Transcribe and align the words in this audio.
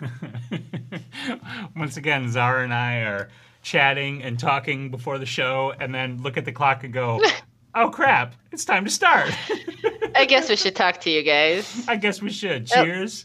Once 1.76 1.96
again, 1.96 2.30
Zara 2.30 2.64
and 2.64 2.74
I 2.74 3.00
are 3.00 3.28
chatting 3.62 4.22
and 4.22 4.38
talking 4.38 4.90
before 4.90 5.18
the 5.18 5.26
show, 5.26 5.72
and 5.80 5.94
then 5.94 6.22
look 6.22 6.36
at 6.36 6.44
the 6.44 6.52
clock 6.52 6.84
and 6.84 6.92
go, 6.92 7.20
"Oh 7.74 7.90
crap! 7.90 8.34
It's 8.52 8.64
time 8.64 8.84
to 8.84 8.90
start." 8.90 9.32
I 10.16 10.24
guess 10.24 10.48
we 10.48 10.56
should 10.56 10.74
talk 10.74 11.00
to 11.02 11.10
you 11.10 11.22
guys. 11.22 11.86
I 11.88 11.96
guess 11.96 12.20
we 12.20 12.30
should. 12.30 12.68
Oh. 12.74 12.84
Cheers. 12.84 13.24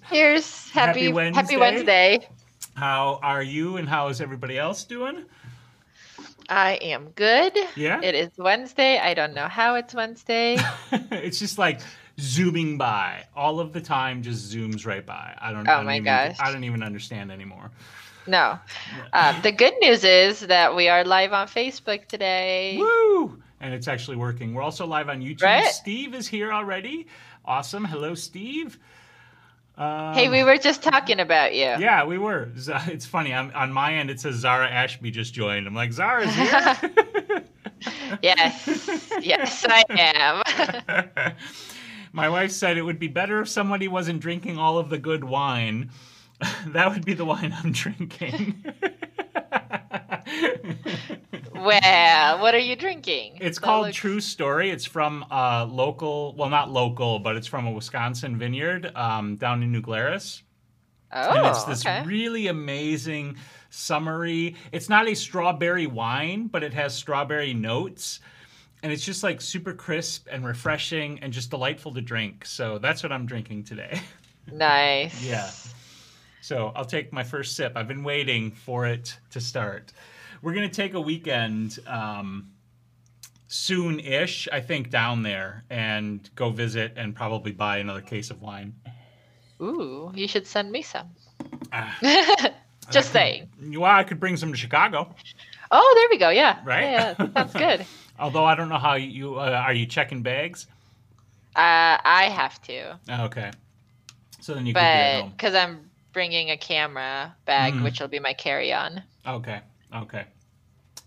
Happy 0.69 1.05
Happy 1.05 1.13
Wednesday. 1.13 1.41
Happy 1.41 1.57
Wednesday. 1.57 2.29
How 2.75 3.19
are 3.23 3.43
you, 3.43 3.77
and 3.77 3.87
how 3.87 4.09
is 4.09 4.21
everybody 4.21 4.57
else 4.57 4.83
doing? 4.83 5.25
I 6.49 6.73
am 6.75 7.09
good. 7.15 7.57
Yeah. 7.75 8.01
It 8.01 8.13
is 8.13 8.29
Wednesday. 8.37 8.99
I 8.99 9.13
don't 9.13 9.33
know 9.33 9.47
how 9.47 9.75
it's 9.75 9.93
Wednesday. 9.93 10.57
it's 10.91 11.39
just 11.39 11.57
like 11.57 11.81
zooming 12.19 12.77
by 12.77 13.25
all 13.35 13.59
of 13.59 13.73
the 13.73 13.81
time. 13.81 14.21
Just 14.21 14.51
zooms 14.53 14.85
right 14.85 15.05
by. 15.05 15.35
I 15.39 15.51
don't. 15.51 15.67
Oh 15.67 15.71
I 15.71 15.75
don't 15.77 15.85
my 15.85 15.95
even, 15.95 16.05
gosh. 16.05 16.37
I 16.39 16.51
don't 16.51 16.63
even 16.63 16.83
understand 16.83 17.31
anymore. 17.31 17.71
No. 18.27 18.57
Um, 19.13 19.35
the 19.43 19.51
good 19.51 19.73
news 19.81 20.03
is 20.03 20.39
that 20.41 20.75
we 20.75 20.87
are 20.87 21.03
live 21.03 21.31
on 21.31 21.47
Facebook 21.47 22.07
today. 22.07 22.77
Woo! 22.77 23.39
And 23.61 23.73
it's 23.73 23.87
actually 23.87 24.17
working. 24.17 24.53
We're 24.53 24.63
also 24.63 24.85
live 24.85 25.09
on 25.09 25.21
YouTube. 25.21 25.43
Right. 25.43 25.65
Steve 25.65 26.13
is 26.15 26.27
here 26.27 26.51
already. 26.51 27.07
Awesome. 27.45 27.85
Hello, 27.85 28.15
Steve. 28.15 28.79
Um, 29.77 30.13
Hey, 30.13 30.29
we 30.29 30.43
were 30.43 30.57
just 30.57 30.81
talking 30.81 31.19
about 31.19 31.53
you. 31.53 31.65
Yeah, 31.65 32.05
we 32.05 32.17
were. 32.17 32.49
It's 32.55 33.05
funny. 33.05 33.33
I'm, 33.33 33.51
on 33.53 33.71
my 33.71 33.93
end, 33.93 34.09
it 34.09 34.19
says 34.19 34.35
Zara 34.35 34.69
Ashby 34.69 35.11
just 35.11 35.33
joined. 35.33 35.67
I'm 35.67 35.75
like, 35.75 35.93
Zara's 35.93 36.33
here. 36.33 37.43
Yes. 38.23 39.09
Yes, 39.21 39.65
I 39.69 39.83
am. 39.89 41.33
my 42.15 42.29
wife 42.29 42.51
said 42.51 42.77
it 42.77 42.81
would 42.81 42.97
be 42.97 43.09
better 43.09 43.41
if 43.41 43.49
somebody 43.49 43.89
wasn't 43.89 44.21
drinking 44.21 44.57
all 44.57 44.77
of 44.77 44.89
the 44.89 44.97
good 44.97 45.25
wine. 45.25 45.91
that 46.67 46.89
would 46.89 47.03
be 47.03 47.13
the 47.13 47.25
wine 47.25 47.53
I'm 47.61 47.73
drinking. 47.73 48.63
well, 51.53 52.39
what 52.39 52.55
are 52.55 52.59
you 52.59 52.77
drinking? 52.77 53.37
It's 53.41 53.59
That 53.59 53.65
called 53.65 53.85
looks- 53.87 53.97
True 53.97 54.21
Story. 54.21 54.69
It's 54.69 54.85
from 54.85 55.25
a 55.29 55.65
local, 55.69 56.33
well, 56.37 56.49
not 56.49 56.71
local, 56.71 57.19
but 57.19 57.35
it's 57.35 57.47
from 57.47 57.67
a 57.67 57.71
Wisconsin 57.71 58.37
vineyard 58.37 58.95
um, 58.95 59.35
down 59.35 59.61
in 59.61 59.73
New 59.73 59.81
Glarus. 59.81 60.41
Oh, 61.11 61.31
and 61.31 61.47
it's 61.47 61.63
this 61.65 61.85
okay. 61.85 62.03
really 62.05 62.47
amazing 62.47 63.35
summery. 63.69 64.55
It's 64.71 64.87
not 64.87 65.07
a 65.07 65.15
strawberry 65.15 65.85
wine, 65.87 66.47
but 66.47 66.63
it 66.63 66.73
has 66.73 66.93
strawberry 66.95 67.53
notes. 67.53 68.21
And 68.85 68.93
it's 68.93 69.03
just 69.03 69.23
like 69.23 69.41
super 69.41 69.73
crisp 69.73 70.27
and 70.31 70.45
refreshing 70.45 71.17
and 71.23 71.33
just 71.33 71.49
delightful 71.49 71.91
to 71.95 72.01
drink. 72.01 72.45
So 72.45 72.77
that's 72.77 73.01
what 73.01 73.11
I'm 73.11 73.25
drinking 73.25 73.63
today. 73.63 73.99
nice. 74.53 75.23
Yeah. 75.23 75.49
So 76.41 76.71
I'll 76.75 76.85
take 76.85 77.11
my 77.11 77.23
first 77.23 77.55
sip. 77.55 77.71
I've 77.75 77.87
been 77.87 78.03
waiting 78.03 78.51
for 78.51 78.85
it 78.85 79.17
to 79.31 79.41
start. 79.41 79.91
We're 80.43 80.53
gonna 80.53 80.69
take 80.69 80.93
a 80.93 81.01
weekend 81.01 81.79
um, 81.87 82.51
soon-ish, 83.47 84.47
I 84.53 84.61
think, 84.61 84.91
down 84.91 85.23
there 85.23 85.63
and 85.71 86.29
go 86.35 86.51
visit 86.51 86.93
and 86.95 87.15
probably 87.15 87.53
buy 87.53 87.77
another 87.77 88.01
case 88.01 88.29
of 88.29 88.43
wine. 88.43 88.75
Ooh, 89.63 90.11
you 90.13 90.27
should 90.27 90.45
send 90.45 90.71
me 90.71 90.83
some. 90.83 91.09
Ah, 91.73 91.97
Just 92.91 93.11
saying. 93.11 93.49
well, 93.79 93.85
I 93.85 94.03
could 94.03 94.19
bring 94.19 94.37
some 94.37 94.51
to 94.51 94.57
Chicago. 94.59 95.15
Oh, 95.71 95.93
there 95.97 96.07
we 96.11 96.19
go. 96.19 96.29
Yeah. 96.29 96.59
Right? 96.63 96.83
Yeah, 96.83 97.13
that 97.13 97.33
sounds 97.33 97.53
good. 97.53 97.85
Although 98.19 98.45
I 98.45 98.55
don't 98.55 98.69
know 98.69 98.77
how 98.77 98.93
you 98.95 99.35
uh, 99.39 99.49
are 99.65 99.73
you 99.73 99.85
checking 99.85 100.21
bags. 100.21 100.67
Uh, 101.55 101.97
I 102.03 102.29
have 102.35 102.61
to, 102.63 102.97
Okay. 103.09 103.51
So 104.41 104.53
then 104.53 104.65
you 104.65 104.73
be 104.73 104.79
but 104.79 105.21
home. 105.21 105.29
because 105.31 105.55
I'm 105.55 105.89
bringing 106.13 106.51
a 106.51 106.57
camera 106.57 107.33
bag, 107.45 107.73
Mm. 107.73 107.83
which 107.83 107.99
will 107.99 108.07
be 108.09 108.19
my 108.19 108.33
carry-on. 108.33 109.01
Okay. 109.25 109.59
Okay. 109.93 110.25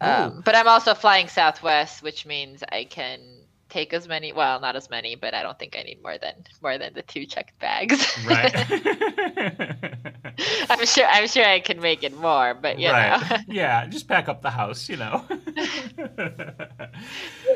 Um, 0.01 0.43
but 0.45 0.55
I'm 0.55 0.69
also 0.69 0.95
flying 0.95 1.29
Southwest, 1.29 2.03
which 2.03 2.25
means 2.25 2.63
I 2.73 2.85
can 2.85 3.21
take 3.69 3.93
as 3.93 4.09
many. 4.09 4.33
Well, 4.33 4.61
not 4.61 4.77
as 4.77 4.91
many, 4.91 5.15
but 5.15 5.35
I 5.35 5.43
don't 5.43 5.59
think 5.59 5.77
I 5.79 5.83
need 5.83 6.03
more 6.03 6.19
than 6.19 6.35
more 6.63 6.79
than 6.79 6.95
the 6.95 7.03
two 7.03 7.27
checked 7.27 7.59
bags. 7.59 8.19
Right. 8.27 8.55
I'm 10.71 10.85
sure. 10.87 11.07
I'm 11.07 11.29
sure 11.29 11.45
I 11.45 11.61
can 11.61 11.81
make 11.81 12.03
it 12.03 12.17
more, 12.17 12.55
but 12.55 12.79
you 12.79 12.89
know, 12.89 12.93
right. 12.93 13.41
Yeah. 13.49 13.87
Just 13.87 14.09
pack 14.09 14.29
up 14.29 14.43
the 14.43 14.51
house. 14.51 14.89
You 14.89 14.97
know. 14.97 15.25
who 15.29 15.37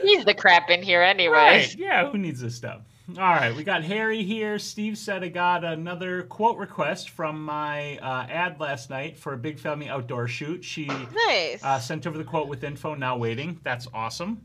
needs 0.04 0.24
the 0.24 0.34
crap 0.34 0.70
in 0.70 0.82
here 0.82 1.02
anyway? 1.02 1.34
Right. 1.34 1.74
Yeah, 1.76 2.10
who 2.10 2.18
needs 2.18 2.40
this 2.40 2.56
stuff? 2.56 2.82
All 3.18 3.34
right, 3.34 3.54
we 3.54 3.64
got 3.64 3.82
Harry 3.82 4.22
here. 4.22 4.60
Steve 4.60 4.96
said 4.96 5.24
I 5.24 5.28
got 5.28 5.64
another 5.64 6.22
quote 6.22 6.56
request 6.56 7.10
from 7.10 7.44
my 7.44 7.98
uh, 7.98 8.26
ad 8.30 8.60
last 8.60 8.90
night 8.90 9.18
for 9.18 9.34
a 9.34 9.36
Big 9.36 9.58
Family 9.58 9.88
Outdoor 9.88 10.28
shoot. 10.28 10.64
She 10.64 10.86
Nice. 10.86 11.62
uh, 11.64 11.80
sent 11.80 12.06
over 12.06 12.16
the 12.16 12.22
quote 12.24 12.46
with 12.46 12.62
info, 12.62 12.94
now 12.94 13.16
waiting. 13.16 13.58
That's 13.64 13.88
awesome. 13.92 14.40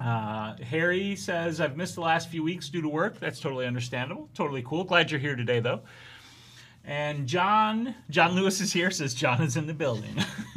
Uh, 0.00 0.56
Harry 0.56 1.14
says, 1.16 1.60
I've 1.60 1.76
missed 1.76 1.94
the 1.94 2.00
last 2.00 2.28
few 2.28 2.42
weeks 2.42 2.68
due 2.68 2.82
to 2.82 2.88
work. 2.88 3.20
That's 3.20 3.40
totally 3.40 3.66
understandable. 3.66 4.28
Totally 4.34 4.62
cool. 4.62 4.84
Glad 4.84 5.10
you're 5.10 5.20
here 5.20 5.36
today, 5.36 5.60
though. 5.60 5.80
And 6.84 7.26
John, 7.28 7.94
John 8.10 8.34
Lewis 8.34 8.60
is 8.60 8.72
here, 8.72 8.90
says 8.90 9.14
John 9.14 9.40
is 9.42 9.56
in 9.56 9.66
the 9.66 9.74
building. 9.74 10.16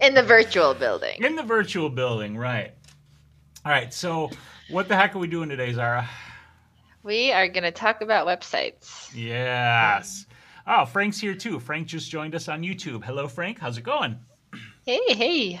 in 0.00 0.14
the 0.14 0.22
virtual 0.22 0.74
building. 0.74 1.22
in 1.22 1.36
the 1.36 1.42
virtual 1.42 1.88
building, 1.88 2.36
right. 2.36 2.72
All 3.64 3.72
right, 3.72 3.92
so 3.94 4.30
what 4.70 4.88
the 4.88 4.96
heck 4.96 5.14
are 5.14 5.18
we 5.18 5.28
doing 5.28 5.48
today, 5.48 5.72
Zara? 5.72 6.08
We 7.04 7.30
are 7.30 7.46
going 7.46 7.62
to 7.62 7.70
talk 7.70 8.00
about 8.00 8.26
websites. 8.26 9.10
Yes. 9.14 10.26
Oh, 10.66 10.84
Frank's 10.84 11.20
here 11.20 11.34
too. 11.34 11.60
Frank 11.60 11.86
just 11.86 12.10
joined 12.10 12.34
us 12.34 12.48
on 12.48 12.62
YouTube. 12.62 13.04
Hello, 13.04 13.28
Frank. 13.28 13.60
How's 13.60 13.78
it 13.78 13.84
going? 13.84 14.18
Hey, 14.84 15.00
hey. 15.08 15.60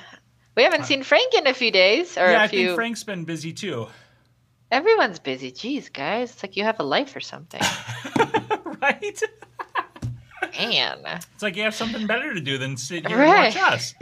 We 0.56 0.62
haven't 0.62 0.84
seen 0.86 1.02
Frank 1.02 1.34
in 1.34 1.46
a 1.46 1.54
few 1.54 1.70
days, 1.70 2.16
or 2.16 2.30
yeah, 2.30 2.42
I 2.42 2.48
few. 2.48 2.66
think 2.68 2.74
Frank's 2.76 3.04
been 3.04 3.24
busy 3.24 3.52
too. 3.52 3.86
Everyone's 4.70 5.18
busy. 5.18 5.52
Jeez, 5.52 5.92
guys, 5.92 6.32
it's 6.32 6.42
like 6.42 6.56
you 6.56 6.64
have 6.64 6.80
a 6.80 6.82
life 6.82 7.14
or 7.14 7.20
something. 7.20 7.60
right? 8.82 9.22
Man, 10.58 10.98
It's 11.34 11.42
like 11.42 11.56
you 11.56 11.62
have 11.62 11.74
something 11.74 12.06
better 12.06 12.32
to 12.34 12.40
do 12.40 12.56
than 12.58 12.76
sit 12.76 13.06
here 13.06 13.18
Right. 13.18 13.54
and 13.54 13.62
watch 13.62 13.72
us. 13.74 13.94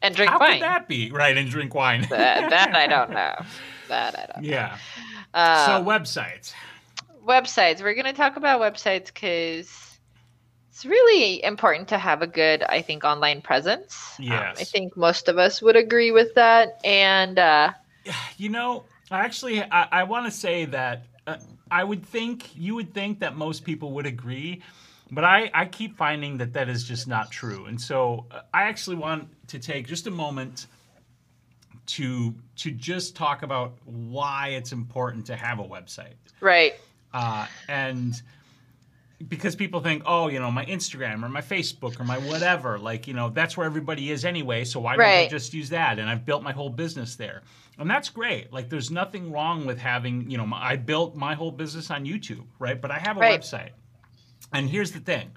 and 0.00 0.14
drink 0.14 0.30
How 0.30 0.38
wine. 0.38 0.52
could 0.54 0.62
that 0.62 0.86
be? 0.88 1.10
Right, 1.10 1.36
and 1.36 1.50
drink 1.50 1.74
wine. 1.74 2.02
that, 2.10 2.50
that 2.50 2.74
I 2.74 2.86
don't 2.86 3.10
know. 3.10 3.34
That 3.88 4.18
I 4.18 4.32
don't. 4.32 4.44
yeah. 4.44 4.78
Uh, 5.34 5.66
so 5.66 5.84
websites. 5.84 6.54
websites. 7.26 7.82
We're 7.82 7.92
going 7.94 8.06
to 8.06 8.12
talk 8.14 8.36
about 8.36 8.60
websites 8.60 9.06
because 9.12 9.91
it's 10.72 10.86
really 10.86 11.44
important 11.44 11.88
to 11.88 11.98
have 11.98 12.22
a 12.22 12.26
good, 12.26 12.62
I 12.62 12.80
think, 12.80 13.04
online 13.04 13.42
presence. 13.42 14.14
Um, 14.18 14.26
Yes. 14.26 14.60
I 14.60 14.64
think 14.64 14.96
most 14.96 15.28
of 15.28 15.36
us 15.36 15.60
would 15.60 15.76
agree 15.76 16.12
with 16.12 16.34
that. 16.34 16.80
And 16.82 17.38
uh, 17.38 17.72
You 18.38 18.48
know, 18.48 18.84
I 19.10 19.20
actually, 19.20 19.62
I, 19.62 19.88
I 19.92 20.02
want 20.04 20.24
to 20.24 20.32
say 20.32 20.64
that 20.64 21.04
uh, 21.26 21.36
I 21.70 21.84
would 21.84 22.04
think 22.04 22.56
you 22.56 22.74
would 22.74 22.94
think 22.94 23.20
that 23.20 23.36
most 23.36 23.64
people 23.64 23.92
would 23.92 24.06
agree, 24.06 24.62
but 25.10 25.24
I, 25.24 25.50
I 25.52 25.66
keep 25.66 25.96
finding 25.96 26.38
that 26.38 26.54
that 26.54 26.70
is 26.70 26.84
just 26.84 27.06
not 27.06 27.30
true. 27.30 27.66
And 27.66 27.78
so 27.78 28.24
uh, 28.30 28.40
I 28.54 28.62
actually 28.62 28.96
want 28.96 29.28
to 29.48 29.58
take 29.58 29.86
just 29.86 30.06
a 30.06 30.10
moment 30.10 30.66
to 31.84 32.34
to 32.56 32.70
just 32.70 33.14
talk 33.14 33.42
about 33.42 33.74
why 33.84 34.48
it's 34.48 34.72
important 34.72 35.26
to 35.26 35.36
have 35.36 35.58
a 35.58 35.64
website. 35.64 36.14
right, 36.40 36.74
Uh, 37.12 37.46
and 37.68 38.22
because 39.28 39.54
people 39.54 39.80
think, 39.80 40.02
oh, 40.06 40.28
you 40.28 40.38
know, 40.40 40.50
my 40.50 40.64
Instagram 40.66 41.22
or 41.22 41.28
my 41.28 41.40
Facebook 41.40 42.00
or 42.00 42.04
my 42.04 42.18
whatever, 42.18 42.78
like, 42.78 43.06
you 43.06 43.14
know, 43.14 43.30
that's 43.30 43.56
where 43.56 43.66
everybody 43.66 44.10
is 44.10 44.24
anyway. 44.24 44.64
So 44.64 44.80
why 44.80 44.96
don't 44.96 45.04
I 45.26 45.28
just 45.28 45.52
use 45.54 45.68
that? 45.70 45.98
And 45.98 46.08
I've 46.08 46.24
built 46.24 46.42
my 46.42 46.52
whole 46.52 46.70
business 46.70 47.16
there. 47.16 47.42
And 47.78 47.90
that's 47.90 48.08
great. 48.08 48.52
Like, 48.52 48.68
there's 48.68 48.90
nothing 48.90 49.32
wrong 49.32 49.66
with 49.66 49.78
having, 49.78 50.30
you 50.30 50.38
know, 50.38 50.46
my, 50.46 50.62
I 50.62 50.76
built 50.76 51.14
my 51.14 51.34
whole 51.34 51.50
business 51.50 51.90
on 51.90 52.04
YouTube, 52.04 52.44
right? 52.58 52.80
But 52.80 52.90
I 52.90 52.98
have 52.98 53.16
a 53.16 53.20
Right. 53.20 53.40
website. 53.40 53.70
And 54.52 54.68
here's 54.68 54.92
the 54.92 55.00
thing 55.00 55.30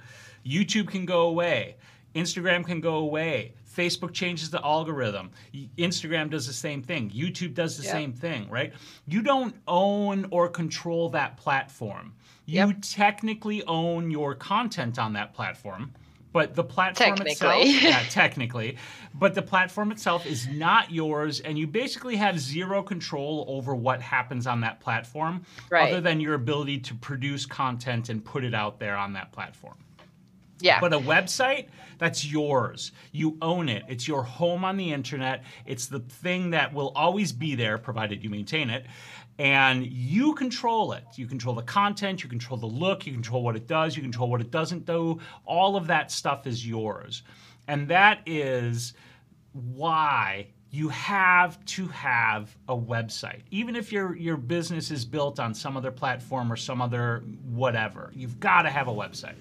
YouTube 0.45 0.88
can 0.90 1.06
go 1.06 1.21
away, 1.27 1.75
Instagram 2.13 2.65
can 2.65 2.81
go 2.81 2.95
away. 2.95 3.54
Facebook 3.75 4.13
changes 4.13 4.50
the 4.50 4.63
algorithm. 4.65 5.31
Instagram 5.77 6.30
does 6.30 6.48
the 6.48 6.54
same 6.54 6.81
thing. 6.81 7.09
YouTube 7.12 7.54
does 7.54 7.75
the 7.77 7.83
Yep. 7.83 7.92
same 7.92 8.13
thing, 8.13 8.50
right? 8.50 8.71
You 9.06 9.21
don't 9.21 9.54
own 9.68 10.27
or 10.31 10.48
control 10.48 11.09
that 11.09 11.36
platform. 11.36 12.13
You 12.45 12.68
Yep. 12.68 12.77
technically 12.81 13.63
own 13.65 14.12
your 14.12 14.36
content 14.36 15.00
on 15.00 15.13
that 15.13 15.33
platform, 15.33 15.94
but 16.31 16.53
the 16.53 16.63
platform 16.63 17.21
itself, 17.21 17.65
yeah, 17.65 18.03
technically, 18.09 18.77
but 19.13 19.33
the 19.33 19.42
platform 19.42 19.92
itself 19.92 20.25
is 20.25 20.47
not 20.47 20.92
yours, 20.92 21.39
and 21.39 21.57
you 21.57 21.65
basically 21.65 22.15
have 22.18 22.39
zero 22.39 22.83
control 22.83 23.45
over 23.47 23.74
what 23.74 24.01
happens 24.01 24.45
on 24.45 24.62
that 24.62 24.80
platform, 24.80 25.44
Right. 25.71 25.89
other 25.92 26.01
than 26.01 26.19
your 26.19 26.36
ability 26.36 26.80
to 26.80 26.94
produce 26.95 27.45
content 27.45 28.09
and 28.09 28.24
put 28.24 28.44
it 28.44 28.53
out 28.53 28.80
there 28.80 28.95
on 28.97 29.13
that 29.13 29.31
platform. 29.31 29.77
Yeah. 30.59 30.80
But 30.80 30.94
a 30.94 31.00
website, 31.00 31.68
that's 31.97 32.25
yours. 32.25 32.92
You 33.12 33.38
own 33.42 33.68
it. 33.68 33.83
It's 33.89 34.07
your 34.07 34.24
home 34.24 34.63
on 34.63 34.77
the 34.77 34.94
internet. 34.94 35.44
It's 35.65 35.88
the 35.88 36.00
thing 36.00 36.51
that 36.51 36.74
will 36.74 36.94
always 36.95 37.33
be 37.33 37.56
there, 37.56 37.77
provided 37.77 38.24
you 38.24 38.30
maintain 38.30 38.69
it. 38.69 38.86
And 39.37 39.85
you 39.85 40.33
control 40.33 40.93
it. 40.93 41.03
You 41.15 41.27
control 41.27 41.55
the 41.55 41.63
content, 41.63 42.23
you 42.23 42.29
control 42.29 42.57
the 42.57 42.65
look, 42.65 43.05
you 43.05 43.11
control 43.11 43.43
what 43.43 43.55
it 43.55 43.67
does, 43.67 43.95
you 43.95 44.01
control 44.01 44.29
what 44.29 44.39
it 44.39 44.49
doesn't 44.49 44.85
do. 44.85 45.19
All 45.45 45.75
of 45.75 45.87
that 45.87 46.09
stuff 46.11 46.47
is 46.47 46.65
yours. 46.65 47.23
And 47.67 47.87
that 47.89 48.21
is 48.25 48.93
why 49.51 50.47
you 50.71 50.89
have 50.89 51.63
to 51.65 51.87
have 51.87 52.55
a 52.67 52.75
website. 52.75 53.41
Even 53.51 53.75
if 53.75 53.91
your 53.91 54.15
your 54.15 54.37
business 54.37 54.91
is 54.91 55.05
built 55.05 55.39
on 55.39 55.53
some 55.53 55.77
other 55.77 55.91
platform 55.91 56.51
or 56.51 56.57
some 56.57 56.81
other 56.81 57.23
whatever, 57.49 58.11
you've 58.13 58.39
got 58.39 58.63
to 58.63 58.69
have 58.69 58.87
a 58.87 58.93
website. 58.93 59.35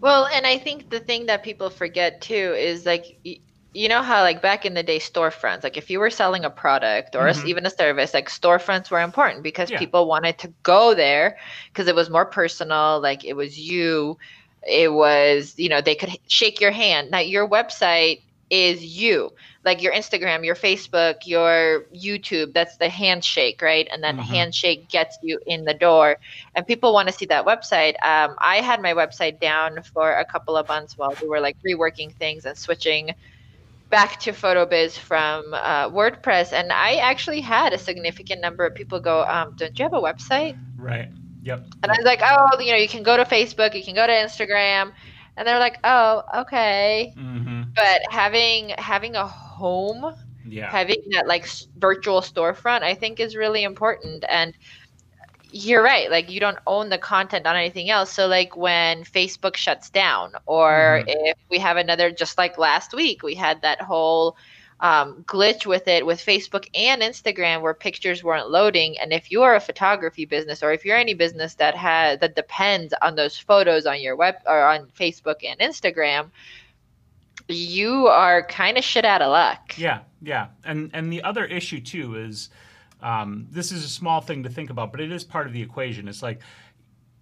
Well, 0.00 0.26
and 0.26 0.46
I 0.46 0.58
think 0.58 0.90
the 0.90 1.00
thing 1.00 1.26
that 1.26 1.42
people 1.42 1.70
forget 1.70 2.20
too 2.20 2.54
is 2.56 2.86
like 2.86 3.18
you 3.74 3.88
know 3.88 4.02
how 4.02 4.22
like 4.22 4.42
back 4.42 4.66
in 4.66 4.74
the 4.74 4.82
day 4.82 4.98
storefronts 4.98 5.62
like 5.62 5.76
if 5.76 5.88
you 5.90 5.98
were 5.98 6.10
selling 6.10 6.44
a 6.44 6.50
product 6.50 7.14
or 7.16 7.26
mm-hmm. 7.26 7.46
even 7.46 7.64
a 7.66 7.70
service 7.70 8.12
like 8.12 8.28
storefronts 8.28 8.90
were 8.90 9.00
important 9.00 9.42
because 9.42 9.70
yeah. 9.70 9.78
people 9.78 10.06
wanted 10.06 10.38
to 10.38 10.52
go 10.62 10.94
there 10.94 11.38
because 11.68 11.88
it 11.88 11.94
was 11.94 12.10
more 12.10 12.26
personal 12.26 13.00
like 13.00 13.24
it 13.24 13.34
was 13.34 13.58
you 13.58 14.18
it 14.66 14.92
was 14.92 15.54
you 15.58 15.68
know 15.68 15.80
they 15.80 15.94
could 15.94 16.10
shake 16.28 16.60
your 16.60 16.70
hand 16.70 17.10
now 17.10 17.18
your 17.18 17.48
website 17.48 18.20
is 18.50 18.84
you 18.84 19.30
like 19.64 19.80
your 19.80 19.94
instagram 19.94 20.44
your 20.44 20.54
facebook 20.54 21.20
your 21.24 21.86
youtube 21.94 22.52
that's 22.52 22.76
the 22.76 22.88
handshake 22.90 23.62
right 23.62 23.88
and 23.90 24.04
then 24.04 24.16
mm-hmm. 24.16 24.26
handshake 24.26 24.88
gets 24.90 25.16
you 25.22 25.40
in 25.46 25.64
the 25.64 25.72
door 25.72 26.18
and 26.54 26.66
people 26.66 26.92
want 26.92 27.08
to 27.08 27.14
see 27.14 27.24
that 27.24 27.46
website 27.46 27.94
um, 28.04 28.36
i 28.38 28.56
had 28.56 28.82
my 28.82 28.92
website 28.92 29.40
down 29.40 29.82
for 29.82 30.12
a 30.12 30.24
couple 30.24 30.56
of 30.56 30.68
months 30.68 30.98
while 30.98 31.14
we 31.22 31.26
were 31.26 31.40
like 31.40 31.56
reworking 31.66 32.12
things 32.12 32.44
and 32.44 32.58
switching 32.58 33.14
back 33.92 34.18
to 34.20 34.32
PhotoBiz 34.32 34.98
from 34.98 35.52
uh, 35.52 35.88
WordPress, 35.90 36.52
and 36.52 36.72
I 36.72 36.96
actually 36.96 37.42
had 37.42 37.74
a 37.74 37.78
significant 37.78 38.40
number 38.40 38.64
of 38.66 38.74
people 38.74 38.98
go, 38.98 39.22
um, 39.26 39.54
"Don't 39.56 39.78
you 39.78 39.84
have 39.84 39.92
a 39.92 40.00
website?" 40.00 40.58
Right. 40.76 41.10
Yep. 41.42 41.66
And 41.82 41.92
I 41.92 41.96
was 41.98 42.04
like, 42.04 42.22
"Oh, 42.24 42.58
you 42.58 42.72
know, 42.72 42.78
you 42.78 42.88
can 42.88 43.04
go 43.04 43.16
to 43.16 43.24
Facebook, 43.24 43.74
you 43.74 43.84
can 43.84 43.94
go 43.94 44.06
to 44.06 44.12
Instagram," 44.12 44.92
and 45.36 45.46
they're 45.46 45.60
like, 45.60 45.78
"Oh, 45.84 46.22
okay." 46.42 47.12
Mm-hmm. 47.16 47.62
But 47.76 48.00
having 48.10 48.70
having 48.78 49.14
a 49.14 49.26
home, 49.26 50.14
yeah. 50.46 50.70
having 50.70 51.02
that 51.10 51.28
like 51.28 51.46
virtual 51.76 52.22
storefront, 52.22 52.82
I 52.82 52.94
think 52.94 53.20
is 53.20 53.36
really 53.36 53.62
important, 53.62 54.24
and 54.28 54.54
you're 55.52 55.82
right 55.82 56.10
like 56.10 56.30
you 56.30 56.40
don't 56.40 56.58
own 56.66 56.88
the 56.88 56.98
content 56.98 57.46
on 57.46 57.56
anything 57.56 57.90
else. 57.90 58.10
So 58.10 58.26
like 58.26 58.56
when 58.56 59.04
facebook 59.04 59.56
shuts 59.56 59.90
down 59.90 60.32
or 60.46 61.04
mm-hmm. 61.06 61.08
if 61.08 61.38
we 61.50 61.58
have 61.58 61.76
another 61.76 62.10
just 62.10 62.38
like 62.38 62.58
last 62.58 62.94
week 62.94 63.22
we 63.22 63.34
had 63.34 63.62
that 63.62 63.80
whole 63.80 64.36
um, 64.80 65.22
glitch 65.28 65.64
with 65.64 65.86
it 65.86 66.04
with 66.04 66.18
facebook 66.18 66.66
and 66.74 67.02
instagram 67.02 67.60
where 67.60 67.74
pictures 67.74 68.24
weren't 68.24 68.50
loading. 68.50 68.98
And 68.98 69.12
if 69.12 69.30
you 69.30 69.42
are 69.42 69.54
a 69.54 69.60
photography 69.60 70.24
business 70.24 70.62
or 70.62 70.72
if 70.72 70.84
you're 70.84 70.96
any 70.96 71.14
business 71.14 71.54
that 71.54 71.76
has 71.76 72.18
that 72.20 72.34
depends 72.34 72.92
on 73.00 73.14
those 73.14 73.38
photos 73.38 73.86
on 73.86 74.00
your 74.00 74.16
web 74.16 74.36
or 74.46 74.62
on 74.66 74.86
facebook 74.98 75.44
and 75.44 75.60
instagram 75.60 76.30
you 77.48 78.06
are 78.06 78.44
kind 78.46 78.78
of 78.78 78.84
shit 78.84 79.04
out 79.04 79.20
of 79.20 79.30
luck. 79.30 79.76
Yeah 79.76 80.00
yeah. 80.22 80.48
And 80.64 80.90
and 80.94 81.12
the 81.12 81.22
other 81.22 81.44
issue 81.44 81.80
too 81.80 82.14
is 82.14 82.48
um, 83.02 83.46
this 83.50 83.72
is 83.72 83.84
a 83.84 83.88
small 83.88 84.20
thing 84.20 84.42
to 84.44 84.48
think 84.48 84.70
about, 84.70 84.92
but 84.92 85.00
it 85.00 85.10
is 85.10 85.24
part 85.24 85.46
of 85.46 85.52
the 85.52 85.62
equation. 85.62 86.08
It's 86.08 86.22
like 86.22 86.40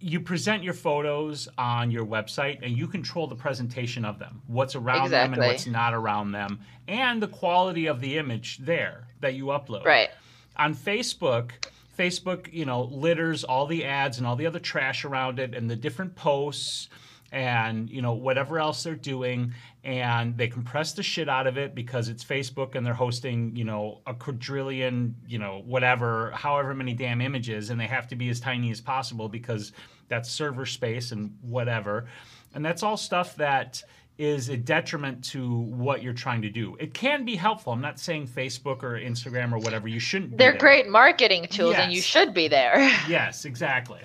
you 0.01 0.21
present 0.21 0.63
your 0.63 0.75
photos 0.75 1.49
on 1.59 1.91
your 1.91 2.07
website 2.07 2.61
and 2.63 2.77
you 2.77 2.89
control 2.89 3.27
the 3.27 3.37
presentation 3.37 4.05
of 4.05 4.19
them, 4.19 4.43
what's 4.47 4.75
around 4.75 5.07
exactly. 5.07 5.35
them 5.37 5.43
and 5.43 5.53
what's 5.53 5.67
not 5.67 5.93
around 5.95 6.33
them, 6.33 6.61
and 6.89 7.23
the 7.23 7.29
quality 7.29 7.87
of 7.87 8.01
the 8.01 8.17
image 8.17 8.59
there 8.59 9.07
that 9.21 9.35
you 9.35 9.47
upload. 9.47 9.85
Right. 9.85 10.11
On 10.57 10.75
Facebook, 10.75 11.51
Facebook, 11.99 12.51
you 12.53 12.65
know, 12.65 12.85
litters 12.85 13.45
all 13.45 13.67
the 13.67 13.85
ads 13.85 14.19
and 14.19 14.27
all 14.27 14.37
the 14.37 14.47
other 14.47 14.59
trash 14.59 15.05
around 15.05 15.39
it 15.39 15.55
and 15.55 15.71
the 15.71 15.77
different 15.77 16.15
posts 16.17 16.89
and 17.33 17.89
you 17.89 18.03
know 18.03 18.13
whatever 18.13 18.59
else 18.59 18.83
they're 18.83 18.95
doing 18.95 19.53
and 19.85 20.37
they 20.37 20.49
compress 20.49 20.93
the 20.93 21.03
shit 21.03 21.29
out 21.29 21.47
of 21.47 21.57
it 21.57 21.75
because 21.75 22.09
it's 22.09 22.25
Facebook 22.25 22.75
and 22.75 22.85
they're 22.85 22.93
hosting 22.95 23.55
you 23.55 23.65
know 23.65 24.01
a 24.07 24.15
quadrillion 24.15 25.15
you 25.27 25.39
know 25.39 25.63
whatever 25.65 26.31
however 26.33 26.75
many 26.75 26.93
damn 26.93 27.21
images 27.21 27.71
and 27.71 27.81
they 27.81 27.87
have 27.87 28.09
to 28.09 28.17
be 28.17 28.29
as 28.29 28.41
tiny 28.41 28.71
as 28.71 28.81
possible 28.81 29.29
because 29.29 29.73
that's 30.09 30.31
server 30.31 30.67
space 30.67 31.13
and 31.13 31.37
whatever 31.43 32.07
and 32.55 32.65
that's 32.65 32.83
all 32.83 32.97
stuff 32.97 33.37
that 33.37 33.83
is 34.21 34.51
a 34.51 34.57
detriment 34.57 35.25
to 35.25 35.61
what 35.61 36.03
you're 36.03 36.13
trying 36.13 36.43
to 36.43 36.51
do. 36.51 36.77
It 36.79 36.93
can 36.93 37.25
be 37.25 37.37
helpful. 37.37 37.73
I'm 37.73 37.81
not 37.81 37.99
saying 37.99 38.29
Facebook 38.29 38.83
or 38.83 39.01
Instagram 39.01 39.51
or 39.51 39.59
whatever 39.59 39.89
you 39.89 39.99
shouldn't. 39.99 40.37
They're 40.37 40.59
great 40.59 40.87
marketing 40.91 41.47
tools, 41.47 41.73
yes. 41.73 41.85
and 41.85 41.93
you 41.95 42.03
should 42.03 42.35
be 42.35 42.47
there. 42.47 42.81
yes, 43.09 43.47
exactly. 43.47 44.01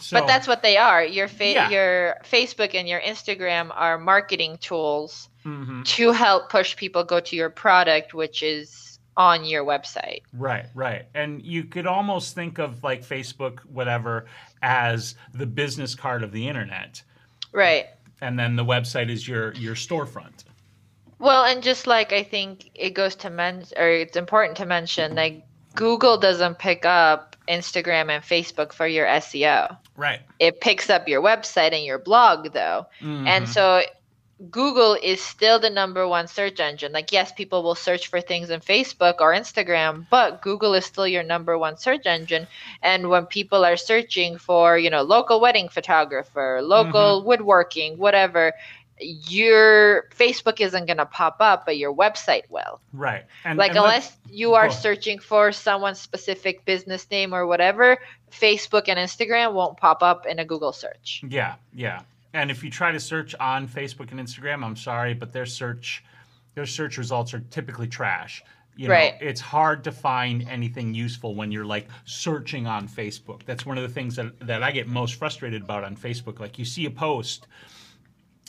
So, 0.00 0.18
but 0.18 0.26
that's 0.26 0.46
what 0.46 0.62
they 0.62 0.76
are. 0.76 1.04
Your 1.04 1.28
fa- 1.28 1.52
yeah. 1.52 1.70
your 1.70 2.16
Facebook 2.24 2.74
and 2.74 2.88
your 2.88 3.00
Instagram 3.00 3.70
are 3.74 3.98
marketing 3.98 4.58
tools 4.58 5.28
mm-hmm. 5.44 5.82
to 5.82 6.12
help 6.12 6.50
push 6.50 6.76
people 6.76 7.04
go 7.04 7.20
to 7.20 7.36
your 7.36 7.50
product, 7.50 8.14
which 8.14 8.42
is 8.42 8.98
on 9.16 9.44
your 9.44 9.64
website. 9.64 10.22
Right, 10.32 10.66
right. 10.74 11.06
And 11.14 11.42
you 11.42 11.64
could 11.64 11.86
almost 11.86 12.34
think 12.34 12.58
of 12.58 12.84
like 12.84 13.04
Facebook, 13.04 13.60
whatever, 13.60 14.26
as 14.62 15.16
the 15.34 15.46
business 15.46 15.94
card 15.94 16.22
of 16.22 16.32
the 16.32 16.46
internet. 16.48 17.02
Right. 17.52 17.86
And 18.20 18.38
then 18.38 18.56
the 18.56 18.64
website 18.64 19.10
is 19.10 19.26
your 19.26 19.52
your 19.54 19.74
storefront. 19.74 20.44
Well, 21.18 21.44
and 21.44 21.62
just 21.62 21.86
like 21.86 22.12
I 22.12 22.22
think 22.22 22.70
it 22.74 22.90
goes 22.90 23.16
to 23.16 23.30
mention, 23.30 23.76
or 23.76 23.88
it's 23.88 24.16
important 24.16 24.56
to 24.58 24.66
mention, 24.66 25.16
like 25.16 25.44
Google 25.74 26.16
doesn't 26.16 26.58
pick 26.58 26.84
up 26.84 27.36
Instagram 27.48 28.10
and 28.10 28.22
Facebook 28.22 28.72
for 28.72 28.86
your 28.86 29.06
SEO. 29.06 29.76
Right. 29.98 30.20
It 30.38 30.60
picks 30.60 30.88
up 30.88 31.08
your 31.08 31.20
website 31.20 31.74
and 31.74 31.84
your 31.84 31.98
blog 31.98 32.52
though. 32.52 32.86
Mm-hmm. 33.00 33.26
And 33.26 33.48
so 33.48 33.82
Google 34.50 34.96
is 35.02 35.20
still 35.20 35.58
the 35.58 35.70
number 35.70 36.06
one 36.06 36.28
search 36.28 36.60
engine. 36.60 36.92
Like, 36.92 37.10
yes, 37.10 37.32
people 37.32 37.64
will 37.64 37.74
search 37.74 38.06
for 38.06 38.20
things 38.20 38.50
in 38.50 38.60
Facebook 38.60 39.16
or 39.18 39.32
Instagram, 39.32 40.06
but 40.10 40.40
Google 40.42 40.74
is 40.74 40.86
still 40.86 41.08
your 41.08 41.24
number 41.24 41.58
one 41.58 41.76
search 41.76 42.06
engine. 42.06 42.46
And 42.80 43.08
when 43.08 43.26
people 43.26 43.64
are 43.64 43.76
searching 43.76 44.38
for, 44.38 44.78
you 44.78 44.90
know, 44.90 45.02
local 45.02 45.40
wedding 45.40 45.68
photographer, 45.68 46.60
local 46.62 47.18
mm-hmm. 47.18 47.26
woodworking, 47.26 47.98
whatever, 47.98 48.52
your 49.00 50.08
Facebook 50.16 50.60
isn't 50.60 50.86
going 50.86 50.98
to 50.98 51.06
pop 51.06 51.36
up, 51.40 51.66
but 51.66 51.76
your 51.76 51.94
website 51.94 52.48
will. 52.48 52.80
Right. 52.92 53.24
And, 53.44 53.58
like, 53.58 53.70
and 53.70 53.78
unless 53.78 54.16
you 54.30 54.54
are 54.54 54.70
searching 54.70 55.18
for 55.18 55.52
someone's 55.52 56.00
specific 56.00 56.64
business 56.64 57.10
name 57.10 57.34
or 57.34 57.46
whatever, 57.46 57.98
Facebook 58.30 58.88
and 58.88 58.98
Instagram 58.98 59.52
won't 59.52 59.76
pop 59.76 60.02
up 60.02 60.26
in 60.26 60.38
a 60.38 60.44
Google 60.44 60.72
search. 60.72 61.22
Yeah. 61.28 61.54
Yeah. 61.74 62.02
And 62.34 62.50
if 62.50 62.62
you 62.62 62.70
try 62.70 62.92
to 62.92 63.00
search 63.00 63.34
on 63.40 63.66
Facebook 63.66 64.10
and 64.10 64.20
Instagram, 64.20 64.64
I'm 64.64 64.76
sorry, 64.76 65.14
but 65.14 65.32
their 65.32 65.46
search 65.46 66.04
their 66.54 66.66
search 66.66 66.98
results 66.98 67.32
are 67.34 67.40
typically 67.50 67.86
trash. 67.86 68.42
You 68.76 68.88
know, 68.88 68.94
right. 68.94 69.14
it's 69.20 69.40
hard 69.40 69.84
to 69.84 69.92
find 69.92 70.48
anything 70.48 70.94
useful 70.94 71.34
when 71.34 71.50
you're 71.50 71.64
like 71.64 71.88
searching 72.04 72.66
on 72.66 72.88
Facebook. 72.88 73.42
That's 73.44 73.66
one 73.66 73.76
of 73.76 73.82
the 73.82 73.88
things 73.88 74.16
that, 74.16 74.38
that 74.40 74.62
I 74.62 74.70
get 74.70 74.86
most 74.86 75.14
frustrated 75.16 75.62
about 75.62 75.84
on 75.84 75.96
Facebook. 75.96 76.38
Like 76.38 76.58
you 76.58 76.64
see 76.64 76.86
a 76.86 76.90
post 76.90 77.46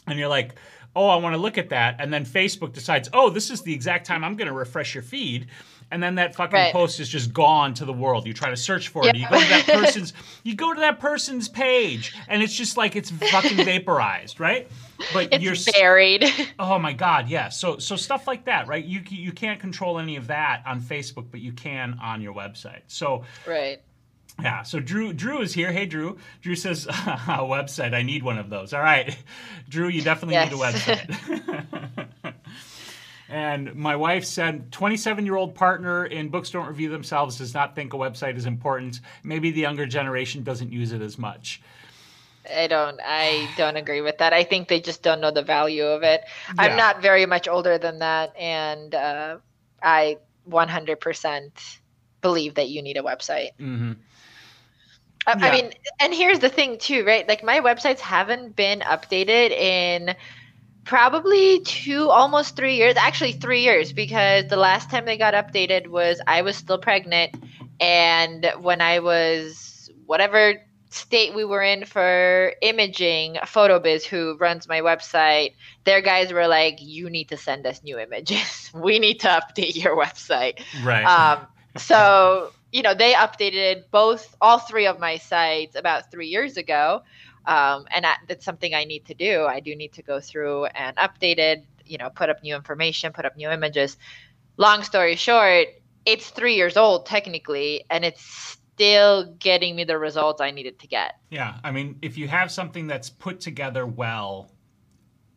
and 0.08 0.20
you're 0.20 0.28
like, 0.28 0.56
oh, 0.96 1.08
I 1.08 1.16
want 1.16 1.34
to 1.34 1.42
look 1.42 1.58
at 1.58 1.70
that. 1.70 1.96
And 2.00 2.14
then 2.14 2.26
Facebook 2.26 2.74
decides, 2.74 3.10
oh, 3.14 3.30
this 3.30 3.50
is 3.50 3.62
the 3.62 3.74
exact 3.74 4.06
time 4.06 4.24
I'm 4.24 4.36
going 4.36 4.48
to 4.48 4.54
refresh 4.54 4.94
your 4.94 5.04
feed. 5.04 5.48
And 5.92 6.04
then 6.04 6.16
that 6.16 6.36
fucking 6.36 6.54
right. 6.54 6.74
post 6.74 7.00
is 7.00 7.10
just 7.10 7.34
gone 7.34 7.74
to 7.76 7.86
the 7.86 7.94
world. 7.94 8.28
You 8.28 8.34
try 8.34 8.50
to 8.50 8.58
search 8.58 8.90
for 8.90 9.08
it. 9.08 9.16
You 9.16 9.28
go 9.28 9.42
to 9.42 9.50
that 9.50 9.66
person's 9.68 10.14
you 10.44 10.56
go 10.56 10.74
to 10.74 10.80
that 10.82 11.00
person's 11.00 11.48
page 11.48 12.16
and 12.28 12.44
it's 12.44 12.54
just 12.54 12.78
like 12.78 12.96
it's 12.96 13.10
fucking 13.10 13.58
vaporized, 13.58 14.40
right? 14.40 14.68
But 15.14 15.34
it's 15.34 15.44
you're 15.44 15.74
buried. 15.74 16.26
Oh 16.60 16.78
my 16.78 16.94
god, 16.94 17.30
yeah. 17.30 17.50
So 17.50 17.78
so 17.78 17.96
stuff 17.96 18.28
like 18.28 18.46
that, 18.46 18.68
right? 18.68 18.84
You 18.84 19.02
you 19.10 19.32
can't 19.32 19.60
control 19.60 19.98
any 20.00 20.16
of 20.16 20.28
that 20.28 20.64
on 20.66 20.82
Facebook, 20.82 21.26
but 21.32 21.40
you 21.40 21.54
can 21.54 21.98
on 22.02 22.22
your 22.22 22.34
website. 22.34 22.82
So 22.88 23.24
Right. 23.48 23.82
Yeah, 24.42 24.64
so 24.64 24.80
Drew 24.80 25.12
Drew 25.14 25.42
is 25.42 25.54
here. 25.54 25.72
Hey 25.72 25.86
Drew. 25.86 26.18
Drew 26.42 26.56
says 26.56 26.86
a 26.88 26.92
website. 26.92 27.94
I 27.94 28.04
need 28.04 28.24
one 28.24 28.38
of 28.38 28.50
those. 28.50 28.74
All 28.74 28.82
right. 28.82 29.18
Drew, 29.70 29.88
you 29.88 30.02
definitely 30.02 30.36
yes. 30.36 30.52
need 30.52 30.58
a 30.58 30.64
website. 30.64 32.08
And 33.30 33.76
my 33.76 33.96
wife 33.96 34.26
said 34.26 34.72
27-year-old 34.72 35.54
partner 35.54 36.06
in 36.06 36.30
Books 36.30 36.50
Don't 36.50 36.68
Review 36.68 36.90
Themselves 36.90 37.38
does 37.38 37.54
not 37.54 37.76
think 37.76 37.94
a 37.94 37.98
website 37.98 38.36
is 38.36 38.46
important. 38.46 39.02
Maybe 39.24 39.52
the 39.52 39.62
younger 39.62 39.86
generation 39.86 40.44
doesn't 40.44 40.72
use 40.72 40.92
it 40.92 41.02
as 41.02 41.18
much. 41.18 41.62
I 42.52 42.68
don't 42.68 43.00
I 43.04 43.48
don't 43.58 43.76
agree 43.76 44.02
with 44.02 44.18
that. 44.18 44.34
I 44.34 44.44
think 44.44 44.68
they 44.68 44.80
just 44.80 45.04
don't 45.04 45.22
know 45.22 45.30
the 45.30 45.44
value 45.44 45.86
of 45.86 46.02
it. 46.04 46.24
Yeah. 46.48 46.64
I'm 46.64 46.78
not 46.78 47.02
very 47.02 47.26
much 47.28 47.48
older 47.48 47.78
than 47.78 48.00
that 48.00 48.36
and 48.36 48.96
uh, 48.96 49.38
I 49.84 50.18
100% 50.50 51.78
believe 52.22 52.56
that 52.56 52.70
you 52.70 52.82
need 52.82 52.98
a 52.98 53.04
website. 53.04 53.52
Mm-hmm. 53.60 53.94
I, 55.28 55.38
yeah. 55.38 55.46
I 55.46 55.52
mean, 55.52 55.72
and 56.00 56.14
here's 56.14 56.40
the 56.40 56.50
thing 56.50 56.78
too, 56.78 57.06
right? 57.06 57.28
Like 57.28 57.44
my 57.44 57.60
websites 57.60 58.00
haven't 58.00 58.56
been 58.56 58.80
updated 58.80 59.52
in 59.52 60.16
probably 60.90 61.60
two 61.60 62.10
almost 62.10 62.56
three 62.56 62.76
years 62.76 62.96
actually 62.98 63.32
three 63.32 63.62
years 63.62 63.94
because 63.94 64.48
the 64.48 64.58
last 64.58 64.90
time 64.90 65.06
they 65.06 65.18
got 65.18 65.36
updated 65.36 65.88
was 65.88 66.20
i 66.26 66.42
was 66.42 66.56
still 66.56 66.80
pregnant 66.80 67.32
and 67.80 68.52
when 68.62 68.82
i 68.82 68.98
was 68.98 69.92
whatever 70.08 70.56
state 70.90 71.36
we 71.36 71.46
were 71.46 71.62
in 71.62 71.86
for 71.86 72.54
imaging 72.64 73.36
photobiz 73.44 74.04
who 74.04 74.36
runs 74.38 74.68
my 74.68 74.82
website 74.82 75.54
their 75.90 76.02
guys 76.02 76.34
were 76.34 76.48
like 76.48 76.78
you 76.80 77.10
need 77.10 77.30
to 77.30 77.38
send 77.38 77.66
us 77.66 77.84
new 77.84 77.98
images. 77.98 78.72
We 78.76 79.00
need 79.00 79.22
to 79.22 79.28
update 79.28 79.76
your 79.84 79.98
website. 79.98 80.62
Right. 80.84 81.04
Um, 81.04 81.48
so 81.78 82.52
you 82.72 82.84
know 82.84 82.94
they 82.94 83.14
updated 83.14 83.86
both 83.90 84.36
all 84.40 84.60
three 84.60 84.86
of 84.86 85.00
my 85.00 85.18
sites 85.18 85.76
about 85.76 86.12
three 86.12 86.28
years 86.28 86.58
ago 86.58 87.02
um, 87.46 87.86
and 87.92 88.06
that's 88.28 88.46
something 88.46 88.74
i 88.74 88.84
need 88.84 89.06
to 89.06 89.14
do 89.14 89.46
i 89.46 89.60
do 89.60 89.76
need 89.76 89.94
to 89.94 90.02
go 90.02 90.20
through 90.20 90.66
and 90.66 90.96
update 90.98 91.38
it 91.38 91.66
you 91.86 91.98
know 91.98 92.10
put 92.10 92.30
up 92.30 92.42
new 92.44 92.56
information 92.56 93.12
put 93.12 93.26
up 93.26 93.36
new 93.36 93.50
images 93.50 93.98
long 94.58 94.84
story 94.84 95.16
short 95.16 95.68
it's 96.06 96.30
three 96.30 96.56
years 96.56 96.78
old 96.78 97.06
technically 97.06 97.84
and 97.90 98.06
it's 98.06 98.58
still 98.80 99.26
getting 99.40 99.76
me 99.76 99.84
the 99.84 99.98
results 99.98 100.40
I 100.40 100.52
needed 100.52 100.80
to 100.80 100.88
get. 100.88 101.20
Yeah, 101.30 101.58
I 101.66 101.72
mean, 101.72 102.00
if 102.02 102.18
you 102.18 102.30
have 102.30 102.50
something 102.50 102.88
that's 102.88 103.10
put 103.10 103.42
together 103.42 103.86
well, 103.86 104.50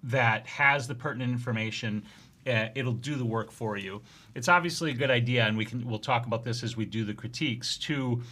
that 0.04 0.47
has 0.47 0.87
the 0.87 0.94
pertinent 0.94 1.32
information, 1.32 2.04
uh, 2.47 2.68
it'll 2.76 2.92
do 2.92 3.16
the 3.16 3.25
work 3.25 3.50
for 3.50 3.76
you. 3.76 4.00
It's 4.37 4.49
obviously 4.49 4.92
a 4.92 4.94
good 4.94 5.11
idea, 5.11 5.44
and 5.44 5.56
we 5.56 5.64
can 5.64 5.85
we'll 5.85 5.99
talk 5.99 6.26
about 6.26 6.44
this 6.44 6.62
as 6.62 6.76
we 6.76 6.85
do 6.85 7.04
the 7.04 7.14
critiques 7.14 7.76
to 7.78 8.23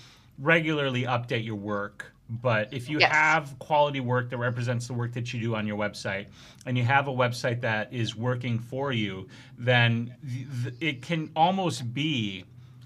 regularly 0.41 1.03
update 1.03 1.45
your 1.45 1.57
work. 1.57 2.13
But 2.29 2.73
if 2.73 2.89
you 2.89 3.01
yes. 3.01 3.11
have 3.11 3.59
quality 3.59 3.99
work 3.99 4.31
that 4.31 4.39
represents 4.39 4.87
the 4.87 4.93
work 4.93 5.13
that 5.15 5.35
you 5.35 5.41
do 5.41 5.57
on 5.57 5.67
your 5.67 5.77
website, 5.77 6.27
and 6.65 6.79
you 6.79 6.85
have 6.85 7.09
a 7.09 7.13
website 7.13 7.61
that 7.63 7.93
is 7.93 8.15
working 8.15 8.59
for 8.59 8.93
you, 8.93 9.27
then 9.59 10.15
th- 10.63 10.75
it 10.81 11.03
can 11.03 11.31
almost 11.35 11.93
be 11.93 12.45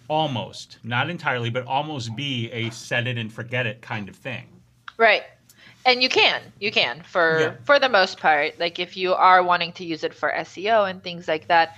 almost, 0.09 0.79
not 0.83 1.11
entirely, 1.11 1.51
but 1.51 1.67
almost 1.67 2.17
be 2.17 2.51
a 2.53 2.71
set 2.71 3.07
it 3.07 3.19
and 3.19 3.31
forget 3.31 3.67
it 3.67 3.83
kind 3.83 4.09
of 4.09 4.17
thing. 4.17 4.47
Right. 4.97 5.25
And 5.87 6.03
you 6.03 6.09
can, 6.09 6.41
you 6.61 6.73
can 6.73 7.03
for 7.03 7.41
yeah. 7.41 7.55
for 7.65 7.79
the 7.79 7.91
most 7.91 8.19
part. 8.19 8.59
Like 8.59 8.79
if 8.79 8.97
you 8.97 9.13
are 9.13 9.43
wanting 9.43 9.73
to 9.73 9.85
use 9.85 10.03
it 10.05 10.15
for 10.15 10.33
SEO 10.33 10.89
and 10.89 11.03
things 11.03 11.29
like 11.29 11.49
that, 11.49 11.77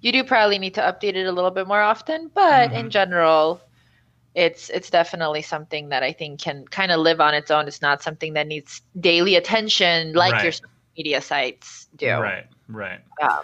you 0.00 0.12
do 0.12 0.22
probably 0.22 0.58
need 0.58 0.74
to 0.74 0.80
update 0.80 1.16
it 1.16 1.26
a 1.26 1.32
little 1.32 1.50
bit 1.50 1.66
more 1.66 1.80
often. 1.80 2.30
But 2.32 2.68
mm-hmm. 2.68 2.76
in 2.76 2.90
general, 2.90 3.60
it's 4.38 4.70
it's 4.70 4.88
definitely 4.88 5.42
something 5.42 5.88
that 5.88 6.04
I 6.04 6.12
think 6.12 6.40
can 6.40 6.64
kind 6.68 6.92
of 6.92 7.00
live 7.00 7.20
on 7.20 7.34
its 7.34 7.50
own. 7.50 7.66
It's 7.66 7.82
not 7.82 8.02
something 8.04 8.34
that 8.34 8.46
needs 8.46 8.82
daily 9.00 9.34
attention 9.34 10.12
like 10.12 10.32
right. 10.32 10.44
your 10.44 10.52
media 10.96 11.20
sites 11.20 11.88
do. 11.96 12.12
Right, 12.12 12.46
right. 12.68 13.00
Um, 13.20 13.40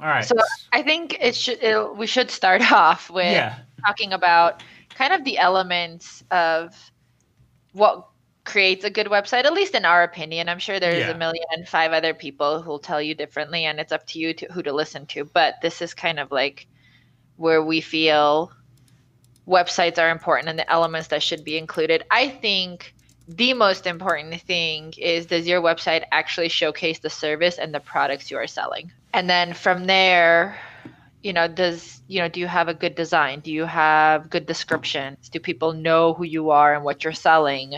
all 0.00 0.06
right. 0.06 0.24
So 0.24 0.34
I 0.72 0.82
think 0.82 1.18
it 1.20 1.36
should 1.36 1.62
it, 1.62 1.96
we 1.96 2.08
should 2.08 2.32
start 2.32 2.72
off 2.72 3.10
with 3.10 3.32
yeah. 3.32 3.60
talking 3.86 4.12
about 4.12 4.64
kind 4.92 5.12
of 5.12 5.22
the 5.22 5.38
elements 5.38 6.24
of 6.32 6.74
what 7.72 8.08
creates 8.44 8.84
a 8.84 8.90
good 8.90 9.06
website, 9.06 9.44
at 9.44 9.52
least 9.52 9.76
in 9.76 9.84
our 9.84 10.02
opinion. 10.02 10.48
I'm 10.48 10.58
sure 10.58 10.80
there's 10.80 10.98
yeah. 10.98 11.12
a 11.12 11.16
million 11.16 11.44
and 11.52 11.68
five 11.68 11.92
other 11.92 12.12
people 12.12 12.60
who'll 12.60 12.80
tell 12.80 13.00
you 13.00 13.14
differently, 13.14 13.66
and 13.66 13.78
it's 13.78 13.92
up 13.92 14.04
to 14.08 14.18
you 14.18 14.34
to 14.34 14.52
who 14.52 14.64
to 14.64 14.72
listen 14.72 15.06
to. 15.06 15.24
But 15.24 15.60
this 15.62 15.80
is 15.80 15.94
kind 15.94 16.18
of 16.18 16.32
like 16.32 16.66
where 17.36 17.62
we 17.62 17.80
feel 17.80 18.50
websites 19.46 19.98
are 19.98 20.10
important 20.10 20.48
and 20.48 20.58
the 20.58 20.70
elements 20.70 21.08
that 21.08 21.22
should 21.22 21.44
be 21.44 21.58
included. 21.58 22.04
I 22.10 22.28
think 22.28 22.94
the 23.28 23.54
most 23.54 23.86
important 23.86 24.40
thing 24.42 24.94
is 24.98 25.26
does 25.26 25.46
your 25.46 25.60
website 25.60 26.04
actually 26.12 26.48
showcase 26.48 26.98
the 26.98 27.10
service 27.10 27.58
and 27.58 27.74
the 27.74 27.80
products 27.80 28.30
you 28.30 28.36
are 28.36 28.46
selling? 28.46 28.92
And 29.14 29.28
then 29.28 29.54
from 29.54 29.84
there, 29.86 30.58
you 31.22 31.32
know, 31.32 31.48
does, 31.48 32.00
you 32.08 32.20
know, 32.20 32.28
do 32.28 32.40
you 32.40 32.46
have 32.46 32.68
a 32.68 32.74
good 32.74 32.94
design? 32.94 33.40
Do 33.40 33.52
you 33.52 33.64
have 33.64 34.28
good 34.28 34.46
descriptions? 34.46 35.28
Do 35.28 35.38
people 35.38 35.72
know 35.72 36.14
who 36.14 36.24
you 36.24 36.50
are 36.50 36.74
and 36.74 36.84
what 36.84 37.04
you're 37.04 37.12
selling? 37.12 37.74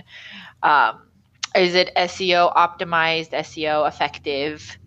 Um, 0.63 1.03
is 1.55 1.75
it 1.75 1.95
SEO 1.95 2.55
optimized, 2.55 3.31
SEO 3.31 3.87
effective? 3.87 4.79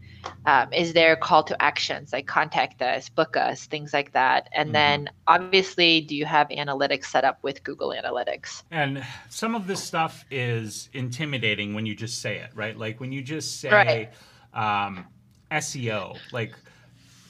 Um, 0.45 0.71
is 0.73 0.93
there 0.93 1.15
call 1.15 1.43
to 1.43 1.61
actions 1.61 2.13
like 2.13 2.27
contact 2.27 2.81
us, 2.81 3.09
book 3.09 3.37
us, 3.37 3.65
things 3.65 3.93
like 3.93 4.13
that? 4.13 4.49
And 4.53 4.67
mm-hmm. 4.67 4.73
then 4.73 5.09
obviously, 5.27 6.01
do 6.01 6.15
you 6.15 6.25
have 6.25 6.47
analytics 6.49 7.05
set 7.05 7.23
up 7.23 7.39
with 7.43 7.63
Google 7.63 7.89
Analytics? 7.89 8.63
And 8.71 9.03
some 9.29 9.55
of 9.55 9.67
this 9.67 9.83
stuff 9.83 10.25
is 10.31 10.89
intimidating 10.93 11.73
when 11.73 11.85
you 11.85 11.95
just 11.95 12.21
say 12.21 12.37
it, 12.37 12.51
right? 12.53 12.77
Like 12.77 12.99
when 12.99 13.11
you 13.11 13.21
just 13.21 13.59
say 13.59 13.69
right. 13.71 14.13
um, 14.53 15.05
SEO, 15.51 16.17
like, 16.31 16.53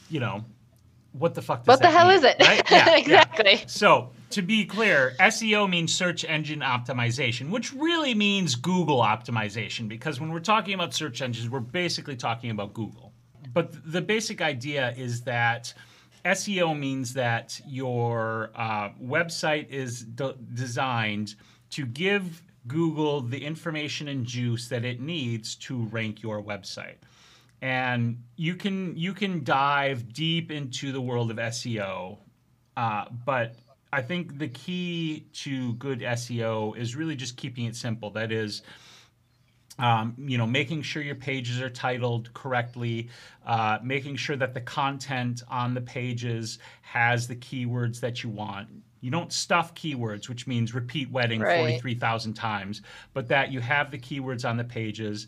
you 0.10 0.20
know, 0.20 0.46
what 1.14 1.34
the 1.34 1.42
fuck 1.42 1.66
what 1.66 1.82
the 1.82 1.90
hell 1.90 2.08
mean, 2.08 2.18
is 2.18 2.24
it 2.24 2.36
right? 2.40 2.62
yeah, 2.72 2.96
exactly 2.96 3.54
yeah. 3.54 3.66
so 3.66 4.12
to 4.30 4.42
be 4.42 4.66
clear 4.66 5.14
seo 5.20 5.70
means 5.70 5.94
search 5.94 6.26
engine 6.26 6.60
optimization 6.60 7.50
which 7.50 7.74
really 7.74 8.14
means 8.14 8.56
google 8.56 9.00
optimization 9.02 9.88
because 9.88 10.20
when 10.20 10.32
we're 10.32 10.40
talking 10.40 10.74
about 10.74 10.94
search 10.94 11.22
engines 11.22 11.50
we're 11.50 11.60
basically 11.60 12.16
talking 12.16 12.52
about 12.52 12.74
google. 12.74 13.14
But 13.54 13.92
the 13.92 14.02
basic 14.02 14.42
idea 14.42 14.94
is 14.98 15.22
that 15.22 15.74
seo 16.26 16.78
means 16.78 17.14
that 17.14 17.60
your 17.66 18.52
uh, 18.56 18.90
website 19.02 19.70
is 19.70 20.04
de- 20.04 20.36
designed 20.54 21.36
to 21.72 21.86
give 21.86 22.44
google 22.68 23.22
the 23.22 23.44
information 23.44 24.08
and 24.10 24.26
juice 24.26 24.68
that 24.68 24.84
it 24.84 25.00
needs 25.00 25.56
to 25.56 25.84
rank 25.86 26.22
your 26.22 26.44
website. 26.44 26.98
And 27.62 28.24
you 28.36 28.56
can 28.56 28.96
you 28.96 29.14
can 29.14 29.44
dive 29.44 30.14
deep 30.14 30.52
into 30.52 30.92
the 30.92 31.02
world 31.02 31.32
of 31.32 31.38
SEO, 31.38 32.20
uh, 32.76 33.06
but 33.26 33.56
I 33.92 34.02
think 34.02 34.38
the 34.38 34.48
key 34.48 35.26
to 35.34 35.74
good 35.74 36.00
SEO 36.02 36.78
is 36.78 36.96
really 36.96 37.16
just 37.16 37.38
keeping 37.38 37.66
it 37.66 37.76
simple. 37.76 38.12
That 38.12 38.32
is. 38.32 38.62
Um, 39.80 40.16
you 40.18 40.40
know, 40.40 40.48
making 40.48 40.82
sure 40.82 41.04
your 41.04 41.14
pages 41.14 41.62
are 41.62 41.70
titled 41.70 42.34
correctly, 42.34 43.10
uh, 43.46 43.78
making 43.84 44.16
sure 44.16 44.36
that 44.36 44.56
the 44.56 44.62
content 44.62 45.44
on 45.48 45.76
the 45.76 45.82
pages 45.82 46.58
has 46.82 47.28
the 47.28 47.36
keywords 47.36 48.00
that 48.00 48.24
you 48.24 48.32
want. 48.32 48.70
You 49.02 49.12
don't 49.12 49.32
stuff 49.32 49.76
keywords, 49.76 50.30
which 50.30 50.48
means 50.48 50.74
repeat 50.74 51.12
wedding 51.12 51.42
right. 51.42 51.60
43,000 51.60 52.34
times, 52.34 52.82
but 53.14 53.28
that 53.28 53.52
you 53.52 53.60
have 53.60 53.92
the 53.92 54.00
keywords 54.00 54.50
on 54.50 54.58
the 54.58 54.64
pages 54.64 55.28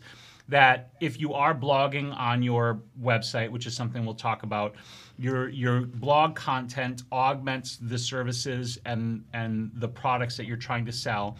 that 0.50 0.90
if 1.00 1.18
you 1.18 1.32
are 1.32 1.54
blogging 1.54 2.14
on 2.18 2.42
your 2.42 2.82
website, 3.00 3.50
which 3.50 3.66
is 3.66 3.74
something 3.74 4.04
we'll 4.04 4.14
talk 4.14 4.42
about, 4.42 4.74
your 5.16 5.48
your 5.48 5.82
blog 5.82 6.34
content 6.34 7.04
augments 7.12 7.78
the 7.80 7.98
services 7.98 8.78
and 8.84 9.24
and 9.32 9.70
the 9.74 9.88
products 9.88 10.36
that 10.36 10.46
you're 10.46 10.56
trying 10.56 10.84
to 10.84 10.92
sell 10.92 11.36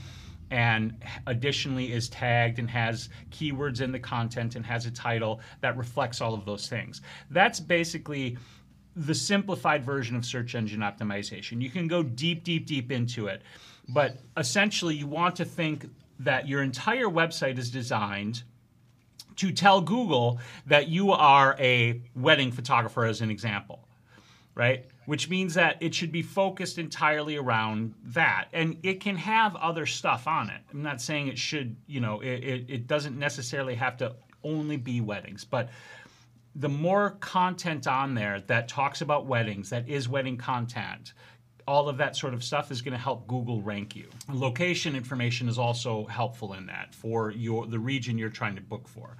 and 0.51 0.97
additionally 1.27 1.93
is 1.93 2.09
tagged 2.09 2.59
and 2.59 2.69
has 2.69 3.09
keywords 3.31 3.81
in 3.81 3.93
the 3.93 3.99
content 3.99 4.57
and 4.57 4.67
has 4.67 4.87
a 4.87 4.91
title 4.91 5.41
that 5.61 5.77
reflects 5.77 6.21
all 6.21 6.35
of 6.35 6.45
those 6.45 6.69
things. 6.69 7.03
That's 7.31 7.61
basically 7.61 8.37
the 8.97 9.15
simplified 9.15 9.85
version 9.85 10.17
of 10.17 10.25
search 10.25 10.57
engine 10.57 10.81
optimization. 10.81 11.63
You 11.63 11.71
can 11.71 11.87
go 11.87 12.03
deep, 12.03 12.43
deep, 12.43 12.67
deep 12.67 12.91
into 12.91 13.29
it, 13.29 13.43
but 13.89 14.19
essentially, 14.37 14.97
you 14.97 15.07
want 15.07 15.37
to 15.37 15.45
think 15.45 15.89
that 16.19 16.47
your 16.47 16.63
entire 16.63 17.07
website 17.07 17.59
is 17.59 17.71
designed 17.71 18.43
to 19.41 19.51
tell 19.51 19.81
Google 19.81 20.39
that 20.67 20.89
you 20.89 21.13
are 21.13 21.57
a 21.59 22.03
wedding 22.15 22.53
photographer, 22.53 23.07
as 23.07 23.23
an 23.23 23.31
example, 23.31 23.89
right? 24.55 24.85
Which 25.07 25.31
means 25.31 25.55
that 25.55 25.79
it 25.81 25.95
should 25.95 26.13
be 26.13 26.21
focused 26.21 26.77
entirely 26.77 27.37
around 27.37 27.95
that. 28.05 28.49
And 28.53 28.77
it 28.83 29.01
can 29.01 29.17
have 29.17 29.57
other 29.57 29.87
stuff 29.87 30.27
on 30.27 30.51
it. 30.51 30.61
I'm 30.71 30.83
not 30.83 31.01
saying 31.01 31.29
it 31.29 31.39
should, 31.39 31.75
you 31.87 32.01
know, 32.01 32.21
it, 32.21 32.45
it, 32.45 32.65
it 32.69 32.87
doesn't 32.87 33.19
necessarily 33.19 33.77
have 33.77 33.97
to 33.97 34.15
only 34.45 34.77
be 34.77 35.01
weddings, 35.01 35.43
but 35.43 35.71
the 36.55 36.69
more 36.69 37.17
content 37.21 37.87
on 37.87 38.15
there 38.15 38.43
that 38.49 38.69
talks 38.69 39.01
about 39.01 39.25
weddings, 39.25 39.71
that 39.71 39.89
is 39.89 40.07
wedding 40.07 40.37
content, 40.37 41.15
all 41.71 41.89
of 41.89 41.99
that 41.99 42.17
sort 42.17 42.35
of 42.35 42.43
stuff 42.43 42.73
is 42.73 42.83
going 42.83 42.93
to 42.93 42.99
help 42.99 43.29
Google 43.29 43.63
rank 43.63 43.95
you. 43.95 44.09
Location 44.29 44.97
information 44.97 45.49
is 45.49 45.57
also 45.57 46.05
helpful 46.07 46.55
in 46.55 46.67
that 46.67 46.93
for 46.93 47.31
your 47.31 47.65
the 47.65 47.79
region 47.79 48.19
you're 48.19 48.29
trying 48.29 48.57
to 48.57 48.61
book 48.61 48.89
for. 48.89 49.17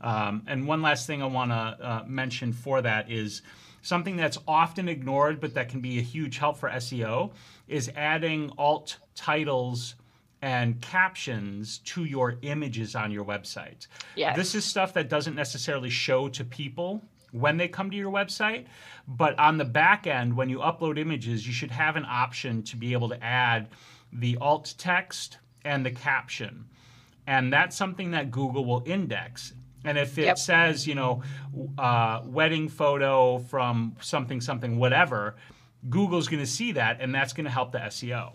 Um, 0.00 0.42
and 0.46 0.66
one 0.66 0.80
last 0.80 1.06
thing 1.06 1.22
I 1.22 1.26
want 1.26 1.50
to 1.50 1.56
uh, 1.56 2.04
mention 2.06 2.54
for 2.54 2.80
that 2.80 3.10
is 3.10 3.42
something 3.82 4.16
that's 4.16 4.38
often 4.48 4.88
ignored, 4.88 5.40
but 5.40 5.52
that 5.54 5.68
can 5.68 5.80
be 5.80 5.98
a 5.98 6.02
huge 6.02 6.38
help 6.38 6.56
for 6.56 6.70
SEO, 6.70 7.32
is 7.68 7.90
adding 7.94 8.50
alt 8.56 8.96
titles 9.14 9.94
and 10.40 10.80
captions 10.80 11.78
to 11.78 12.04
your 12.04 12.38
images 12.40 12.94
on 12.94 13.10
your 13.10 13.26
website. 13.26 13.88
Yes. 14.16 14.36
This 14.36 14.54
is 14.54 14.64
stuff 14.64 14.94
that 14.94 15.10
doesn't 15.10 15.36
necessarily 15.36 15.90
show 15.90 16.28
to 16.30 16.44
people 16.44 17.02
when 17.34 17.56
they 17.56 17.68
come 17.68 17.90
to 17.90 17.96
your 17.96 18.12
website. 18.12 18.64
But 19.06 19.38
on 19.38 19.58
the 19.58 19.64
back 19.64 20.06
end, 20.06 20.36
when 20.36 20.48
you 20.48 20.58
upload 20.58 20.98
images, 20.98 21.46
you 21.46 21.52
should 21.52 21.70
have 21.72 21.96
an 21.96 22.06
option 22.08 22.62
to 22.64 22.76
be 22.76 22.92
able 22.92 23.08
to 23.10 23.22
add 23.22 23.68
the 24.12 24.38
alt 24.40 24.74
text 24.78 25.38
and 25.64 25.84
the 25.84 25.90
caption. 25.90 26.64
And 27.26 27.52
that's 27.52 27.76
something 27.76 28.12
that 28.12 28.30
Google 28.30 28.64
will 28.64 28.82
index. 28.86 29.54
And 29.84 29.98
if 29.98 30.16
it 30.16 30.24
Yep. 30.26 30.38
says, 30.38 30.86
you 30.86 30.94
know, 30.94 31.22
uh, 31.76 32.22
wedding 32.24 32.68
photo 32.68 33.38
from 33.38 33.96
something, 34.00 34.40
something, 34.40 34.78
whatever, 34.78 35.36
Google's 35.90 36.28
going 36.28 36.42
to 36.42 36.50
see 36.50 36.72
that 36.72 37.00
and 37.00 37.14
that's 37.14 37.32
going 37.32 37.44
to 37.44 37.50
help 37.50 37.72
the 37.72 37.78
SEO. 37.78 38.32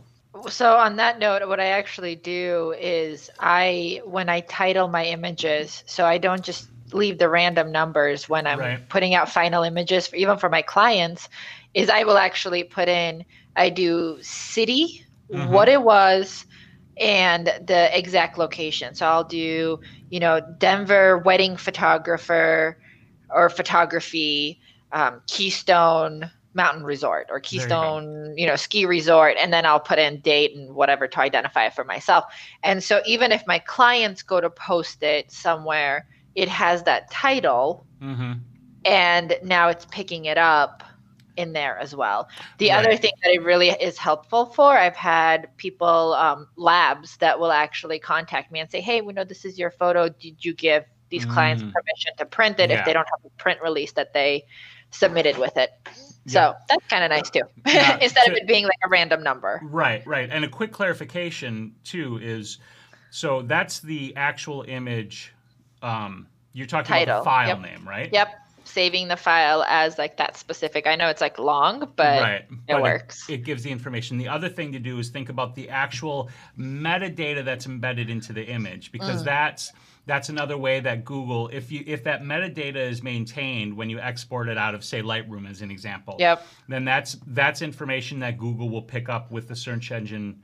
So 0.49 0.75
on 0.75 0.97
that 0.97 1.17
note, 1.17 1.47
what 1.47 1.59
I 1.59 1.67
actually 1.67 2.15
do 2.15 2.75
is 2.79 3.31
I 3.39 4.01
when 4.05 4.29
I 4.29 4.41
title 4.41 4.87
my 4.87 5.05
images, 5.05 5.83
so 5.87 6.05
I 6.05 6.19
don't 6.19 6.43
just 6.43 6.69
leave 6.93 7.17
the 7.17 7.29
random 7.29 7.71
numbers 7.71 8.27
when 8.29 8.47
I'm 8.47 8.59
Right. 8.59 8.89
putting 8.89 9.13
out 9.15 9.29
final 9.29 9.63
images, 9.63 10.07
for, 10.07 10.15
even 10.15 10.37
for 10.37 10.49
my 10.49 10.61
clients, 10.61 11.27
is 11.73 11.89
I 11.89 12.03
will 12.03 12.17
actually 12.17 12.63
put 12.63 12.87
in 12.89 13.23
I 13.55 13.69
do 13.69 14.17
city, 14.21 15.01
Mhm. 15.31 15.49
what 15.49 15.67
it 15.69 15.81
was, 15.81 16.45
and 16.99 17.47
the 17.65 17.89
exact 17.97 18.37
location. 18.37 18.93
So 18.95 19.05
I'll 19.05 19.23
do 19.23 19.79
you 20.09 20.19
know 20.19 20.41
Denver 20.59 21.19
wedding 21.19 21.57
photographer 21.57 22.77
or 23.29 23.49
photography, 23.49 24.59
um, 24.91 25.21
Keystone 25.27 26.31
Mountain 26.53 26.83
Resort 26.83 27.27
or 27.29 27.39
you. 27.39 27.49
Keystone, 27.49 28.33
you 28.37 28.47
know, 28.47 28.55
ski 28.55 28.85
resort, 28.85 29.35
and 29.39 29.53
then 29.53 29.65
I'll 29.65 29.79
put 29.79 29.99
in 29.99 30.21
date 30.21 30.55
and 30.55 30.73
whatever 30.75 31.07
to 31.07 31.19
identify 31.19 31.65
it 31.67 31.73
for 31.73 31.83
myself. 31.83 32.25
And 32.63 32.83
so 32.83 33.01
even 33.05 33.31
if 33.31 33.43
my 33.47 33.59
clients 33.59 34.23
go 34.23 34.41
to 34.41 34.49
post 34.49 35.03
it 35.03 35.31
somewhere, 35.31 36.05
it 36.35 36.49
has 36.49 36.83
that 36.83 37.09
title, 37.11 37.85
Mm-hmm. 38.01 38.33
and 38.85 39.37
now 39.43 39.67
it's 39.67 39.85
picking 39.85 40.25
it 40.25 40.37
up 40.37 40.83
in 41.35 41.53
there 41.53 41.77
as 41.79 41.95
well. 41.95 42.27
The 42.57 42.71
other 42.71 42.95
thing 42.97 43.11
that 43.23 43.31
it 43.33 43.41
really 43.43 43.69
is 43.69 43.97
helpful 43.97 44.45
for, 44.45 44.77
I've 44.77 44.95
had 44.95 45.55
people, 45.57 46.13
um, 46.13 46.47
labs 46.55 47.17
that 47.17 47.39
will 47.39 47.51
actually 47.51 47.99
contact 47.99 48.51
me 48.51 48.59
and 48.59 48.69
say, 48.71 48.79
"Hey, 48.81 49.01
we 49.01 49.13
know 49.13 49.23
this 49.23 49.45
is 49.45 49.57
your 49.59 49.71
photo. 49.71 50.09
Did 50.09 50.43
you 50.43 50.53
give 50.53 50.83
these 51.09 51.25
clients 51.25 51.63
Mm. 51.63 51.73
permission 51.73 52.11
to 52.17 52.25
print 52.25 52.59
it 52.59 52.69
Yeah. 52.69 52.79
if 52.79 52.85
they 52.85 52.93
don't 52.93 53.07
have 53.07 53.25
a 53.25 53.29
print 53.41 53.59
release 53.61 53.91
that 53.93 54.13
they 54.13 54.45
submitted 54.91 55.37
with 55.37 55.57
it?" 55.57 55.71
Yeah. 56.25 56.31
So 56.31 56.55
that's 56.69 56.85
kind 56.87 57.03
of 57.03 57.09
nice 57.09 57.29
too, 57.29 57.43
Yeah, 57.65 57.97
instead 58.01 58.25
to- 58.25 58.31
of 58.31 58.37
it 58.37 58.47
being 58.47 58.63
like 58.65 58.79
a 58.85 58.89
random 58.89 59.23
number. 59.23 59.59
Right, 59.63 60.05
right. 60.05 60.29
And 60.31 60.43
a 60.45 60.49
quick 60.49 60.71
clarification 60.73 61.73
too 61.83 62.19
is 62.21 62.59
so 63.11 63.41
that's 63.41 63.79
the 63.79 64.13
actual 64.15 64.63
image. 64.67 65.33
Um, 65.81 66.27
you're 66.53 66.67
talking 66.67 67.03
about 67.03 67.19
the 67.19 67.23
file 67.25 67.47
yep. 67.47 67.61
name, 67.61 67.87
right? 67.87 68.09
Yep, 68.11 68.29
saving 68.65 69.07
the 69.07 69.17
file 69.17 69.63
as 69.67 69.97
like 69.97 70.17
that 70.17 70.37
specific. 70.37 70.87
I 70.87 70.95
know 70.95 71.09
it's 71.09 71.21
like 71.21 71.39
long, 71.39 71.91
but 71.95 72.21
right. 72.21 72.41
it 72.41 72.47
But 72.67 72.81
works. 72.81 73.29
It, 73.29 73.43
gives 73.43 73.63
the 73.63 73.71
information. 73.71 74.17
The 74.17 74.27
other 74.27 74.49
thing 74.49 74.71
to 74.73 74.79
do 74.79 74.99
is 74.99 75.09
think 75.09 75.29
about 75.29 75.55
the 75.55 75.69
actual 75.69 76.29
metadata 76.57 77.43
that's 77.43 77.65
embedded 77.65 78.09
into 78.09 78.33
the 78.33 78.43
image 78.45 78.91
because 78.91 79.21
Mm. 79.21 79.25
that's 79.25 79.71
that's 80.05 80.29
another 80.29 80.57
way 80.57 80.79
that 80.79 81.05
Google, 81.05 81.49
if 81.49 81.71
you 81.71 81.83
if 81.85 82.03
that 82.05 82.23
metadata 82.23 82.75
is 82.77 83.03
maintained 83.03 83.75
when 83.77 83.89
you 83.91 83.99
export 83.99 84.49
it 84.49 84.57
out 84.57 84.73
of 84.73 84.83
say 84.83 85.01
Lightroom 85.03 85.47
as 85.49 85.61
an 85.61 85.69
example, 85.69 86.15
Yep. 86.19 86.45
then 86.67 86.83
that's 86.85 87.17
that's 87.27 87.61
information 87.61 88.19
that 88.19 88.37
Google 88.37 88.69
will 88.69 88.81
pick 88.81 89.07
up 89.07 89.31
with 89.31 89.47
the 89.47 89.55
search 89.55 89.91
engine 89.91 90.41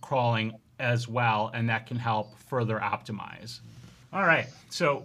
crawling 0.00 0.54
as 0.78 1.08
well, 1.08 1.50
and 1.54 1.68
that 1.68 1.86
can 1.86 1.96
help 1.98 2.38
further 2.38 2.78
optimize. 2.78 3.60
All 4.12 4.24
right, 4.24 4.46
so 4.70 5.04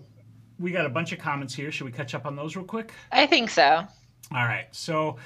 we 0.59 0.71
got 0.71 0.85
a 0.85 0.89
bunch 0.89 1.11
of 1.11 1.19
comments 1.19 1.53
here. 1.53 1.71
Should 1.71 1.85
we 1.85 1.91
catch 1.91 2.15
up 2.15 2.25
on 2.25 2.35
those 2.35 2.55
real 2.55 2.65
quick? 2.65 2.93
I 3.11 3.25
think 3.25 3.49
so. 3.49 3.85
All 4.31 4.45
right. 4.45 4.67
So 4.71 5.17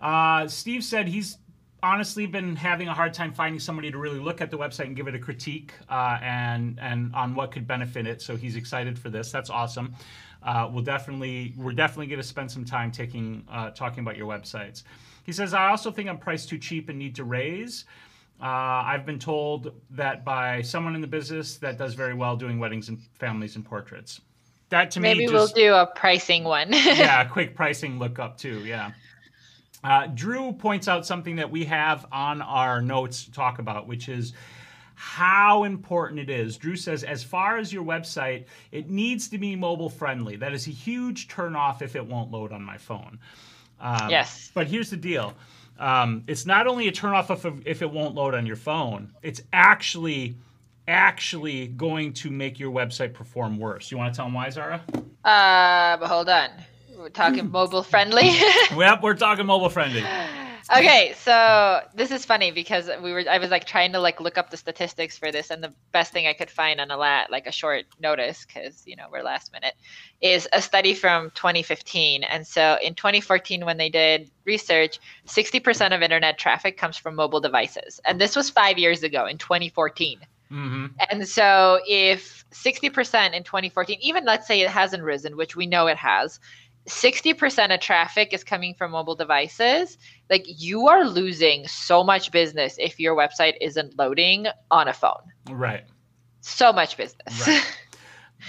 uh, 0.00 0.46
Steve 0.46 0.84
said 0.84 1.08
he's 1.08 1.38
honestly 1.82 2.26
been 2.26 2.56
having 2.56 2.88
a 2.88 2.94
hard 2.94 3.12
time 3.12 3.32
finding 3.32 3.60
somebody 3.60 3.90
to 3.90 3.98
really 3.98 4.18
look 4.18 4.40
at 4.40 4.50
the 4.50 4.56
website 4.56 4.86
and 4.86 4.96
give 4.96 5.06
it 5.06 5.14
a 5.14 5.18
critique 5.18 5.72
uh, 5.90 6.18
and 6.22 6.78
and 6.80 7.14
on 7.14 7.34
what 7.34 7.50
could 7.50 7.66
benefit 7.66 8.06
it. 8.06 8.22
So 8.22 8.36
he's 8.36 8.56
excited 8.56 8.98
for 8.98 9.10
this. 9.10 9.30
That's 9.30 9.50
awesome. 9.50 9.94
Uh, 10.42 10.68
we'll 10.72 10.84
definitely 10.84 11.54
we're 11.56 11.72
definitely 11.72 12.06
going 12.06 12.20
to 12.20 12.26
spend 12.26 12.50
some 12.50 12.64
time 12.64 12.90
taking 12.90 13.44
uh, 13.50 13.70
talking 13.70 14.00
about 14.00 14.16
your 14.16 14.28
websites. 14.28 14.84
He 15.24 15.32
says 15.32 15.52
I 15.54 15.68
also 15.68 15.90
think 15.90 16.08
I'm 16.08 16.18
priced 16.18 16.48
too 16.48 16.58
cheap 16.58 16.88
and 16.88 16.98
need 16.98 17.16
to 17.16 17.24
raise. 17.24 17.84
Uh, 18.44 18.84
I've 18.84 19.06
been 19.06 19.18
told 19.18 19.72
that 19.92 20.22
by 20.22 20.60
someone 20.60 20.94
in 20.94 21.00
the 21.00 21.06
business 21.06 21.56
that 21.56 21.78
does 21.78 21.94
very 21.94 22.12
well 22.12 22.36
doing 22.36 22.58
weddings 22.58 22.90
and 22.90 23.00
families 23.14 23.56
and 23.56 23.64
portraits. 23.64 24.20
That 24.68 24.90
to 24.90 25.00
Maybe 25.00 25.20
me 25.20 25.26
maybe 25.26 25.34
we'll 25.34 25.46
do 25.46 25.72
a 25.72 25.86
pricing 25.86 26.44
one. 26.44 26.70
yeah, 26.72 27.22
a 27.22 27.28
quick 27.28 27.56
pricing 27.56 27.98
lookup 27.98 28.36
too. 28.36 28.62
Yeah. 28.66 28.92
Uh, 29.82 30.08
Drew 30.08 30.52
points 30.52 30.88
out 30.88 31.06
something 31.06 31.36
that 31.36 31.50
we 31.50 31.64
have 31.64 32.04
on 32.12 32.42
our 32.42 32.82
notes 32.82 33.24
to 33.24 33.32
talk 33.32 33.60
about, 33.60 33.86
which 33.86 34.10
is 34.10 34.34
how 34.94 35.64
important 35.64 36.20
it 36.20 36.28
is. 36.28 36.58
Drew 36.58 36.76
says, 36.76 37.02
as 37.02 37.24
far 37.24 37.56
as 37.56 37.72
your 37.72 37.82
website, 37.82 38.44
it 38.72 38.90
needs 38.90 39.28
to 39.28 39.38
be 39.38 39.56
mobile 39.56 39.88
friendly. 39.88 40.36
That 40.36 40.52
is 40.52 40.66
a 40.66 40.70
huge 40.70 41.28
turnoff 41.28 41.80
if 41.80 41.96
it 41.96 42.04
won't 42.04 42.30
load 42.30 42.52
on 42.52 42.62
my 42.62 42.76
phone. 42.76 43.18
Um, 43.80 44.10
Yes. 44.10 44.50
But 44.52 44.66
here's 44.66 44.90
the 44.90 44.96
deal. 44.98 45.34
Um, 45.78 46.22
it's 46.28 46.46
not 46.46 46.66
only 46.66 46.88
a 46.88 46.92
turnoff 46.92 47.30
if, 47.30 47.66
if 47.66 47.82
it 47.82 47.90
won't 47.90 48.14
load 48.14 48.34
on 48.34 48.46
your 48.46 48.56
phone. 48.56 49.12
It's 49.22 49.42
actually 49.52 50.36
actually 50.86 51.66
going 51.68 52.12
to 52.12 52.30
make 52.30 52.58
your 52.58 52.70
website 52.70 53.14
perform 53.14 53.58
worse. 53.58 53.90
You 53.90 53.96
want 53.98 54.12
to 54.12 54.16
tell 54.16 54.26
them 54.26 54.34
why, 54.34 54.50
Zara? 54.50 54.82
Uh, 55.24 55.96
but 55.96 56.06
hold 56.08 56.28
on. 56.28 56.50
We're 56.96 57.08
talking 57.08 57.50
mobile 57.52 57.82
friendly. 57.82 58.30
Yep, 58.76 59.02
we're 59.02 59.14
talking 59.14 59.46
mobile 59.46 59.68
friendly. 59.70 60.04
okay, 60.76 61.14
so 61.18 61.80
this 61.94 62.10
is 62.10 62.24
funny 62.24 62.50
because 62.50 62.90
we 63.02 63.12
were 63.12 63.24
I 63.28 63.38
was 63.38 63.50
like 63.50 63.66
trying 63.66 63.92
to 63.92 64.00
like 64.00 64.20
look 64.20 64.38
up 64.38 64.50
the 64.50 64.56
statistics 64.56 65.18
for 65.18 65.30
this 65.30 65.50
and 65.50 65.62
the 65.62 65.74
best 65.92 66.12
thing 66.12 66.26
I 66.26 66.32
could 66.32 66.50
find 66.50 66.80
on 66.80 66.90
a 66.90 66.96
lat 66.96 67.30
like 67.30 67.46
a 67.46 67.52
short 67.52 67.84
notice 68.00 68.44
cuz 68.46 68.82
you 68.86 68.96
know, 68.96 69.06
we're 69.12 69.22
last 69.22 69.52
minute 69.52 69.74
is 70.22 70.48
a 70.52 70.62
study 70.62 70.94
from 70.94 71.30
2015. 71.32 72.24
And 72.24 72.46
so 72.46 72.78
in 72.82 72.94
2014 72.94 73.64
when 73.66 73.76
they 73.76 73.90
did 73.90 74.30
research, 74.46 75.00
60% 75.26 75.94
of 75.94 76.02
internet 76.02 76.38
traffic 76.38 76.78
comes 76.78 76.96
from 76.96 77.14
mobile 77.14 77.40
devices. 77.40 78.00
And 78.06 78.20
this 78.20 78.34
was 78.34 78.48
5 78.48 78.78
years 78.78 79.02
ago 79.02 79.26
in 79.26 79.38
2014. 79.38 80.20
hmm 80.50 80.86
And 81.10 81.28
so 81.28 81.80
if 81.86 82.44
60% 82.50 83.34
in 83.34 83.42
2014, 83.42 83.98
even 84.00 84.24
let's 84.24 84.46
say 84.46 84.60
it 84.60 84.70
hasn't 84.70 85.02
risen, 85.02 85.36
which 85.36 85.56
we 85.56 85.66
know 85.66 85.88
it 85.88 85.96
has, 85.98 86.38
60% 86.86 87.74
of 87.74 87.80
traffic 87.80 88.32
is 88.32 88.44
coming 88.44 88.74
from 88.74 88.90
mobile 88.90 89.14
devices. 89.14 89.96
Like 90.30 90.44
you 90.46 90.86
are 90.88 91.04
losing 91.04 91.66
so 91.66 92.04
much 92.04 92.30
business 92.30 92.76
if 92.78 93.00
your 93.00 93.16
website 93.16 93.54
isn't 93.60 93.98
loading 93.98 94.46
on 94.70 94.88
a 94.88 94.92
phone. 94.92 95.22
Right. 95.50 95.84
So 96.40 96.72
much 96.72 96.96
business. 96.96 97.46
Right. 97.46 97.64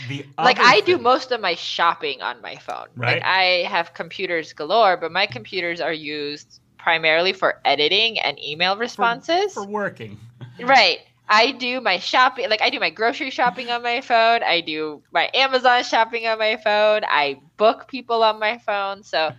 The 0.10 0.26
like 0.38 0.60
I 0.60 0.82
do 0.82 0.98
most 0.98 1.32
of 1.32 1.40
my 1.40 1.56
shopping 1.56 2.22
on 2.22 2.42
my 2.42 2.58
phone. 2.58 2.88
Right. 2.98 3.14
Like 3.14 3.24
I 3.24 3.44
have 3.70 3.94
computers 3.94 4.52
galore, 4.52 4.98
but 4.98 5.10
my 5.10 5.26
computers 5.26 5.80
are 5.80 5.94
used 5.94 6.60
primarily 6.78 7.32
for 7.32 7.62
editing 7.64 8.20
and 8.20 8.38
email 8.44 8.76
responses. 8.76 9.54
for 9.54 9.66
working. 9.66 10.20
Right. 10.60 11.00
I 11.28 11.52
do 11.52 11.82
my 11.82 11.98
shopping, 12.00 12.50
like 12.50 12.62
I 12.62 12.70
do 12.70 12.80
my 12.80 12.90
grocery 12.90 13.32
shopping 13.32 13.70
on 13.70 13.82
my 13.84 14.02
phone. 14.02 14.44
I 14.44 14.62
do 14.62 15.02
my 15.12 15.30
Amazon 15.34 15.84
shopping 15.84 16.28
on 16.28 16.38
my 16.38 16.58
phone. 16.58 17.02
I 17.06 17.42
book 17.58 17.88
people 17.88 18.24
on 18.24 18.40
my 18.40 18.58
phone. 18.60 19.04
So, 19.04 19.32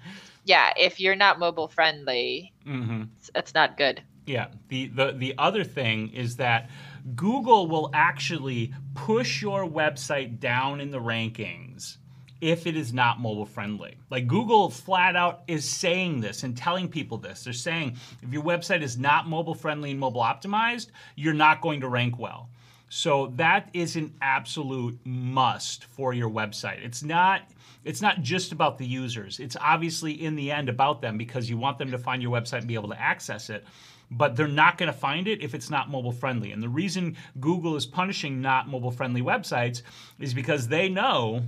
yeah, 0.44 0.72
if 0.76 1.00
you're 1.00 1.16
not 1.16 1.38
mobile 1.38 1.68
friendly, 1.68 2.52
hmm 2.64 3.04
it's, 3.18 3.30
it's 3.34 3.54
not 3.54 3.76
good. 3.76 4.02
Yeah. 4.26 4.48
The, 4.68 4.88
the 4.88 5.12
the 5.12 5.34
other 5.38 5.62
thing 5.64 6.12
is 6.12 6.36
that 6.36 6.68
Google 7.14 7.68
will 7.68 7.90
actually 7.94 8.74
push 8.94 9.40
your 9.40 9.64
website 9.64 10.40
down 10.40 10.80
in 10.80 10.90
the 10.90 11.00
rankings 11.00 11.98
if 12.40 12.66
it 12.66 12.76
is 12.76 12.92
not 12.92 13.20
mobile 13.20 13.46
friendly. 13.46 13.96
Like 14.10 14.26
Google 14.26 14.70
flat 14.70 15.16
out 15.16 15.42
is 15.46 15.68
saying 15.68 16.20
this 16.20 16.42
and 16.42 16.56
telling 16.56 16.88
people 16.88 17.18
this. 17.18 17.44
They're 17.44 17.52
saying 17.52 17.96
if 18.22 18.32
your 18.32 18.42
website 18.42 18.82
is 18.82 18.98
not 18.98 19.28
mobile 19.28 19.54
friendly 19.54 19.90
and 19.90 20.00
mobile 20.00 20.22
optimized, 20.22 20.88
you're 21.14 21.34
not 21.34 21.60
going 21.60 21.80
to 21.80 21.88
rank 21.88 22.18
well. 22.18 22.48
So 22.88 23.32
that 23.36 23.68
is 23.72 23.96
an 23.96 24.14
absolute 24.22 24.98
must 25.04 25.84
for 25.86 26.12
your 26.14 26.30
website. 26.30 26.84
It's 26.84 27.02
not 27.02 27.42
it's 27.84 28.02
not 28.02 28.20
just 28.22 28.50
about 28.50 28.78
the 28.78 28.86
users. 28.86 29.38
It's 29.38 29.56
obviously 29.60 30.12
in 30.24 30.34
the 30.34 30.50
end 30.50 30.68
about 30.68 31.00
them 31.00 31.16
because 31.16 31.48
you 31.48 31.56
want 31.56 31.78
them 31.78 31.92
to 31.92 31.98
find 31.98 32.20
your 32.20 32.32
website 32.32 32.58
and 32.58 32.66
be 32.66 32.74
able 32.74 32.88
to 32.88 33.00
access 33.00 33.48
it. 33.48 33.64
But 34.10 34.34
they're 34.36 34.48
not 34.48 34.76
going 34.76 34.92
to 34.92 34.98
find 34.98 35.28
it 35.28 35.42
if 35.42 35.54
it's 35.54 35.70
not 35.70 35.88
mobile 35.88 36.12
friendly. 36.12 36.52
And 36.52 36.62
the 36.62 36.68
reason 36.68 37.16
Google 37.40 37.76
is 37.76 37.86
punishing 37.86 38.40
not 38.40 38.68
mobile 38.68 38.90
friendly 38.90 39.22
websites 39.22 39.82
is 40.18 40.34
because 40.34 40.68
they 40.68 40.88
know 40.88 41.42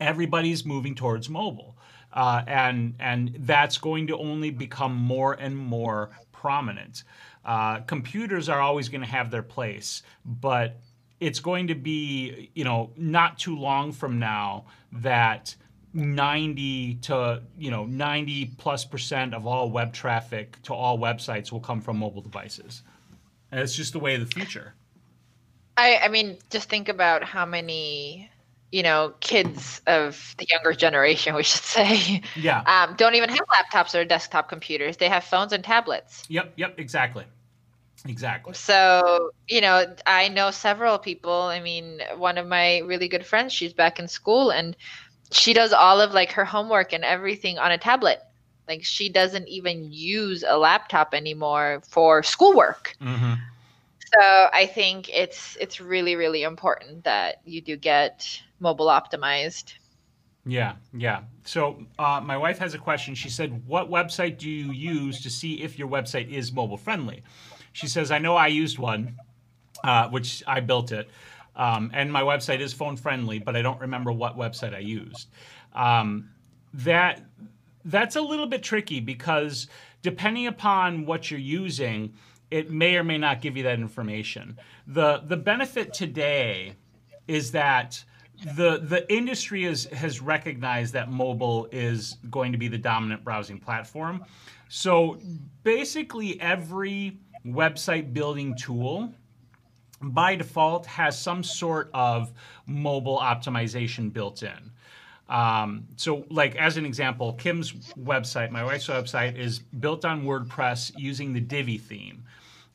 everybody's 0.00 0.64
moving 0.64 0.94
towards 0.94 1.28
mobile. 1.28 1.76
Uh, 2.12 2.42
and 2.46 2.94
and 2.98 3.36
that's 3.40 3.78
going 3.78 4.08
to 4.08 4.18
only 4.18 4.50
become 4.50 4.94
more 4.94 5.34
and 5.34 5.56
more 5.56 6.10
prominent. 6.32 7.04
Uh, 7.44 7.80
computers 7.80 8.48
are 8.48 8.60
always 8.60 8.88
going 8.88 9.00
to 9.00 9.06
have 9.06 9.30
their 9.30 9.42
place, 9.42 10.02
but 10.24 10.80
it's 11.20 11.38
going 11.38 11.68
to 11.68 11.74
be 11.76 12.50
you 12.54 12.64
know 12.64 12.90
not 12.96 13.38
too 13.38 13.56
long 13.56 13.92
from 13.92 14.18
now 14.18 14.64
that 14.90 15.54
90 15.94 16.94
to 16.96 17.42
you 17.56 17.70
know 17.70 17.86
90 17.86 18.46
plus 18.58 18.84
percent 18.84 19.32
of 19.32 19.46
all 19.46 19.70
web 19.70 19.92
traffic 19.92 20.60
to 20.62 20.74
all 20.74 20.98
websites 20.98 21.52
will 21.52 21.60
come 21.60 21.80
from 21.80 21.96
mobile 21.98 22.22
devices. 22.22 22.82
And 23.52 23.60
it's 23.60 23.74
just 23.74 23.92
the 23.92 23.98
way 24.00 24.14
of 24.14 24.20
the 24.20 24.26
future. 24.26 24.74
I, 25.76 25.98
I 26.04 26.08
mean, 26.08 26.36
just 26.50 26.68
think 26.68 26.88
about 26.88 27.24
how 27.24 27.46
many, 27.46 28.30
you 28.72 28.82
know, 28.82 29.12
kids 29.20 29.80
of 29.86 30.34
the 30.38 30.46
younger 30.50 30.72
generation, 30.72 31.34
we 31.36 31.42
should 31.42 31.62
say, 31.62 32.22
yeah, 32.36 32.62
um, 32.62 32.94
don't 32.96 33.14
even 33.14 33.28
have 33.28 33.40
laptops 33.48 33.94
or 33.94 34.04
desktop 34.04 34.48
computers. 34.48 34.96
They 34.96 35.08
have 35.08 35.24
phones 35.24 35.52
and 35.52 35.64
tablets. 35.64 36.24
Yep, 36.28 36.52
yep, 36.56 36.78
exactly. 36.78 37.24
Exactly. 38.08 38.54
So, 38.54 39.30
you 39.46 39.60
know, 39.60 39.94
I 40.06 40.28
know 40.28 40.50
several 40.50 40.98
people. 40.98 41.32
I 41.32 41.60
mean, 41.60 42.00
one 42.16 42.38
of 42.38 42.46
my 42.46 42.78
really 42.78 43.08
good 43.08 43.26
friends, 43.26 43.52
she's 43.52 43.74
back 43.74 43.98
in 43.98 44.08
school 44.08 44.50
and 44.50 44.74
she 45.32 45.52
does 45.52 45.72
all 45.72 46.00
of 46.00 46.12
like 46.12 46.32
her 46.32 46.44
homework 46.44 46.92
and 46.92 47.04
everything 47.04 47.58
on 47.58 47.72
a 47.72 47.78
tablet. 47.78 48.20
Like 48.66 48.84
she 48.84 49.08
doesn't 49.08 49.48
even 49.48 49.92
use 49.92 50.44
a 50.46 50.56
laptop 50.56 51.12
anymore 51.12 51.82
for 51.86 52.22
schoolwork. 52.22 52.96
Mm-hmm. 53.02 53.34
So 54.14 54.48
I 54.52 54.66
think 54.66 55.08
it's 55.12 55.56
it's 55.60 55.80
really 55.80 56.16
really 56.16 56.42
important 56.42 57.04
that 57.04 57.42
you 57.44 57.60
do 57.60 57.76
get 57.76 58.40
mobile 58.60 58.86
optimized. 58.86 59.74
Yeah, 60.46 60.76
yeah. 60.94 61.22
So 61.44 61.84
uh, 61.98 62.20
my 62.24 62.36
wife 62.36 62.58
has 62.58 62.74
a 62.74 62.78
question. 62.78 63.14
She 63.14 63.28
said, 63.28 63.66
"What 63.66 63.90
website 63.90 64.38
do 64.38 64.48
you 64.48 64.72
use 64.72 65.22
to 65.22 65.30
see 65.30 65.62
if 65.62 65.78
your 65.78 65.88
website 65.88 66.30
is 66.30 66.52
mobile 66.52 66.78
friendly?" 66.78 67.22
She 67.72 67.88
says, 67.88 68.10
"I 68.10 68.18
know 68.18 68.36
I 68.36 68.46
used 68.46 68.78
one, 68.78 69.16
uh, 69.84 70.08
which 70.08 70.42
I 70.46 70.60
built 70.60 70.92
it, 70.92 71.10
um, 71.56 71.90
and 71.92 72.10
my 72.10 72.22
website 72.22 72.60
is 72.60 72.72
phone 72.72 72.96
friendly, 72.96 73.38
but 73.38 73.54
I 73.54 73.62
don't 73.62 73.80
remember 73.80 74.12
what 74.12 74.36
website 74.36 74.74
I 74.74 74.78
used." 74.78 75.28
Um, 75.74 76.30
that 76.72 77.22
that's 77.84 78.16
a 78.16 78.22
little 78.22 78.46
bit 78.46 78.62
tricky 78.62 79.00
because 79.00 79.66
depending 80.02 80.46
upon 80.46 81.04
what 81.04 81.30
you're 81.30 81.40
using, 81.40 82.14
it 82.50 82.70
may 82.70 82.96
or 82.96 83.04
may 83.04 83.18
not 83.18 83.42
give 83.42 83.56
you 83.56 83.62
that 83.64 83.78
information. 83.78 84.58
The 84.86 85.18
the 85.18 85.36
benefit 85.36 85.92
today 85.92 86.76
is 87.28 87.52
that 87.52 88.04
the 88.54 88.78
the 88.78 89.10
industry 89.12 89.64
is, 89.64 89.84
has 89.86 90.20
recognized 90.20 90.92
that 90.94 91.10
mobile 91.10 91.68
is 91.72 92.16
going 92.30 92.52
to 92.52 92.58
be 92.58 92.68
the 92.68 92.78
dominant 92.78 93.24
browsing 93.24 93.58
platform. 93.58 94.24
So 94.68 95.18
basically 95.62 96.40
every 96.40 97.18
website 97.44 98.12
building 98.12 98.54
tool 98.56 99.12
by 100.00 100.34
default 100.34 100.86
has 100.86 101.18
some 101.18 101.42
sort 101.42 101.90
of 101.92 102.32
mobile 102.66 103.18
optimization 103.18 104.12
built 104.12 104.42
in. 104.42 104.70
Um, 105.28 105.86
so, 105.96 106.24
like 106.28 106.56
as 106.56 106.76
an 106.76 106.84
example, 106.84 107.34
Kim's 107.34 107.72
website, 107.96 108.50
my 108.50 108.64
wife's 108.64 108.88
website, 108.88 109.38
is 109.38 109.60
built 109.60 110.04
on 110.04 110.24
WordPress 110.24 110.92
using 110.96 111.32
the 111.32 111.40
Divi 111.40 111.78
theme, 111.78 112.24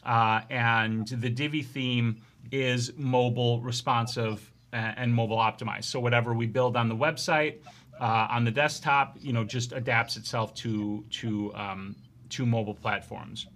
uh, 0.06 0.42
and 0.50 1.06
the 1.08 1.30
Divi 1.30 1.62
theme 1.62 2.22
is 2.52 2.94
mobile 2.96 3.60
responsive 3.60 4.52
and 4.74 5.14
mobile 5.14 5.38
optimized. 5.38 5.86
So 5.86 6.00
whatever 6.00 6.34
we 6.34 6.46
build 6.46 6.76
on 6.76 6.90
the 6.90 6.96
website, 6.96 7.60
uh, 8.00 8.28
on 8.30 8.44
the 8.44 8.52
desktop, 8.52 9.18
you 9.22 9.34
know, 9.34 9.44
just 9.44 9.72
adapts 9.72 10.18
itself 10.18 10.54
to 10.56 11.04
to 11.12 11.54
um, 11.56 11.96
to 12.30 12.46
mobile 12.46 12.76
platforms. 12.76 13.48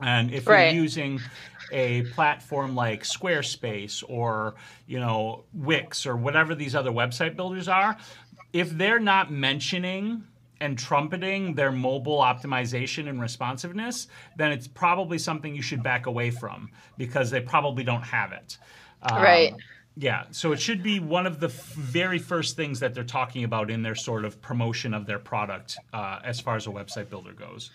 And 0.00 0.32
if 0.32 0.46
right. 0.46 0.72
you're 0.72 0.82
using 0.82 1.20
a 1.72 2.02
platform 2.12 2.74
like 2.74 3.02
Squarespace 3.02 4.02
or 4.08 4.54
you 4.86 5.00
know 5.00 5.44
Wix 5.52 6.06
or 6.06 6.16
whatever 6.16 6.54
these 6.54 6.74
other 6.74 6.90
website 6.90 7.36
builders 7.36 7.68
are, 7.68 7.96
if 8.52 8.70
they're 8.70 9.00
not 9.00 9.30
mentioning 9.30 10.24
and 10.60 10.78
trumpeting 10.78 11.54
their 11.54 11.70
mobile 11.70 12.18
optimization 12.18 13.08
and 13.08 13.20
responsiveness, 13.20 14.08
then 14.36 14.50
it's 14.50 14.66
probably 14.66 15.18
something 15.18 15.54
you 15.54 15.62
should 15.62 15.82
back 15.82 16.06
away 16.06 16.30
from 16.30 16.68
because 16.96 17.30
they 17.30 17.40
probably 17.40 17.84
don't 17.84 18.02
have 18.02 18.32
it. 18.32 18.58
Um, 19.02 19.22
right. 19.22 19.54
Yeah, 20.00 20.26
so 20.30 20.52
it 20.52 20.60
should 20.60 20.80
be 20.80 21.00
one 21.00 21.26
of 21.26 21.40
the 21.40 21.48
f- 21.48 21.72
very 21.72 22.20
first 22.20 22.54
things 22.54 22.78
that 22.78 22.94
they're 22.94 23.02
talking 23.02 23.42
about 23.42 23.68
in 23.68 23.82
their 23.82 23.96
sort 23.96 24.24
of 24.24 24.40
promotion 24.40 24.94
of 24.94 25.06
their 25.06 25.18
product 25.18 25.76
uh, 25.92 26.20
as 26.22 26.38
far 26.38 26.54
as 26.54 26.68
a 26.68 26.70
website 26.70 27.10
builder 27.10 27.32
goes. 27.32 27.72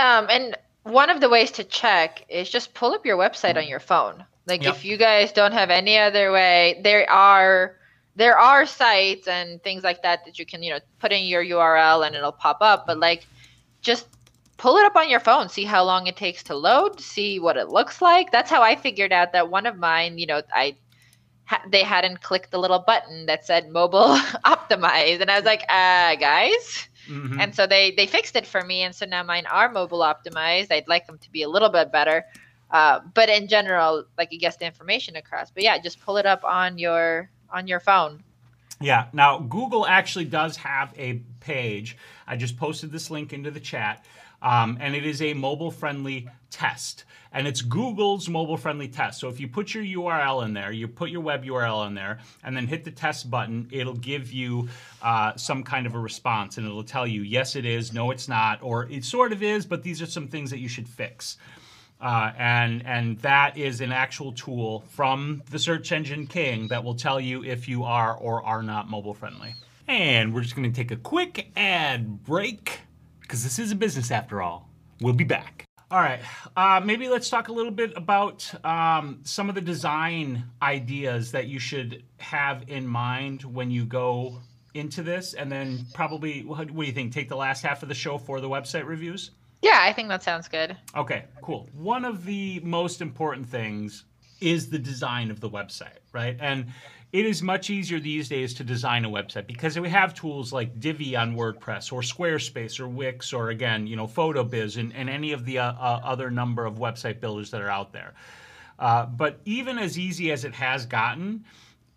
Um, 0.00 0.26
and 0.28 0.56
one 0.82 1.10
of 1.10 1.20
the 1.20 1.28
ways 1.28 1.52
to 1.52 1.62
check 1.62 2.24
is 2.28 2.50
just 2.50 2.74
pull 2.74 2.92
up 2.92 3.06
your 3.06 3.16
website 3.16 3.56
on 3.56 3.68
your 3.68 3.78
phone. 3.78 4.24
Like 4.46 4.64
yep. 4.64 4.74
if 4.74 4.84
you 4.84 4.96
guys 4.96 5.30
don't 5.30 5.52
have 5.52 5.70
any 5.70 5.96
other 5.96 6.32
way, 6.32 6.80
there 6.82 7.08
are 7.08 7.76
there 8.16 8.36
are 8.36 8.66
sites 8.66 9.28
and 9.28 9.62
things 9.62 9.84
like 9.84 10.02
that 10.02 10.24
that 10.24 10.38
you 10.38 10.46
can 10.46 10.62
you 10.62 10.70
know 10.70 10.80
put 10.98 11.12
in 11.12 11.24
your 11.24 11.44
URL 11.44 12.04
and 12.04 12.16
it'll 12.16 12.32
pop 12.32 12.58
up. 12.62 12.84
But 12.84 12.98
like 12.98 13.26
just 13.80 14.08
pull 14.56 14.76
it 14.76 14.84
up 14.84 14.96
on 14.96 15.08
your 15.08 15.20
phone, 15.20 15.48
see 15.48 15.64
how 15.64 15.84
long 15.84 16.08
it 16.08 16.16
takes 16.16 16.42
to 16.44 16.56
load, 16.56 17.00
see 17.00 17.38
what 17.38 17.56
it 17.56 17.68
looks 17.68 18.02
like. 18.02 18.32
That's 18.32 18.50
how 18.50 18.62
I 18.62 18.74
figured 18.74 19.12
out 19.12 19.32
that 19.32 19.50
one 19.50 19.66
of 19.66 19.78
mine, 19.78 20.18
you 20.18 20.26
know, 20.26 20.42
I 20.52 20.76
ha- 21.44 21.62
they 21.68 21.82
hadn't 21.82 22.22
clicked 22.22 22.50
the 22.50 22.58
little 22.58 22.80
button 22.80 23.26
that 23.26 23.46
said 23.46 23.70
mobile 23.70 24.16
optimized, 24.44 25.20
and 25.20 25.30
I 25.30 25.36
was 25.36 25.44
like, 25.44 25.62
uh, 25.68 26.16
guys 26.16 26.88
Mm-hmm. 27.08 27.40
And 27.40 27.54
so 27.54 27.66
they 27.66 27.90
they 27.90 28.06
fixed 28.06 28.36
it 28.36 28.46
for 28.46 28.62
me, 28.62 28.82
and 28.82 28.94
so 28.94 29.06
now 29.06 29.22
mine 29.22 29.46
are 29.46 29.70
mobile 29.70 30.00
optimized. 30.00 30.72
I'd 30.72 30.88
like 30.88 31.06
them 31.06 31.18
to 31.18 31.30
be 31.30 31.42
a 31.42 31.48
little 31.48 31.68
bit 31.68 31.92
better, 31.92 32.24
uh, 32.70 33.00
but 33.14 33.28
in 33.28 33.48
general, 33.48 34.04
like 34.16 34.32
it 34.32 34.38
gets 34.38 34.56
the 34.56 34.66
information 34.66 35.16
across. 35.16 35.50
But 35.50 35.62
yeah, 35.62 35.78
just 35.78 36.00
pull 36.00 36.16
it 36.16 36.26
up 36.26 36.44
on 36.44 36.78
your 36.78 37.30
on 37.50 37.66
your 37.66 37.80
phone. 37.80 38.22
Yeah. 38.80 39.06
Now 39.12 39.38
Google 39.38 39.86
actually 39.86 40.24
does 40.24 40.56
have 40.56 40.92
a 40.96 41.20
page. 41.40 41.96
I 42.26 42.36
just 42.36 42.56
posted 42.56 42.90
this 42.90 43.10
link 43.10 43.32
into 43.32 43.50
the 43.50 43.60
chat, 43.60 44.04
um, 44.44 44.78
and 44.80 44.94
it 44.94 45.04
is 45.04 45.20
a 45.20 45.34
mobile 45.34 45.72
friendly 45.72 46.28
test 46.50 47.04
and 47.34 47.48
it's 47.48 47.60
Google's 47.60 48.28
mobile 48.28 48.56
friendly 48.56 48.88
test. 48.88 49.20
So 49.20 49.28
if 49.28 49.40
you 49.40 49.48
put 49.48 49.74
your 49.74 49.82
URL 49.82 50.44
in 50.44 50.54
there, 50.54 50.70
you 50.70 50.86
put 50.86 51.10
your 51.10 51.20
web 51.20 51.44
URL 51.44 51.86
in 51.88 51.94
there, 51.94 52.20
and 52.44 52.56
then 52.56 52.66
hit 52.68 52.84
the 52.84 52.92
test 52.92 53.28
button, 53.28 53.68
it'll 53.72 53.92
give 53.94 54.32
you 54.32 54.68
uh, 55.02 55.34
some 55.36 55.64
kind 55.64 55.86
of 55.86 55.94
a 55.96 55.98
response 55.98 56.56
and 56.56 56.66
it'll 56.66 56.84
tell 56.84 57.06
you, 57.06 57.22
yes, 57.22 57.56
it 57.56 57.66
is, 57.66 57.92
no, 57.92 58.12
it's 58.12 58.28
not, 58.28 58.62
or 58.62 58.88
it 58.88 59.04
sort 59.04 59.32
of 59.32 59.42
is, 59.42 59.66
but 59.66 59.82
these 59.82 60.00
are 60.00 60.06
some 60.06 60.28
things 60.28 60.48
that 60.50 60.60
you 60.60 60.68
should 60.68 60.88
fix. 60.88 61.36
Uh, 62.00 62.32
and 62.38 62.84
and 62.86 63.18
that 63.20 63.56
is 63.56 63.80
an 63.80 63.90
actual 63.90 64.32
tool 64.32 64.84
from 64.90 65.42
the 65.50 65.58
search 65.58 65.90
engine 65.90 66.26
king 66.26 66.68
that 66.68 66.82
will 66.84 66.94
tell 66.94 67.18
you 67.18 67.42
if 67.42 67.66
you 67.68 67.82
are 67.84 68.14
or 68.14 68.42
are 68.44 68.62
not 68.62 68.90
mobile 68.90 69.14
friendly. 69.14 69.54
And 69.88 70.34
we're 70.34 70.42
just 70.42 70.54
going 70.54 70.70
to 70.70 70.76
take 70.76 70.90
a 70.90 70.96
quick 70.96 71.50
ad 71.56 72.24
break 72.24 72.80
because 73.24 73.42
this 73.42 73.58
is 73.58 73.72
a 73.72 73.74
business 73.74 74.10
after 74.10 74.42
all. 74.42 74.68
We'll 75.00 75.14
be 75.14 75.24
back. 75.24 75.64
All 75.90 76.00
right. 76.00 76.20
Uh, 76.56 76.80
maybe 76.84 77.08
let's 77.08 77.28
talk 77.30 77.48
a 77.48 77.52
little 77.52 77.72
bit 77.72 77.92
about 77.96 78.52
um, 78.64 79.20
some 79.22 79.48
of 79.48 79.54
the 79.54 79.60
design 79.60 80.44
ideas 80.62 81.32
that 81.32 81.46
you 81.46 81.58
should 81.58 82.02
have 82.18 82.64
in 82.68 82.86
mind 82.86 83.42
when 83.42 83.70
you 83.70 83.84
go 83.84 84.40
into 84.74 85.02
this, 85.02 85.34
and 85.34 85.50
then 85.50 85.86
probably 85.94 86.44
what, 86.44 86.74
do 86.74 86.82
you 86.82 86.92
think? 86.92 87.12
Take 87.12 87.28
the 87.28 87.36
last 87.36 87.62
half 87.62 87.82
of 87.82 87.88
the 87.88 87.94
show 87.94 88.18
for 88.18 88.40
the 88.40 88.48
website 88.48 88.86
reviews. 88.86 89.30
Yeah, 89.62 89.78
I 89.80 89.92
think 89.92 90.08
that 90.08 90.22
sounds 90.22 90.48
good. 90.48 90.76
Okay, 90.96 91.24
cool. 91.42 91.68
One 91.74 92.04
of 92.04 92.24
the 92.24 92.60
most 92.60 93.00
important 93.00 93.48
things 93.48 94.04
is 94.40 94.68
the 94.68 94.78
design 94.78 95.30
of 95.30 95.40
the 95.40 95.48
website, 95.48 96.00
right? 96.12 96.36
And 96.40 96.66
it 97.14 97.26
is 97.26 97.44
much 97.44 97.70
easier 97.70 98.00
these 98.00 98.28
days 98.28 98.54
to 98.54 98.64
design 98.64 99.04
a 99.04 99.08
website 99.08 99.46
because 99.46 99.78
we 99.78 99.88
have 99.88 100.14
tools 100.14 100.52
like 100.52 100.80
Divi 100.80 101.14
on 101.14 101.36
WordPress 101.36 101.92
or 101.92 102.00
Squarespace 102.00 102.80
or 102.80 102.88
Wix 102.88 103.32
or 103.32 103.50
again, 103.50 103.86
you 103.86 103.94
know, 103.94 104.08
PhotoBiz 104.08 104.78
and, 104.78 104.92
and 104.92 105.08
any 105.08 105.30
of 105.30 105.44
the 105.44 105.60
uh, 105.60 105.74
uh, 105.74 106.00
other 106.02 106.28
number 106.28 106.66
of 106.66 106.74
website 106.74 107.20
builders 107.20 107.52
that 107.52 107.60
are 107.60 107.70
out 107.70 107.92
there. 107.92 108.14
Uh, 108.80 109.06
but 109.06 109.38
even 109.44 109.78
as 109.78 109.96
easy 109.96 110.32
as 110.32 110.44
it 110.44 110.54
has 110.54 110.86
gotten, 110.86 111.44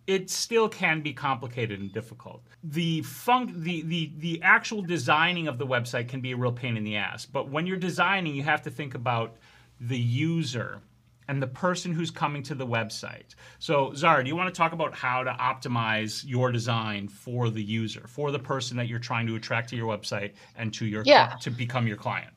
it 0.05 0.29
still 0.29 0.69
can 0.69 1.01
be 1.01 1.13
complicated 1.13 1.79
and 1.79 1.91
difficult. 1.91 2.43
The 2.63 3.01
fun- 3.01 3.63
the, 3.63 3.81
the 3.81 4.11
the 4.19 4.39
actual 4.43 4.83
designing 4.83 5.47
of 5.47 5.57
the 5.57 5.65
website 5.65 6.09
can 6.09 6.21
be 6.21 6.33
a 6.33 6.37
real 6.37 6.51
pain 6.51 6.77
in 6.77 6.83
the 6.83 6.95
ass. 6.95 7.25
But 7.25 7.49
when 7.49 7.65
you're 7.65 7.77
designing, 7.77 8.35
you 8.35 8.43
have 8.43 8.61
to 8.61 8.69
think 8.69 8.93
about 8.93 9.37
the 9.81 9.97
user 9.97 10.83
and 11.27 11.41
the 11.41 11.47
person 11.47 11.93
who's 11.93 12.11
coming 12.11 12.41
to 12.43 12.55
the 12.55 12.65
website. 12.65 13.35
So, 13.59 13.93
Zara, 13.93 14.23
do 14.23 14.29
you 14.29 14.35
want 14.35 14.53
to 14.53 14.57
talk 14.57 14.71
about 14.71 14.95
how 14.95 15.23
to 15.23 15.31
optimize 15.31 16.23
your 16.25 16.51
design 16.51 17.07
for 17.07 17.49
the 17.49 17.61
user, 17.61 18.05
for 18.07 18.31
the 18.31 18.39
person 18.39 18.77
that 18.77 18.87
you're 18.87 18.99
trying 18.99 19.27
to 19.27 19.35
attract 19.35 19.69
to 19.69 19.75
your 19.75 19.87
website 19.87 20.33
and 20.55 20.73
to 20.75 20.85
your 20.85 21.03
yeah. 21.05 21.35
to 21.41 21.49
become 21.49 21.87
your 21.87 21.97
client? 21.97 22.31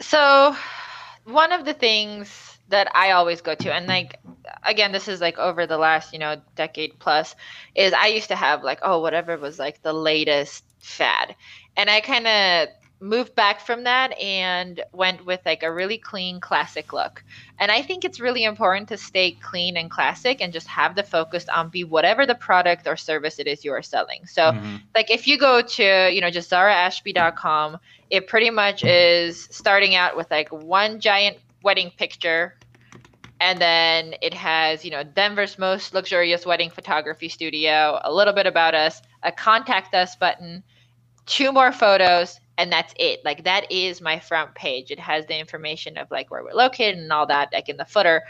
So, 0.00 0.56
one 1.24 1.52
of 1.52 1.64
the 1.64 1.74
things 1.74 2.58
that 2.68 2.88
I 2.94 3.12
always 3.12 3.40
go 3.40 3.54
to, 3.54 3.72
and 3.72 3.86
like 3.86 4.18
again, 4.66 4.92
this 4.92 5.06
is 5.06 5.20
like 5.20 5.38
over 5.38 5.66
the 5.66 5.78
last 5.78 6.12
you 6.12 6.18
know 6.18 6.40
decade 6.56 6.98
plus, 6.98 7.36
is 7.74 7.92
I 7.92 8.08
used 8.08 8.28
to 8.28 8.36
have 8.36 8.64
like 8.64 8.80
oh 8.82 9.00
whatever 9.00 9.36
was 9.36 9.58
like 9.58 9.82
the 9.82 9.92
latest 9.92 10.64
fad, 10.80 11.36
and 11.76 11.88
I 11.88 12.00
kind 12.00 12.26
of 12.26 12.68
moved 13.02 13.34
back 13.34 13.60
from 13.60 13.82
that 13.84 14.18
and 14.18 14.80
went 14.92 15.26
with 15.26 15.40
like 15.44 15.64
a 15.64 15.72
really 15.72 15.98
clean 15.98 16.40
classic 16.40 16.92
look. 16.92 17.22
And 17.58 17.70
I 17.70 17.82
think 17.82 18.04
it's 18.04 18.20
really 18.20 18.44
important 18.44 18.88
to 18.90 18.96
stay 18.96 19.32
clean 19.32 19.76
and 19.76 19.90
classic 19.90 20.40
and 20.40 20.52
just 20.52 20.68
have 20.68 20.94
the 20.94 21.02
focus 21.02 21.46
on 21.48 21.68
be 21.68 21.82
whatever 21.82 22.24
the 22.24 22.36
product 22.36 22.86
or 22.86 22.96
service 22.96 23.38
it 23.40 23.48
is 23.48 23.64
you 23.64 23.72
are 23.72 23.82
selling. 23.82 24.24
So 24.26 24.42
mm-hmm. 24.52 24.76
like 24.94 25.10
if 25.10 25.26
you 25.26 25.36
go 25.36 25.60
to, 25.62 26.10
you 26.12 26.20
know, 26.20 26.30
just 26.30 26.50
zaraashby.com, 26.50 27.78
it 28.08 28.28
pretty 28.28 28.50
much 28.50 28.84
is 28.84 29.48
starting 29.50 29.96
out 29.96 30.16
with 30.16 30.30
like 30.30 30.50
one 30.50 31.00
giant 31.00 31.38
wedding 31.62 31.90
picture 31.98 32.54
and 33.40 33.60
then 33.60 34.14
it 34.22 34.34
has, 34.34 34.84
you 34.84 34.92
know, 34.92 35.02
Denver's 35.02 35.58
most 35.58 35.92
luxurious 35.92 36.46
wedding 36.46 36.70
photography 36.70 37.28
studio, 37.28 37.98
a 38.04 38.12
little 38.12 38.32
bit 38.32 38.46
about 38.46 38.76
us, 38.76 39.02
a 39.24 39.32
contact 39.32 39.92
us 39.96 40.14
button, 40.14 40.62
two 41.26 41.50
more 41.50 41.72
photos, 41.72 42.38
and 42.62 42.72
that's 42.72 42.94
it. 42.96 43.24
Like 43.24 43.42
that 43.42 43.70
is 43.72 44.00
my 44.00 44.20
front 44.20 44.54
page. 44.54 44.92
It 44.92 45.00
has 45.00 45.26
the 45.26 45.36
information 45.36 45.98
of 45.98 46.08
like 46.12 46.30
where 46.30 46.44
we're 46.44 46.54
located 46.54 46.96
and 46.96 47.12
all 47.12 47.26
that, 47.26 47.48
like 47.52 47.68
in 47.68 47.76
the 47.76 47.84
footer. 47.84 48.22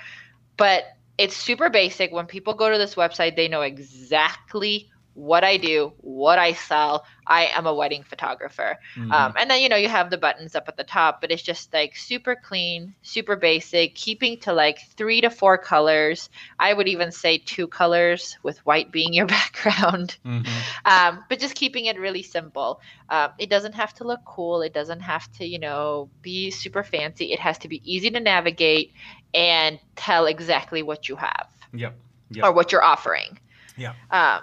But 0.57 0.85
it's 1.19 1.37
super 1.37 1.69
basic. 1.69 2.13
When 2.13 2.25
people 2.25 2.55
go 2.55 2.71
to 2.71 2.79
this 2.79 2.95
website, 2.95 3.37
they 3.37 3.47
know 3.47 3.61
exactly 3.61 4.91
what 5.15 5.45
I 5.45 5.57
do, 5.57 5.93
what 5.99 6.39
I 6.39 6.55
sell. 6.55 7.05
I 7.27 7.47
am 7.47 7.67
a 7.67 7.75
wedding 7.75 8.03
photographer. 8.03 8.79
Mm-hmm. 8.97 9.13
Um, 9.13 9.35
and 9.39 9.51
then, 9.51 9.63
you 9.63 9.69
know, 9.69 9.77
you 9.77 9.89
have 9.89 10.11
the 10.11 10.19
buttons 10.19 10.55
up 10.55 10.69
at 10.69 10.77
the 10.77 10.85
top, 10.85 11.21
but 11.21 11.31
it's 11.31 11.43
just 11.43 11.73
like 11.73 11.97
super 11.97 12.35
clean, 12.35 12.95
super 13.03 13.37
basic, 13.37 13.95
keeping 13.95 14.39
to 14.41 14.53
like 14.53 14.81
three 14.97 15.21
to 15.21 15.31
four 15.31 15.57
colors. 15.57 16.31
I 16.59 16.73
would 16.73 16.89
even 16.89 17.13
say 17.13 17.39
two 17.39 17.69
colors, 17.69 18.37
with 18.43 18.59
white 18.67 18.91
being 18.91 19.13
your 19.13 19.27
background. 19.27 20.17
Mm-hmm. 20.25 20.47
Um, 20.85 21.25
but 21.29 21.39
just 21.39 21.55
keeping 21.55 21.87
it 21.87 21.99
really 21.99 22.23
simple. 22.23 22.81
Um, 23.09 23.31
it 23.39 23.51
doesn't 23.51 23.75
have 23.75 23.95
to 23.95 24.05
look 24.05 24.25
cool. 24.25 24.63
It 24.63 24.73
doesn't 24.73 25.01
have 25.01 25.31
to, 25.33 25.47
you 25.47 25.59
know, 25.59 26.09
be 26.23 26.51
super 26.51 26.83
fancy. 26.83 27.33
It 27.33 27.39
has 27.39 27.59
to 27.59 27.69
be 27.69 27.83
easy 27.85 28.11
to 28.11 28.21
navigate 28.21 28.93
and 29.35 29.79
tell 29.97 30.27
exactly 30.27 30.83
what 30.83 31.09
you 31.09 31.17
have. 31.17 31.49
Yep. 31.73 31.95
yep. 32.31 32.45
Or 32.45 32.53
what 32.53 32.73
you're 32.73 32.85
offering. 32.85 33.39
Yeah. 33.77 33.95
Um, 34.11 34.43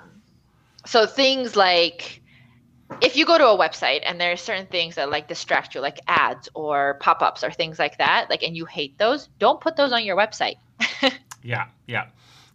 so 0.85 1.05
things 1.05 1.55
like 1.55 2.21
if 3.01 3.15
you 3.15 3.25
go 3.25 3.37
to 3.37 3.47
a 3.47 3.57
website 3.57 4.01
and 4.05 4.19
there 4.19 4.31
are 4.31 4.37
certain 4.37 4.65
things 4.65 4.95
that 4.95 5.09
like 5.09 5.27
distract 5.27 5.75
you 5.75 5.81
like 5.81 5.99
ads 6.07 6.49
or 6.53 6.95
pop-ups 7.01 7.43
or 7.43 7.51
things 7.51 7.77
like 7.77 7.97
that 7.97 8.29
like 8.29 8.43
and 8.43 8.55
you 8.57 8.65
hate 8.65 8.97
those 8.97 9.29
don't 9.39 9.61
put 9.61 9.75
those 9.75 9.91
on 9.91 10.03
your 10.03 10.17
website. 10.17 10.55
Yeah 11.41 11.67
yeah. 11.87 12.07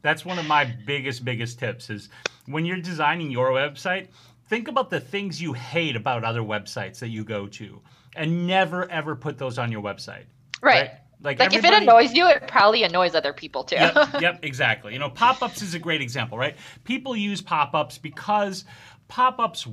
That's 0.03 0.27
one 0.27 0.39
of 0.39 0.47
my 0.47 0.65
biggest 0.87 1.25
biggest 1.25 1.59
tips 1.59 1.89
is 1.89 2.11
when 2.45 2.67
you're 2.67 2.81
designing 2.81 3.31
your 3.31 3.51
website 3.51 4.09
think 4.49 4.69
about 4.69 4.91
the 4.91 5.01
things 5.01 5.41
you 5.41 5.55
hate 5.55 5.97
about 5.97 6.23
other 6.23 6.43
websites 6.43 6.99
that 6.99 7.09
you 7.09 7.25
go 7.25 7.47
to 7.47 7.81
and 8.15 8.47
never 8.47 8.91
ever 8.91 9.17
put 9.17 9.39
those 9.39 9.59
on 9.59 9.73
your 9.73 9.83
website. 9.83 10.25
Right, 10.61 10.81
right? 10.83 10.91
Like, 11.25 11.39
like 11.39 11.55
if 11.55 11.65
it 11.65 11.73
annoys 11.73 12.13
you, 12.13 12.29
it 12.29 12.47
probably 12.47 12.83
annoys 12.83 13.15
other 13.15 13.33
people 13.33 13.65
too. 13.65 13.77
yep, 13.77 13.95
yep, 14.21 14.39
exactly. 14.43 14.93
You 14.93 14.99
know, 14.99 15.09
pop-ups 15.09 15.63
is 15.63 15.75
a 15.75 15.79
great 15.79 16.03
example, 16.03 16.37
right? 16.37 16.55
People 16.85 17.17
use 17.17 17.41
pop-ups 17.41 17.97
because 17.97 18.65
pop-ups 19.09 19.67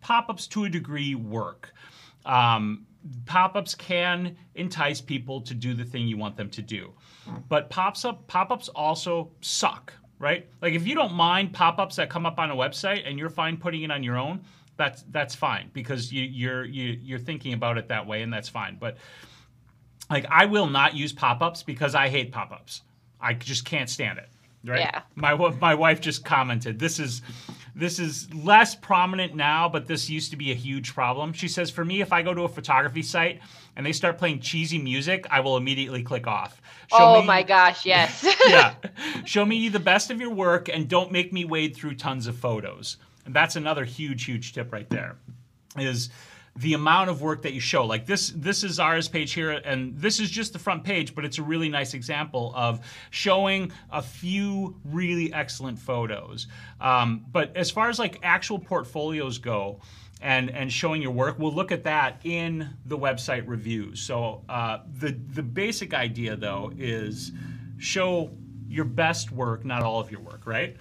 pop-ups 0.00 0.46
to 0.48 0.64
a 0.64 0.68
degree 0.68 1.16
work. 1.16 1.72
Um, 2.24 2.86
pop-ups 3.26 3.74
can 3.74 4.36
entice 4.54 5.00
people 5.00 5.40
to 5.42 5.52
do 5.52 5.74
the 5.74 5.84
thing 5.84 6.06
you 6.06 6.16
want 6.16 6.36
them 6.36 6.48
to 6.50 6.62
do. 6.62 6.92
But 7.48 7.70
pops 7.70 8.04
up 8.04 8.26
pop-ups 8.28 8.68
also 8.68 9.32
suck, 9.40 9.92
right? 10.18 10.48
Like 10.62 10.74
if 10.74 10.86
you 10.86 10.94
don't 10.94 11.12
mind 11.12 11.52
pop-ups 11.52 11.96
that 11.96 12.08
come 12.08 12.24
up 12.24 12.38
on 12.38 12.50
a 12.50 12.56
website 12.56 13.02
and 13.08 13.18
you're 13.18 13.30
fine 13.30 13.56
putting 13.56 13.82
it 13.82 13.90
on 13.90 14.02
your 14.04 14.16
own, 14.16 14.42
that's 14.76 15.04
that's 15.10 15.34
fine 15.34 15.70
because 15.72 16.12
you, 16.12 16.22
you're 16.22 16.64
you, 16.64 16.98
you're 17.02 17.18
thinking 17.18 17.52
about 17.52 17.78
it 17.78 17.88
that 17.88 18.06
way 18.06 18.22
and 18.22 18.32
that's 18.32 18.48
fine. 18.48 18.76
But 18.78 18.96
like 20.10 20.26
I 20.30 20.46
will 20.46 20.68
not 20.68 20.94
use 20.94 21.12
pop-ups 21.12 21.62
because 21.62 21.94
I 21.94 22.08
hate 22.08 22.32
pop-ups. 22.32 22.82
I 23.20 23.34
just 23.34 23.64
can't 23.64 23.88
stand 23.88 24.18
it. 24.18 24.28
Right? 24.66 24.80
Yeah. 24.80 25.02
My 25.14 25.34
my 25.34 25.74
wife 25.74 26.00
just 26.00 26.24
commented 26.24 26.78
this 26.78 26.98
is 26.98 27.20
this 27.74 27.98
is 27.98 28.32
less 28.32 28.74
prominent 28.74 29.34
now, 29.34 29.68
but 29.68 29.86
this 29.86 30.08
used 30.08 30.30
to 30.30 30.36
be 30.36 30.52
a 30.52 30.54
huge 30.54 30.94
problem. 30.94 31.34
She 31.34 31.48
says 31.48 31.70
for 31.70 31.84
me 31.84 32.00
if 32.00 32.14
I 32.14 32.22
go 32.22 32.32
to 32.32 32.42
a 32.42 32.48
photography 32.48 33.02
site 33.02 33.40
and 33.76 33.84
they 33.84 33.92
start 33.92 34.16
playing 34.16 34.40
cheesy 34.40 34.78
music, 34.78 35.26
I 35.30 35.40
will 35.40 35.58
immediately 35.58 36.02
click 36.02 36.26
off. 36.26 36.62
Show 36.90 36.96
oh 36.98 37.20
me, 37.20 37.26
my 37.26 37.42
gosh, 37.42 37.84
yes. 37.84 38.24
yeah. 38.48 38.74
Show 39.26 39.44
me 39.44 39.68
the 39.68 39.80
best 39.80 40.10
of 40.10 40.18
your 40.18 40.30
work 40.30 40.70
and 40.70 40.88
don't 40.88 41.12
make 41.12 41.30
me 41.30 41.44
wade 41.44 41.76
through 41.76 41.96
tons 41.96 42.26
of 42.26 42.36
photos. 42.36 42.96
And 43.26 43.34
that's 43.34 43.56
another 43.56 43.84
huge 43.84 44.24
huge 44.24 44.54
tip 44.54 44.72
right 44.72 44.88
there. 44.88 45.16
Is 45.76 46.08
the 46.56 46.74
amount 46.74 47.10
of 47.10 47.20
work 47.20 47.42
that 47.42 47.52
you 47.52 47.60
show. 47.60 47.84
Like 47.84 48.06
this, 48.06 48.32
this 48.36 48.62
is 48.62 48.78
ours 48.78 49.08
page 49.08 49.32
here, 49.32 49.50
and 49.50 49.96
this 49.98 50.20
is 50.20 50.30
just 50.30 50.52
the 50.52 50.58
front 50.58 50.84
page, 50.84 51.14
but 51.14 51.24
it's 51.24 51.38
a 51.38 51.42
really 51.42 51.68
nice 51.68 51.94
example 51.94 52.52
of 52.54 52.80
showing 53.10 53.72
a 53.90 54.00
few 54.00 54.76
really 54.84 55.32
excellent 55.32 55.78
photos. 55.78 56.46
Um, 56.80 57.24
but 57.32 57.56
as 57.56 57.70
far 57.70 57.88
as 57.88 57.98
like 57.98 58.20
actual 58.22 58.58
portfolios 58.58 59.38
go, 59.38 59.80
and 60.20 60.50
and 60.50 60.72
showing 60.72 61.02
your 61.02 61.10
work, 61.10 61.38
we'll 61.38 61.52
look 61.52 61.70
at 61.70 61.84
that 61.84 62.18
in 62.24 62.70
the 62.86 62.96
website 62.96 63.44
reviews. 63.46 64.00
So 64.00 64.42
uh, 64.48 64.78
the 64.98 65.12
the 65.34 65.42
basic 65.42 65.92
idea 65.92 66.34
though 66.34 66.72
is 66.78 67.32
show 67.78 68.30
your 68.66 68.86
best 68.86 69.30
work, 69.30 69.64
not 69.64 69.82
all 69.82 70.00
of 70.00 70.10
your 70.10 70.20
work, 70.20 70.46
right? 70.46 70.76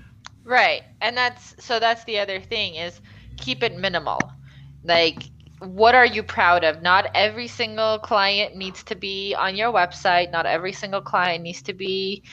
Right, 0.45 0.83
and 1.01 1.15
that's 1.17 1.55
so 1.63 1.79
that's 1.79 2.03
the 2.05 2.19
other 2.19 2.39
thing 2.39 2.75
is 2.75 3.01
keep 3.37 3.63
it 3.63 3.77
minimal. 3.77 4.19
Like 4.83 5.23
what 5.65 5.95
are 5.95 6.05
you 6.05 6.23
proud 6.23 6.63
of? 6.63 6.81
Not 6.81 7.09
every 7.15 7.47
single 7.47 7.99
client 7.99 8.55
needs 8.55 8.83
to 8.83 8.95
be 8.95 9.33
on 9.35 9.55
your 9.55 9.71
website. 9.71 10.31
Not 10.31 10.45
every 10.45 10.73
single 10.73 11.01
client 11.01 11.43
needs 11.43 11.61
to 11.63 11.73
be 11.73 12.23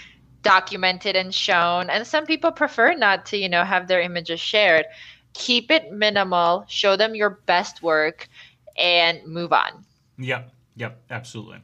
documented 0.42 1.16
and 1.16 1.34
shown. 1.34 1.90
And 1.90 2.06
some 2.06 2.26
people 2.26 2.50
prefer 2.50 2.94
not 2.94 3.26
to, 3.26 3.36
you 3.36 3.48
know, 3.48 3.64
have 3.64 3.88
their 3.88 4.00
images 4.00 4.40
shared. 4.40 4.86
Keep 5.34 5.70
it 5.70 5.92
minimal, 5.92 6.64
show 6.68 6.96
them 6.96 7.14
your 7.14 7.40
best 7.46 7.82
work, 7.82 8.28
and 8.76 9.24
move 9.26 9.52
on. 9.52 9.84
Yep, 10.18 10.50
yep, 10.76 11.00
absolutely. 11.10 11.58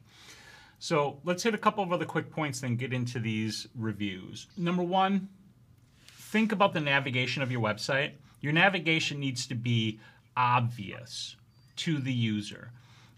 So 0.78 1.18
let's 1.24 1.42
hit 1.42 1.54
a 1.54 1.58
couple 1.58 1.82
of 1.82 1.92
other 1.92 2.04
quick 2.04 2.30
points, 2.30 2.60
then 2.60 2.76
get 2.76 2.92
into 2.92 3.18
these 3.18 3.66
reviews. 3.74 4.46
Number 4.56 4.82
one, 4.82 5.28
think 6.12 6.52
about 6.52 6.74
the 6.74 6.80
navigation 6.80 7.42
of 7.42 7.50
your 7.50 7.60
website. 7.60 8.12
Your 8.40 8.52
navigation 8.52 9.18
needs 9.18 9.46
to 9.46 9.54
be 9.54 9.98
obvious 10.36 11.34
to 11.76 11.98
the 11.98 12.12
user. 12.12 12.70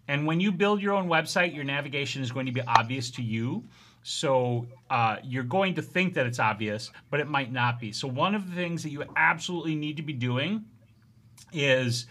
And 0.09 0.27
when 0.27 0.41
you 0.41 0.51
build 0.51 0.81
your 0.81 0.95
own 0.95 1.09
website, 1.09 1.55
your 1.55 1.65
navigation 1.65 2.23
is 2.23 2.33
going 2.33 2.47
to 2.47 2.53
be 2.53 2.63
obvious 2.63 3.11
to 3.13 3.23
you. 3.23 3.65
So 4.03 4.67
uh, 4.89 5.17
you're 5.23 5.43
going 5.43 5.75
to 5.75 5.83
think 5.83 6.15
that 6.15 6.27
it's 6.27 6.39
obvious, 6.39 6.91
but 7.11 7.21
it 7.21 7.29
might 7.29 7.53
not 7.53 7.79
be. 7.79 7.93
So 7.93 8.09
one 8.09 8.35
of 8.35 8.49
the 8.49 8.55
things 8.57 8.83
that 8.83 8.91
you 8.91 9.05
absolutely 9.17 9.75
need 9.75 9.99
to 9.99 10.03
be 10.03 10.15
doing 10.15 10.65
is 11.53 12.07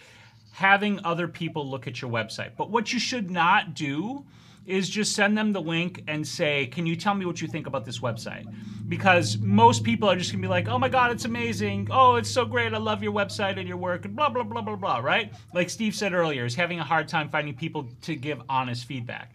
having 0.51 0.99
other 1.03 1.27
people 1.27 1.67
look 1.67 1.87
at 1.87 2.01
your 2.01 2.11
website. 2.11 2.51
But 2.55 2.69
what 2.69 2.93
you 2.93 2.99
should 2.99 3.31
not 3.31 3.73
do 3.73 4.25
is 4.67 4.89
just 4.89 5.15
send 5.15 5.37
them 5.37 5.53
the 5.53 5.61
link 5.61 6.03
and 6.07 6.27
say, 6.27 6.67
Can 6.67 6.85
you 6.85 6.95
tell 6.95 7.15
me 7.15 7.25
what 7.25 7.41
you 7.41 7.47
think 7.47 7.65
about 7.65 7.85
this 7.85 7.99
website? 7.99 8.45
Because 8.87 9.37
most 9.39 9.83
people 9.83 10.09
are 10.09 10.15
just 10.15 10.31
gonna 10.31 10.41
be 10.41 10.47
like, 10.47 10.67
Oh 10.67 10.77
my 10.77 10.89
God, 10.89 11.11
it's 11.11 11.25
amazing. 11.25 11.87
Oh, 11.89 12.15
it's 12.15 12.29
so 12.29 12.45
great. 12.45 12.73
I 12.73 12.77
love 12.77 13.01
your 13.01 13.13
website 13.13 13.57
and 13.57 13.67
your 13.67 13.77
work, 13.77 14.05
and 14.05 14.15
blah, 14.15 14.29
blah, 14.29 14.43
blah, 14.43 14.61
blah, 14.61 14.75
blah, 14.75 14.97
right? 14.99 15.33
Like 15.53 15.69
Steve 15.69 15.95
said 15.95 16.13
earlier, 16.13 16.45
is 16.45 16.53
having 16.53 16.79
a 16.79 16.83
hard 16.83 17.07
time 17.07 17.29
finding 17.29 17.55
people 17.55 17.89
to 18.03 18.15
give 18.15 18.41
honest 18.49 18.85
feedback. 18.85 19.33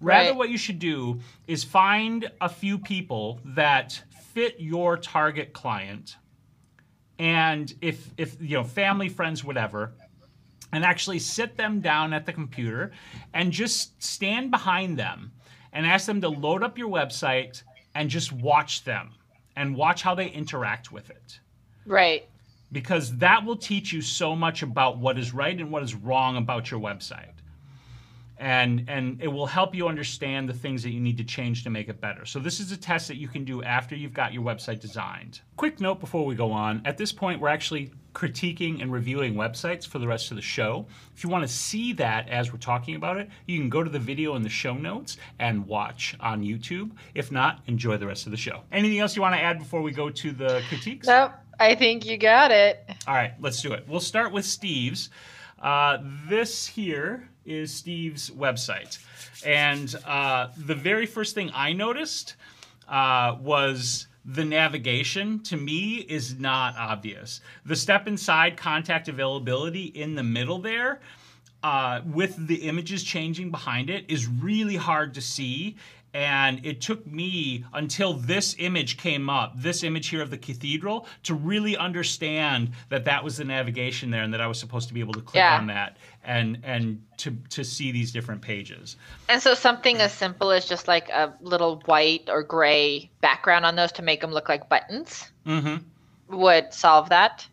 Rather, 0.00 0.30
right. 0.30 0.36
what 0.36 0.50
you 0.50 0.58
should 0.58 0.78
do 0.78 1.20
is 1.46 1.64
find 1.64 2.30
a 2.40 2.48
few 2.48 2.78
people 2.78 3.40
that 3.44 4.02
fit 4.32 4.56
your 4.58 4.98
target 4.98 5.52
client. 5.52 6.16
And 7.18 7.72
if, 7.80 8.10
if 8.18 8.36
you 8.40 8.58
know, 8.58 8.64
family, 8.64 9.08
friends, 9.08 9.44
whatever, 9.44 9.94
and 10.74 10.84
actually 10.84 11.18
sit 11.18 11.56
them 11.56 11.80
down 11.80 12.12
at 12.12 12.26
the 12.26 12.32
computer 12.32 12.92
and 13.32 13.52
just 13.52 14.02
stand 14.02 14.50
behind 14.50 14.98
them 14.98 15.32
and 15.72 15.86
ask 15.86 16.06
them 16.06 16.20
to 16.20 16.28
load 16.28 16.62
up 16.62 16.76
your 16.76 16.88
website 16.88 17.62
and 17.94 18.10
just 18.10 18.32
watch 18.32 18.84
them 18.84 19.10
and 19.56 19.76
watch 19.76 20.02
how 20.02 20.14
they 20.14 20.28
interact 20.28 20.90
with 20.90 21.10
it. 21.10 21.40
Right. 21.86 22.28
Because 22.72 23.16
that 23.18 23.44
will 23.44 23.56
teach 23.56 23.92
you 23.92 24.02
so 24.02 24.34
much 24.34 24.62
about 24.62 24.98
what 24.98 25.18
is 25.18 25.32
right 25.32 25.58
and 25.58 25.70
what 25.70 25.82
is 25.82 25.94
wrong 25.94 26.36
about 26.36 26.70
your 26.70 26.80
website 26.80 27.34
and 28.38 28.84
and 28.88 29.22
it 29.22 29.28
will 29.28 29.46
help 29.46 29.74
you 29.74 29.88
understand 29.88 30.48
the 30.48 30.52
things 30.52 30.82
that 30.82 30.90
you 30.90 31.00
need 31.00 31.16
to 31.16 31.24
change 31.24 31.62
to 31.64 31.70
make 31.70 31.88
it 31.88 32.00
better. 32.00 32.26
So 32.26 32.38
this 32.38 32.60
is 32.60 32.72
a 32.72 32.76
test 32.76 33.08
that 33.08 33.16
you 33.16 33.28
can 33.28 33.44
do 33.44 33.62
after 33.62 33.94
you've 33.94 34.12
got 34.12 34.32
your 34.32 34.42
website 34.42 34.80
designed. 34.80 35.40
Quick 35.56 35.80
note 35.80 36.00
before 36.00 36.26
we 36.26 36.34
go 36.34 36.50
on, 36.50 36.82
at 36.84 36.98
this 36.98 37.12
point 37.12 37.40
we're 37.40 37.48
actually 37.48 37.92
critiquing 38.14 38.80
and 38.80 38.92
reviewing 38.92 39.34
websites 39.34 39.86
for 39.86 39.98
the 39.98 40.06
rest 40.06 40.30
of 40.30 40.36
the 40.36 40.42
show. 40.42 40.86
If 41.14 41.24
you 41.24 41.30
want 41.30 41.42
to 41.42 41.52
see 41.52 41.92
that 41.94 42.28
as 42.28 42.52
we're 42.52 42.58
talking 42.58 42.94
about 42.94 43.16
it, 43.18 43.28
you 43.46 43.58
can 43.58 43.68
go 43.68 43.82
to 43.82 43.90
the 43.90 43.98
video 43.98 44.36
in 44.36 44.42
the 44.42 44.48
show 44.48 44.74
notes 44.74 45.16
and 45.38 45.66
watch 45.66 46.16
on 46.20 46.42
YouTube. 46.42 46.92
If 47.14 47.32
not, 47.32 47.60
enjoy 47.66 47.96
the 47.96 48.06
rest 48.06 48.26
of 48.26 48.30
the 48.30 48.38
show. 48.38 48.62
Anything 48.72 49.00
else 49.00 49.16
you 49.16 49.22
want 49.22 49.34
to 49.34 49.40
add 49.40 49.58
before 49.58 49.82
we 49.82 49.90
go 49.90 50.08
to 50.10 50.32
the 50.32 50.62
critiques? 50.68 51.06
Nope. 51.06 51.32
I 51.60 51.74
think 51.74 52.04
you 52.04 52.16
got 52.16 52.50
it. 52.50 52.84
All 53.06 53.14
right, 53.14 53.32
let's 53.40 53.62
do 53.62 53.72
it. 53.72 53.84
We'll 53.86 54.00
start 54.00 54.32
with 54.32 54.44
Steve's. 54.44 55.10
Uh, 55.62 55.98
this 56.28 56.66
here 56.66 57.28
is 57.44 57.72
Steve's 57.72 58.30
website. 58.30 58.98
And 59.46 59.94
uh, 60.06 60.48
the 60.56 60.74
very 60.74 61.06
first 61.06 61.34
thing 61.34 61.50
I 61.54 61.72
noticed 61.72 62.36
uh, 62.88 63.36
was 63.40 64.08
the 64.24 64.44
navigation 64.44 65.40
to 65.44 65.56
me 65.56 65.96
is 65.96 66.38
not 66.38 66.76
obvious. 66.76 67.40
The 67.66 67.76
step 67.76 68.06
inside 68.06 68.56
contact 68.56 69.08
availability 69.08 69.84
in 69.84 70.14
the 70.14 70.22
middle 70.22 70.58
there, 70.58 71.00
uh, 71.62 72.00
with 72.06 72.46
the 72.46 72.56
images 72.62 73.02
changing 73.04 73.50
behind 73.50 73.90
it, 73.90 74.04
is 74.08 74.26
really 74.26 74.76
hard 74.76 75.14
to 75.14 75.20
see. 75.20 75.76
And 76.14 76.64
it 76.64 76.80
took 76.80 77.04
me 77.08 77.64
until 77.72 78.14
this 78.14 78.54
image 78.60 78.98
came 78.98 79.28
up, 79.28 79.60
this 79.60 79.82
image 79.82 80.08
here 80.08 80.22
of 80.22 80.30
the 80.30 80.38
cathedral, 80.38 81.08
to 81.24 81.34
really 81.34 81.76
understand 81.76 82.70
that 82.88 83.04
that 83.04 83.24
was 83.24 83.36
the 83.36 83.44
navigation 83.44 84.10
there 84.10 84.22
and 84.22 84.32
that 84.32 84.40
I 84.40 84.46
was 84.46 84.60
supposed 84.60 84.86
to 84.86 84.94
be 84.94 85.00
able 85.00 85.14
to 85.14 85.20
click 85.20 85.34
yeah. 85.34 85.56
on 85.56 85.66
that 85.66 85.96
and 86.22 86.58
and 86.62 87.02
to 87.18 87.36
to 87.50 87.64
see 87.64 87.90
these 87.90 88.12
different 88.12 88.40
pages. 88.40 88.96
And 89.28 89.42
so 89.42 89.54
something 89.54 89.96
as 89.98 90.12
simple 90.12 90.52
as 90.52 90.66
just 90.66 90.86
like 90.86 91.08
a 91.08 91.34
little 91.40 91.82
white 91.86 92.28
or 92.28 92.44
gray 92.44 93.10
background 93.20 93.66
on 93.66 93.74
those 93.74 93.90
to 93.92 94.02
make 94.02 94.20
them 94.20 94.30
look 94.30 94.48
like 94.48 94.68
buttons 94.68 95.32
mm-hmm. 95.44 95.78
would 96.36 96.72
solve 96.72 97.08
that. 97.08 97.44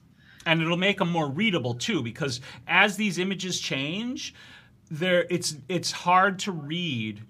And 0.45 0.61
it'll 0.61 0.77
make 0.77 0.99
them 0.99 1.09
more 1.11 1.29
readable 1.29 1.73
too, 1.73 2.03
because 2.03 2.41
as 2.67 2.95
these 2.95 3.17
images 3.17 3.59
change, 3.59 4.35
there 4.91 5.25
it's 5.31 5.55
it's 5.67 5.91
hard 5.91 6.37
to 6.39 6.51
read 6.51 7.21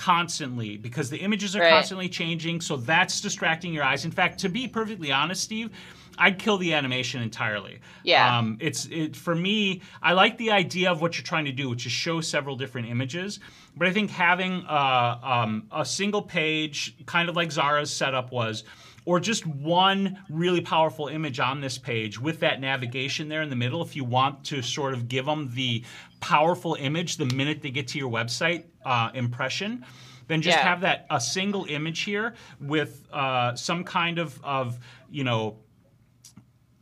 constantly 0.00 0.78
because 0.78 1.10
the 1.10 1.18
images 1.18 1.54
are 1.54 1.60
right. 1.60 1.72
constantly 1.72 2.08
changing 2.08 2.58
so 2.58 2.74
that's 2.74 3.20
distracting 3.20 3.70
your 3.70 3.84
eyes 3.84 4.06
in 4.06 4.10
fact 4.10 4.40
to 4.40 4.48
be 4.48 4.66
perfectly 4.66 5.12
honest 5.12 5.42
steve 5.42 5.70
I'd 6.18 6.38
kill 6.38 6.58
the 6.58 6.74
animation 6.74 7.22
entirely. 7.22 7.80
Yeah. 8.02 8.38
Um, 8.38 8.58
it's 8.60 8.86
it 8.90 9.16
for 9.16 9.34
me. 9.34 9.80
I 10.02 10.12
like 10.12 10.36
the 10.36 10.50
idea 10.50 10.90
of 10.90 11.00
what 11.00 11.16
you're 11.16 11.24
trying 11.24 11.46
to 11.46 11.52
do, 11.52 11.70
which 11.70 11.86
is 11.86 11.92
show 11.92 12.20
several 12.20 12.56
different 12.56 12.88
images. 12.88 13.40
But 13.74 13.88
I 13.88 13.92
think 13.92 14.10
having 14.10 14.66
uh, 14.66 15.18
um, 15.22 15.66
a 15.72 15.84
single 15.84 16.20
page, 16.20 16.94
kind 17.06 17.30
of 17.30 17.36
like 17.36 17.50
Zara's 17.50 17.90
setup 17.90 18.32
was, 18.32 18.64
or 19.06 19.18
just 19.18 19.46
one 19.46 20.18
really 20.28 20.60
powerful 20.60 21.08
image 21.08 21.40
on 21.40 21.62
this 21.62 21.78
page 21.78 22.20
with 22.20 22.40
that 22.40 22.60
navigation 22.60 23.30
there 23.30 23.40
in 23.40 23.48
the 23.48 23.56
middle, 23.56 23.80
if 23.80 23.96
you 23.96 24.04
want 24.04 24.44
to 24.44 24.60
sort 24.60 24.92
of 24.92 25.08
give 25.08 25.24
them 25.24 25.50
the 25.54 25.82
powerful 26.20 26.74
image 26.74 27.16
the 27.16 27.24
minute 27.24 27.62
they 27.62 27.70
get 27.70 27.88
to 27.88 27.98
your 27.98 28.10
website 28.10 28.64
uh, 28.84 29.10
impression, 29.14 29.84
then 30.28 30.42
just 30.42 30.58
yeah. 30.58 30.64
have 30.64 30.80
that 30.82 31.06
a 31.10 31.20
single 31.20 31.64
image 31.66 32.00
here 32.00 32.34
with 32.60 33.06
uh, 33.12 33.54
some 33.54 33.84
kind 33.84 34.18
of 34.18 34.40
of 34.44 34.78
you 35.10 35.24
know 35.24 35.58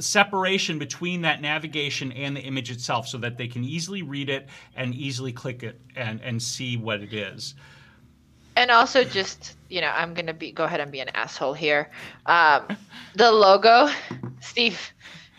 separation 0.01 0.79
between 0.79 1.23
that 1.23 1.41
navigation 1.41 2.13
and 2.13 2.37
the 2.37 2.41
image 2.41 2.71
itself 2.71 3.09
so 3.09 3.19
that 3.19 3.37
they 3.37 3.49
can 3.49 3.65
easily 3.65 4.03
read 4.03 4.29
it 4.29 4.49
and 4.77 4.95
easily 4.95 5.33
click 5.33 5.63
it 5.63 5.81
and, 5.97 6.21
and 6.23 6.41
see 6.41 6.77
what 6.77 7.01
it 7.01 7.13
is. 7.13 7.55
And 8.57 8.71
also 8.71 9.05
just, 9.05 9.57
you 9.69 9.81
know, 9.81 9.89
I'm 9.89 10.15
going 10.15 10.27
to 10.27 10.35
be 10.35 10.51
go 10.53 10.65
ahead 10.65 10.81
and 10.81 10.91
be 10.91 11.01
an 11.01 11.09
asshole 11.11 11.55
here. 11.55 11.91
Um, 12.27 12.67
the 13.15 13.31
logo, 13.31 13.89
Steve, 14.41 14.81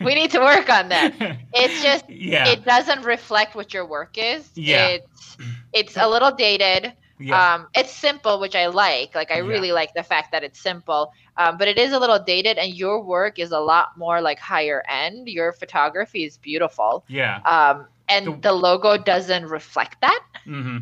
we 0.00 0.14
need 0.14 0.30
to 0.30 0.40
work 0.40 0.70
on 0.70 0.88
that. 0.88 1.14
It's 1.52 1.82
just 1.82 2.08
yeah. 2.08 2.48
it 2.48 2.64
doesn't 2.64 3.02
reflect 3.02 3.54
what 3.54 3.74
your 3.74 3.84
work 3.84 4.16
is. 4.16 4.48
Yeah. 4.54 4.86
It's 4.88 5.36
it's 5.72 5.96
a 5.96 6.08
little 6.08 6.32
dated. 6.32 6.92
Yeah. 7.18 7.54
Um, 7.54 7.66
it's 7.74 7.92
simple, 7.92 8.40
which 8.40 8.54
I 8.54 8.66
like. 8.66 9.14
Like 9.14 9.30
I 9.30 9.36
yeah. 9.36 9.46
really 9.46 9.72
like 9.72 9.92
the 9.92 10.02
fact 10.02 10.32
that 10.32 10.42
it's 10.42 10.58
simple. 10.58 11.12
Um, 11.36 11.58
but 11.58 11.68
it 11.68 11.78
is 11.78 11.92
a 11.92 11.98
little 11.98 12.18
dated, 12.18 12.56
and 12.56 12.74
your 12.74 13.02
work 13.02 13.38
is 13.38 13.52
a 13.52 13.60
lot 13.60 13.96
more 13.96 14.20
like 14.20 14.38
higher 14.38 14.82
end. 14.88 15.28
Your 15.28 15.52
photography 15.52 16.24
is 16.24 16.38
beautiful. 16.38 17.04
Yeah. 17.08 17.40
Um, 17.40 17.86
and 18.08 18.26
the, 18.26 18.48
the 18.48 18.52
logo 18.52 18.96
doesn't 18.96 19.46
reflect 19.46 20.00
that. 20.00 20.24
Mm-hmm. 20.46 20.78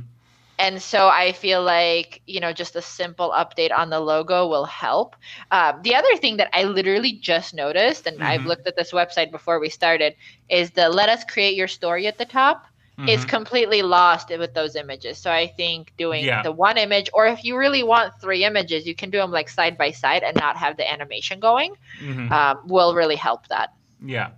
And 0.60 0.82
so 0.82 1.06
I 1.06 1.32
feel 1.32 1.62
like, 1.62 2.20
you 2.26 2.40
know, 2.40 2.52
just 2.52 2.74
a 2.74 2.82
simple 2.82 3.30
update 3.30 3.70
on 3.76 3.90
the 3.90 4.00
logo 4.00 4.48
will 4.48 4.64
help. 4.64 5.14
Um, 5.52 5.80
the 5.82 5.94
other 5.94 6.16
thing 6.16 6.36
that 6.38 6.50
I 6.52 6.64
literally 6.64 7.12
just 7.12 7.54
noticed, 7.54 8.08
and 8.08 8.16
mm-hmm. 8.16 8.26
I've 8.26 8.44
looked 8.44 8.66
at 8.66 8.74
this 8.74 8.90
website 8.90 9.30
before 9.30 9.60
we 9.60 9.68
started, 9.68 10.16
is 10.48 10.72
the 10.72 10.88
let 10.88 11.08
us 11.08 11.24
create 11.24 11.54
your 11.54 11.68
story 11.68 12.08
at 12.08 12.18
the 12.18 12.24
top 12.24 12.66
mm-hmm. 12.98 13.08
is 13.08 13.24
completely 13.24 13.82
lost 13.82 14.30
with 14.30 14.54
those 14.54 14.74
images. 14.74 15.18
So 15.18 15.30
I 15.30 15.46
think 15.46 15.92
doing 15.96 16.24
yeah. 16.24 16.42
the 16.42 16.52
one 16.52 16.76
image, 16.76 17.08
or 17.12 17.26
if 17.26 17.44
you 17.44 17.56
really 17.56 17.82
want 17.82 18.20
three 18.20 18.44
images, 18.44 18.86
you 18.86 18.94
can 18.94 19.10
do 19.10 19.18
them 19.18 19.30
like 19.30 19.48
side 19.48 19.78
by 19.78 19.92
side 19.92 20.22
and 20.22 20.36
not 20.36 20.56
have 20.56 20.76
the 20.76 20.90
animation 20.90 21.38
going, 21.38 21.74
mm-hmm. 22.00 22.32
um, 22.32 22.58
will 22.66 22.94
really 22.94 23.16
help 23.16 23.46
that. 23.48 23.72
Yeah. 24.04 24.30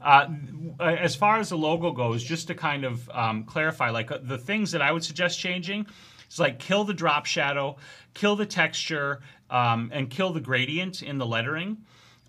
Uh, 0.00 0.28
as 0.80 1.16
far 1.16 1.38
as 1.38 1.48
the 1.48 1.58
logo 1.58 1.90
goes, 1.90 2.22
just 2.22 2.46
to 2.46 2.54
kind 2.54 2.84
of 2.84 3.10
um, 3.10 3.44
clarify, 3.44 3.90
like 3.90 4.10
uh, 4.10 4.18
the 4.22 4.38
things 4.38 4.70
that 4.70 4.80
I 4.80 4.92
would 4.92 5.04
suggest 5.04 5.38
changing 5.38 5.86
is 6.30 6.38
like 6.38 6.58
kill 6.58 6.84
the 6.84 6.94
drop 6.94 7.26
shadow, 7.26 7.76
kill 8.14 8.36
the 8.36 8.46
texture, 8.46 9.20
um, 9.50 9.90
and 9.92 10.08
kill 10.08 10.32
the 10.32 10.40
gradient 10.40 11.02
in 11.02 11.18
the 11.18 11.26
lettering, 11.26 11.78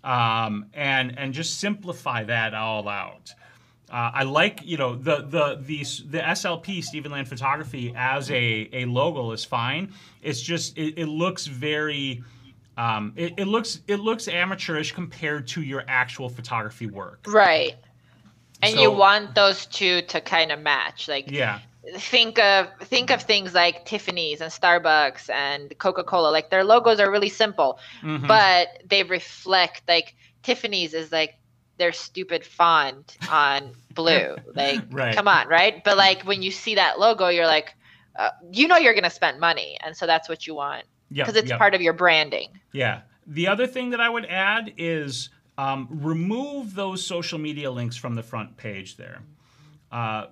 um, 0.02 0.66
and 0.74 1.16
and 1.16 1.32
just 1.32 1.58
simplify 1.58 2.24
that 2.24 2.54
all 2.54 2.88
out. 2.88 3.32
Uh, 3.90 4.10
I 4.14 4.22
like 4.22 4.60
you 4.64 4.76
know 4.76 4.94
the 4.94 5.16
the 5.16 5.56
the 5.60 5.78
the 6.06 6.18
SLP 6.18 6.84
Stephen 6.84 7.10
Land 7.10 7.28
Photography 7.28 7.92
as 7.96 8.30
a 8.30 8.68
a 8.72 8.84
logo 8.84 9.32
is 9.32 9.44
fine. 9.44 9.92
It's 10.22 10.40
just 10.40 10.78
it, 10.78 10.94
it 10.96 11.06
looks 11.06 11.46
very. 11.46 12.22
Um, 12.76 13.12
it, 13.16 13.34
it 13.36 13.46
looks 13.46 13.80
it 13.88 13.96
looks 13.96 14.28
amateurish 14.28 14.92
compared 14.92 15.46
to 15.48 15.62
your 15.62 15.84
actual 15.88 16.28
photography 16.28 16.86
work. 16.86 17.26
Right. 17.26 17.74
And 18.62 18.74
so, 18.74 18.80
you 18.80 18.90
want 18.90 19.34
those 19.34 19.66
two 19.66 20.02
to 20.02 20.20
kind 20.20 20.52
of 20.52 20.60
match. 20.60 21.08
Like 21.08 21.30
yeah. 21.30 21.60
Think 21.96 22.38
of 22.38 22.68
think 22.80 23.10
of 23.10 23.22
things 23.22 23.54
like 23.54 23.86
Tiffany's 23.86 24.40
and 24.40 24.52
Starbucks 24.52 25.30
and 25.30 25.76
Coca-Cola. 25.78 26.28
Like 26.30 26.50
their 26.50 26.62
logos 26.62 27.00
are 27.00 27.10
really 27.10 27.30
simple, 27.30 27.80
mm-hmm. 28.02 28.26
but 28.26 28.82
they 28.86 29.02
reflect 29.02 29.82
like 29.88 30.14
Tiffany's 30.42 30.94
is 30.94 31.10
like 31.10 31.39
their 31.80 31.92
stupid 31.92 32.44
font 32.44 33.16
on 33.30 33.72
blue. 33.94 34.36
Like, 34.54 34.82
right. 34.90 35.14
come 35.14 35.26
on, 35.26 35.48
right? 35.48 35.82
But 35.82 35.96
like 35.96 36.22
when 36.22 36.42
you 36.42 36.50
see 36.50 36.74
that 36.74 37.00
logo, 37.00 37.28
you're 37.28 37.46
like, 37.46 37.74
uh, 38.16 38.30
you 38.52 38.68
know, 38.68 38.76
you're 38.76 38.92
going 38.92 39.04
to 39.04 39.10
spend 39.10 39.40
money, 39.40 39.78
and 39.82 39.96
so 39.96 40.06
that's 40.06 40.28
what 40.28 40.46
you 40.46 40.54
want 40.54 40.84
because 41.08 41.34
yep, 41.34 41.42
it's 41.44 41.50
yep. 41.50 41.58
part 41.58 41.74
of 41.74 41.80
your 41.80 41.92
branding. 41.92 42.48
Yeah. 42.72 43.00
The 43.26 43.48
other 43.48 43.66
thing 43.66 43.90
that 43.90 44.00
I 44.00 44.08
would 44.08 44.26
add 44.26 44.74
is 44.76 45.30
um, 45.56 45.88
remove 45.90 46.74
those 46.74 47.04
social 47.04 47.38
media 47.38 47.70
links 47.70 47.96
from 47.96 48.14
the 48.14 48.22
front 48.22 48.56
page 48.56 48.96
there. 48.96 49.22
Uh, 49.90 50.26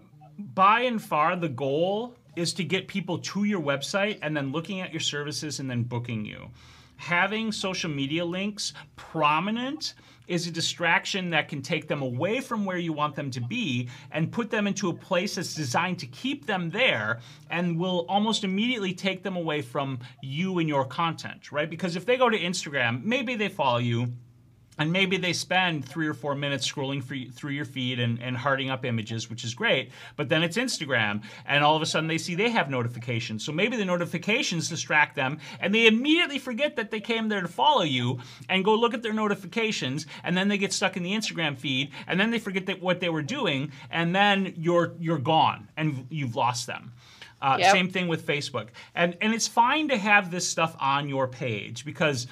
by 0.54 0.82
and 0.82 1.02
far, 1.02 1.36
the 1.36 1.48
goal 1.48 2.14
is 2.36 2.52
to 2.54 2.64
get 2.64 2.86
people 2.86 3.18
to 3.18 3.44
your 3.44 3.60
website 3.60 4.18
and 4.22 4.36
then 4.36 4.52
looking 4.52 4.80
at 4.80 4.92
your 4.92 5.00
services 5.00 5.58
and 5.60 5.70
then 5.70 5.82
booking 5.82 6.24
you. 6.24 6.48
Having 6.96 7.52
social 7.52 7.90
media 7.90 8.24
links 8.24 8.72
prominent 8.96 9.94
is 10.28 10.46
a 10.46 10.50
distraction 10.50 11.30
that 11.30 11.48
can 11.48 11.62
take 11.62 11.88
them 11.88 12.02
away 12.02 12.40
from 12.40 12.64
where 12.64 12.76
you 12.76 12.92
want 12.92 13.16
them 13.16 13.30
to 13.30 13.40
be 13.40 13.88
and 14.12 14.30
put 14.30 14.50
them 14.50 14.66
into 14.66 14.90
a 14.90 14.94
place 14.94 15.34
that's 15.34 15.54
designed 15.54 15.98
to 15.98 16.06
keep 16.06 16.46
them 16.46 16.70
there 16.70 17.18
and 17.50 17.78
will 17.78 18.06
almost 18.08 18.44
immediately 18.44 18.92
take 18.92 19.22
them 19.22 19.36
away 19.36 19.62
from 19.62 19.98
you 20.22 20.58
and 20.58 20.68
your 20.68 20.84
content, 20.84 21.50
right? 21.50 21.70
Because 21.70 21.96
if 21.96 22.04
they 22.06 22.16
go 22.16 22.28
to 22.28 22.38
Instagram, 22.38 23.02
maybe 23.04 23.34
they 23.34 23.48
follow 23.48 23.78
you 23.78 24.12
and 24.78 24.92
maybe 24.92 25.16
they 25.16 25.32
spend 25.32 25.84
three 25.84 26.06
or 26.06 26.14
four 26.14 26.34
minutes 26.34 26.70
scrolling 26.70 27.02
through 27.34 27.50
your 27.50 27.64
feed 27.64 28.00
and, 28.00 28.20
and 28.22 28.36
hearting 28.36 28.70
up 28.70 28.84
images, 28.84 29.28
which 29.28 29.44
is 29.44 29.54
great. 29.54 29.90
But 30.16 30.28
then 30.28 30.42
it's 30.42 30.56
Instagram, 30.56 31.22
and 31.46 31.64
all 31.64 31.76
of 31.76 31.82
a 31.82 31.86
sudden 31.86 32.08
they 32.08 32.18
see 32.18 32.34
they 32.34 32.50
have 32.50 32.70
notifications. 32.70 33.44
So 33.44 33.52
maybe 33.52 33.76
the 33.76 33.84
notifications 33.84 34.68
distract 34.68 35.16
them, 35.16 35.38
and 35.60 35.74
they 35.74 35.86
immediately 35.86 36.38
forget 36.38 36.76
that 36.76 36.90
they 36.90 37.00
came 37.00 37.28
there 37.28 37.40
to 37.40 37.48
follow 37.48 37.82
you 37.82 38.20
and 38.48 38.64
go 38.64 38.74
look 38.74 38.94
at 38.94 39.02
their 39.02 39.12
notifications, 39.12 40.06
and 40.24 40.36
then 40.36 40.48
they 40.48 40.58
get 40.58 40.72
stuck 40.72 40.96
in 40.96 41.02
the 41.02 41.12
Instagram 41.12 41.56
feed, 41.56 41.90
and 42.06 42.18
then 42.18 42.30
they 42.30 42.38
forget 42.38 42.66
that 42.66 42.80
what 42.80 43.00
they 43.00 43.08
were 43.08 43.22
doing, 43.22 43.72
and 43.90 44.14
then 44.14 44.54
you're 44.56 44.94
you're 44.98 45.18
gone 45.18 45.68
and 45.76 46.06
you've 46.10 46.36
lost 46.36 46.66
them. 46.66 46.92
Uh, 47.40 47.56
yep. 47.60 47.72
Same 47.72 47.88
thing 47.88 48.08
with 48.08 48.26
Facebook, 48.26 48.68
and 48.94 49.16
and 49.20 49.32
it's 49.32 49.46
fine 49.46 49.88
to 49.88 49.96
have 49.96 50.30
this 50.30 50.48
stuff 50.48 50.76
on 50.80 51.08
your 51.08 51.28
page 51.28 51.84
because 51.84 52.26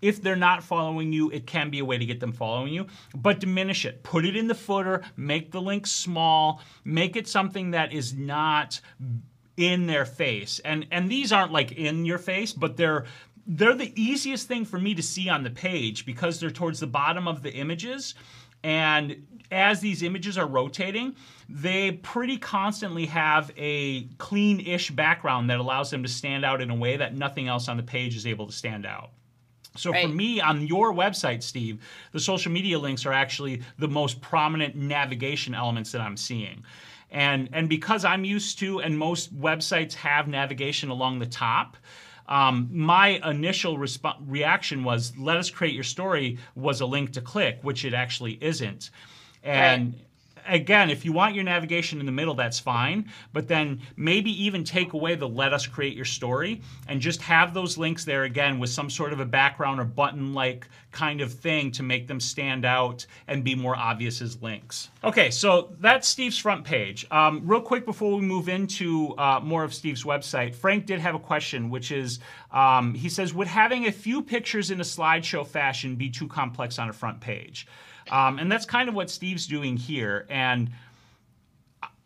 if 0.00 0.22
they're 0.22 0.36
not 0.36 0.62
following 0.62 1.12
you, 1.12 1.30
it 1.30 1.46
can 1.46 1.70
be 1.70 1.80
a 1.80 1.84
way 1.84 1.98
to 1.98 2.06
get 2.06 2.20
them 2.20 2.32
following 2.32 2.72
you, 2.72 2.86
but 3.14 3.40
diminish 3.40 3.84
it. 3.84 4.02
Put 4.02 4.24
it 4.24 4.36
in 4.36 4.46
the 4.48 4.54
footer, 4.54 5.02
make 5.16 5.50
the 5.50 5.60
link 5.60 5.86
small, 5.86 6.60
make 6.84 7.16
it 7.16 7.28
something 7.28 7.72
that 7.72 7.92
is 7.92 8.14
not 8.14 8.80
in 9.56 9.86
their 9.86 10.04
face. 10.04 10.60
And 10.64 10.86
and 10.90 11.10
these 11.10 11.32
aren't 11.32 11.52
like 11.52 11.72
in 11.72 12.04
your 12.04 12.18
face, 12.18 12.52
but 12.52 12.76
they're 12.76 13.04
they're 13.46 13.74
the 13.74 13.92
easiest 14.00 14.46
thing 14.46 14.64
for 14.64 14.78
me 14.78 14.94
to 14.94 15.02
see 15.02 15.28
on 15.28 15.42
the 15.42 15.50
page 15.50 16.06
because 16.06 16.38
they're 16.38 16.50
towards 16.50 16.80
the 16.80 16.86
bottom 16.86 17.26
of 17.26 17.42
the 17.42 17.52
images. 17.52 18.14
And 18.62 19.26
as 19.50 19.80
these 19.80 20.02
images 20.02 20.36
are 20.36 20.46
rotating, 20.46 21.16
they 21.48 21.92
pretty 21.92 22.36
constantly 22.36 23.06
have 23.06 23.50
a 23.56 24.04
clean 24.18 24.60
ish 24.60 24.90
background 24.90 25.48
that 25.50 25.58
allows 25.58 25.90
them 25.90 26.02
to 26.02 26.08
stand 26.08 26.44
out 26.44 26.60
in 26.60 26.70
a 26.70 26.74
way 26.74 26.96
that 26.96 27.14
nothing 27.16 27.48
else 27.48 27.68
on 27.68 27.76
the 27.76 27.82
page 27.82 28.16
is 28.16 28.26
able 28.26 28.46
to 28.46 28.52
stand 28.52 28.84
out. 28.84 29.10
So 29.78 29.90
right. 29.92 30.06
for 30.06 30.12
me, 30.12 30.40
on 30.40 30.66
your 30.66 30.92
website, 30.92 31.42
Steve, 31.42 31.80
the 32.12 32.20
social 32.20 32.52
media 32.52 32.78
links 32.78 33.06
are 33.06 33.12
actually 33.12 33.62
the 33.78 33.88
most 33.88 34.20
prominent 34.20 34.74
navigation 34.74 35.54
elements 35.54 35.92
that 35.92 36.00
I'm 36.00 36.16
seeing. 36.16 36.64
And, 37.10 37.48
and 37.52 37.68
because 37.68 38.04
I'm 38.04 38.24
used 38.24 38.58
to, 38.58 38.80
and 38.80 38.98
most 38.98 39.38
websites 39.38 39.94
have 39.94 40.28
navigation 40.28 40.90
along 40.90 41.20
the 41.20 41.26
top, 41.26 41.76
um, 42.28 42.68
my 42.70 43.20
initial 43.24 43.78
resp- 43.78 44.18
reaction 44.26 44.84
was, 44.84 45.16
let 45.16 45.38
us 45.38 45.48
create 45.48 45.74
your 45.74 45.84
story 45.84 46.38
was 46.54 46.82
a 46.82 46.86
link 46.86 47.12
to 47.12 47.22
click, 47.22 47.60
which 47.62 47.86
it 47.86 47.94
actually 47.94 48.38
isn't. 48.42 48.90
And 49.42 49.94
right 49.94 50.04
again, 50.46 50.90
if 50.90 51.04
you 51.04 51.12
want 51.12 51.34
your 51.34 51.44
navigation 51.44 52.00
in 52.00 52.06
the 52.06 52.12
middle, 52.12 52.34
that's 52.34 52.58
fine. 52.58 53.10
But 53.32 53.48
then 53.48 53.80
maybe 53.96 54.30
even 54.44 54.64
take 54.64 54.92
away 54.92 55.14
the 55.14 55.28
let 55.28 55.52
us 55.52 55.66
create 55.66 55.94
your 55.94 56.04
story 56.04 56.60
and 56.88 57.00
just 57.00 57.22
have 57.22 57.54
those 57.54 57.78
links 57.78 58.04
there 58.04 58.24
again 58.24 58.58
with 58.58 58.70
some 58.70 58.90
sort 58.90 59.12
of 59.12 59.20
a 59.20 59.24
background 59.24 59.80
or 59.80 59.84
button 59.84 60.34
like 60.34 60.68
kind 60.90 61.20
of 61.20 61.32
thing 61.32 61.70
to 61.70 61.82
make 61.82 62.06
them 62.06 62.18
stand 62.20 62.64
out 62.64 63.06
and 63.26 63.44
be 63.44 63.54
more 63.54 63.76
obvious 63.76 64.22
as 64.22 64.40
links. 64.42 64.88
Okay, 65.04 65.30
so 65.30 65.70
that's 65.80 66.08
Steve's 66.08 66.38
front 66.38 66.64
page. 66.64 67.06
Um, 67.10 67.42
real 67.44 67.60
quick 67.60 67.84
before 67.84 68.14
we 68.16 68.22
move 68.22 68.48
into 68.48 69.14
uh, 69.18 69.40
more 69.42 69.64
of 69.64 69.74
Steve's 69.74 70.04
website, 70.04 70.54
Frank 70.54 70.86
did 70.86 71.00
have 71.00 71.14
a 71.14 71.18
question, 71.18 71.70
which 71.70 71.92
is 71.92 72.20
um, 72.50 72.94
he 72.94 73.08
says, 73.08 73.34
Would 73.34 73.48
having 73.48 73.86
a 73.86 73.92
few 73.92 74.22
pictures 74.22 74.70
in 74.70 74.80
a 74.80 74.84
slideshow 74.84 75.46
fashion 75.46 75.96
be 75.96 76.10
too 76.10 76.28
complex 76.28 76.78
on 76.78 76.88
a 76.88 76.92
front 76.92 77.20
page? 77.20 77.66
Um, 78.10 78.38
and 78.38 78.50
that's 78.50 78.64
kind 78.66 78.88
of 78.88 78.94
what 78.94 79.10
Steve's 79.10 79.46
doing 79.46 79.76
here. 79.76 80.26
And 80.28 80.70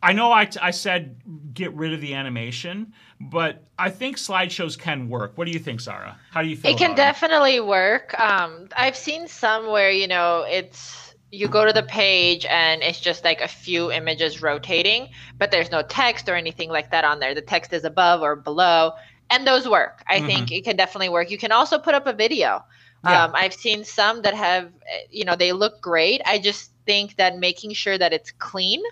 I 0.03 0.13
know 0.13 0.33
I, 0.33 0.49
I 0.61 0.73
said 0.73 1.17
get 1.55 1.73
rid 1.75 1.93
of 1.93 2.01
the 2.01 2.15
animation, 2.15 2.93
but 3.21 3.65
I 3.79 3.91
think 3.91 4.17
slideshows 4.17 4.77
can 4.77 5.09
work. 5.09 5.33
What 5.37 5.45
do 5.45 5.53
you 5.53 5.61
think, 5.61 5.81
Zara? 5.81 6.19
How 6.33 6.43
do 6.43 6.49
you 6.49 6.57
feel? 6.57 6.73
It 6.73 6.79
can 6.79 6.95
definitely 6.97 7.57
it? 7.57 7.67
work. 7.67 8.19
Um, 8.21 8.69
I've 8.77 8.97
seen 8.97 9.29
some 9.29 9.69
where 9.69 9.91
you 9.91 10.09
know 10.09 10.45
it's 10.49 11.15
you 11.31 11.49
go 11.49 11.65
to 11.65 11.73
the 11.73 11.85
page 11.85 12.45
and 12.47 12.83
it's 12.83 13.01
just 13.01 13.25
like 13.25 13.41
a 13.41 13.49
few 13.49 13.93
images 13.93 14.43
rotating, 14.43 15.09
but 15.39 15.51
there's 15.51 15.71
no 15.71 15.83
text 15.83 16.29
or 16.29 16.35
anything 16.35 16.69
like 16.69 16.91
that 16.91 17.05
on 17.05 17.21
there. 17.21 17.35
The 17.35 17.41
text 17.41 17.73
is 17.73 17.85
above 17.85 18.23
or 18.23 18.35
below, 18.35 18.93
and 19.31 19.47
those 19.47 19.69
work. 19.69 20.03
I 20.09 20.19
mm-hmm. 20.19 20.27
think 20.27 20.53
it 20.53 20.65
can 20.65 20.77
definitely 20.77 21.11
work. 21.11 21.31
You 21.31 21.39
can 21.39 21.53
also 21.53 21.79
put 21.79 21.95
up 21.95 22.09
a 22.09 22.13
video. 22.13 22.65
Yeah. 23.05 23.25
Um, 23.25 23.33
I've 23.35 23.55
seen 23.55 23.85
some 23.85 24.23
that 24.23 24.35
have, 24.35 24.67
eh, 24.67 25.01
you 25.11 25.25
know, 25.25 25.37
they 25.37 25.53
look 25.53 25.81
great. 25.81 26.21
I 26.25 26.39
just 26.39 26.71
think 26.87 27.17
that 27.17 27.39
making 27.39 27.73
sure 27.73 27.99
that 27.99 28.13
it's 28.13 28.31
clean 28.31 28.83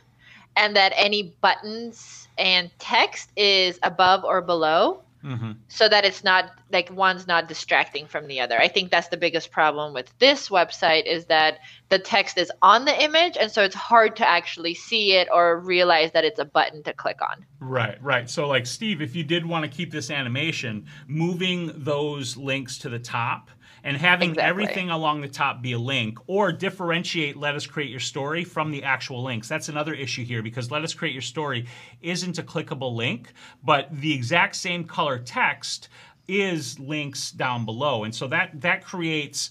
and 0.57 0.75
that 0.77 0.93
any 0.97 1.35
buttons 1.41 2.29
and 2.37 2.71
text 2.79 3.31
is 3.37 3.79
above 3.83 4.25
or 4.25 4.41
below 4.41 5.03
mm-hmm. 5.25 5.53
so 5.69 5.89
that 5.89 6.05
it's 6.05 6.25
not 6.25 6.53
like 6.73 6.91
one's 6.93 7.27
not 7.27 7.49
distracting 7.49 8.07
from 8.07 8.27
the 8.27 8.41
other. 8.41 8.61
I 8.61 8.69
think 8.69 8.91
that's 8.91 9.09
the 9.09 9.17
biggest 9.17 9.51
problem 9.51 9.93
with 9.93 10.17
this 10.19 10.49
website 10.49 11.07
is 11.07 11.27
that 11.27 11.59
the 11.89 11.99
text 11.99 12.39
is 12.39 12.51
on 12.63 12.85
the 12.85 13.03
image 13.03 13.37
and 13.39 13.51
so 13.51 13.63
it's 13.63 13.75
hard 13.75 14.17
to 14.17 14.29
actually 14.29 14.75
see 14.75 15.13
it 15.13 15.29
or 15.33 15.59
realize 15.59 16.13
that 16.13 16.25
it's 16.25 16.39
a 16.39 16.45
button 16.45 16.83
to 16.85 16.93
click 16.93 17.21
on. 17.23 17.45
Right, 17.61 18.03
right. 18.03 18.29
So 18.29 18.49
like 18.49 18.67
Steve, 18.67 19.03
if 19.03 19.15
you 19.15 19.25
did 19.25 19.47
want 19.47 19.65
to 19.65 19.71
keep 19.71 19.91
this 19.91 20.11
animation, 20.11 20.87
moving 21.07 21.73
those 21.75 22.37
links 22.37 22.79
to 22.79 22.89
the 22.89 22.99
top 22.99 23.51
and 23.85 23.97
having 23.97 24.31
exactly. 24.31 24.49
everything 24.49 24.91
along 24.91 25.21
the 25.21 25.29
top 25.29 25.63
be 25.63 25.73
a 25.73 25.79
link 25.79 26.19
or 26.27 26.53
differentiate 26.53 27.37
let 27.37 27.55
us 27.55 27.67
create 27.67 27.91
your 27.91 28.01
story 28.01 28.45
from 28.45 28.71
the 28.71 28.83
actual 28.83 29.23
links 29.23 29.49
that's 29.49 29.69
another 29.69 29.95
issue 29.95 30.25
here 30.25 30.43
because 30.43 30.71
let 30.71 30.83
us 30.83 30.95
create 30.95 31.13
your 31.13 31.23
story 31.23 31.67
isn't 32.03 32.39
a 32.39 32.43
clickable 32.43 32.95
link 32.95 33.33
but 33.65 33.89
the 34.01 34.13
exact 34.13 34.57
same 34.57 34.85
color 34.85 35.19
text 35.19 35.89
is 36.29 36.79
links 36.79 37.31
down 37.33 37.65
below 37.65 38.05
and 38.05 38.15
so 38.15 38.27
that 38.27 38.51
that 38.61 38.85
creates 38.85 39.51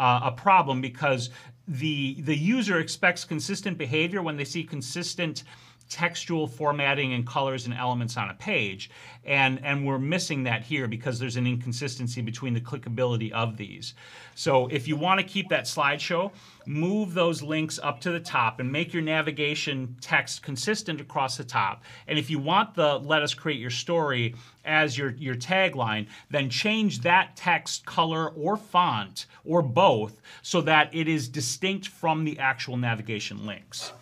uh, 0.00 0.20
a 0.24 0.32
problem 0.32 0.80
because 0.80 1.30
the 1.68 2.20
the 2.20 2.36
user 2.36 2.78
expects 2.78 3.24
consistent 3.24 3.76
behavior 3.76 4.22
when 4.22 4.36
they 4.36 4.44
see 4.44 4.62
consistent 4.62 5.42
textual 5.88 6.46
formatting 6.46 7.12
and 7.12 7.26
colors 7.26 7.66
and 7.66 7.74
elements 7.74 8.16
on 8.16 8.30
a 8.30 8.34
page. 8.34 8.90
And, 9.24 9.64
and 9.64 9.86
we're 9.86 9.98
missing 9.98 10.44
that 10.44 10.62
here 10.62 10.86
because 10.86 11.18
there's 11.18 11.36
an 11.36 11.46
inconsistency 11.46 12.22
between 12.22 12.54
the 12.54 12.60
clickability 12.60 13.32
of 13.32 13.56
these. 13.56 13.94
So 14.34 14.68
if 14.68 14.86
you 14.86 14.96
want 14.96 15.20
to 15.20 15.26
keep 15.26 15.48
that 15.48 15.64
slideshow, 15.64 16.30
move 16.66 17.14
those 17.14 17.42
links 17.42 17.78
up 17.82 18.00
to 18.02 18.10
the 18.10 18.20
top 18.20 18.60
and 18.60 18.70
make 18.70 18.92
your 18.92 19.02
navigation 19.02 19.96
text 20.00 20.42
consistent 20.42 21.00
across 21.00 21.36
the 21.36 21.44
top. 21.44 21.82
And 22.06 22.18
if 22.18 22.30
you 22.30 22.38
want 22.38 22.74
the 22.74 22.98
let 22.98 23.22
us 23.22 23.34
create 23.34 23.58
your 23.58 23.70
story 23.70 24.34
as 24.64 24.98
your, 24.98 25.10
your 25.10 25.36
tagline, 25.36 26.06
then 26.30 26.50
change 26.50 27.00
that 27.00 27.36
text 27.36 27.86
color 27.86 28.28
or 28.30 28.56
font 28.56 29.26
or 29.44 29.62
both 29.62 30.20
so 30.42 30.60
that 30.60 30.90
it 30.92 31.08
is 31.08 31.28
distinct 31.28 31.88
from 31.88 32.24
the 32.24 32.38
actual 32.38 32.76
navigation 32.76 33.46
links. 33.46 33.92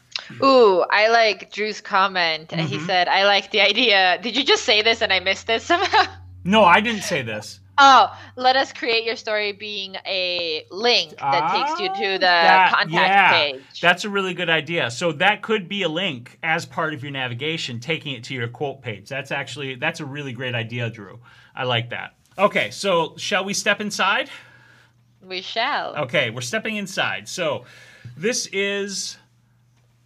Ooh, 0.43 0.85
I 0.91 1.09
like 1.09 1.53
Drew's 1.53 1.81
comment. 1.81 2.49
Mm-hmm. 2.49 2.67
He 2.67 2.79
said, 2.81 3.09
I 3.09 3.25
like 3.25 3.51
the 3.51 3.61
idea. 3.61 4.19
Did 4.23 4.37
you 4.37 4.45
just 4.45 4.65
say 4.65 4.83
this 4.83 5.03
and 5.03 5.13
I 5.13 5.21
missed 5.21 5.47
this 5.47 5.65
somehow? 5.65 6.05
No, 6.47 6.63
I 6.63 6.83
didn't 6.83 7.05
say 7.05 7.23
this. 7.23 7.61
Oh, 7.77 8.17
let 8.37 8.55
us 8.55 8.73
create 8.73 9.05
your 9.05 9.17
story 9.17 9.53
being 9.53 9.97
a 10.07 10.65
link 10.71 11.17
that 11.19 11.53
takes 11.53 11.81
you 11.81 11.89
to 11.89 12.13
the 12.13 12.19
that, 12.19 12.73
contact 12.73 12.93
yeah, 12.93 13.31
page. 13.33 13.81
That's 13.81 14.05
a 14.05 14.09
really 14.09 14.33
good 14.33 14.51
idea. 14.51 14.91
So 14.91 15.11
that 15.13 15.43
could 15.43 15.69
be 15.69 15.83
a 15.83 15.89
link 15.89 16.39
as 16.43 16.67
part 16.67 16.95
of 16.95 17.03
your 17.03 17.11
navigation, 17.11 17.81
taking 17.81 18.13
it 18.13 18.23
to 18.25 18.35
your 18.35 18.47
quote 18.47 18.81
page. 18.81 19.09
That's 19.09 19.33
actually 19.33 19.75
that's 19.75 19.99
a 19.99 20.05
really 20.05 20.33
great 20.33 20.55
idea, 20.55 20.89
Drew. 20.89 21.19
I 21.57 21.65
like 21.65 21.91
that. 21.91 22.15
Okay, 22.39 22.71
so 22.71 23.15
shall 23.17 23.45
we 23.45 23.55
step 23.55 23.81
inside? 23.81 24.31
We 25.21 25.41
shall. 25.41 25.97
Okay, 25.97 26.31
we're 26.31 26.43
stepping 26.43 26.77
inside. 26.77 27.29
So 27.29 27.65
this 28.17 28.47
is 28.53 29.17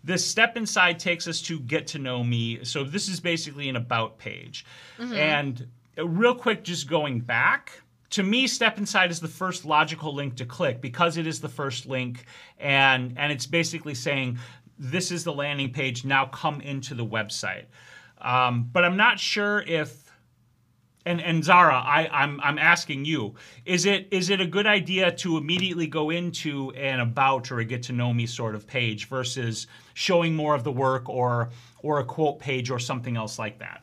this 0.08 0.24
step 0.26 0.56
inside 0.56 0.98
takes 0.98 1.28
us 1.28 1.42
to 1.42 1.60
get 1.60 1.86
to 1.88 1.98
know 1.98 2.24
me. 2.24 2.64
So 2.64 2.82
this 2.82 3.08
is 3.08 3.20
basically 3.20 3.68
an 3.68 3.76
about 3.76 4.16
page. 4.16 4.64
Mm-hmm. 4.98 5.14
And 5.14 5.68
real 5.98 6.34
quick, 6.34 6.64
just 6.64 6.88
going 6.88 7.20
back, 7.20 7.82
to 8.10 8.22
me, 8.22 8.46
Step 8.46 8.78
Inside 8.78 9.10
is 9.10 9.20
the 9.20 9.28
first 9.28 9.66
logical 9.66 10.14
link 10.14 10.36
to 10.36 10.46
click 10.46 10.80
because 10.80 11.18
it 11.18 11.26
is 11.26 11.42
the 11.42 11.48
first 11.48 11.84
link, 11.84 12.24
and 12.58 13.18
and 13.18 13.30
it's 13.30 13.44
basically 13.44 13.94
saying 13.94 14.38
this 14.78 15.10
is 15.10 15.24
the 15.24 15.32
landing 15.32 15.74
page. 15.74 16.06
Now 16.06 16.24
come 16.24 16.62
into 16.62 16.94
the 16.94 17.04
website. 17.04 17.66
Um, 18.22 18.70
but 18.72 18.86
I'm 18.86 18.96
not 18.96 19.20
sure 19.20 19.60
if 19.60 20.07
and 21.06 21.20
and 21.20 21.42
Zara, 21.42 21.74
I, 21.74 22.08
I'm 22.12 22.40
I'm 22.42 22.58
asking 22.58 23.04
you, 23.04 23.34
is 23.64 23.86
it 23.86 24.08
is 24.10 24.30
it 24.30 24.40
a 24.40 24.46
good 24.46 24.66
idea 24.66 25.10
to 25.12 25.36
immediately 25.36 25.86
go 25.86 26.10
into 26.10 26.70
an 26.72 27.00
about 27.00 27.50
or 27.50 27.60
a 27.60 27.64
get 27.64 27.82
to 27.84 27.92
know 27.92 28.12
me 28.12 28.26
sort 28.26 28.54
of 28.54 28.66
page 28.66 29.08
versus 29.08 29.66
showing 29.94 30.34
more 30.34 30.54
of 30.54 30.64
the 30.64 30.72
work 30.72 31.08
or 31.08 31.50
or 31.82 32.00
a 32.00 32.04
quote 32.04 32.38
page 32.38 32.70
or 32.70 32.78
something 32.78 33.16
else 33.16 33.38
like 33.38 33.58
that? 33.58 33.82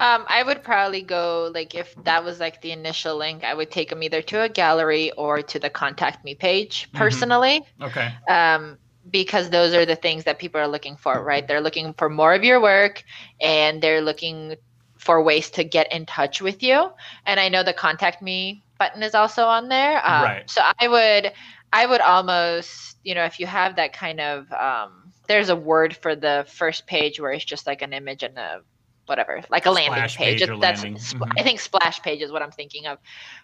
Um, 0.00 0.24
I 0.28 0.44
would 0.44 0.62
probably 0.62 1.02
go 1.02 1.50
like 1.52 1.74
if 1.74 1.94
that 2.04 2.24
was 2.24 2.38
like 2.38 2.62
the 2.62 2.70
initial 2.70 3.16
link, 3.16 3.42
I 3.42 3.52
would 3.52 3.70
take 3.70 3.90
them 3.90 4.02
either 4.02 4.22
to 4.22 4.42
a 4.42 4.48
gallery 4.48 5.10
or 5.12 5.42
to 5.42 5.58
the 5.58 5.70
contact 5.70 6.24
me 6.24 6.34
page 6.34 6.86
mm-hmm. 6.88 6.98
personally. 6.98 7.60
Mm-hmm. 7.80 7.84
Okay. 7.84 8.14
Um, 8.28 8.78
because 9.10 9.50
those 9.50 9.74
are 9.74 9.86
the 9.86 9.96
things 9.96 10.24
that 10.24 10.38
people 10.38 10.60
are 10.60 10.68
looking 10.68 10.96
for, 10.96 11.22
right? 11.22 11.46
They're 11.48 11.62
looking 11.62 11.94
for 11.94 12.08
more 12.08 12.34
of 12.34 12.44
your 12.44 12.60
work 12.60 13.02
and 13.40 13.82
they're 13.82 14.02
looking 14.02 14.56
for 14.98 15.22
ways 15.22 15.50
to 15.50 15.64
get 15.64 15.90
in 15.92 16.04
touch 16.04 16.42
with 16.42 16.62
you. 16.62 16.90
And 17.24 17.40
I 17.40 17.48
know 17.48 17.62
the 17.62 17.72
contact 17.72 18.20
me 18.20 18.62
button 18.78 19.02
is 19.02 19.14
also 19.14 19.44
on 19.44 19.68
there. 19.68 20.06
Um, 20.06 20.22
right. 20.22 20.50
So 20.50 20.60
I 20.78 20.88
would, 20.88 21.32
I 21.72 21.86
would 21.86 22.00
almost, 22.00 22.98
you 23.04 23.14
know, 23.14 23.24
if 23.24 23.40
you 23.40 23.46
have 23.46 23.76
that 23.76 23.92
kind 23.92 24.20
of, 24.20 24.52
um, 24.52 25.12
there's 25.26 25.48
a 25.48 25.56
word 25.56 25.96
for 25.96 26.14
the 26.16 26.46
first 26.48 26.86
page 26.86 27.20
where 27.20 27.32
it's 27.32 27.44
just 27.44 27.66
like 27.66 27.82
an 27.82 27.92
image 27.92 28.22
and 28.22 28.38
a 28.38 28.60
whatever, 29.06 29.42
like 29.50 29.66
a 29.66 29.70
landing 29.70 29.94
splash 29.94 30.16
page. 30.16 30.40
page 30.40 30.60
That's. 30.60 30.84
Mm-hmm. 30.84 31.22
I 31.38 31.42
think 31.42 31.60
splash 31.60 32.00
page 32.02 32.22
is 32.22 32.30
what 32.30 32.42
I'm 32.42 32.50
thinking 32.50 32.86
of. 32.86 32.98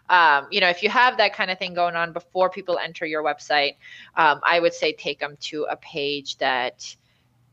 Um, 0.08 0.46
you 0.50 0.60
know, 0.60 0.68
if 0.68 0.82
you 0.82 0.90
have 0.90 1.16
that 1.16 1.34
kind 1.34 1.50
of 1.50 1.58
thing 1.58 1.74
going 1.74 1.96
on 1.96 2.12
before 2.12 2.50
people 2.50 2.78
enter 2.78 3.06
your 3.06 3.22
website, 3.22 3.76
um, 4.16 4.40
I 4.42 4.60
would 4.60 4.74
say 4.74 4.92
take 4.92 5.20
them 5.20 5.36
to 5.42 5.64
a 5.64 5.76
page 5.76 6.36
that 6.38 6.94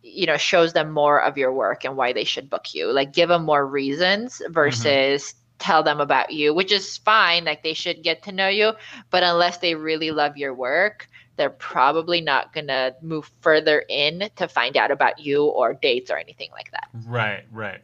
you 0.04 0.26
know 0.26 0.38
shows 0.38 0.74
them 0.74 0.92
more 0.92 1.22
of 1.22 1.38
your 1.38 1.54
work 1.54 1.86
and 1.86 1.96
why 1.96 2.14
they 2.14 2.24
should 2.24 2.50
book 2.50 2.74
you 2.74 2.92
like 2.92 3.14
give 3.14 3.30
them 3.30 3.44
more 3.44 3.66
reasons 3.66 4.42
mm-hmm. 4.44 4.54
versus 4.54 5.24
mm-hmm. 5.24 5.38
tell 5.60 5.84
them 5.84 6.00
about 6.00 6.32
you 6.32 6.54
which 6.54 6.72
is 6.72 6.98
fine 6.98 7.46
like 7.46 7.64
they 7.64 7.74
should 7.74 8.02
get 8.04 8.24
to 8.24 8.32
know 8.32 8.48
you 8.48 8.74
but 9.10 9.24
unless 9.24 9.58
they 9.58 9.76
really 9.76 10.12
love 10.12 10.38
your 10.38 10.54
work 10.54 11.08
they're 11.38 11.50
probably 11.50 12.22
not 12.22 12.54
going 12.54 12.68
to 12.68 12.94
move 13.02 13.32
further 13.42 13.84
in 13.90 14.30
to 14.36 14.48
find 14.48 14.78
out 14.78 14.92
about 14.92 15.20
you 15.20 15.46
or 15.46 15.74
dates 15.74 16.12
or 16.12 16.18
anything 16.18 16.50
like 16.52 16.72
that 16.72 16.88
right 17.06 17.46
right 17.52 17.82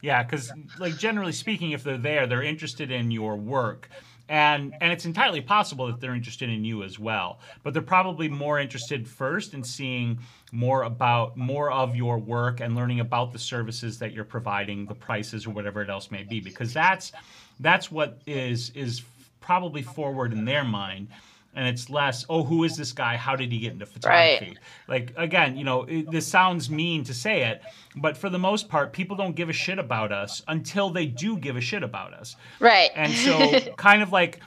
yeah 0.00 0.22
because 0.22 0.52
like 0.78 0.96
generally 0.98 1.32
speaking 1.32 1.70
if 1.70 1.82
they're 1.82 1.98
there 1.98 2.26
they're 2.26 2.42
interested 2.42 2.90
in 2.90 3.10
your 3.10 3.36
work 3.36 3.88
and 4.28 4.74
and 4.80 4.92
it's 4.92 5.04
entirely 5.04 5.40
possible 5.40 5.86
that 5.86 6.00
they're 6.00 6.14
interested 6.14 6.48
in 6.48 6.64
you 6.64 6.82
as 6.82 6.98
well. 6.98 7.40
But 7.62 7.74
they're 7.74 7.82
probably 7.82 8.28
more 8.28 8.58
interested 8.58 9.06
first 9.06 9.54
in 9.54 9.62
seeing 9.62 10.18
more 10.52 10.84
about 10.84 11.36
more 11.36 11.70
of 11.70 11.94
your 11.94 12.18
work 12.18 12.60
and 12.60 12.74
learning 12.74 13.00
about 13.00 13.32
the 13.32 13.38
services 13.38 13.98
that 13.98 14.12
you're 14.12 14.24
providing 14.24 14.86
the 14.86 14.94
prices 14.94 15.46
or 15.46 15.50
whatever 15.50 15.82
it 15.82 15.90
else 15.90 16.10
may 16.10 16.22
be 16.22 16.40
because 16.40 16.72
that's 16.72 17.12
that's 17.60 17.90
what 17.90 18.20
is 18.26 18.70
is 18.70 19.02
probably 19.40 19.82
forward 19.82 20.32
in 20.32 20.44
their 20.44 20.64
mind 20.64 21.08
and 21.56 21.66
it's 21.66 21.90
less 21.90 22.24
oh 22.28 22.42
who 22.42 22.64
is 22.64 22.76
this 22.76 22.92
guy? 22.92 23.16
How 23.16 23.36
did 23.36 23.52
he 23.52 23.58
get 23.58 23.72
into 23.72 23.86
photography? 23.86 24.46
Right. 24.46 24.58
like 24.88 25.12
again 25.16 25.56
you 25.56 25.64
know 25.64 25.84
it, 25.84 26.10
this 26.10 26.26
sounds 26.26 26.70
mean 26.70 27.04
to 27.04 27.14
say 27.14 27.44
it 27.44 27.62
but 27.96 28.16
for 28.16 28.28
the 28.28 28.38
most 28.38 28.68
part 28.68 28.92
people 28.92 29.16
don't 29.16 29.36
give 29.36 29.48
a 29.48 29.52
shit 29.52 29.78
about 29.78 30.12
us 30.12 30.42
until 30.48 30.90
they 30.90 31.06
do 31.06 31.36
give 31.36 31.56
a 31.56 31.60
shit 31.60 31.82
about 31.82 32.14
us. 32.14 32.36
Right. 32.60 32.90
And 32.94 33.12
so 33.12 33.60
kind 33.76 34.02
of 34.02 34.12
like 34.12 34.40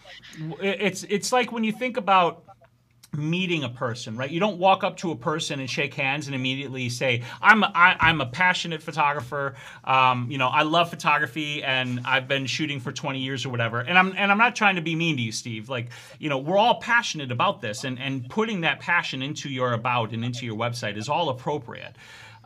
it's 0.61 1.03
it's 1.03 1.31
like 1.31 1.51
when 1.51 1.63
you 1.63 1.71
think 1.71 1.97
about 1.97 2.43
meeting 3.13 3.63
a 3.63 3.69
person, 3.69 4.17
right? 4.17 4.29
You 4.29 4.39
don't 4.39 4.57
walk 4.57 4.83
up 4.83 4.97
to 4.97 5.11
a 5.11 5.15
person 5.15 5.59
and 5.59 5.69
shake 5.69 5.93
hands 5.93 6.27
and 6.27 6.35
immediately 6.35 6.89
say, 6.89 7.23
"I'm 7.41 7.63
I, 7.63 7.91
am 7.91 7.97
i 7.99 8.09
am 8.09 8.21
a 8.21 8.25
passionate 8.25 8.81
photographer. 8.83 9.55
Um, 9.83 10.29
you 10.29 10.37
know, 10.37 10.47
I 10.47 10.63
love 10.63 10.89
photography 10.89 11.63
and 11.63 12.01
I've 12.05 12.27
been 12.27 12.45
shooting 12.45 12.79
for 12.79 12.91
20 12.91 13.19
years 13.19 13.45
or 13.45 13.49
whatever." 13.49 13.79
And 13.79 13.97
I'm 13.97 14.13
and 14.17 14.31
I'm 14.31 14.37
not 14.37 14.55
trying 14.55 14.75
to 14.75 14.81
be 14.81 14.95
mean 14.95 15.17
to 15.17 15.23
you, 15.23 15.31
Steve. 15.31 15.69
Like, 15.69 15.89
you 16.19 16.29
know, 16.29 16.37
we're 16.37 16.57
all 16.57 16.79
passionate 16.81 17.31
about 17.31 17.61
this, 17.61 17.83
and 17.83 17.99
and 17.99 18.29
putting 18.29 18.61
that 18.61 18.79
passion 18.79 19.21
into 19.21 19.49
your 19.49 19.73
about 19.73 20.11
and 20.11 20.23
into 20.23 20.45
your 20.45 20.55
website 20.55 20.97
is 20.97 21.09
all 21.09 21.29
appropriate. 21.29 21.95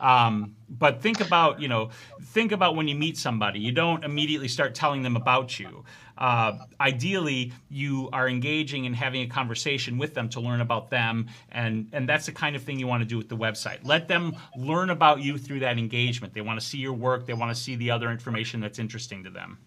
Um, 0.02 0.56
but 0.68 1.00
think 1.00 1.20
about, 1.20 1.60
you 1.60 1.68
know, 1.68 1.90
think 2.20 2.52
about 2.52 2.74
when 2.76 2.88
you 2.88 2.94
meet 2.94 3.16
somebody. 3.16 3.60
You 3.60 3.72
don't 3.72 4.04
immediately 4.04 4.48
start 4.48 4.74
telling 4.74 5.02
them 5.02 5.16
about 5.16 5.58
you. 5.60 5.84
Uh, 6.18 6.58
ideally, 6.80 7.52
you 7.70 8.10
are 8.12 8.28
engaging 8.28 8.86
and 8.86 8.94
having 8.94 9.22
a 9.22 9.26
conversation 9.26 9.98
with 9.98 10.12
them 10.12 10.28
to 10.28 10.40
learn 10.40 10.60
about 10.60 10.90
them, 10.90 11.26
and 11.50 11.88
and 11.92 12.08
that's 12.08 12.26
the 12.26 12.32
kind 12.32 12.54
of 12.54 12.62
thing 12.62 12.78
you 12.78 12.86
want 12.86 13.02
to 13.02 13.08
do 13.08 13.16
with 13.16 13.28
the 13.28 13.36
website. 13.36 13.78
Let 13.82 14.08
them 14.08 14.36
learn 14.56 14.90
about 14.90 15.20
you 15.20 15.38
through 15.38 15.60
that 15.60 15.78
engagement. 15.78 16.34
They 16.34 16.42
want 16.42 16.60
to 16.60 16.66
see 16.66 16.78
your 16.78 16.92
work. 16.92 17.26
They 17.26 17.32
want 17.32 17.54
to 17.54 17.60
see 17.60 17.76
the 17.76 17.90
other 17.90 18.10
information 18.10 18.60
that's 18.60 18.78
interesting 18.78 19.24
to 19.24 19.30
them. 19.30 19.58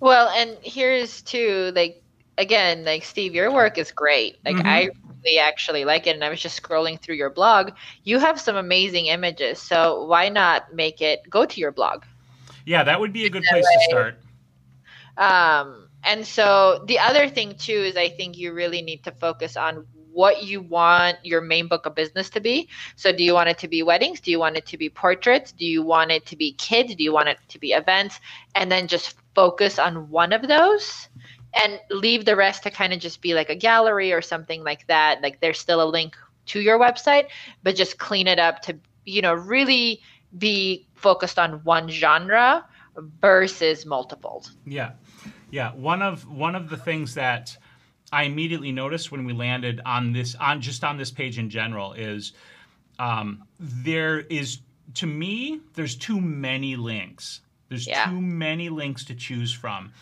Well, 0.00 0.28
and 0.28 0.56
here's 0.62 1.22
too, 1.22 1.72
like 1.74 2.02
again, 2.38 2.84
like 2.84 3.04
Steve, 3.04 3.34
your 3.34 3.52
work 3.52 3.76
is 3.76 3.92
great. 3.92 4.38
Like 4.44 4.56
mm-hmm. 4.56 4.66
I 4.66 4.88
really 5.24 5.38
actually 5.38 5.84
like 5.84 6.06
it, 6.06 6.14
and 6.14 6.24
I 6.24 6.30
was 6.30 6.40
just 6.40 6.62
scrolling 6.62 6.98
through 6.98 7.16
your 7.16 7.30
blog. 7.30 7.72
You 8.04 8.18
have 8.18 8.40
some 8.40 8.56
amazing 8.56 9.06
images, 9.06 9.60
so 9.60 10.04
why 10.04 10.30
not 10.30 10.72
make 10.72 11.02
it 11.02 11.28
go 11.28 11.44
to 11.44 11.60
your 11.60 11.72
blog? 11.72 12.04
Yeah, 12.64 12.84
that 12.84 12.98
would 12.98 13.12
be 13.12 13.26
a 13.26 13.30
good 13.30 13.44
place 13.44 13.64
way. 13.64 13.74
to 13.74 13.90
start. 13.90 14.20
Um, 15.18 15.88
and 16.04 16.24
so 16.24 16.84
the 16.86 16.98
other 17.00 17.28
thing 17.28 17.56
too 17.56 17.72
is 17.72 17.96
I 17.96 18.08
think 18.08 18.38
you 18.38 18.52
really 18.52 18.82
need 18.82 19.02
to 19.04 19.10
focus 19.10 19.56
on 19.56 19.84
what 20.12 20.42
you 20.42 20.60
want 20.60 21.16
your 21.22 21.40
main 21.40 21.68
book 21.68 21.86
of 21.86 21.94
business 21.94 22.28
to 22.30 22.40
be. 22.40 22.68
So, 22.96 23.12
do 23.12 23.22
you 23.22 23.34
want 23.34 23.50
it 23.50 23.58
to 23.58 23.68
be 23.68 23.82
weddings? 23.82 24.20
Do 24.20 24.30
you 24.30 24.38
want 24.38 24.56
it 24.56 24.66
to 24.66 24.76
be 24.76 24.88
portraits? 24.88 25.52
Do 25.52 25.64
you 25.64 25.82
want 25.82 26.10
it 26.10 26.26
to 26.26 26.36
be 26.36 26.52
kids? 26.52 26.94
Do 26.94 27.04
you 27.04 27.12
want 27.12 27.28
it 27.28 27.38
to 27.48 27.58
be 27.58 27.72
events? 27.72 28.18
And 28.54 28.70
then 28.70 28.88
just 28.88 29.14
focus 29.34 29.78
on 29.78 30.10
one 30.10 30.32
of 30.32 30.48
those 30.48 31.08
and 31.54 31.80
leave 31.90 32.24
the 32.24 32.36
rest 32.36 32.62
to 32.64 32.70
kind 32.70 32.92
of 32.92 32.98
just 32.98 33.20
be 33.20 33.34
like 33.34 33.50
a 33.50 33.54
gallery 33.54 34.12
or 34.12 34.22
something 34.22 34.62
like 34.64 34.86
that. 34.86 35.22
Like, 35.22 35.40
there's 35.40 35.58
still 35.58 35.82
a 35.82 35.88
link 35.88 36.16
to 36.46 36.60
your 36.60 36.78
website, 36.78 37.28
but 37.62 37.76
just 37.76 37.98
clean 37.98 38.26
it 38.26 38.38
up 38.38 38.62
to, 38.62 38.78
you 39.04 39.22
know, 39.22 39.34
really 39.34 40.00
be 40.36 40.86
focused 40.94 41.38
on 41.38 41.64
one 41.64 41.88
genre 41.88 42.64
versus 43.20 43.86
multiples. 43.86 44.56
Yeah. 44.66 44.92
Yeah, 45.50 45.72
one 45.72 46.02
of 46.02 46.28
one 46.28 46.54
of 46.54 46.68
the 46.68 46.76
things 46.76 47.14
that 47.14 47.56
I 48.12 48.24
immediately 48.24 48.72
noticed 48.72 49.10
when 49.10 49.24
we 49.24 49.32
landed 49.32 49.80
on 49.84 50.12
this 50.12 50.34
on 50.34 50.60
just 50.60 50.84
on 50.84 50.98
this 50.98 51.10
page 51.10 51.38
in 51.38 51.48
general 51.48 51.94
is 51.94 52.32
um, 52.98 53.44
there 53.58 54.20
is 54.20 54.60
to 54.94 55.06
me 55.06 55.60
there's 55.74 55.96
too 55.96 56.20
many 56.20 56.76
links. 56.76 57.40
There's 57.68 57.86
yeah. 57.86 58.06
too 58.06 58.20
many 58.20 58.68
links 58.68 59.04
to 59.06 59.14
choose 59.14 59.52
from. 59.52 59.92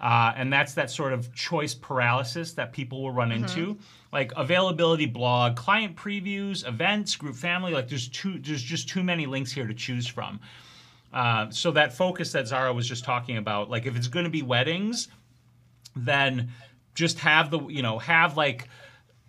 Uh, 0.00 0.32
and 0.34 0.50
that's 0.50 0.72
that 0.74 0.90
sort 0.90 1.12
of 1.12 1.32
choice 1.34 1.74
paralysis 1.74 2.54
that 2.54 2.72
people 2.72 3.02
will 3.02 3.10
run 3.10 3.30
mm-hmm. 3.30 3.44
into 3.44 3.78
like 4.12 4.32
availability 4.36 5.04
blog 5.04 5.54
client 5.56 5.94
previews 5.94 6.66
events 6.66 7.14
group 7.14 7.36
family 7.36 7.72
like 7.72 7.86
there's 7.86 8.08
too 8.08 8.38
there's 8.38 8.62
just 8.62 8.88
too 8.88 9.02
many 9.02 9.26
links 9.26 9.52
here 9.52 9.66
to 9.66 9.74
choose 9.74 10.06
from 10.06 10.40
uh, 11.12 11.50
so 11.50 11.72
that 11.72 11.92
focus 11.92 12.32
that 12.32 12.46
Zara 12.46 12.72
was 12.72 12.86
just 12.86 13.04
talking 13.04 13.36
about, 13.36 13.68
like 13.68 13.86
if 13.86 13.96
it's 13.96 14.06
going 14.06 14.24
to 14.24 14.30
be 14.30 14.42
weddings, 14.42 15.08
then 15.96 16.50
just 16.94 17.18
have 17.18 17.50
the 17.50 17.60
you 17.66 17.82
know 17.82 17.98
have 17.98 18.36
like 18.36 18.68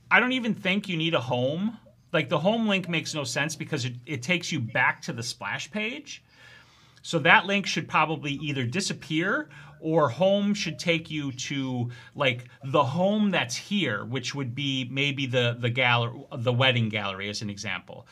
I 0.09 0.19
don't 0.19 0.33
even 0.33 0.53
think 0.53 0.87
you 0.87 0.97
need 0.97 1.13
a 1.13 1.19
home. 1.19 1.77
Like 2.13 2.29
the 2.29 2.37
home 2.37 2.67
link 2.67 2.89
makes 2.89 3.13
no 3.13 3.23
sense 3.23 3.55
because 3.55 3.85
it, 3.85 3.93
it 4.05 4.21
takes 4.21 4.51
you 4.51 4.59
back 4.59 5.01
to 5.03 5.13
the 5.13 5.23
splash 5.23 5.71
page. 5.71 6.23
So 7.03 7.17
that 7.19 7.45
link 7.45 7.65
should 7.65 7.87
probably 7.87 8.33
either 8.33 8.65
disappear 8.65 9.49
or 9.81 10.09
home 10.09 10.53
should 10.53 10.79
take 10.79 11.11
you 11.11 11.31
to 11.33 11.89
like 12.15 12.45
the 12.63 12.83
home 12.83 13.31
that's 13.31 13.55
here, 13.55 14.05
which 14.05 14.33
would 14.33 14.55
be 14.55 14.87
maybe 14.89 15.25
the 15.25 15.57
the 15.59 15.69
gallery, 15.69 16.23
the 16.37 16.53
wedding 16.53 16.89
gallery 16.89 17.29
as 17.29 17.41
an 17.41 17.49
example 17.49 18.07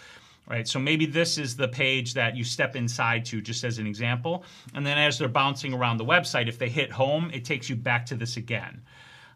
right? 0.49 0.67
So 0.67 0.79
maybe 0.79 1.05
this 1.05 1.37
is 1.37 1.55
the 1.55 1.67
page 1.67 2.15
that 2.15 2.35
you 2.35 2.43
step 2.43 2.75
inside 2.75 3.23
to, 3.25 3.39
just 3.39 3.63
as 3.63 3.77
an 3.77 3.85
example. 3.85 4.43
And 4.73 4.85
then 4.85 4.97
as 4.97 5.19
they're 5.19 5.27
bouncing 5.27 5.73
around 5.73 5.97
the 5.97 6.05
website, 6.05 6.47
if 6.49 6.57
they 6.57 6.69
hit 6.69 6.91
home, 6.91 7.29
it 7.31 7.45
takes 7.45 7.69
you 7.69 7.75
back 7.75 8.05
to 8.07 8.15
this 8.15 8.35
again. 8.35 8.81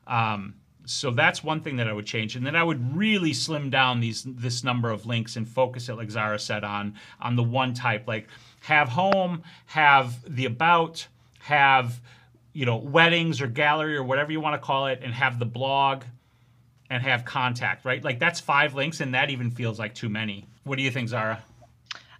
Um, 0.07 0.55
so 0.85 1.11
that's 1.11 1.43
one 1.43 1.61
thing 1.61 1.77
that 1.77 1.87
I 1.87 1.93
would 1.93 2.05
change, 2.05 2.35
and 2.35 2.45
then 2.45 2.57
I 2.57 2.63
would 2.63 2.95
really 2.95 3.31
slim 3.31 3.69
down 3.69 4.01
these 4.01 4.23
this 4.23 4.65
number 4.65 4.89
of 4.91 5.05
links 5.05 5.37
and 5.37 5.47
focus 5.47 5.87
it, 5.87 5.93
like 5.93 6.11
Zara 6.11 6.37
said, 6.37 6.65
on 6.65 6.95
on 7.21 7.37
the 7.37 7.43
one 7.43 7.73
type, 7.73 8.05
like 8.05 8.27
have 8.61 8.89
home, 8.89 9.43
have 9.67 10.17
the 10.27 10.43
about, 10.43 11.07
have 11.39 12.01
you 12.53 12.65
know 12.65 12.77
weddings 12.77 13.41
or 13.41 13.47
gallery 13.47 13.95
or 13.95 14.03
whatever 14.03 14.31
you 14.31 14.39
want 14.39 14.59
to 14.59 14.65
call 14.65 14.87
it, 14.87 15.01
and 15.03 15.13
have 15.13 15.39
the 15.39 15.45
blog, 15.45 16.03
and 16.89 17.03
have 17.03 17.25
contact, 17.25 17.85
right? 17.85 18.03
Like 18.03 18.19
that's 18.19 18.39
five 18.39 18.73
links, 18.73 19.01
and 19.01 19.13
that 19.13 19.29
even 19.29 19.51
feels 19.51 19.79
like 19.79 19.93
too 19.95 20.09
many. 20.09 20.47
What 20.63 20.77
do 20.77 20.83
you 20.83 20.91
think, 20.91 21.09
Zara? 21.09 21.43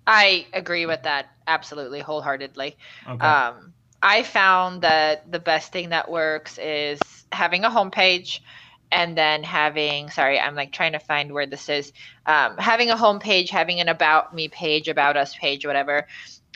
I 0.06 0.48
agree 0.52 0.86
with 0.86 1.04
that 1.04 1.28
absolutely 1.48 2.02
wholeheartedly. 2.02 2.76
Okay. 3.08 3.26
Um, 3.26 3.74
I 4.02 4.24
found 4.24 4.82
that 4.82 5.32
the 5.32 5.40
best 5.40 5.72
thing 5.72 5.90
that 5.90 6.12
works 6.12 6.58
is 6.58 7.00
having 7.32 7.64
a 7.64 7.70
homepage 7.70 8.42
and 8.94 9.18
then 9.18 9.44
having 9.44 10.10
sorry 10.12 10.40
i'm 10.40 10.56
like 10.56 10.72
trying 10.72 10.92
to 10.92 11.00
find 11.00 11.34
where 11.34 11.48
this 11.48 11.68
is 11.68 11.92
um, 12.28 12.56
having 12.58 12.92
a 12.92 12.96
homepage 12.96 13.50
having 13.50 13.80
an 13.80 13.90
about 13.90 14.34
me 14.34 14.48
page 14.48 14.88
about 14.88 15.18
us 15.18 15.36
page 15.36 15.66
whatever 15.66 16.08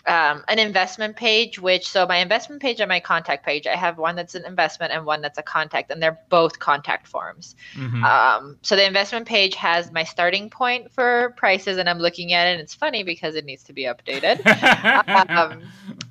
um, 0.08 0.44
an 0.48 0.58
investment 0.58 1.16
page, 1.18 1.60
which 1.60 1.88
so 1.88 2.06
my 2.06 2.18
investment 2.18 2.62
page 2.62 2.80
and 2.80 2.88
my 2.88 3.00
contact 3.00 3.46
page, 3.46 3.68
I 3.68 3.76
have 3.76 3.98
one 3.98 4.16
that's 4.16 4.36
an 4.36 4.46
investment 4.46 4.94
and 4.94 5.06
one 5.06 5.22
that's 5.22 5.38
a 5.38 5.44
contact, 5.44 5.92
and 5.92 6.02
they're 6.02 6.20
both 6.30 6.60
contact 6.60 7.08
forms. 7.08 7.56
Mm-hmm. 7.76 8.04
Um, 8.04 8.58
so 8.62 8.76
the 8.76 8.86
investment 8.86 9.28
page 9.28 9.56
has 9.56 9.92
my 9.92 10.04
starting 10.04 10.50
point 10.50 10.92
for 10.92 11.34
prices, 11.38 11.78
and 11.78 11.90
I'm 11.90 12.00
looking 12.00 12.34
at 12.34 12.48
it, 12.48 12.52
and 12.52 12.62
it's 12.62 12.74
funny 12.74 13.04
because 13.04 13.36
it 13.36 13.46
needs 13.46 13.64
to 13.64 13.74
be 13.74 13.84
updated. 13.84 14.46
um, 15.30 15.62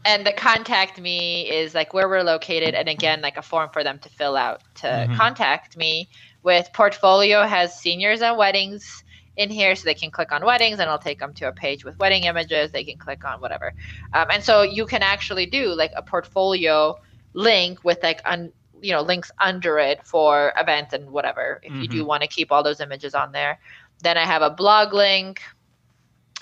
and 0.04 0.26
the 0.26 0.32
contact 0.32 1.00
me 1.00 1.50
is 1.50 1.74
like 1.74 1.94
where 1.94 2.08
we're 2.08 2.22
located, 2.22 2.74
and 2.74 2.88
again, 2.88 3.22
like 3.22 3.38
a 3.38 3.42
form 3.42 3.70
for 3.72 3.82
them 3.82 3.98
to 4.00 4.08
fill 4.10 4.36
out 4.36 4.62
to 4.76 4.86
mm-hmm. 4.86 5.16
contact 5.16 5.76
me. 5.76 6.08
With 6.42 6.68
portfolio 6.72 7.42
has 7.42 7.76
seniors 7.76 8.22
and 8.22 8.38
weddings 8.38 9.02
in 9.36 9.50
here 9.50 9.74
so 9.74 9.84
they 9.84 9.94
can 9.94 10.10
click 10.10 10.32
on 10.32 10.44
weddings 10.44 10.74
and 10.74 10.82
it'll 10.82 10.98
take 10.98 11.18
them 11.18 11.32
to 11.34 11.46
a 11.46 11.52
page 11.52 11.84
with 11.84 11.98
wedding 11.98 12.24
images 12.24 12.70
they 12.70 12.84
can 12.84 12.98
click 12.98 13.24
on 13.24 13.40
whatever 13.40 13.74
um, 14.14 14.26
and 14.30 14.42
so 14.42 14.62
you 14.62 14.86
can 14.86 15.02
actually 15.02 15.46
do 15.46 15.68
like 15.74 15.92
a 15.96 16.02
portfolio 16.02 16.98
link 17.34 17.84
with 17.84 18.02
like 18.02 18.20
un, 18.24 18.50
you 18.80 18.92
know 18.92 19.02
links 19.02 19.30
under 19.38 19.78
it 19.78 20.04
for 20.06 20.52
events 20.58 20.92
and 20.92 21.10
whatever 21.10 21.60
if 21.62 21.70
mm-hmm. 21.70 21.82
you 21.82 21.88
do 21.88 21.98
mm-hmm. 21.98 22.08
want 22.08 22.22
to 22.22 22.28
keep 22.28 22.50
all 22.50 22.62
those 22.62 22.80
images 22.80 23.14
on 23.14 23.32
there 23.32 23.58
then 24.02 24.16
i 24.16 24.24
have 24.24 24.42
a 24.42 24.50
blog 24.50 24.92
link 24.92 25.40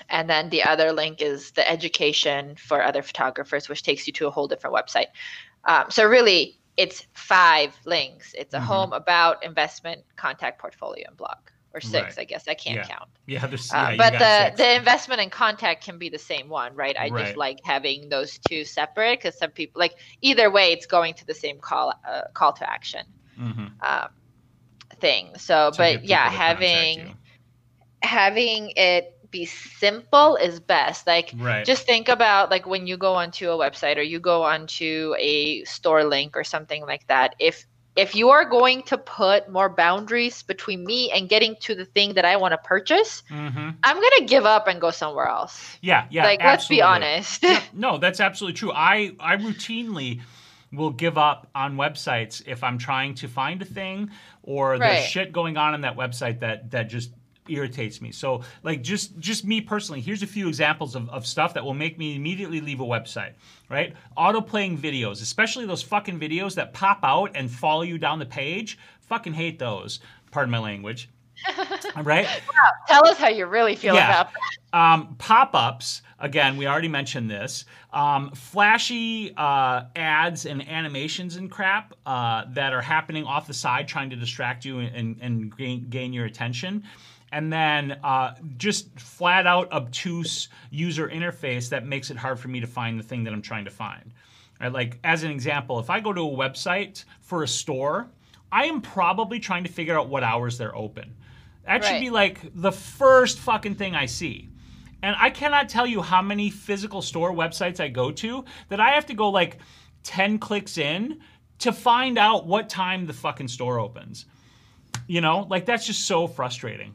and 0.08 0.28
then 0.28 0.50
the 0.50 0.62
other 0.62 0.92
link 0.92 1.22
is 1.22 1.52
the 1.52 1.68
education 1.68 2.54
for 2.56 2.82
other 2.82 3.02
photographers 3.02 3.68
which 3.68 3.82
takes 3.82 4.06
you 4.06 4.12
to 4.12 4.26
a 4.26 4.30
whole 4.30 4.46
different 4.46 4.74
website 4.74 5.06
um, 5.64 5.84
so 5.90 6.04
really 6.04 6.58
it's 6.76 7.06
five 7.12 7.74
links 7.84 8.34
it's 8.36 8.54
a 8.54 8.58
mm-hmm. 8.58 8.66
home 8.66 8.92
about 8.92 9.42
investment 9.44 10.02
contact 10.16 10.60
portfolio 10.60 11.04
and 11.08 11.16
blog 11.16 11.38
or 11.74 11.80
six, 11.80 12.16
right. 12.16 12.22
I 12.22 12.24
guess. 12.24 12.46
I 12.46 12.54
can't 12.54 12.76
yeah. 12.76 12.86
count. 12.86 13.10
Yeah, 13.26 13.46
there's, 13.46 13.72
uh, 13.72 13.88
yeah 13.90 13.96
but 13.96 14.12
the 14.18 14.44
six. 14.46 14.58
the 14.58 14.76
investment 14.76 15.20
and 15.20 15.30
contact 15.30 15.84
can 15.84 15.98
be 15.98 16.08
the 16.08 16.18
same 16.18 16.48
one, 16.48 16.74
right? 16.74 16.96
I 16.98 17.08
right. 17.08 17.24
just 17.24 17.36
like 17.36 17.58
having 17.64 18.08
those 18.08 18.38
two 18.38 18.64
separate 18.64 19.18
because 19.18 19.36
some 19.36 19.50
people 19.50 19.80
like 19.80 19.96
either 20.22 20.50
way, 20.50 20.72
it's 20.72 20.86
going 20.86 21.14
to 21.14 21.26
the 21.26 21.34
same 21.34 21.58
call 21.58 21.92
uh, 22.08 22.22
call 22.32 22.52
to 22.54 22.70
action 22.70 23.06
mm-hmm. 23.38 23.66
um, 23.82 24.08
thing. 25.00 25.30
So, 25.36 25.72
to 25.72 25.76
but 25.76 26.04
yeah, 26.04 26.30
having 26.30 27.16
having 28.02 28.72
it 28.76 29.10
be 29.30 29.44
simple 29.44 30.36
is 30.36 30.60
best. 30.60 31.08
Like 31.08 31.32
right. 31.36 31.66
just 31.66 31.86
think 31.86 32.08
about 32.08 32.50
like 32.50 32.66
when 32.66 32.86
you 32.86 32.96
go 32.96 33.14
onto 33.14 33.50
a 33.50 33.58
website 33.58 33.96
or 33.96 34.02
you 34.02 34.20
go 34.20 34.44
onto 34.44 35.14
a 35.18 35.64
store 35.64 36.04
link 36.04 36.36
or 36.36 36.44
something 36.44 36.86
like 36.86 37.06
that. 37.08 37.34
If 37.40 37.66
if 37.96 38.14
you 38.14 38.30
are 38.30 38.44
going 38.44 38.82
to 38.84 38.98
put 38.98 39.48
more 39.48 39.68
boundaries 39.68 40.42
between 40.42 40.84
me 40.84 41.10
and 41.12 41.28
getting 41.28 41.54
to 41.60 41.74
the 41.74 41.84
thing 41.84 42.14
that 42.14 42.24
I 42.24 42.36
want 42.36 42.52
to 42.52 42.58
purchase, 42.58 43.22
mm-hmm. 43.30 43.70
I'm 43.82 43.96
gonna 43.96 44.26
give 44.26 44.44
up 44.44 44.66
and 44.66 44.80
go 44.80 44.90
somewhere 44.90 45.28
else. 45.28 45.78
Yeah, 45.80 46.06
yeah. 46.10 46.24
Like, 46.24 46.40
absolutely. 46.40 46.50
let's 46.50 46.68
be 46.68 46.82
honest. 46.82 47.42
yeah, 47.42 47.62
no, 47.72 47.98
that's 47.98 48.20
absolutely 48.20 48.54
true. 48.54 48.72
I 48.72 49.12
I 49.20 49.36
routinely 49.36 50.20
will 50.72 50.90
give 50.90 51.16
up 51.16 51.48
on 51.54 51.76
websites 51.76 52.42
if 52.46 52.64
I'm 52.64 52.78
trying 52.78 53.14
to 53.16 53.28
find 53.28 53.62
a 53.62 53.64
thing 53.64 54.10
or 54.42 54.72
right. 54.72 54.80
there's 54.80 55.06
shit 55.06 55.32
going 55.32 55.56
on 55.56 55.74
in 55.74 55.82
that 55.82 55.96
website 55.96 56.40
that 56.40 56.70
that 56.72 56.88
just 56.88 57.12
irritates 57.48 58.00
me. 58.00 58.10
So 58.12 58.42
like 58.62 58.82
just 58.82 59.18
just 59.18 59.44
me 59.44 59.60
personally, 59.60 60.00
here's 60.00 60.22
a 60.22 60.26
few 60.26 60.48
examples 60.48 60.94
of, 60.94 61.08
of 61.10 61.26
stuff 61.26 61.54
that 61.54 61.64
will 61.64 61.74
make 61.74 61.98
me 61.98 62.16
immediately 62.16 62.60
leave 62.60 62.80
a 62.80 62.84
website, 62.84 63.32
right? 63.68 63.94
Auto 64.16 64.40
playing 64.40 64.78
videos, 64.78 65.22
especially 65.22 65.66
those 65.66 65.82
fucking 65.82 66.18
videos 66.18 66.54
that 66.54 66.72
pop 66.72 67.00
out 67.02 67.32
and 67.34 67.50
follow 67.50 67.82
you 67.82 67.98
down 67.98 68.18
the 68.18 68.26
page. 68.26 68.78
Fucking 69.00 69.34
hate 69.34 69.58
those. 69.58 70.00
Pardon 70.30 70.50
my 70.50 70.58
language. 70.58 71.10
right? 72.02 72.26
Wow. 72.26 72.70
Tell 72.86 73.06
us 73.08 73.18
how 73.18 73.28
you 73.28 73.46
really 73.46 73.74
feel 73.74 73.94
yeah. 73.94 74.20
about 74.20 74.32
that. 74.32 74.78
Um, 74.78 75.16
Pop 75.18 75.54
ups, 75.54 76.02
again, 76.18 76.56
we 76.56 76.66
already 76.66 76.88
mentioned 76.88 77.30
this. 77.30 77.64
Um, 77.92 78.30
flashy 78.30 79.34
uh, 79.36 79.84
ads 79.96 80.46
and 80.46 80.66
animations 80.68 81.36
and 81.36 81.50
crap 81.50 81.94
uh, 82.06 82.44
that 82.50 82.72
are 82.72 82.80
happening 82.80 83.24
off 83.24 83.46
the 83.46 83.54
side 83.54 83.88
trying 83.88 84.10
to 84.10 84.16
distract 84.16 84.64
you 84.64 84.78
and, 84.80 85.16
and 85.20 85.56
gain, 85.56 85.88
gain 85.90 86.12
your 86.12 86.24
attention 86.24 86.84
and 87.34 87.52
then 87.52 87.98
uh, 88.04 88.32
just 88.56 88.88
flat 88.98 89.44
out 89.44 89.70
obtuse 89.72 90.48
user 90.70 91.08
interface 91.08 91.68
that 91.68 91.84
makes 91.84 92.12
it 92.12 92.16
hard 92.16 92.38
for 92.38 92.46
me 92.46 92.60
to 92.60 92.66
find 92.68 92.96
the 92.96 93.02
thing 93.02 93.24
that 93.24 93.32
I'm 93.32 93.42
trying 93.42 93.64
to 93.64 93.72
find. 93.72 94.14
Right? 94.60 94.72
Like 94.72 95.00
as 95.02 95.24
an 95.24 95.32
example, 95.32 95.80
if 95.80 95.90
I 95.90 95.98
go 95.98 96.12
to 96.12 96.20
a 96.20 96.36
website 96.36 97.04
for 97.22 97.42
a 97.42 97.48
store, 97.48 98.08
I 98.52 98.66
am 98.66 98.80
probably 98.80 99.40
trying 99.40 99.64
to 99.64 99.72
figure 99.72 99.98
out 99.98 100.08
what 100.08 100.22
hours 100.22 100.56
they're 100.56 100.76
open. 100.76 101.12
That 101.66 101.72
right. 101.72 101.84
should 101.84 102.00
be 102.00 102.10
like 102.10 102.40
the 102.54 102.70
first 102.70 103.40
fucking 103.40 103.74
thing 103.74 103.96
I 103.96 104.06
see. 104.06 104.48
And 105.02 105.16
I 105.18 105.28
cannot 105.28 105.68
tell 105.68 105.88
you 105.88 106.02
how 106.02 106.22
many 106.22 106.50
physical 106.50 107.02
store 107.02 107.32
websites 107.32 107.80
I 107.80 107.88
go 107.88 108.12
to 108.12 108.44
that 108.68 108.78
I 108.78 108.90
have 108.90 109.06
to 109.06 109.14
go 109.14 109.28
like 109.28 109.58
10 110.04 110.38
clicks 110.38 110.78
in 110.78 111.18
to 111.58 111.72
find 111.72 112.16
out 112.16 112.46
what 112.46 112.68
time 112.68 113.06
the 113.06 113.12
fucking 113.12 113.48
store 113.48 113.80
opens. 113.80 114.26
You 115.08 115.20
know, 115.20 115.48
like 115.50 115.66
that's 115.66 115.84
just 115.84 116.06
so 116.06 116.28
frustrating. 116.28 116.94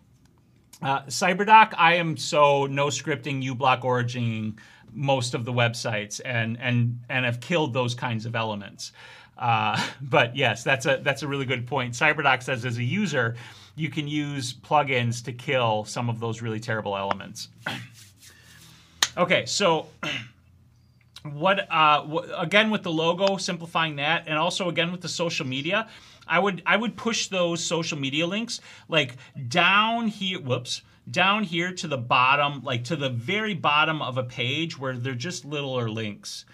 Uh, 0.82 1.02
CyberDoc, 1.04 1.74
I 1.78 1.96
am 1.96 2.16
so 2.16 2.66
no 2.66 2.88
scripting, 2.88 3.44
uBlock 3.44 3.82
origining 3.82 4.58
most 4.94 5.34
of 5.34 5.46
the 5.46 5.54
websites 5.54 6.20
and 6.24 6.58
and 6.60 7.00
and 7.10 7.26
have 7.26 7.40
killed 7.40 7.74
those 7.74 7.94
kinds 7.94 8.26
of 8.26 8.36
elements. 8.36 8.92
Uh, 9.38 9.82
but 10.02 10.36
yes, 10.36 10.64
that's 10.64 10.86
a 10.86 11.00
that's 11.04 11.24
a 11.24 11.28
really 11.28 11.46
good 11.46 11.68
point. 11.68 11.94
CyberDoc 11.94 12.44
says 12.44 12.66
as 12.66 12.78
a 12.78 12.84
user, 12.84 13.36
you 13.76 13.90
can 13.90 14.08
use 14.08 14.54
plugins 14.54 15.24
to 15.26 15.34
kill 15.34 15.86
some 15.86 16.10
of 16.10 16.20
those 16.20 16.42
really 16.42 16.60
terrible 16.60 16.96
elements. 16.96 17.50
okay, 19.18 19.46
so 19.46 19.88
what 21.24 21.68
uh, 21.72 22.06
again 22.38 22.70
with 22.70 22.84
the 22.84 22.92
logo, 22.92 23.38
simplifying 23.38 23.98
that, 23.98 24.24
and 24.28 24.38
also 24.38 24.70
again 24.70 24.92
with 24.92 25.02
the 25.02 25.10
social 25.10 25.46
media. 25.46 25.90
I 26.30 26.40
would 26.40 26.62
I 26.66 26.78
would 26.78 26.96
push 26.96 27.28
those 27.28 27.64
social 27.64 27.98
media 27.98 28.28
links 28.28 28.62
like 28.88 29.18
down 29.48 30.08
here. 30.08 30.40
Whoops 30.40 30.84
down 31.10 31.44
here 31.44 31.74
to 31.74 31.88
the 31.88 31.98
bottom, 31.98 32.64
like 32.64 32.84
to 32.86 32.96
the 32.96 33.10
very 33.10 33.54
bottom 33.54 34.02
of 34.02 34.18
a 34.18 34.24
page 34.24 34.78
where 34.78 34.96
they're 34.96 35.16
just 35.16 35.46
littler 35.46 35.90
links. 35.90 36.46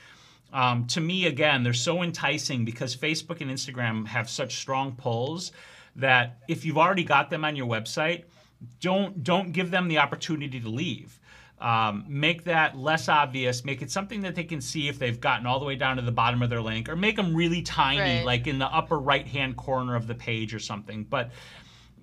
Um, 0.53 0.85
to 0.87 1.01
me, 1.01 1.25
again, 1.25 1.63
they're 1.63 1.73
so 1.73 2.01
enticing 2.01 2.63
because 2.63 2.95
Facebook 2.95 3.41
and 3.41 3.51
Instagram 3.51 4.07
have 4.07 4.29
such 4.29 4.55
strong 4.55 4.93
pulls 4.93 5.51
that 5.97 6.37
if 6.47 6.63
you've 6.65 6.77
already 6.77 7.03
got 7.03 7.29
them 7.29 7.43
on 7.43 7.55
your 7.55 7.67
website, 7.67 8.23
don't 8.79 9.23
don't 9.23 9.51
give 9.51 9.71
them 9.71 9.87
the 9.87 9.97
opportunity 9.97 10.59
to 10.59 10.69
leave. 10.69 11.19
Um, 11.65 12.05
make 12.07 12.43
that 12.43 12.77
less 12.77 13.09
obvious. 13.09 13.65
Make 13.65 13.81
it 13.81 13.89
something 13.89 14.21
that 14.21 14.35
they 14.35 14.43
can 14.43 14.61
see 14.61 14.87
if 14.87 14.99
they've 14.99 15.19
gotten 15.19 15.47
all 15.47 15.57
the 15.57 15.65
way 15.65 15.75
down 15.75 15.95
to 15.95 16.03
the 16.03 16.11
bottom 16.11 16.43
of 16.43 16.51
their 16.51 16.61
link, 16.61 16.87
or 16.87 16.95
make 16.95 17.15
them 17.15 17.35
really 17.35 17.63
tiny, 17.63 18.17
right. 18.17 18.23
like 18.23 18.45
in 18.45 18.59
the 18.59 18.67
upper 18.67 18.99
right 18.99 19.27
hand 19.27 19.57
corner 19.57 19.95
of 19.95 20.05
the 20.05 20.13
page 20.13 20.53
or 20.53 20.59
something. 20.59 21.05
But 21.05 21.31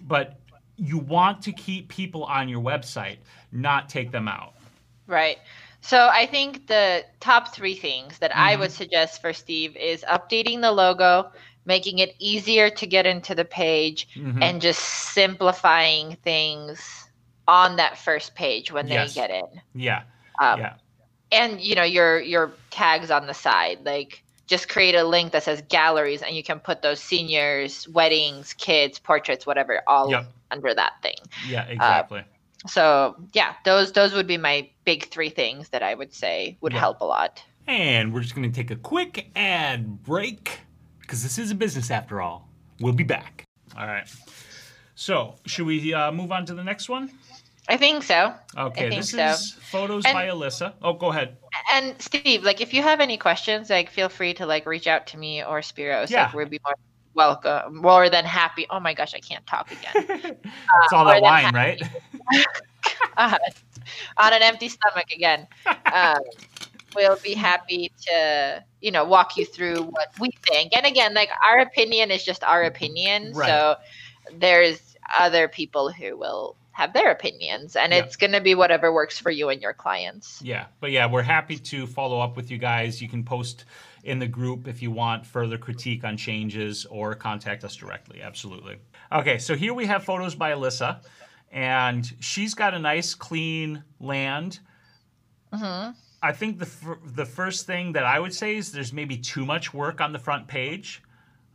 but 0.00 0.40
you 0.74 0.98
want 0.98 1.42
to 1.42 1.52
keep 1.52 1.88
people 1.88 2.24
on 2.24 2.48
your 2.48 2.60
website, 2.60 3.18
not 3.52 3.88
take 3.88 4.10
them 4.10 4.26
out. 4.26 4.54
Right. 5.06 5.38
So 5.80 6.08
I 6.10 6.26
think 6.26 6.66
the 6.66 7.04
top 7.20 7.54
three 7.54 7.76
things 7.76 8.18
that 8.18 8.32
mm-hmm. 8.32 8.40
I 8.40 8.56
would 8.56 8.72
suggest 8.72 9.20
for 9.20 9.32
Steve 9.32 9.76
is 9.76 10.04
updating 10.08 10.60
the 10.60 10.72
logo, 10.72 11.30
making 11.66 12.00
it 12.00 12.16
easier 12.18 12.68
to 12.68 12.84
get 12.84 13.06
into 13.06 13.32
the 13.32 13.44
page, 13.44 14.08
mm-hmm. 14.16 14.42
and 14.42 14.60
just 14.60 14.80
simplifying 14.80 16.16
things 16.24 17.08
on 17.48 17.76
that 17.76 17.98
first 17.98 18.34
page 18.34 18.72
when 18.72 18.86
yes. 18.86 19.14
they 19.14 19.20
get 19.20 19.30
in. 19.30 19.60
Yeah. 19.74 20.02
Um, 20.40 20.60
yeah. 20.60 20.74
And 21.30 21.60
you 21.60 21.74
know 21.74 21.82
your 21.82 22.20
your 22.20 22.52
tags 22.70 23.10
on 23.10 23.26
the 23.26 23.34
side, 23.34 23.78
like 23.84 24.22
just 24.46 24.68
create 24.68 24.94
a 24.94 25.04
link 25.04 25.32
that 25.32 25.42
says 25.42 25.62
galleries, 25.68 26.20
and 26.20 26.36
you 26.36 26.42
can 26.42 26.60
put 26.60 26.82
those 26.82 27.00
seniors, 27.00 27.88
weddings, 27.88 28.52
kids, 28.52 28.98
portraits, 28.98 29.46
whatever, 29.46 29.80
all 29.86 30.10
yep. 30.10 30.26
under 30.50 30.74
that 30.74 30.92
thing. 31.02 31.16
Yeah, 31.48 31.64
exactly. 31.64 32.20
Uh, 32.20 32.68
so 32.68 33.16
yeah, 33.32 33.54
those 33.64 33.92
those 33.92 34.12
would 34.12 34.26
be 34.26 34.36
my 34.36 34.68
big 34.84 35.06
three 35.06 35.30
things 35.30 35.70
that 35.70 35.82
I 35.82 35.94
would 35.94 36.12
say 36.12 36.58
would 36.60 36.72
help 36.72 37.00
a 37.00 37.04
lot. 37.04 37.42
And 37.66 38.12
we're 38.12 38.20
just 38.20 38.34
going 38.34 38.50
to 38.50 38.54
take 38.54 38.70
a 38.70 38.76
quick 38.76 39.30
ad 39.36 40.02
break 40.02 40.60
because 41.00 41.22
this 41.22 41.38
is 41.38 41.50
a 41.50 41.54
business 41.54 41.90
after 41.90 42.20
all. 42.20 42.48
We'll 42.80 42.92
be 42.92 43.04
back. 43.04 43.44
All 43.76 43.86
right. 43.86 44.08
So, 44.94 45.36
should 45.46 45.66
we 45.66 45.94
uh, 45.94 46.12
move 46.12 46.32
on 46.32 46.44
to 46.46 46.54
the 46.54 46.64
next 46.64 46.88
one? 46.88 47.10
I 47.68 47.76
think 47.76 48.02
so. 48.02 48.34
Okay, 48.56 48.88
think 48.88 49.02
this 49.02 49.10
so. 49.10 49.24
is 49.24 49.52
photos 49.52 50.04
and, 50.04 50.14
by 50.14 50.26
Alyssa. 50.26 50.72
Oh, 50.82 50.94
go 50.94 51.10
ahead. 51.10 51.36
And 51.72 51.94
Steve, 52.00 52.42
like, 52.42 52.60
if 52.60 52.74
you 52.74 52.82
have 52.82 53.00
any 53.00 53.16
questions, 53.16 53.70
like, 53.70 53.88
feel 53.88 54.08
free 54.08 54.34
to 54.34 54.46
like 54.46 54.66
reach 54.66 54.86
out 54.86 55.06
to 55.08 55.18
me 55.18 55.44
or 55.44 55.60
Spiros. 55.60 56.10
Yeah. 56.10 56.24
Like, 56.24 56.34
we'd 56.34 56.50
be 56.50 56.60
more 56.64 56.74
welcome, 57.14 57.76
more 57.76 58.10
than 58.10 58.24
happy. 58.24 58.66
Oh 58.68 58.80
my 58.80 58.94
gosh, 58.94 59.14
I 59.14 59.20
can't 59.20 59.46
talk 59.46 59.70
again. 59.70 59.92
it's 60.44 60.92
uh, 60.92 60.96
all 60.96 61.04
that 61.04 61.22
wine, 61.22 61.54
right? 61.54 61.80
uh, 63.16 63.38
on 64.16 64.32
an 64.32 64.42
empty 64.42 64.68
stomach 64.68 65.06
again. 65.14 65.46
Um, 65.92 66.22
we'll 66.96 67.18
be 67.18 67.34
happy 67.34 67.92
to, 68.06 68.64
you 68.80 68.90
know, 68.90 69.04
walk 69.04 69.36
you 69.36 69.44
through 69.44 69.82
what 69.82 70.08
we 70.18 70.30
think. 70.48 70.74
And 70.74 70.86
again, 70.86 71.12
like, 71.12 71.28
our 71.46 71.58
opinion 71.58 72.10
is 72.10 72.24
just 72.24 72.42
our 72.42 72.62
opinion. 72.62 73.34
Right. 73.34 73.46
So 73.46 73.76
there's 74.38 74.96
other 75.18 75.48
people 75.48 75.90
who 75.90 76.16
will 76.16 76.56
have 76.72 76.92
their 76.94 77.10
opinions 77.10 77.76
and 77.76 77.92
yeah. 77.92 77.98
it's 77.98 78.16
going 78.16 78.32
to 78.32 78.40
be 78.40 78.54
whatever 78.54 78.92
works 78.92 79.18
for 79.18 79.30
you 79.30 79.48
and 79.50 79.62
your 79.62 79.72
clients 79.72 80.40
yeah 80.42 80.66
but 80.80 80.90
yeah 80.90 81.06
we're 81.06 81.22
happy 81.22 81.56
to 81.56 81.86
follow 81.86 82.18
up 82.18 82.36
with 82.36 82.50
you 82.50 82.58
guys 82.58 83.00
you 83.00 83.08
can 83.08 83.22
post 83.22 83.64
in 84.04 84.18
the 84.18 84.26
group 84.26 84.66
if 84.66 84.82
you 84.82 84.90
want 84.90 85.24
further 85.24 85.56
critique 85.56 86.02
on 86.02 86.16
changes 86.16 86.86
or 86.86 87.14
contact 87.14 87.62
us 87.62 87.76
directly 87.76 88.22
absolutely 88.22 88.76
okay 89.12 89.38
so 89.38 89.54
here 89.54 89.74
we 89.74 89.86
have 89.86 90.02
photos 90.02 90.34
by 90.34 90.52
alyssa 90.52 91.00
and 91.52 92.14
she's 92.20 92.54
got 92.54 92.74
a 92.74 92.78
nice 92.78 93.14
clean 93.14 93.82
land 94.00 94.58
mm-hmm. 95.52 95.90
i 96.22 96.32
think 96.32 96.58
the, 96.58 96.66
f- 96.66 96.98
the 97.14 97.26
first 97.26 97.66
thing 97.66 97.92
that 97.92 98.04
i 98.04 98.18
would 98.18 98.34
say 98.34 98.56
is 98.56 98.72
there's 98.72 98.92
maybe 98.92 99.16
too 99.16 99.44
much 99.44 99.74
work 99.74 100.00
on 100.00 100.12
the 100.12 100.18
front 100.18 100.48
page 100.48 101.02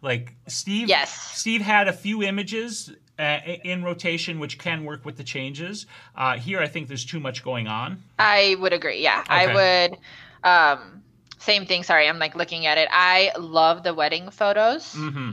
like 0.02 0.36
Steve, 0.48 0.88
yes. 0.88 1.12
Steve 1.12 1.62
had 1.62 1.88
a 1.88 1.92
few 1.92 2.22
images 2.22 2.92
uh, 3.20 3.40
in 3.64 3.84
rotation, 3.84 4.40
which 4.40 4.58
can 4.58 4.84
work 4.86 5.06
with 5.06 5.18
the 5.18 5.24
changes. 5.24 5.86
Uh, 6.16 6.38
here, 6.38 6.60
I 6.60 6.68
think 6.68 6.88
there's 6.88 7.06
too 7.06 7.20
much 7.20 7.44
going 7.44 7.68
on. 7.68 8.04
I 8.20 8.56
would 8.60 8.74
agree. 8.74 9.02
Yeah, 9.02 9.22
okay. 9.22 9.34
I 9.34 9.54
would. 9.54 9.98
Um, 10.44 11.04
same 11.40 11.66
thing. 11.66 11.84
Sorry, 11.84 12.08
I'm 12.08 12.20
like 12.20 12.36
looking 12.36 12.66
at 12.66 12.78
it. 12.78 12.88
I 12.92 13.32
love 13.40 13.84
the 13.84 13.94
wedding 13.94 14.30
photos. 14.30 14.94
Mm-hmm. 14.94 15.32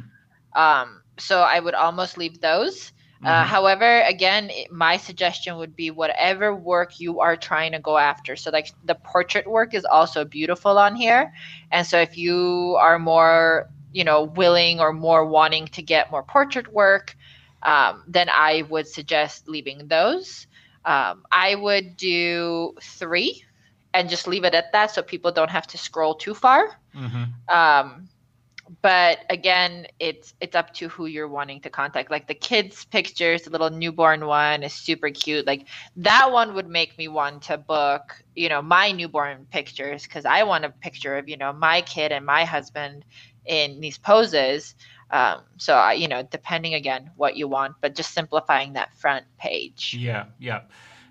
Um, 0.59 1.03
so 1.18 1.41
I 1.41 1.61
would 1.61 1.74
almost 1.74 2.18
leave 2.18 2.41
those. 2.41 2.93
Uh, 3.22 3.26
mm-hmm. 3.26 3.26
Uh, 3.26 3.45
however, 3.45 4.01
again, 4.03 4.51
my 4.70 4.97
suggestion 4.97 5.57
would 5.57 5.74
be 5.74 5.91
whatever 5.91 6.55
work 6.55 7.01
you 7.01 7.20
are 7.20 7.37
trying 7.37 7.72
to 7.72 7.78
go 7.78 7.97
after. 7.97 8.37
So, 8.37 8.51
like 8.51 8.72
the 8.85 8.95
portrait 8.95 9.47
work 9.47 9.74
is 9.74 9.85
also 9.85 10.24
beautiful 10.24 10.78
on 10.78 10.95
here. 10.95 11.32
And 11.70 11.87
so, 11.87 11.99
if 11.99 12.18
you 12.18 12.76
are 12.80 12.99
more, 12.99 13.70
you 13.93 14.05
know, 14.05 14.24
willing 14.24 14.80
or 14.80 14.93
more 14.93 15.24
wanting 15.24 15.66
to 15.68 15.82
get 15.82 16.11
more 16.11 16.22
portrait 16.22 16.72
work, 16.72 17.16
um, 17.65 18.05
then 18.07 18.29
I 18.29 18.62
would 18.69 18.87
suggest 18.87 19.49
leaving 19.49 19.89
those. 19.89 20.47
Um, 20.85 21.25
I 21.33 21.55
would 21.55 21.97
do 21.97 22.75
three 22.81 23.45
and 23.95 24.09
just 24.09 24.27
leave 24.27 24.45
it 24.45 24.55
at 24.55 24.73
that 24.73 24.91
so 24.91 25.03
people 25.03 25.33
don't 25.33 25.51
have 25.51 25.67
to 25.69 25.79
scroll 25.79 26.15
too 26.15 26.35
far. 26.35 26.79
Mm-hmm. 26.95 27.55
Um, 27.55 28.09
but 28.83 29.21
again, 29.31 29.87
it's 29.99 30.35
it's 30.41 30.57
up 30.57 30.73
to 30.75 30.89
who 30.89 31.07
you're 31.07 31.29
wanting 31.29 31.61
to 31.62 31.71
contact. 31.71 32.11
Like 32.11 32.27
the 32.27 32.35
kids' 32.35 32.85
pictures, 32.85 33.43
the 33.43 33.51
little 33.51 33.71
newborn 33.71 34.27
one 34.27 34.62
is 34.62 34.73
super 34.73 35.11
cute. 35.11 35.47
Like 35.47 35.67
that 35.97 36.33
one 36.33 36.55
would 36.55 36.69
make 36.69 36.97
me 36.97 37.09
want 37.09 37.43
to 37.43 37.59
book, 37.59 38.23
you 38.35 38.49
know, 38.49 38.62
my 38.62 38.91
newborn 38.91 39.47
pictures 39.51 40.05
because 40.05 40.25
I 40.25 40.43
want 40.45 40.65
a 40.65 40.71
picture 40.71 41.17
of 41.17 41.29
you 41.29 41.37
know 41.37 41.53
my 41.53 41.83
kid 41.83 42.11
and 42.11 42.25
my 42.25 42.45
husband 42.45 43.05
in 43.45 43.81
these 43.81 43.99
poses. 43.99 44.75
Um, 45.11 45.40
so 45.59 45.74
I, 45.74 45.92
you 45.92 46.09
know, 46.09 46.22
depending 46.22 46.74
again 46.74 47.11
what 47.16 47.36
you 47.36 47.48
want, 47.48 47.76
but 47.80 47.94
just 47.94 48.12
simplifying 48.12 48.72
that 48.74 48.94
front 48.94 49.24
page. 49.38 49.96
Yeah, 49.98 50.26
yeah. 50.38 50.62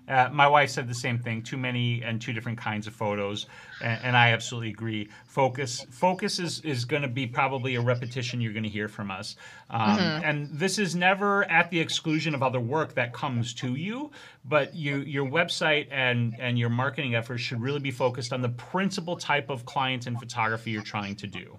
Uh, 0.06 0.28
my 0.30 0.46
wife 0.46 0.68
said 0.68 0.86
the 0.86 0.94
same 0.94 1.18
thing. 1.18 1.42
Too 1.42 1.56
many 1.56 2.02
and 2.02 2.20
two 2.20 2.34
different 2.34 2.58
kinds 2.58 2.86
of 2.86 2.94
photos, 2.94 3.46
and, 3.82 4.00
and 4.04 4.16
I 4.16 4.32
absolutely 4.32 4.68
agree. 4.68 5.08
Focus, 5.26 5.86
focus 5.90 6.38
is 6.38 6.60
is 6.60 6.84
going 6.84 7.00
to 7.00 7.08
be 7.08 7.26
probably 7.26 7.76
a 7.76 7.80
repetition 7.80 8.38
you're 8.40 8.52
going 8.52 8.64
to 8.64 8.68
hear 8.68 8.88
from 8.88 9.10
us, 9.10 9.36
um, 9.70 9.98
mm-hmm. 9.98 10.24
and 10.24 10.50
this 10.52 10.78
is 10.78 10.94
never 10.94 11.44
at 11.44 11.70
the 11.70 11.80
exclusion 11.80 12.34
of 12.34 12.42
other 12.42 12.60
work 12.60 12.94
that 12.94 13.14
comes 13.14 13.54
to 13.54 13.76
you. 13.76 14.10
But 14.44 14.74
you, 14.74 14.98
your 14.98 15.24
website 15.24 15.88
and 15.90 16.36
and 16.38 16.58
your 16.58 16.70
marketing 16.70 17.14
efforts 17.14 17.40
should 17.40 17.62
really 17.62 17.80
be 17.80 17.90
focused 17.90 18.34
on 18.34 18.42
the 18.42 18.50
principal 18.50 19.16
type 19.16 19.48
of 19.48 19.64
client 19.64 20.06
and 20.06 20.18
photography 20.18 20.70
you're 20.70 20.82
trying 20.82 21.16
to 21.16 21.26
do. 21.26 21.58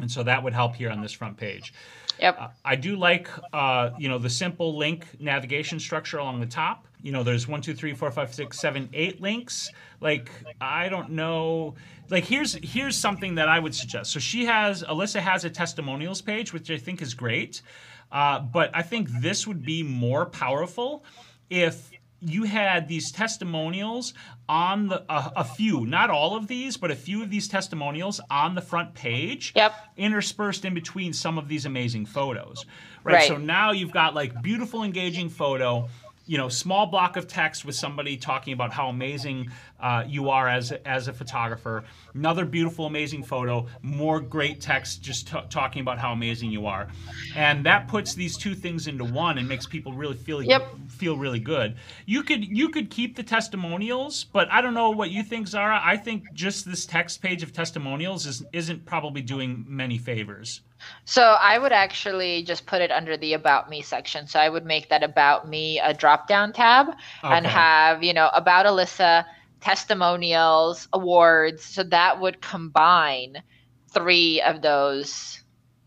And 0.00 0.10
so 0.10 0.22
that 0.22 0.42
would 0.42 0.52
help 0.52 0.76
here 0.76 0.90
on 0.90 1.00
this 1.00 1.12
front 1.12 1.36
page. 1.36 1.72
Yep. 2.20 2.36
Uh, 2.40 2.48
I 2.64 2.76
do 2.76 2.96
like, 2.96 3.28
uh, 3.52 3.90
you 3.98 4.08
know, 4.08 4.18
the 4.18 4.30
simple 4.30 4.76
link 4.76 5.06
navigation 5.20 5.78
structure 5.78 6.18
along 6.18 6.40
the 6.40 6.46
top. 6.46 6.86
You 7.02 7.12
know, 7.12 7.22
there's 7.22 7.46
one, 7.46 7.60
two, 7.60 7.74
three, 7.74 7.94
four, 7.94 8.10
five, 8.10 8.34
six, 8.34 8.58
seven, 8.58 8.88
eight 8.92 9.20
links. 9.20 9.70
Like, 10.00 10.30
I 10.60 10.88
don't 10.88 11.10
know. 11.10 11.74
Like, 12.10 12.24
here's 12.24 12.54
here's 12.62 12.96
something 12.96 13.34
that 13.36 13.48
I 13.48 13.58
would 13.58 13.74
suggest. 13.74 14.12
So 14.12 14.18
she 14.18 14.46
has 14.46 14.82
Alyssa 14.82 15.20
has 15.20 15.44
a 15.44 15.50
testimonials 15.50 16.22
page, 16.22 16.52
which 16.52 16.70
I 16.70 16.78
think 16.78 17.02
is 17.02 17.14
great. 17.14 17.62
Uh, 18.10 18.40
but 18.40 18.70
I 18.72 18.82
think 18.82 19.08
this 19.20 19.46
would 19.46 19.62
be 19.64 19.82
more 19.82 20.26
powerful 20.26 21.04
if 21.50 21.90
you 22.26 22.44
had 22.44 22.88
these 22.88 23.12
testimonials 23.12 24.12
on 24.48 24.88
the 24.88 25.04
uh, 25.08 25.30
a 25.36 25.44
few, 25.44 25.86
not 25.86 26.10
all 26.10 26.36
of 26.36 26.46
these, 26.46 26.76
but 26.76 26.90
a 26.90 26.96
few 26.96 27.22
of 27.22 27.30
these 27.30 27.48
testimonials 27.48 28.20
on 28.30 28.54
the 28.54 28.60
front 28.60 28.94
page, 28.94 29.52
yep. 29.54 29.74
interspersed 29.96 30.64
in 30.64 30.74
between 30.74 31.12
some 31.12 31.38
of 31.38 31.48
these 31.48 31.66
amazing 31.66 32.06
photos. 32.06 32.66
Right? 33.04 33.14
right. 33.14 33.28
So 33.28 33.36
now 33.36 33.70
you've 33.72 33.92
got 33.92 34.14
like 34.14 34.42
beautiful, 34.42 34.82
engaging 34.82 35.28
photo 35.28 35.88
you 36.26 36.36
know, 36.36 36.48
small 36.48 36.86
block 36.86 37.16
of 37.16 37.28
text 37.28 37.64
with 37.64 37.74
somebody 37.74 38.16
talking 38.16 38.52
about 38.52 38.72
how 38.72 38.88
amazing 38.88 39.50
uh, 39.80 40.02
you 40.06 40.28
are 40.28 40.48
as 40.48 40.72
a, 40.72 40.86
as 40.86 41.08
a 41.08 41.12
photographer. 41.12 41.84
Another 42.14 42.44
beautiful, 42.44 42.86
amazing 42.86 43.22
photo. 43.22 43.66
More 43.82 44.20
great 44.20 44.60
text 44.60 45.02
just 45.02 45.28
t- 45.28 45.38
talking 45.50 45.82
about 45.82 45.98
how 45.98 46.12
amazing 46.12 46.50
you 46.50 46.66
are, 46.66 46.88
and 47.36 47.64
that 47.64 47.86
puts 47.88 48.14
these 48.14 48.36
two 48.36 48.54
things 48.54 48.88
into 48.88 49.04
one 49.04 49.38
and 49.38 49.48
makes 49.48 49.66
people 49.66 49.92
really 49.92 50.16
feel 50.16 50.42
yep. 50.42 50.66
feel 50.88 51.16
really 51.16 51.40
good. 51.40 51.76
You 52.06 52.22
could 52.22 52.44
you 52.44 52.70
could 52.70 52.90
keep 52.90 53.16
the 53.16 53.22
testimonials, 53.22 54.24
but 54.24 54.50
I 54.50 54.60
don't 54.60 54.74
know 54.74 54.90
what 54.90 55.10
you 55.10 55.22
think, 55.22 55.46
Zara. 55.46 55.80
I 55.82 55.96
think 55.96 56.32
just 56.32 56.64
this 56.64 56.86
text 56.86 57.22
page 57.22 57.42
of 57.42 57.52
testimonials 57.52 58.26
is 58.26 58.44
isn't 58.52 58.84
probably 58.84 59.22
doing 59.22 59.64
many 59.68 59.98
favors. 59.98 60.62
So 61.04 61.22
I 61.22 61.58
would 61.58 61.72
actually 61.72 62.42
just 62.42 62.66
put 62.66 62.82
it 62.82 62.90
under 62.90 63.16
the 63.16 63.34
about 63.34 63.68
me 63.70 63.82
section. 63.82 64.26
So 64.26 64.40
I 64.40 64.48
would 64.48 64.64
make 64.64 64.88
that 64.88 65.02
about 65.02 65.48
me 65.48 65.80
a 65.80 65.94
drop 65.94 66.28
down 66.28 66.52
tab 66.52 66.88
okay. 66.88 66.96
and 67.22 67.46
have, 67.46 68.02
you 68.02 68.12
know, 68.12 68.30
about 68.34 68.66
Alyssa, 68.66 69.24
testimonials, 69.60 70.88
awards. 70.92 71.64
So 71.64 71.82
that 71.84 72.20
would 72.20 72.40
combine 72.40 73.42
three 73.88 74.40
of 74.42 74.62
those 74.62 75.42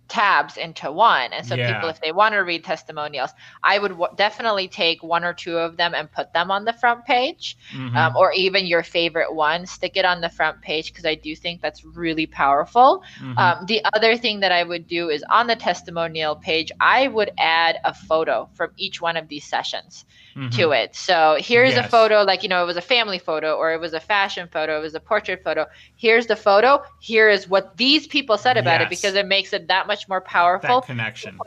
tabs 0.10 0.57
into 0.57 0.91
one. 0.91 1.32
And 1.32 1.45
so 1.45 1.55
yeah. 1.55 1.74
people, 1.74 1.89
if 1.89 2.01
they 2.01 2.12
want 2.12 2.34
to 2.34 2.39
read 2.39 2.64
testimonials, 2.64 3.30
I 3.64 3.80
would 3.80 3.91
w- 3.91 4.12
definitely 4.16 4.68
take 4.68 5.01
one 5.03 5.24
or 5.24 5.34
two 5.34 5.57
of 5.57 5.78
them 5.78 5.93
and 5.93 6.12
put 6.12 6.34
them 6.34 6.51
on 6.51 6.66
the 6.66 6.74
front 6.74 7.05
page, 7.05 7.57
mm-hmm. 7.72 7.95
um, 7.95 8.16
or 8.18 8.34
even 8.34 8.66
your 8.66 8.84
favorite 8.84 9.34
one, 9.34 9.66
stick 9.66 9.95
it 9.95 10.05
on 10.05 10.22
the 10.22 10.30
front 10.30 10.62
page 10.62 10.91
because 10.91 11.05
I 11.05 11.16
do 11.16 11.36
think 11.36 11.62
that's 11.62 11.86
really 11.86 12.26
powerful. 12.26 13.03
Mm-hmm. 13.22 13.38
Um, 13.38 13.66
the 13.68 13.82
other 13.93 14.18
thing 14.18 14.41
that 14.41 14.51
I 14.51 14.64
would 14.64 14.88
do 14.88 15.10
is 15.10 15.24
on 15.30 15.47
the 15.47 15.55
testimonial 15.55 16.36
page, 16.36 16.72
I 16.80 17.07
would 17.07 17.32
add 17.38 17.78
a 17.86 17.93
photo 17.93 18.49
from 18.53 18.72
each 18.78 18.99
one 18.99 19.16
of 19.16 19.28
these 19.28 19.45
sessions 19.45 20.05
mm-hmm. 20.36 20.49
to 20.49 20.72
it. 20.72 20.95
So 20.95 21.38
here's 21.39 21.74
yes. 21.74 21.86
a 21.86 21.89
photo, 21.89 22.24
like, 22.24 22.43
you 22.43 22.49
know, 22.49 22.64
it 22.64 22.66
was 22.66 22.78
a 22.78 22.82
family 22.82 23.20
photo 23.20 23.55
or 23.55 23.74
it 23.74 23.80
was 23.80 23.93
a 23.93 23.99
fashion 23.99 24.47
photo, 24.51 24.78
it 24.78 24.82
was 24.82 24.95
a 24.95 24.99
portrait 24.99 25.43
photo. 25.43 25.68
Here's 25.95 26.28
the 26.28 26.36
photo. 26.36 26.82
Here 26.99 27.30
is 27.30 27.47
what 27.47 27.78
these 27.78 28.07
people 28.07 28.38
said 28.38 28.57
about 28.57 28.80
yes. 28.80 28.88
it 28.88 28.89
because 28.89 29.16
it 29.16 29.28
makes 29.28 29.53
it 29.53 29.68
that 29.68 29.88
much 29.88 29.99
more 30.08 30.22
powerful. 30.22 30.82
That 30.82 30.88
connection. 30.88 31.39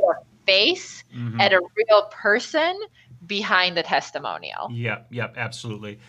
Face 0.47 1.05
mm-hmm. 1.15 1.41
and 1.41 1.55
a 1.55 1.61
real 1.61 2.07
person 2.11 2.79
behind 3.27 3.77
the 3.77 3.83
testimonial. 3.83 4.69
Yep, 4.73 5.07
yep, 5.11 5.35
absolutely. 5.37 6.01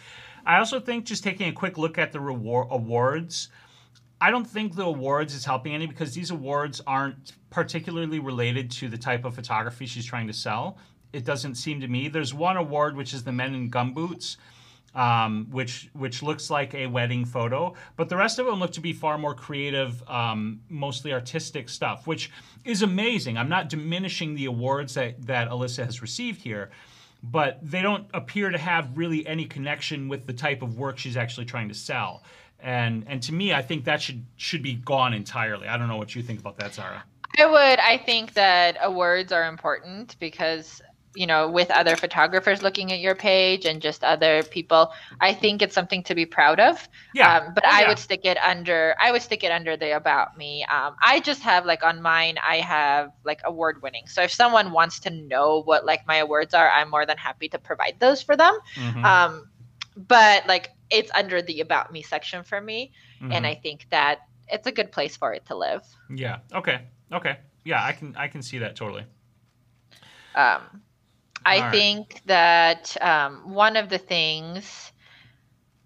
I 0.46 0.58
also 0.58 0.80
think 0.80 1.06
just 1.06 1.24
taking 1.24 1.48
a 1.48 1.54
quick 1.54 1.78
look 1.78 1.98
at 1.98 2.12
the 2.12 2.20
reward 2.20 2.68
awards. 2.72 3.50
I 4.20 4.32
don't 4.32 4.46
think 4.46 4.76
the 4.76 4.86
awards 4.86 5.36
is 5.36 5.46
helping 5.46 5.76
any 5.76 5.86
because 5.86 6.16
these 6.16 6.32
awards 6.32 6.82
aren't 6.88 7.34
particularly 7.52 8.20
related 8.20 8.72
to 8.72 8.90
the 8.90 8.98
type 8.98 9.24
of 9.26 9.36
photography 9.36 9.86
she's 9.86 10.06
trying 10.06 10.28
to 10.28 10.34
sell 10.34 10.78
it 11.14 11.24
doesn't 11.24 11.56
seem 11.56 11.80
to 11.80 11.88
me. 11.88 12.10
There's 12.10 12.34
one 12.34 12.58
award 12.58 12.98
which 12.98 13.14
is 13.14 13.24
the 13.24 13.32
men 13.32 13.54
in 13.54 13.72
gumboots, 13.72 14.38
um, 14.96 15.48
which 15.50 15.90
which 15.94 16.22
looks 16.22 16.50
like 16.50 16.74
a 16.76 16.88
wedding 16.88 17.26
photo, 17.26 17.74
but 17.96 18.10
the 18.10 18.18
rest 18.18 18.40
of 18.40 18.46
them 18.46 18.60
look 18.60 18.72
to 18.74 18.82
be 18.82 18.94
far 18.94 19.18
more 19.18 19.34
creative, 19.34 20.08
um, 20.10 20.62
mostly 20.70 21.12
artistic 21.12 21.70
stuff, 21.70 22.06
which 22.06 22.32
is 22.64 22.82
amazing. 22.82 23.38
I'm 23.38 23.50
not 23.50 23.70
diminishing 23.70 24.36
the 24.36 24.46
awards 24.46 24.94
that 24.94 25.26
that 25.26 25.50
Alyssa 25.50 25.86
has 25.86 26.02
received 26.02 26.42
here, 26.42 26.70
but 27.24 27.60
they 27.64 27.82
don't 27.82 28.06
appear 28.14 28.50
to 28.50 28.58
have 28.58 28.96
really 28.98 29.26
any 29.26 29.46
connection 29.46 30.08
with 30.08 30.28
the 30.28 30.34
type 30.34 30.62
of 30.62 30.78
work 30.78 30.98
she's 30.98 31.18
actually 31.18 31.46
trying 31.46 31.70
to 31.70 31.76
sell. 31.76 32.24
And 32.60 33.04
and 33.08 33.22
to 33.24 33.34
me, 33.34 33.54
I 33.54 33.62
think 33.62 33.86
that 33.86 34.02
should 34.02 34.24
should 34.38 34.62
be 34.62 34.76
gone 34.76 35.14
entirely. 35.14 35.68
I 35.68 35.78
don't 35.78 35.88
know 35.88 35.98
what 35.98 36.16
you 36.16 36.22
think 36.22 36.40
about 36.40 36.58
that, 36.60 36.76
Zara. 36.76 37.04
I 37.38 37.48
would. 37.48 37.80
I 37.80 37.98
think 37.98 38.34
that 38.36 38.78
awards 38.80 39.32
are 39.32 39.48
important 39.48 40.18
because 40.20 40.84
you 41.16 41.28
know 41.28 41.50
with 41.50 41.70
other 41.72 41.96
photographers 41.96 42.62
looking 42.64 42.92
at 42.92 43.00
your 43.00 43.16
page 43.16 43.66
and 43.66 43.82
just 43.82 44.04
other 44.04 44.44
people 44.44 44.92
i 45.22 45.34
think 45.34 45.62
it's 45.62 45.76
something 45.76 46.04
to 46.04 46.16
be 46.16 46.26
proud 46.26 46.60
of. 46.60 46.88
Yeah. 47.14 47.38
Um, 47.38 47.54
but 47.54 47.64
oh, 47.66 47.70
i 47.72 47.88
would 47.88 48.00
stick 48.00 48.22
it 48.26 48.38
under 48.38 48.96
i 49.00 49.12
would 49.12 49.22
stick 49.22 49.44
it 49.44 49.52
under 49.52 49.78
the 49.78 49.96
about 49.96 50.38
me. 50.38 50.66
Um, 50.66 50.96
i 51.02 51.20
just 51.20 51.42
have 51.42 51.66
like 51.66 51.84
on 51.84 52.02
mine 52.02 52.38
i 52.46 52.58
have 52.58 53.12
like 53.24 53.42
award 53.46 53.82
winning 53.82 54.08
so 54.08 54.22
if 54.22 54.32
someone 54.32 54.72
wants 54.72 55.00
to 55.02 55.10
know 55.10 55.62
what 55.64 55.86
like 55.86 56.06
my 56.08 56.18
awards 56.18 56.54
are 56.54 56.70
i'm 56.70 56.90
more 56.90 57.06
than 57.06 57.18
happy 57.18 57.50
to 57.50 57.60
provide 57.60 57.96
those 58.00 58.22
for 58.22 58.36
them. 58.36 58.58
Mm-hmm. 58.76 59.06
um, 59.06 59.50
but 59.96 60.48
like 60.48 60.72
it's 60.90 61.12
under 61.14 61.42
the 61.42 61.62
about 61.62 61.92
me 61.92 62.02
section 62.02 62.44
for 62.44 62.60
me 62.60 62.92
mm-hmm. 63.22 63.32
and 63.32 63.46
i 63.46 63.56
think 63.56 63.88
that 63.92 64.20
it's 64.50 64.68
a 64.68 64.72
good 64.72 64.92
place 64.92 65.16
for 65.16 65.34
it 65.34 65.46
to 65.46 65.56
live. 65.56 65.84
Yeah. 66.14 66.40
Okay. 66.54 66.82
Okay. 67.12 67.38
Yeah 67.64 67.84
i 67.84 67.92
can 67.92 68.16
i 68.18 68.28
can 68.28 68.42
see 68.42 68.58
that 68.60 68.76
totally. 68.76 69.06
Um 70.36 70.82
I 71.46 71.60
right. 71.60 71.72
think 71.72 72.22
that 72.26 72.96
um, 73.02 73.54
one 73.54 73.76
of 73.76 73.90
the 73.90 73.98
things 73.98 74.94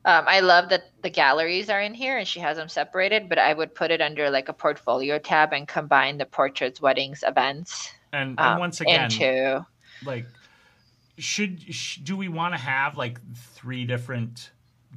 um, 0.08 0.24
I 0.26 0.39
love 0.39 0.70
that 0.70 0.86
the 1.01 1.10
galleries 1.10 1.70
are 1.70 1.82
in 1.82 1.93
here 1.93 2.18
and 2.18 2.26
she 2.26 2.39
has 2.39 2.55
them 2.55 2.70
separated, 2.70 3.28
but 3.28 3.38
I 3.38 3.53
would 3.53 3.76
put 3.76 3.91
it 3.91 3.99
under 3.99 4.30
like 4.30 4.47
a 4.47 4.53
portfolio 4.53 5.20
tab 5.20 5.51
and 5.51 5.68
combine 5.68 6.18
the 6.18 6.26
portraits, 6.26 6.80
weddings, 6.80 7.26
events. 7.28 7.91
And, 8.14 8.39
and 8.39 8.39
um, 8.39 8.58
once 8.58 8.80
again, 8.80 9.12
into 9.12 9.66
like, 10.05 10.26
should 11.18 11.62
sh- 11.74 11.97
do 11.97 12.16
we 12.16 12.30
want 12.30 12.53
to 12.53 12.58
have 12.58 12.95
like 12.95 13.20
three 13.36 13.84
different 13.84 14.51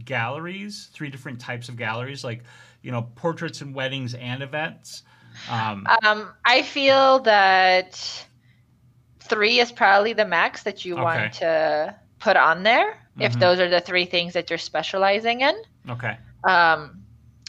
galleries, 0.05 0.89
three 0.93 1.11
different 1.11 1.41
types 1.41 1.69
of 1.69 1.77
galleries, 1.77 2.23
like 2.23 2.45
you 2.83 2.93
know, 2.93 3.09
portraits 3.17 3.63
and 3.63 3.75
weddings 3.75 4.15
and 4.15 4.45
events? 4.45 5.03
Um, 5.51 5.89
um 6.05 6.29
I 6.45 6.63
feel 6.63 7.19
that 7.21 8.27
three 9.31 9.61
is 9.61 9.73
probably 9.73 10.13
the 10.13 10.27
max 10.27 10.65
that 10.65 10.85
you 10.85 10.95
okay. 10.95 11.03
want 11.03 11.33
to 11.35 11.95
put 12.19 12.37
on 12.37 12.63
there 12.63 12.91
mm-hmm. 12.91 13.23
if 13.23 13.39
those 13.39 13.59
are 13.59 13.69
the 13.71 13.81
three 13.81 14.05
things 14.05 14.35
that 14.35 14.51
you're 14.51 14.59
specializing 14.59 15.41
in. 15.41 15.55
Okay. 15.89 16.19
Um, 16.45 17.03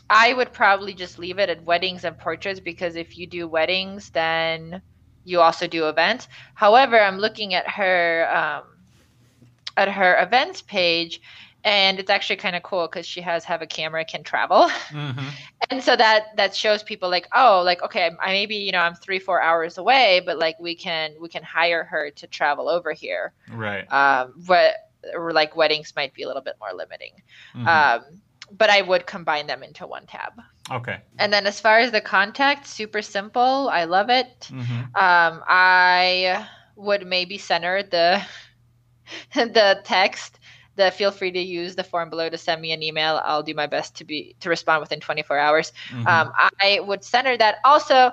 I 0.10 0.34
would 0.34 0.54
probably 0.54 0.94
just 0.94 1.20
leave 1.20 1.40
it 1.40 1.50
at 1.50 1.64
weddings 1.64 2.04
and 2.04 2.18
portraits 2.18 2.60
because 2.60 2.96
if 2.96 3.18
you 3.18 3.26
do 3.28 3.48
weddings, 3.48 4.10
then 4.10 4.82
you 5.24 5.40
also 5.40 5.68
do 5.68 5.88
events. 5.88 6.28
However, 6.54 7.00
I'm 7.00 7.18
looking 7.18 7.54
at 7.54 7.68
her 7.70 8.30
um, 8.34 8.64
at 9.78 9.90
her 9.90 10.22
events 10.22 10.62
page, 10.62 11.22
and 11.64 11.99
it's 11.99 12.09
actually 12.09 12.36
kind 12.38 12.55
of 12.55 12.64
cool 12.64 12.88
because 12.88 13.05
she 13.05 13.22
has 13.22 13.43
have 13.45 13.62
a 13.62 13.68
camera 13.68 14.03
can 14.05 14.24
travel. 14.24 14.70
Mm-hmm. 14.91 15.28
and 15.70 15.82
so 15.84 15.95
that 15.95 16.36
that 16.36 16.53
shows 16.55 16.84
people 16.84 17.09
like 17.09 17.28
oh 17.34 17.62
like 17.64 17.82
okay 17.82 18.12
i 18.22 18.32
maybe 18.32 18.55
you 18.55 18.72
know 18.72 18.80
i'm 18.80 18.93
three 18.95 19.20
four 19.20 19.41
hours 19.41 19.78
away 19.78 20.22
but 20.26 20.38
like 20.38 20.59
we 20.59 20.76
can 20.76 21.14
we 21.22 21.30
can 21.30 21.43
hire 21.43 21.84
her 21.86 22.09
to 22.12 22.28
travel 22.28 22.68
over 22.68 22.91
here. 22.91 23.34
Right. 23.51 23.86
Um 23.91 24.34
but 24.47 24.76
or 25.16 25.32
like 25.32 25.55
weddings 25.55 25.93
might 25.95 26.14
be 26.14 26.24
a 26.24 26.28
little 26.28 26.41
bit 26.41 26.55
more 26.59 26.74
limiting. 26.74 27.14
Mm-hmm. 27.55 27.68
um 27.68 28.22
but 28.51 28.70
i 28.70 28.82
would 28.82 29.05
combine 29.05 29.47
them 29.47 29.64
into 29.64 29.88
one 29.88 30.05
tab. 30.07 30.34
Okay. 30.70 30.97
And 31.20 31.32
then 31.32 31.47
as 31.47 31.59
far 31.59 31.80
as 31.80 31.91
the 31.91 32.01
contact 32.01 32.68
super 32.68 33.01
simple. 33.01 33.70
I 33.70 33.86
love 33.86 34.09
it. 34.09 34.49
Mm-hmm. 34.51 34.82
um 34.95 35.43
i 35.47 36.45
would 36.76 37.05
maybe 37.07 37.38
center 37.38 37.84
the 37.84 38.22
the 39.34 39.82
text 39.86 40.39
the 40.76 40.91
feel 40.91 41.11
free 41.11 41.32
to 41.32 41.39
use 41.39 41.76
the 41.76 41.84
form 41.84 42.09
below 42.09 42.30
to 42.30 42.38
send 42.38 42.61
me 42.61 42.72
an 42.72 42.82
email. 42.84 43.22
I'll 43.24 43.43
do 43.43 43.53
my 43.53 43.67
best 43.67 43.95
to 43.97 44.05
be 44.05 44.36
to 44.39 44.49
respond 44.49 44.82
within 44.82 44.99
24 44.99 45.38
hours. 45.38 45.74
Mm-hmm. 45.89 46.07
Um, 46.07 46.32
I 46.61 46.80
would 46.80 47.03
center 47.03 47.36
that. 47.38 47.57
Also, 47.63 48.11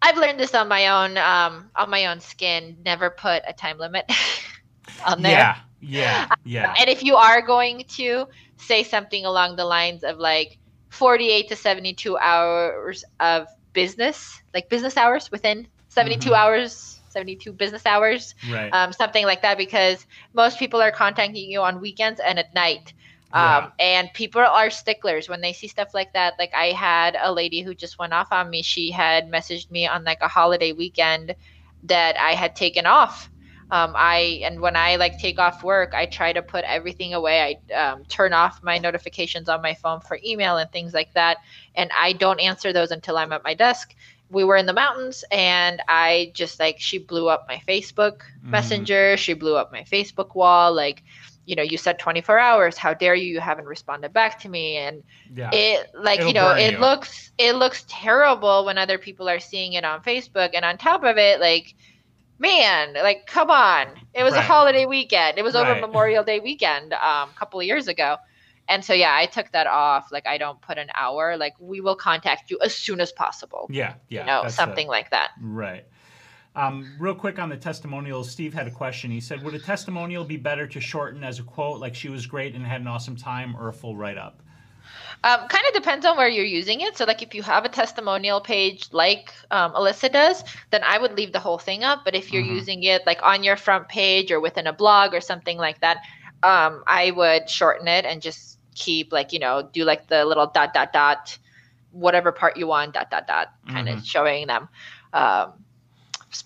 I've 0.00 0.16
learned 0.16 0.38
this 0.38 0.54
on 0.54 0.68
my 0.68 0.88
own 0.88 1.16
um, 1.16 1.70
on 1.74 1.90
my 1.90 2.06
own 2.06 2.20
skin. 2.20 2.76
Never 2.84 3.10
put 3.10 3.42
a 3.46 3.52
time 3.52 3.78
limit 3.78 4.10
on 5.06 5.22
there. 5.22 5.32
Yeah, 5.32 5.56
yeah, 5.80 6.28
yeah. 6.44 6.70
Um, 6.70 6.76
and 6.80 6.90
if 6.90 7.02
you 7.02 7.16
are 7.16 7.42
going 7.42 7.84
to 7.96 8.26
say 8.58 8.82
something 8.82 9.24
along 9.24 9.56
the 9.56 9.64
lines 9.64 10.04
of 10.04 10.18
like 10.18 10.58
48 10.90 11.48
to 11.48 11.56
72 11.56 12.18
hours 12.18 13.04
of 13.20 13.46
business, 13.72 14.42
like 14.52 14.68
business 14.68 14.96
hours 14.96 15.30
within 15.30 15.66
72 15.88 16.26
mm-hmm. 16.26 16.34
hours 16.34 16.97
72 17.18 17.52
business 17.52 17.84
hours, 17.84 18.34
right. 18.50 18.70
um, 18.72 18.92
something 18.92 19.24
like 19.24 19.42
that, 19.42 19.58
because 19.58 20.06
most 20.34 20.58
people 20.58 20.80
are 20.80 20.92
contacting 20.92 21.50
you 21.50 21.60
on 21.62 21.80
weekends 21.80 22.20
and 22.20 22.38
at 22.38 22.54
night. 22.54 22.92
Um. 23.32 23.72
And 23.78 24.08
people 24.14 24.40
are 24.40 24.70
sticklers 24.70 25.28
when 25.28 25.42
they 25.42 25.52
see 25.52 25.68
stuff 25.68 25.92
like 25.92 26.12
that. 26.14 26.34
Like 26.38 26.52
I 26.54 26.66
had 26.72 27.16
a 27.20 27.30
lady 27.30 27.60
who 27.60 27.74
just 27.74 27.98
went 27.98 28.14
off 28.14 28.32
on 28.32 28.48
me. 28.48 28.62
She 28.62 28.90
had 28.90 29.30
messaged 29.30 29.70
me 29.70 29.86
on 29.86 30.04
like 30.04 30.22
a 30.22 30.28
holiday 30.28 30.72
weekend 30.72 31.34
that 31.82 32.16
I 32.18 32.32
had 32.32 32.56
taken 32.56 32.86
off. 32.86 33.30
Um, 33.70 33.92
I 33.94 34.40
and 34.44 34.60
when 34.60 34.76
I 34.76 34.96
like 34.96 35.18
take 35.18 35.38
off 35.38 35.62
work, 35.62 35.92
I 35.94 36.06
try 36.06 36.32
to 36.32 36.40
put 36.40 36.64
everything 36.64 37.12
away. 37.12 37.58
I 37.70 37.74
um, 37.74 38.04
turn 38.06 38.32
off 38.32 38.62
my 38.62 38.78
notifications 38.78 39.48
on 39.50 39.60
my 39.60 39.74
phone 39.74 40.00
for 40.00 40.18
email 40.24 40.56
and 40.56 40.72
things 40.72 40.94
like 40.94 41.12
that, 41.12 41.36
and 41.74 41.90
I 41.94 42.14
don't 42.14 42.40
answer 42.40 42.72
those 42.72 42.92
until 42.92 43.18
I'm 43.18 43.32
at 43.32 43.44
my 43.44 43.52
desk. 43.52 43.94
We 44.30 44.44
were 44.44 44.56
in 44.56 44.66
the 44.66 44.72
mountains, 44.72 45.24
and 45.30 45.82
I 45.88 46.32
just 46.34 46.60
like 46.60 46.80
she 46.80 46.98
blew 46.98 47.28
up 47.28 47.46
my 47.48 47.62
Facebook 47.66 48.18
mm. 48.44 48.50
Messenger. 48.50 49.16
She 49.16 49.34
blew 49.34 49.56
up 49.56 49.72
my 49.72 49.82
Facebook 49.82 50.34
wall. 50.34 50.74
Like 50.74 51.02
you 51.48 51.56
know, 51.56 51.62
you 51.62 51.78
said 51.78 51.98
24 51.98 52.38
hours. 52.38 52.76
How 52.76 52.92
dare 52.92 53.14
you? 53.14 53.32
You 53.32 53.40
haven't 53.40 53.64
responded 53.64 54.12
back 54.12 54.38
to 54.40 54.50
me. 54.50 54.76
And 54.76 55.02
yeah. 55.34 55.48
it 55.50 55.90
like, 55.94 56.18
It'll 56.18 56.28
you 56.28 56.34
know, 56.34 56.54
it 56.54 56.72
you. 56.74 56.78
looks, 56.78 57.32
it 57.38 57.54
looks 57.54 57.86
terrible 57.88 58.66
when 58.66 58.76
other 58.76 58.98
people 58.98 59.30
are 59.30 59.40
seeing 59.40 59.72
it 59.72 59.82
on 59.82 60.02
Facebook. 60.02 60.50
And 60.52 60.62
on 60.62 60.76
top 60.76 61.04
of 61.04 61.16
it, 61.16 61.40
like, 61.40 61.74
man, 62.38 62.92
like, 62.92 63.26
come 63.26 63.48
on. 63.48 63.86
It 64.12 64.24
was 64.24 64.34
right. 64.34 64.40
a 64.40 64.42
holiday 64.42 64.84
weekend. 64.84 65.38
It 65.38 65.42
was 65.42 65.56
over 65.56 65.72
right. 65.72 65.80
Memorial 65.80 66.22
Day 66.22 66.38
weekend 66.38 66.92
um, 66.92 67.30
a 67.30 67.34
couple 67.38 67.58
of 67.60 67.64
years 67.64 67.88
ago. 67.88 68.18
And 68.68 68.84
so, 68.84 68.92
yeah, 68.92 69.14
I 69.14 69.26
took 69.26 69.50
that 69.52 69.66
off. 69.66 70.12
Like, 70.12 70.26
I 70.26 70.38
don't 70.38 70.60
put 70.60 70.78
an 70.78 70.88
hour. 70.94 71.36
Like, 71.36 71.54
we 71.58 71.80
will 71.80 71.96
contact 71.96 72.50
you 72.50 72.58
as 72.62 72.74
soon 72.74 73.00
as 73.00 73.12
possible. 73.12 73.66
Yeah. 73.70 73.94
Yeah. 74.08 74.20
You 74.20 74.26
know, 74.26 74.48
something 74.48 74.86
a, 74.86 74.90
like 74.90 75.10
that. 75.10 75.30
Right. 75.40 75.84
Um, 76.54 76.96
real 76.98 77.14
quick 77.14 77.38
on 77.38 77.48
the 77.48 77.56
testimonials, 77.56 78.30
Steve 78.30 78.52
had 78.52 78.66
a 78.66 78.70
question. 78.70 79.12
He 79.12 79.20
said, 79.20 79.44
"Would 79.44 79.54
a 79.54 79.60
testimonial 79.60 80.24
be 80.24 80.36
better 80.36 80.66
to 80.66 80.80
shorten 80.80 81.22
as 81.22 81.38
a 81.38 81.44
quote, 81.44 81.78
like 81.78 81.94
she 81.94 82.08
was 82.08 82.26
great 82.26 82.54
and 82.54 82.66
had 82.66 82.80
an 82.80 82.88
awesome 82.88 83.14
time, 83.14 83.54
or 83.56 83.68
a 83.68 83.72
full 83.72 83.96
write-up?" 83.96 84.42
Um, 85.22 85.46
kind 85.48 85.64
of 85.68 85.74
depends 85.74 86.04
on 86.04 86.16
where 86.16 86.28
you're 86.28 86.44
using 86.44 86.80
it. 86.80 86.96
So, 86.96 87.04
like 87.04 87.22
if 87.22 87.32
you 87.32 87.42
have 87.44 87.64
a 87.64 87.68
testimonial 87.68 88.40
page 88.40 88.88
like 88.92 89.32
um, 89.52 89.72
Alyssa 89.74 90.10
does, 90.10 90.42
then 90.70 90.82
I 90.82 90.98
would 90.98 91.12
leave 91.16 91.32
the 91.32 91.38
whole 91.38 91.58
thing 91.58 91.84
up. 91.84 92.04
But 92.04 92.16
if 92.16 92.32
you're 92.32 92.42
mm-hmm. 92.42 92.54
using 92.54 92.82
it 92.82 93.06
like 93.06 93.22
on 93.22 93.44
your 93.44 93.56
front 93.56 93.88
page 93.88 94.32
or 94.32 94.40
within 94.40 94.66
a 94.66 94.72
blog 94.72 95.14
or 95.14 95.20
something 95.20 95.58
like 95.58 95.80
that, 95.80 95.98
um, 96.42 96.82
I 96.86 97.12
would 97.12 97.48
shorten 97.48 97.86
it 97.86 98.04
and 98.04 98.20
just 98.22 98.57
keep 98.78 99.12
like 99.12 99.32
you 99.32 99.38
know 99.38 99.68
do 99.72 99.84
like 99.84 100.06
the 100.08 100.24
little 100.24 100.46
dot 100.46 100.72
dot 100.72 100.92
dot, 100.92 101.36
whatever 101.90 102.32
part 102.32 102.56
you 102.56 102.66
want 102.66 102.94
dot 102.94 103.10
dot 103.10 103.26
dot, 103.26 103.52
kind 103.68 103.88
mm-hmm. 103.88 103.98
of 103.98 104.06
showing 104.06 104.46
them. 104.46 104.68
Um, 105.12 105.52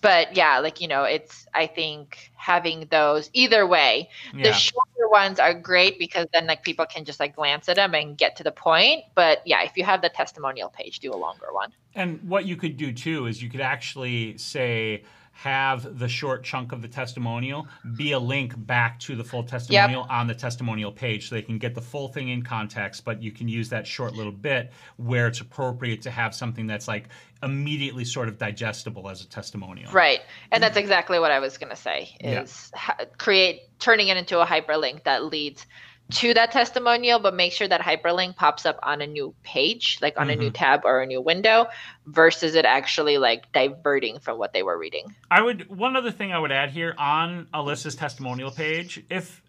but 0.00 0.36
yeah 0.36 0.58
like 0.60 0.80
you 0.80 0.86
know 0.86 1.02
it's 1.02 1.46
i 1.54 1.66
think 1.66 2.30
having 2.36 2.86
those 2.90 3.30
either 3.32 3.66
way 3.66 4.08
yeah. 4.34 4.44
the 4.44 4.52
shorter 4.52 5.08
ones 5.10 5.40
are 5.40 5.52
great 5.52 5.98
because 5.98 6.26
then 6.32 6.46
like 6.46 6.62
people 6.62 6.86
can 6.86 7.04
just 7.04 7.18
like 7.18 7.34
glance 7.34 7.68
at 7.68 7.76
them 7.76 7.94
and 7.94 8.16
get 8.16 8.36
to 8.36 8.44
the 8.44 8.52
point 8.52 9.02
but 9.14 9.42
yeah 9.44 9.62
if 9.62 9.76
you 9.76 9.84
have 9.84 10.00
the 10.00 10.08
testimonial 10.08 10.68
page 10.68 11.00
do 11.00 11.12
a 11.12 11.16
longer 11.16 11.46
one 11.52 11.72
and 11.94 12.22
what 12.28 12.46
you 12.46 12.56
could 12.56 12.76
do 12.76 12.92
too 12.92 13.26
is 13.26 13.42
you 13.42 13.50
could 13.50 13.60
actually 13.60 14.36
say 14.38 15.02
have 15.32 15.98
the 15.98 16.08
short 16.08 16.44
chunk 16.44 16.72
of 16.72 16.82
the 16.82 16.88
testimonial 16.88 17.66
be 17.96 18.12
a 18.12 18.18
link 18.18 18.54
back 18.66 18.98
to 19.00 19.16
the 19.16 19.24
full 19.24 19.42
testimonial 19.42 20.02
yep. 20.02 20.10
on 20.10 20.26
the 20.26 20.34
testimonial 20.34 20.92
page 20.92 21.28
so 21.28 21.34
they 21.34 21.42
can 21.42 21.58
get 21.58 21.74
the 21.74 21.80
full 21.80 22.08
thing 22.08 22.28
in 22.28 22.42
context 22.42 23.04
but 23.04 23.22
you 23.22 23.32
can 23.32 23.48
use 23.48 23.68
that 23.70 23.86
short 23.86 24.14
little 24.14 24.32
bit 24.32 24.70
where 24.98 25.26
it's 25.26 25.40
appropriate 25.40 26.02
to 26.02 26.10
have 26.10 26.34
something 26.34 26.66
that's 26.66 26.86
like 26.86 27.08
immediately 27.42 28.04
sort 28.04 28.28
of 28.28 28.38
digestible 28.38 29.08
as 29.08 29.22
a 29.22 29.28
testimonial 29.28 29.90
right 29.90 30.20
and 30.52 30.62
that's 30.62 30.76
exactly 30.76 31.18
what 31.18 31.30
i 31.30 31.38
was 31.38 31.56
going 31.56 31.70
to 31.70 31.76
say 31.76 32.14
is 32.20 32.70
yeah. 32.74 32.78
ha- 32.78 32.98
create 33.16 33.62
turning 33.78 34.08
it 34.08 34.16
into 34.16 34.38
a 34.38 34.46
hyperlink 34.46 35.02
that 35.04 35.24
leads 35.24 35.66
to 36.12 36.34
that 36.34 36.52
testimonial, 36.52 37.18
but 37.18 37.34
make 37.34 37.52
sure 37.52 37.66
that 37.68 37.80
hyperlink 37.80 38.36
pops 38.36 38.66
up 38.66 38.78
on 38.82 39.00
a 39.00 39.06
new 39.06 39.34
page, 39.42 39.98
like 40.00 40.18
on 40.18 40.28
mm-hmm. 40.28 40.32
a 40.32 40.36
new 40.36 40.46
mm-hmm. 40.48 40.54
tab 40.54 40.82
or 40.84 41.00
a 41.00 41.06
new 41.06 41.20
window, 41.20 41.66
versus 42.06 42.54
it 42.54 42.64
actually 42.64 43.18
like 43.18 43.50
diverting 43.52 44.18
from 44.18 44.38
what 44.38 44.52
they 44.52 44.62
were 44.62 44.78
reading. 44.78 45.14
I 45.30 45.42
would 45.42 45.68
one 45.74 45.96
other 45.96 46.10
thing 46.10 46.32
I 46.32 46.38
would 46.38 46.52
add 46.52 46.70
here 46.70 46.94
on 46.98 47.46
Alyssa's 47.54 47.94
testimonial 47.94 48.50
page, 48.50 49.02
if 49.10 49.42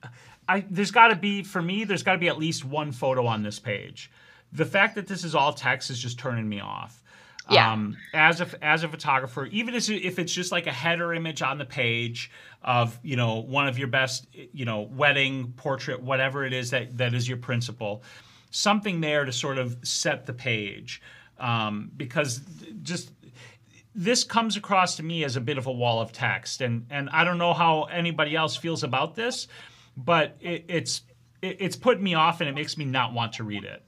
I 0.47 0.65
there's 0.69 0.91
got 0.91 1.09
to 1.09 1.15
be 1.15 1.43
for 1.43 1.61
me, 1.61 1.83
there's 1.83 2.03
got 2.03 2.13
to 2.13 2.17
be 2.17 2.27
at 2.29 2.37
least 2.37 2.65
one 2.65 2.91
photo 2.91 3.25
on 3.25 3.43
this 3.43 3.59
page. 3.59 4.11
The 4.51 4.65
fact 4.65 4.95
that 4.95 5.07
this 5.07 5.23
is 5.23 5.35
all 5.35 5.53
text 5.53 5.89
is 5.89 5.99
just 5.99 6.19
turning 6.19 6.47
me 6.47 6.59
off. 6.59 7.02
Yeah. 7.49 7.71
Um, 7.71 7.97
as 8.13 8.39
a 8.39 8.47
as 8.63 8.83
a 8.83 8.87
photographer, 8.87 9.45
even 9.47 9.75
if 9.75 9.89
it's 9.89 10.33
just 10.33 10.51
like 10.51 10.65
a 10.65 10.71
header 10.71 11.13
image 11.13 11.41
on 11.41 11.57
the 11.57 11.65
page 11.65 12.31
of 12.61 12.97
you 13.03 13.17
know 13.17 13.41
one 13.41 13.67
of 13.67 13.77
your 13.77 13.89
best 13.89 14.27
you 14.33 14.65
know 14.65 14.81
wedding 14.81 15.53
portrait, 15.57 16.01
whatever 16.01 16.45
it 16.45 16.53
is 16.53 16.69
that 16.69 16.97
that 16.97 17.13
is 17.13 17.27
your 17.27 17.37
principle, 17.37 18.03
something 18.51 19.01
there 19.01 19.25
to 19.25 19.31
sort 19.33 19.57
of 19.57 19.77
set 19.83 20.25
the 20.25 20.33
page, 20.33 21.01
um, 21.37 21.91
because 21.97 22.41
just 22.81 23.11
this 23.93 24.23
comes 24.23 24.55
across 24.55 24.95
to 24.95 25.03
me 25.03 25.23
as 25.23 25.35
a 25.35 25.41
bit 25.41 25.57
of 25.57 25.67
a 25.67 25.71
wall 25.71 26.01
of 26.01 26.13
text, 26.13 26.61
and 26.61 26.85
and 26.89 27.09
I 27.09 27.25
don't 27.25 27.37
know 27.37 27.53
how 27.53 27.83
anybody 27.83 28.37
else 28.37 28.55
feels 28.55 28.83
about 28.83 29.15
this, 29.15 29.47
but 29.97 30.37
it, 30.39 30.63
it's 30.69 31.01
it, 31.41 31.57
it's 31.59 31.75
put 31.75 32.01
me 32.01 32.13
off 32.13 32.39
and 32.39 32.49
it 32.49 32.53
makes 32.53 32.77
me 32.77 32.85
not 32.85 33.13
want 33.13 33.33
to 33.33 33.43
read 33.43 33.65
it. 33.65 33.83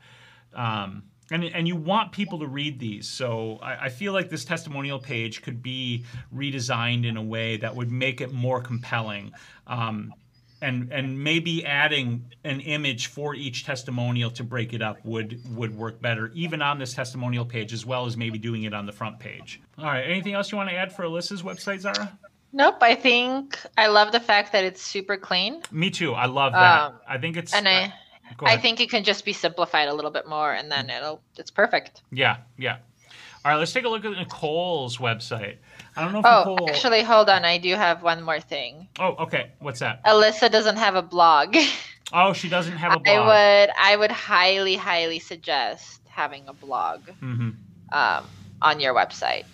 Um, 0.54 1.04
and, 1.32 1.44
and 1.44 1.68
you 1.68 1.76
want 1.76 2.12
people 2.12 2.40
to 2.40 2.48
read 2.48 2.80
these. 2.80 3.08
So 3.08 3.60
I, 3.62 3.86
I, 3.86 3.90
feel 3.90 4.14
like 4.14 4.30
this 4.30 4.46
testimonial 4.46 5.00
page 5.00 5.42
could 5.42 5.64
be 5.64 6.06
redesigned 6.34 7.06
in 7.06 7.18
a 7.18 7.24
way 7.24 7.58
that 7.58 7.76
would 7.76 7.92
make 7.92 8.22
it 8.22 8.32
more 8.32 8.62
compelling. 8.62 9.32
Um, 9.68 10.14
and, 10.62 10.92
and 10.92 11.22
maybe 11.22 11.66
adding 11.66 12.26
an 12.44 12.60
image 12.62 13.08
for 13.08 13.36
each 13.36 13.66
testimonial 13.66 14.32
to 14.32 14.44
break 14.44 14.74
it 14.74 14.82
up 14.82 15.04
would 15.04 15.40
would 15.56 15.76
work 15.76 16.02
better, 16.02 16.32
even 16.34 16.62
on 16.62 16.80
this 16.80 16.94
testimonial 16.94 17.46
page, 17.46 17.74
as 17.74 17.86
well 17.86 18.06
as 18.06 18.16
maybe 18.16 18.40
doing 18.40 18.64
it 18.64 18.74
on 18.74 18.86
the 18.86 18.92
front 18.92 19.20
page. 19.20 19.62
All 19.78 19.86
right, 19.86 20.04
anything 20.04 20.34
else 20.34 20.52
you 20.52 20.58
want 20.58 20.70
to 20.70 20.76
add 20.76 20.96
for 20.96 21.04
Alyssa's 21.04 21.44
website, 21.44 21.82
Zara? 21.82 22.18
Nope. 22.54 22.78
I 22.82 22.96
think 22.96 23.60
I 23.78 23.88
love 23.88 24.14
the 24.14 24.20
fact 24.20 24.54
that 24.54 24.64
it's 24.64 24.82
super 24.82 25.18
clean. 25.18 25.62
Me 25.72 25.90
too. 25.90 26.14
I 26.14 26.26
love 26.26 26.54
that. 26.54 26.82
Um, 26.84 26.94
I 27.08 27.18
think 27.18 27.36
it's 27.36 27.54
and 27.54 27.68
I 27.68 27.94
I 28.42 28.58
think 28.58 28.80
it 28.82 28.90
can 28.90 29.04
just 29.04 29.26
be 29.26 29.34
simplified 29.34 29.88
a 29.88 29.94
little 29.94 30.12
bit 30.12 30.28
more, 30.28 30.54
and 30.54 30.72
then 30.72 30.90
it'll 30.90 31.22
it's 31.38 31.52
perfect. 31.52 32.02
Yeah, 32.12 32.38
yeah. 32.58 32.78
All 33.46 33.52
right, 33.52 33.58
let's 33.58 33.72
take 33.72 33.86
a 33.86 33.90
look 33.90 34.04
at 34.04 34.12
Nicole's 34.12 34.98
website. 34.98 35.58
I 35.96 36.04
don't 36.04 36.14
know 36.14 36.20
if 36.20 36.26
oh, 36.26 36.52
Nicole. 36.52 36.70
actually, 36.70 37.04
hold 37.04 37.30
on. 37.30 37.46
I 37.46 37.60
do 37.60 37.76
have 37.76 38.02
one 38.02 38.24
more 38.24 38.40
thing. 38.40 38.88
Oh, 39.00 39.16
okay. 39.20 39.52
What's 39.60 39.80
that? 39.80 40.04
Alyssa 40.04 40.52
doesn't 40.52 40.78
have 40.78 40.96
a 40.96 41.02
blog. 41.02 41.56
Oh, 42.14 42.34
she 42.34 42.50
doesn't 42.50 42.78
have 42.78 42.94
a 42.94 43.00
blog. 43.00 43.18
I 43.18 43.64
would, 43.64 43.70
I 43.80 43.96
would 43.96 44.12
highly, 44.12 44.76
highly 44.76 45.18
suggest 45.18 46.02
having 46.08 46.48
a 46.48 46.54
blog 46.54 47.02
mm-hmm. 47.22 47.50
um, 47.92 48.26
on 48.62 48.80
your 48.80 48.94
website. 48.94 49.46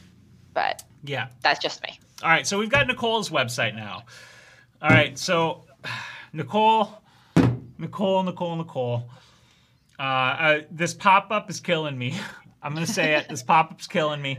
But 0.53 0.83
yeah, 1.03 1.29
that's 1.41 1.59
just 1.59 1.81
me. 1.81 1.97
All 2.21 2.29
right, 2.29 2.45
so 2.45 2.59
we've 2.59 2.69
got 2.69 2.87
Nicole's 2.87 3.29
website 3.29 3.73
now. 3.73 4.03
All 4.81 4.89
right, 4.89 5.17
so 5.17 5.63
Nicole 6.33 7.00
Nicole, 7.81 8.23
Nicole, 8.23 8.55
Nicole. 8.55 9.09
Uh, 9.99 10.03
uh, 10.03 10.61
this 10.71 10.93
pop 10.93 11.31
up 11.31 11.49
is 11.49 11.59
killing 11.59 11.97
me. 11.97 12.15
I'm 12.63 12.73
gonna 12.73 12.85
say 12.85 13.15
it. 13.15 13.27
This 13.27 13.41
pop 13.41 13.71
up's 13.71 13.87
killing 13.87 14.21
me. 14.21 14.37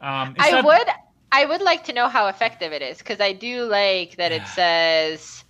Um, 0.00 0.34
I 0.38 0.50
that... 0.52 0.64
would, 0.64 0.88
I 1.32 1.46
would 1.46 1.62
like 1.62 1.84
to 1.84 1.92
know 1.92 2.08
how 2.08 2.28
effective 2.28 2.72
it 2.72 2.82
is 2.82 2.98
because 2.98 3.20
I 3.20 3.32
do 3.32 3.64
like 3.64 4.16
that 4.16 4.32
it 4.32 4.46
says, 4.48 5.44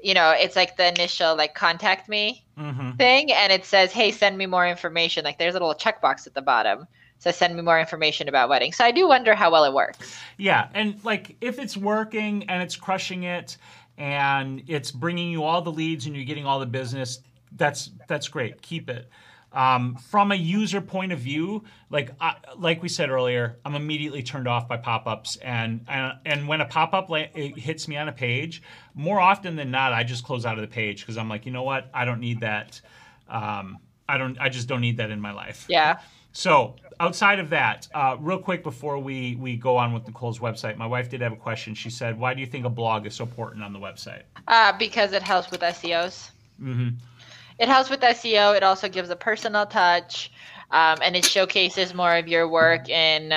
you 0.00 0.14
know, 0.14 0.30
it's 0.30 0.56
like 0.56 0.78
the 0.78 0.88
initial 0.88 1.36
like 1.36 1.54
contact 1.54 2.08
me 2.08 2.42
mm-hmm. 2.58 2.92
thing, 2.92 3.30
and 3.32 3.52
it 3.52 3.66
says, 3.66 3.92
hey, 3.92 4.10
send 4.10 4.38
me 4.38 4.46
more 4.46 4.66
information. 4.66 5.24
Like 5.24 5.38
there's 5.38 5.54
a 5.54 5.58
little 5.58 5.74
checkbox 5.74 6.26
at 6.26 6.32
the 6.32 6.42
bottom 6.42 6.86
So 7.18 7.30
send 7.30 7.54
me 7.54 7.62
more 7.62 7.78
information 7.78 8.28
about 8.28 8.48
wedding. 8.48 8.72
So 8.72 8.84
I 8.84 8.92
do 8.92 9.06
wonder 9.06 9.34
how 9.34 9.50
well 9.50 9.64
it 9.64 9.74
works. 9.74 10.18
Yeah, 10.38 10.68
and 10.72 11.04
like 11.04 11.36
if 11.42 11.58
it's 11.58 11.76
working 11.76 12.48
and 12.48 12.62
it's 12.62 12.76
crushing 12.76 13.24
it 13.24 13.58
and 13.98 14.62
it's 14.66 14.90
bringing 14.90 15.30
you 15.30 15.44
all 15.44 15.62
the 15.62 15.72
leads 15.72 16.06
and 16.06 16.14
you're 16.14 16.24
getting 16.24 16.46
all 16.46 16.60
the 16.60 16.66
business, 16.66 17.20
that's 17.52 17.90
that's 18.08 18.28
great. 18.28 18.62
Keep 18.62 18.90
it. 18.90 19.08
Um, 19.52 19.96
from 19.96 20.32
a 20.32 20.34
user 20.34 20.82
point 20.82 21.12
of 21.12 21.18
view, 21.18 21.64
like 21.88 22.10
I, 22.20 22.36
like 22.58 22.82
we 22.82 22.90
said 22.90 23.08
earlier, 23.08 23.56
I'm 23.64 23.74
immediately 23.74 24.22
turned 24.22 24.46
off 24.46 24.68
by 24.68 24.76
pop-ups, 24.76 25.36
and 25.36 25.84
and, 25.88 26.18
and 26.26 26.48
when 26.48 26.60
a 26.60 26.66
pop-up 26.66 27.08
la- 27.08 27.24
hits 27.34 27.88
me 27.88 27.96
on 27.96 28.08
a 28.08 28.12
page, 28.12 28.62
more 28.94 29.18
often 29.18 29.56
than 29.56 29.70
not, 29.70 29.94
I 29.94 30.04
just 30.04 30.24
close 30.24 30.44
out 30.44 30.56
of 30.56 30.60
the 30.60 30.68
page 30.68 31.00
because 31.00 31.16
I'm 31.16 31.30
like, 31.30 31.46
you 31.46 31.52
know 31.52 31.62
what, 31.62 31.88
I 31.94 32.04
don't 32.04 32.20
need 32.20 32.40
that. 32.40 32.80
Um, 33.28 33.78
I 34.08 34.18
don't. 34.18 34.38
I 34.38 34.50
just 34.50 34.68
don't 34.68 34.80
need 34.80 34.98
that 34.98 35.10
in 35.10 35.20
my 35.20 35.32
life. 35.32 35.64
Yeah. 35.68 35.98
So 36.36 36.74
outside 37.00 37.38
of 37.38 37.48
that, 37.48 37.88
uh, 37.94 38.18
real 38.20 38.38
quick 38.38 38.62
before 38.62 38.98
we 38.98 39.36
we 39.36 39.56
go 39.56 39.78
on 39.78 39.94
with 39.94 40.06
Nicole's 40.06 40.38
website, 40.38 40.76
my 40.76 40.86
wife 40.86 41.08
did 41.08 41.22
have 41.22 41.32
a 41.32 41.36
question. 41.36 41.74
She 41.74 41.88
said, 41.88 42.20
"Why 42.20 42.34
do 42.34 42.40
you 42.42 42.46
think 42.46 42.66
a 42.66 42.70
blog 42.70 43.06
is 43.06 43.14
so 43.14 43.24
important 43.24 43.64
on 43.64 43.72
the 43.72 43.78
website?" 43.78 44.24
Uh, 44.46 44.76
because 44.76 45.12
it 45.14 45.22
helps 45.22 45.50
with 45.50 45.62
SEOs. 45.62 46.30
Mm-hmm. 46.62 46.90
It 47.58 47.68
helps 47.68 47.88
with 47.88 48.00
SEO. 48.00 48.54
It 48.54 48.62
also 48.62 48.86
gives 48.86 49.08
a 49.08 49.16
personal 49.16 49.64
touch, 49.64 50.30
um, 50.72 50.98
and 51.02 51.16
it 51.16 51.24
showcases 51.24 51.94
more 51.94 52.14
of 52.14 52.28
your 52.28 52.46
work 52.46 52.90
in 52.90 53.32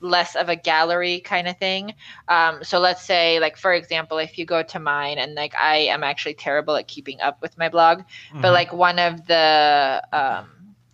less 0.00 0.34
of 0.34 0.48
a 0.48 0.56
gallery 0.56 1.20
kind 1.20 1.46
of 1.46 1.56
thing. 1.58 1.94
Um, 2.26 2.64
so 2.64 2.80
let's 2.80 3.04
say, 3.04 3.38
like 3.38 3.58
for 3.58 3.72
example, 3.72 4.18
if 4.18 4.38
you 4.38 4.44
go 4.44 4.64
to 4.64 4.80
mine, 4.80 5.18
and 5.18 5.36
like 5.36 5.54
I 5.54 5.76
am 5.94 6.02
actually 6.02 6.34
terrible 6.34 6.74
at 6.74 6.88
keeping 6.88 7.20
up 7.20 7.40
with 7.42 7.56
my 7.56 7.68
blog, 7.68 7.98
mm-hmm. 8.00 8.40
but 8.40 8.52
like 8.52 8.72
one 8.72 8.98
of 8.98 9.24
the 9.28 10.02
um, 10.12 10.48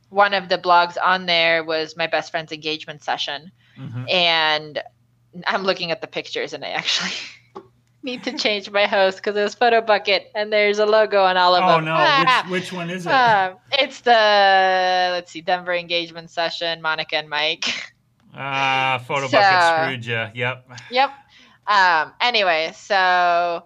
one 0.08 0.34
of 0.34 0.48
the 0.48 0.58
blogs 0.58 0.96
on 1.02 1.26
there 1.26 1.64
was 1.64 1.96
my 1.96 2.06
best 2.06 2.30
friend's 2.30 2.52
engagement 2.52 3.02
session, 3.02 3.50
mm-hmm. 3.78 4.04
and 4.08 4.82
I'm 5.46 5.64
looking 5.64 5.90
at 5.90 6.00
the 6.00 6.06
pictures, 6.06 6.52
and 6.52 6.64
I 6.64 6.70
actually. 6.70 7.12
need 8.06 8.22
to 8.22 8.32
change 8.38 8.70
my 8.70 8.86
host 8.86 9.18
because 9.18 9.36
it 9.36 9.42
was 9.42 9.54
Photobucket 9.56 10.26
and 10.34 10.52
there's 10.52 10.78
a 10.78 10.86
logo 10.86 11.24
on 11.24 11.36
all 11.36 11.56
of 11.56 11.64
oh, 11.64 11.66
them. 11.66 11.82
Oh 11.82 11.86
no, 11.86 11.94
ah. 11.98 12.46
which, 12.48 12.62
which, 12.62 12.72
one 12.72 12.88
is 12.88 13.04
it? 13.04 13.12
Um, 13.12 13.56
it's 13.72 14.00
the 14.00 15.08
let's 15.12 15.32
see, 15.32 15.42
Denver 15.42 15.74
engagement 15.74 16.30
session, 16.30 16.80
Monica 16.80 17.16
and 17.16 17.28
Mike. 17.28 17.92
Ah, 18.32 19.02
Photobucket 19.06 19.30
so, 19.30 19.82
screwed 19.82 20.06
you. 20.06 20.26
Yep. 20.34 20.70
Yep. 20.90 21.10
Um. 21.66 22.12
Anyway, 22.20 22.70
so 22.74 23.64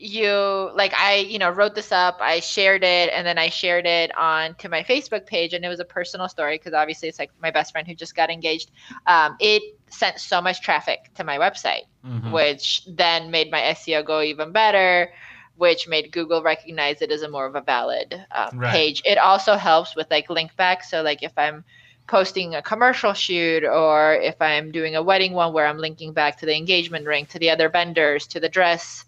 you 0.00 0.70
like 0.74 0.94
I 0.94 1.16
you 1.16 1.38
know 1.38 1.50
wrote 1.50 1.74
this 1.74 1.92
up, 1.92 2.18
I 2.20 2.40
shared 2.40 2.82
it, 2.82 3.10
and 3.12 3.26
then 3.26 3.38
I 3.38 3.48
shared 3.50 3.86
it 3.86 4.16
on 4.16 4.54
to 4.56 4.68
my 4.68 4.82
Facebook 4.82 5.26
page, 5.26 5.52
and 5.52 5.64
it 5.64 5.68
was 5.68 5.80
a 5.80 5.84
personal 5.84 6.28
story 6.28 6.56
because 6.58 6.72
obviously 6.72 7.08
it's 7.08 7.18
like 7.18 7.30
my 7.40 7.50
best 7.50 7.72
friend 7.72 7.86
who 7.86 7.94
just 7.94 8.16
got 8.16 8.30
engaged. 8.30 8.70
Um, 9.06 9.36
it 9.40 9.62
sent 9.88 10.18
so 10.18 10.40
much 10.40 10.62
traffic 10.62 11.10
to 11.16 11.24
my 11.24 11.38
website, 11.38 11.86
mm-hmm. 12.06 12.30
which 12.32 12.82
then 12.88 13.30
made 13.30 13.50
my 13.50 13.60
SEO 13.60 14.04
go 14.04 14.22
even 14.22 14.52
better 14.52 15.12
which 15.56 15.86
made 15.86 16.10
Google 16.10 16.42
recognize 16.42 17.02
it 17.02 17.10
as 17.10 17.20
a 17.20 17.28
more 17.28 17.44
of 17.44 17.54
a 17.54 17.60
valid 17.60 18.18
uh, 18.30 18.50
right. 18.54 18.72
page. 18.72 19.02
It 19.04 19.18
also 19.18 19.56
helps 19.56 19.94
with 19.94 20.10
like 20.10 20.30
link 20.30 20.56
back. 20.56 20.82
So 20.82 21.02
like 21.02 21.22
if 21.22 21.32
I'm 21.36 21.64
posting 22.06 22.54
a 22.54 22.62
commercial 22.62 23.12
shoot 23.12 23.62
or 23.62 24.14
if 24.14 24.40
I'm 24.40 24.72
doing 24.72 24.96
a 24.96 25.02
wedding 25.02 25.34
one 25.34 25.52
where 25.52 25.66
I'm 25.66 25.76
linking 25.76 26.14
back 26.14 26.38
to 26.38 26.46
the 26.46 26.56
engagement 26.56 27.06
ring, 27.06 27.26
to 27.26 27.38
the 27.38 27.50
other 27.50 27.68
vendors, 27.68 28.26
to 28.28 28.40
the 28.40 28.48
dress 28.48 29.04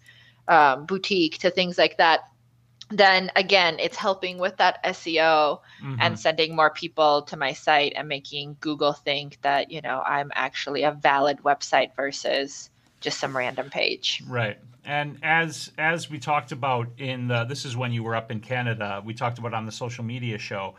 um, 0.47 0.85
boutique, 0.85 1.37
to 1.39 1.49
things 1.49 1.77
like 1.77 1.97
that, 1.97 2.29
then 2.89 3.31
again, 3.35 3.77
it's 3.79 3.97
helping 3.97 4.37
with 4.37 4.57
that 4.57 4.83
SEO 4.83 5.59
mm-hmm. 5.81 5.95
and 5.99 6.19
sending 6.19 6.55
more 6.55 6.69
people 6.69 7.23
to 7.23 7.37
my 7.37 7.53
site 7.53 7.93
and 7.95 8.07
making 8.07 8.57
Google 8.59 8.93
think 8.93 9.41
that, 9.41 9.71
you 9.71 9.81
know, 9.81 10.01
I'm 10.05 10.31
actually 10.35 10.83
a 10.83 10.91
valid 10.91 11.39
website 11.43 11.95
versus 11.95 12.69
just 12.99 13.19
some 13.19 13.35
random 13.35 13.69
page. 13.69 14.21
Right. 14.27 14.59
And 14.85 15.17
as 15.23 15.71
as 15.77 16.09
we 16.09 16.19
talked 16.19 16.51
about 16.51 16.89
in 16.97 17.29
the 17.29 17.45
this 17.45 17.63
is 17.63 17.77
when 17.77 17.93
you 17.93 18.03
were 18.03 18.15
up 18.15 18.31
in 18.31 18.41
Canada, 18.41 19.01
we 19.03 19.13
talked 19.13 19.39
about 19.39 19.53
on 19.53 19.65
the 19.65 19.71
social 19.71 20.03
media 20.03 20.37
show 20.37 20.75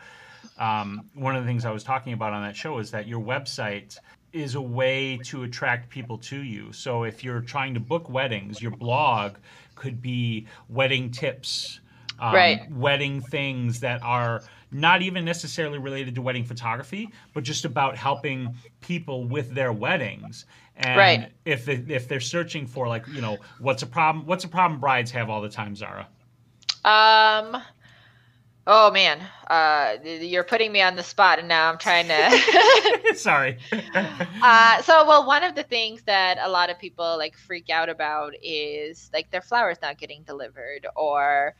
um, 0.57 1.09
one 1.13 1.35
of 1.35 1.43
the 1.43 1.47
things 1.47 1.65
I 1.65 1.71
was 1.71 1.83
talking 1.83 2.13
about 2.13 2.33
on 2.33 2.43
that 2.43 2.55
show 2.55 2.77
is 2.79 2.91
that 2.91 3.07
your 3.07 3.21
website 3.21 3.97
is 4.35 4.55
a 4.55 4.61
way 4.61 5.17
to 5.23 5.43
attract 5.43 5.89
people 5.89 6.17
to 6.17 6.43
you. 6.43 6.71
So 6.73 7.03
if 7.03 7.23
you're 7.23 7.39
trying 7.39 7.73
to 7.73 7.79
book 7.79 8.09
weddings, 8.09 8.61
your 8.61 8.71
blog 8.71 9.37
could 9.75 10.01
be 10.01 10.45
wedding 10.67 11.09
tips, 11.09 11.79
um, 12.19 12.35
right. 12.35 12.71
wedding 12.71 13.21
things 13.21 13.79
that 13.79 14.03
are 14.03 14.43
not 14.71 15.01
even 15.01 15.23
necessarily 15.23 15.79
related 15.79 16.15
to 16.15 16.21
wedding 16.21 16.43
photography, 16.43 17.09
but 17.33 17.45
just 17.45 17.63
about 17.63 17.95
helping 17.95 18.53
people 18.81 19.23
with 19.23 19.55
their 19.55 19.71
weddings. 19.71 20.45
And 20.75 20.97
right. 20.97 21.31
if 21.45 21.63
they, 21.63 21.75
if 21.87 22.09
they're 22.09 22.19
searching 22.19 22.67
for 22.67 22.89
like 22.89 23.07
you 23.07 23.21
know 23.21 23.37
what's 23.59 23.83
a 23.83 23.87
problem 23.87 24.25
what's 24.25 24.43
a 24.43 24.49
problem 24.49 24.81
brides 24.81 25.11
have 25.11 25.29
all 25.29 25.41
the 25.41 25.49
time, 25.49 25.77
Zara? 25.77 26.07
Um, 26.83 27.61
Oh 28.67 28.89
man, 28.89 29.21
uh, 29.47 29.97
you're 30.03 30.43
putting 30.43 30.71
me 30.71 30.81
on 30.81 30.95
the 30.95 31.03
spot, 31.03 31.37
and 31.37 31.47
now 31.47 31.69
I'm 31.69 31.77
trying 31.77 32.07
to. 32.07 33.13
Sorry. 33.15 33.59
uh, 34.41 34.81
so, 34.81 35.05
well, 35.05 35.27
one 35.27 35.43
of 35.43 35.53
the 35.53 35.61
things 35.61 36.01
that 36.03 36.39
a 36.41 36.49
lot 36.49 36.71
of 36.71 36.79
people 36.79 37.15
like 37.17 37.37
freak 37.37 37.69
out 37.69 37.89
about 37.89 38.33
is 38.41 39.11
like 39.13 39.29
their 39.29 39.41
flowers 39.41 39.77
not 39.83 39.99
getting 39.99 40.23
delivered, 40.23 40.87
or 40.95 41.55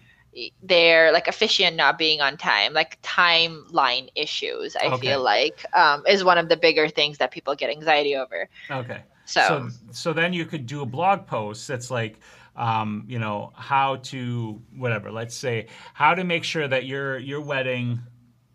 their 0.61 1.11
like 1.11 1.27
officiant 1.27 1.75
not 1.75 1.97
being 1.97 2.21
on 2.21 2.37
time, 2.37 2.73
like 2.73 3.01
timeline 3.01 4.09
issues. 4.15 4.75
I 4.75 4.87
okay. 4.87 5.09
feel 5.09 5.23
like 5.23 5.63
um, 5.73 6.03
is 6.07 6.23
one 6.23 6.37
of 6.37 6.49
the 6.49 6.57
bigger 6.57 6.89
things 6.89 7.19
that 7.19 7.31
people 7.31 7.55
get 7.55 7.69
anxiety 7.69 8.15
over. 8.15 8.49
Okay. 8.69 9.01
So, 9.25 9.41
so, 9.41 9.69
so 9.91 10.13
then 10.13 10.33
you 10.33 10.45
could 10.45 10.65
do 10.65 10.81
a 10.81 10.85
blog 10.85 11.25
post 11.25 11.67
that's 11.67 11.89
like 11.89 12.19
um, 12.55 13.03
you 13.07 13.19
know, 13.19 13.51
how 13.55 13.97
to 13.97 14.61
whatever. 14.75 15.11
Let's 15.11 15.35
say 15.35 15.67
how 15.93 16.15
to 16.15 16.23
make 16.23 16.43
sure 16.43 16.67
that 16.67 16.85
your 16.85 17.17
your 17.17 17.41
wedding 17.41 17.99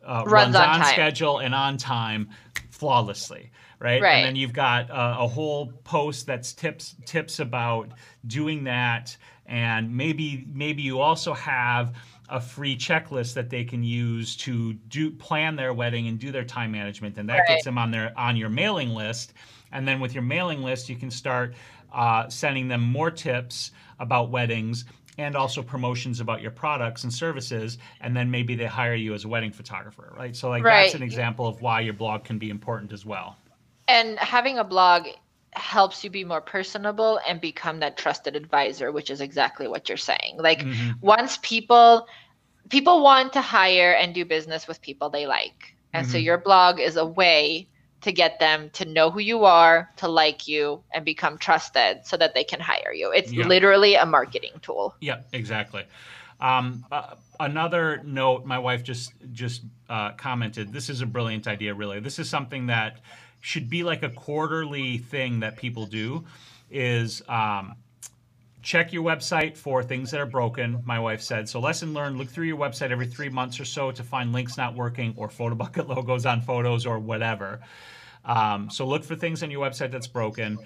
uh, 0.04 0.24
runs, 0.26 0.54
runs, 0.54 0.56
on, 0.56 0.80
on 0.80 0.84
schedule 0.86 1.38
and 1.38 1.54
on 1.54 1.76
time 1.76 2.30
flawlessly. 2.70 3.50
Right? 3.78 4.02
right. 4.02 4.16
And 4.16 4.26
then 4.26 4.36
you've 4.36 4.52
got 4.52 4.90
uh, 4.90 5.16
a 5.20 5.26
whole 5.26 5.72
post 5.84 6.26
that's 6.26 6.52
tips 6.52 6.96
tips 7.06 7.40
about 7.40 7.90
doing 8.26 8.64
that, 8.64 9.16
and 9.46 9.94
maybe 9.94 10.46
maybe 10.52 10.82
you 10.82 11.00
also 11.00 11.32
have 11.32 11.94
a 12.28 12.40
free 12.40 12.76
checklist 12.76 13.34
that 13.34 13.50
they 13.50 13.64
can 13.64 13.82
use 13.82 14.36
to 14.36 14.74
do 14.74 15.10
plan 15.10 15.56
their 15.56 15.74
wedding 15.74 16.08
and 16.08 16.18
do 16.18 16.30
their 16.30 16.44
time 16.44 16.70
management, 16.72 17.16
and 17.18 17.28
that 17.28 17.38
right. 17.38 17.48
gets 17.48 17.64
them 17.64 17.78
on 17.78 17.90
their 17.90 18.12
on 18.18 18.36
your 18.36 18.50
mailing 18.50 18.90
list. 18.90 19.32
And 19.72 19.86
then 19.86 20.00
with 20.00 20.14
your 20.14 20.22
mailing 20.22 20.62
list, 20.62 20.88
you 20.88 20.96
can 20.96 21.10
start 21.10 21.54
uh, 21.92 22.28
sending 22.28 22.68
them 22.68 22.80
more 22.80 23.10
tips 23.10 23.72
about 23.98 24.30
weddings 24.30 24.84
and 25.18 25.36
also 25.36 25.62
promotions 25.62 26.20
about 26.20 26.40
your 26.40 26.50
products 26.50 27.04
and 27.04 27.12
services 27.12 27.78
and 28.00 28.16
then 28.16 28.30
maybe 28.30 28.54
they 28.54 28.66
hire 28.66 28.94
you 28.94 29.12
as 29.12 29.24
a 29.24 29.28
wedding 29.28 29.52
photographer 29.52 30.14
right 30.16 30.34
so 30.34 30.48
like 30.48 30.64
right. 30.64 30.84
that's 30.84 30.94
an 30.94 31.02
example 31.02 31.46
of 31.46 31.60
why 31.60 31.80
your 31.80 31.92
blog 31.92 32.24
can 32.24 32.38
be 32.38 32.50
important 32.50 32.92
as 32.92 33.04
well 33.04 33.36
and 33.88 34.18
having 34.18 34.58
a 34.58 34.64
blog 34.64 35.06
helps 35.52 36.04
you 36.04 36.10
be 36.10 36.24
more 36.24 36.40
personable 36.40 37.20
and 37.26 37.40
become 37.40 37.80
that 37.80 37.96
trusted 37.96 38.36
advisor 38.36 38.92
which 38.92 39.10
is 39.10 39.20
exactly 39.20 39.68
what 39.68 39.88
you're 39.88 39.98
saying 39.98 40.36
like 40.38 40.60
mm-hmm. 40.60 40.90
once 41.00 41.38
people 41.42 42.06
people 42.68 43.02
want 43.02 43.32
to 43.32 43.40
hire 43.40 43.92
and 43.92 44.14
do 44.14 44.24
business 44.24 44.66
with 44.68 44.80
people 44.80 45.10
they 45.10 45.26
like 45.26 45.74
and 45.92 46.06
mm-hmm. 46.06 46.12
so 46.12 46.18
your 46.18 46.38
blog 46.38 46.78
is 46.78 46.96
a 46.96 47.04
way 47.04 47.68
to 48.02 48.12
get 48.12 48.38
them 48.40 48.70
to 48.70 48.84
know 48.84 49.10
who 49.10 49.20
you 49.20 49.44
are, 49.44 49.90
to 49.96 50.08
like 50.08 50.48
you, 50.48 50.82
and 50.92 51.04
become 51.04 51.38
trusted 51.38 52.00
so 52.04 52.16
that 52.16 52.34
they 52.34 52.44
can 52.44 52.60
hire 52.60 52.92
you. 52.92 53.12
It's 53.12 53.32
yeah. 53.32 53.46
literally 53.46 53.94
a 53.94 54.06
marketing 54.06 54.52
tool. 54.62 54.94
Yeah, 55.00 55.20
exactly. 55.32 55.84
Um, 56.40 56.84
uh, 56.90 57.14
another 57.38 58.00
note, 58.04 58.44
my 58.46 58.58
wife 58.58 58.82
just 58.82 59.12
just 59.32 59.62
uh, 59.88 60.12
commented. 60.12 60.72
This 60.72 60.88
is 60.88 61.02
a 61.02 61.06
brilliant 61.06 61.46
idea. 61.46 61.74
Really, 61.74 62.00
this 62.00 62.18
is 62.18 62.28
something 62.28 62.66
that 62.66 63.00
should 63.40 63.68
be 63.68 63.82
like 63.82 64.02
a 64.02 64.10
quarterly 64.10 64.98
thing 64.98 65.40
that 65.40 65.56
people 65.56 65.86
do. 65.86 66.24
Is 66.70 67.22
um, 67.28 67.74
check 68.62 68.92
your 68.92 69.02
website 69.02 69.56
for 69.56 69.82
things 69.82 70.10
that 70.10 70.20
are 70.20 70.26
broken, 70.26 70.82
my 70.84 70.98
wife 70.98 71.22
said. 71.22 71.48
So, 71.48 71.60
lesson 71.60 71.94
learned 71.94 72.18
look 72.18 72.28
through 72.28 72.46
your 72.46 72.56
website 72.56 72.90
every 72.90 73.06
three 73.06 73.28
months 73.28 73.60
or 73.60 73.64
so 73.64 73.90
to 73.92 74.02
find 74.02 74.32
links 74.32 74.56
not 74.56 74.74
working 74.74 75.14
or 75.16 75.28
Photobucket 75.28 75.88
logos 75.94 76.26
on 76.26 76.40
photos 76.40 76.86
or 76.86 76.98
whatever. 76.98 77.60
Um, 78.24 78.70
so, 78.70 78.86
look 78.86 79.04
for 79.04 79.16
things 79.16 79.42
on 79.42 79.50
your 79.50 79.66
website 79.66 79.90
that's 79.90 80.08
broken. 80.08 80.58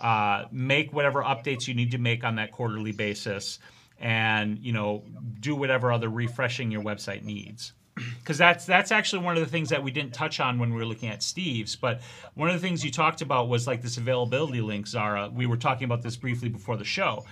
Uh, 0.00 0.44
make 0.50 0.92
whatever 0.92 1.22
updates 1.22 1.68
you 1.68 1.74
need 1.74 1.92
to 1.92 1.98
make 1.98 2.24
on 2.24 2.36
that 2.36 2.50
quarterly 2.52 2.92
basis 2.92 3.58
and 4.02 4.58
you 4.58 4.72
know 4.72 5.04
do 5.38 5.54
whatever 5.54 5.92
other 5.92 6.10
refreshing 6.10 6.72
your 6.72 6.82
website 6.82 7.22
needs 7.22 7.72
because 8.20 8.38
that's 8.38 8.64
that's 8.64 8.92
actually 8.92 9.24
one 9.24 9.36
of 9.36 9.44
the 9.44 9.50
things 9.50 9.68
that 9.68 9.82
we 9.82 9.90
didn't 9.90 10.14
touch 10.14 10.40
on 10.40 10.58
when 10.58 10.70
we 10.70 10.76
were 10.76 10.86
looking 10.86 11.08
at 11.08 11.22
Steve's. 11.22 11.76
But 11.76 12.00
one 12.34 12.48
of 12.48 12.54
the 12.54 12.66
things 12.66 12.84
you 12.84 12.90
talked 12.90 13.22
about 13.22 13.48
was 13.48 13.66
like 13.66 13.82
this 13.82 13.96
availability 13.96 14.60
link, 14.60 14.86
Zara. 14.86 15.30
We 15.32 15.46
were 15.46 15.56
talking 15.56 15.84
about 15.84 16.02
this 16.02 16.16
briefly 16.16 16.48
before 16.48 16.76
the 16.76 16.84
show, 16.84 17.24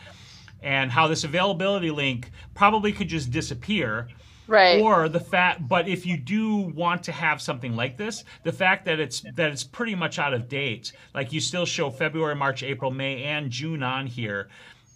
and 0.63 0.91
how 0.91 1.09
this 1.09 1.25
availability 1.25 1.91
link 1.91 2.31
probably 2.55 2.93
could 2.93 3.09
just 3.09 3.31
disappear. 3.31 4.09
Right. 4.47 4.81
Or 4.83 5.09
the 5.09 5.21
fact, 5.21 5.69
but 5.69 5.87
if 5.87 6.05
you 6.05 6.17
do 6.17 6.57
want 6.57 7.05
to 7.05 7.13
have 7.13 7.41
something 7.41 7.77
like 7.77 7.97
this, 7.97 8.25
the 8.43 8.51
fact 8.51 8.85
that 8.87 8.99
it's 8.99 9.21
that 9.37 9.53
it's 9.53 9.63
pretty 9.63 9.95
much 9.95 10.19
out 10.19 10.35
of 10.35 10.49
date, 10.49 10.91
like 11.15 11.33
you 11.33 11.41
still 11.41 11.65
show 11.65 11.89
February, 11.89 12.35
March, 12.35 12.65
April, 12.65 12.91
May, 12.91 13.23
and 13.23 13.49
June 13.49 13.85
on 13.85 14.09
here, 14.09 14.49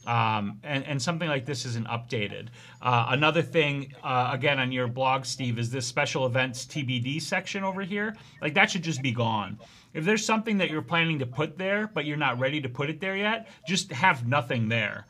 um, 0.06 0.60
and, 0.62 0.84
and, 0.84 1.00
something 1.00 1.28
like 1.28 1.46
this 1.46 1.64
isn't 1.64 1.86
updated. 1.86 2.48
Uh, 2.82 3.06
another 3.10 3.42
thing, 3.42 3.92
uh, 4.02 4.30
again, 4.32 4.58
on 4.58 4.70
your 4.72 4.86
blog, 4.86 5.24
Steve, 5.24 5.58
is 5.58 5.70
this 5.70 5.86
special 5.86 6.26
events 6.26 6.66
TBD 6.66 7.20
section 7.20 7.64
over 7.64 7.82
here. 7.82 8.14
Like 8.42 8.54
that 8.54 8.70
should 8.70 8.82
just 8.82 9.02
be 9.02 9.12
gone. 9.12 9.58
If 9.94 10.04
there's 10.04 10.24
something 10.24 10.58
that 10.58 10.70
you're 10.70 10.82
planning 10.82 11.18
to 11.20 11.26
put 11.26 11.56
there, 11.56 11.90
but 11.94 12.04
you're 12.04 12.16
not 12.16 12.38
ready 12.38 12.60
to 12.60 12.68
put 12.68 12.90
it 12.90 13.00
there 13.00 13.16
yet, 13.16 13.48
just 13.66 13.92
have 13.92 14.26
nothing 14.26 14.68
there. 14.68 15.06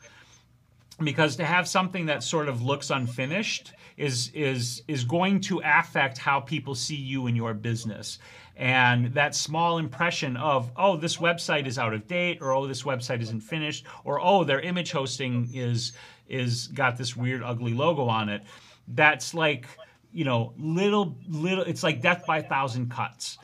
Because 1.03 1.35
to 1.37 1.45
have 1.45 1.67
something 1.67 2.05
that 2.05 2.23
sort 2.23 2.47
of 2.47 2.61
looks 2.61 2.89
unfinished 2.89 3.73
is 3.97 4.31
is 4.33 4.83
is 4.87 5.03
going 5.03 5.39
to 5.39 5.61
affect 5.63 6.17
how 6.17 6.39
people 6.39 6.75
see 6.75 6.95
you 6.95 7.27
and 7.27 7.37
your 7.37 7.53
business 7.53 8.19
and 8.57 9.13
that 9.13 9.33
small 9.33 9.77
impression 9.77 10.35
of 10.35 10.69
oh 10.75 10.97
this 10.97 11.15
website 11.15 11.65
is 11.65 11.79
out 11.79 11.93
of 11.93 12.05
date 12.05 12.37
or 12.41 12.51
oh 12.51 12.67
this 12.67 12.83
website 12.83 13.21
isn't 13.21 13.39
finished 13.39 13.85
or 14.03 14.19
oh 14.21 14.43
their 14.43 14.59
image 14.59 14.91
hosting 14.91 15.49
is 15.53 15.93
is 16.27 16.67
got 16.67 16.97
this 16.97 17.15
weird 17.15 17.41
ugly 17.41 17.73
logo 17.73 18.05
on 18.05 18.27
it 18.27 18.43
that's 18.89 19.33
like 19.33 19.65
you 20.11 20.25
know 20.25 20.51
little 20.57 21.17
little 21.29 21.63
it's 21.63 21.83
like 21.83 22.01
death 22.01 22.25
by 22.25 22.39
a 22.39 22.43
thousand 22.43 22.91
cuts 22.91 23.37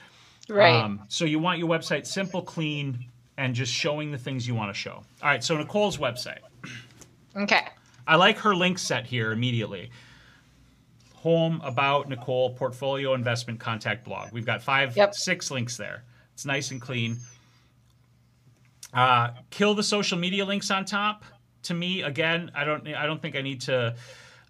Right. 0.52 0.76
Um, 0.76 1.02
so 1.08 1.26
you 1.26 1.40
want 1.40 1.60
your 1.60 1.70
website 1.70 2.06
simple, 2.06 2.42
clean, 2.42 3.06
and 3.38 3.56
just 3.56 3.74
showing 3.74 4.12
the 4.12 4.18
things 4.18 4.48
you 4.48 4.56
want 4.56 4.74
to 4.74 4.78
show. 4.78 5.04
All 5.22 5.30
right. 5.30 5.44
So 5.44 5.58
Nicole's 5.58 5.98
website. 5.98 6.40
Okay. 7.36 7.68
I 8.08 8.16
like 8.16 8.38
her 8.40 8.56
link 8.56 8.80
set 8.80 9.06
here 9.06 9.32
immediately. 9.32 9.92
Home, 11.16 11.62
about, 11.64 12.10
Nicole, 12.10 12.56
portfolio, 12.56 13.14
investment, 13.14 13.60
contact, 13.60 14.04
blog. 14.04 14.32
We've 14.32 14.46
got 14.46 14.64
five, 14.64 14.98
Yep. 14.98 15.14
six 15.14 15.52
links 15.52 15.78
there. 15.78 16.04
It's 16.34 16.46
nice 16.46 16.72
and 16.72 16.82
clean. 16.82 17.18
Uh, 18.94 19.30
kill 19.52 19.74
the 19.74 19.84
social 19.84 20.18
media 20.18 20.44
links 20.46 20.72
on 20.72 20.84
top. 20.86 21.24
To 21.64 21.74
me, 21.74 22.02
again, 22.02 22.52
I 22.56 22.64
don't, 22.64 22.88
I 22.88 23.06
don't 23.06 23.22
think 23.22 23.36
I 23.36 23.42
need 23.42 23.62
to. 23.62 23.96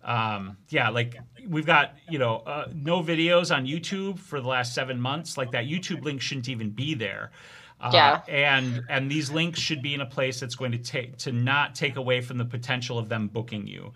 Um, 0.03 0.57
yeah, 0.69 0.89
like 0.89 1.17
we've 1.47 1.65
got 1.65 1.93
you 2.09 2.17
know 2.17 2.38
uh, 2.38 2.67
no 2.73 3.03
videos 3.03 3.55
on 3.55 3.67
YouTube 3.67 4.17
for 4.17 4.41
the 4.41 4.47
last 4.47 4.73
seven 4.73 4.99
months. 4.99 5.38
Like 5.38 5.51
that 5.51 5.65
YouTube 5.65 6.03
link 6.03 6.21
shouldn't 6.21 6.49
even 6.49 6.71
be 6.71 6.95
there. 6.95 7.32
Uh, 7.82 7.91
Yeah. 7.93 8.21
And 8.27 8.84
and 8.89 9.09
these 9.09 9.32
links 9.32 9.59
should 9.59 9.82
be 9.82 9.93
in 9.93 10.01
a 10.01 10.05
place 10.05 10.39
that's 10.39 10.55
going 10.55 10.71
to 10.71 10.77
take 10.77 11.17
to 11.19 11.32
not 11.32 11.75
take 11.75 11.95
away 11.95 12.21
from 12.21 12.38
the 12.38 12.45
potential 12.45 12.97
of 12.97 13.09
them 13.09 13.27
booking 13.27 13.67
you. 13.67 13.93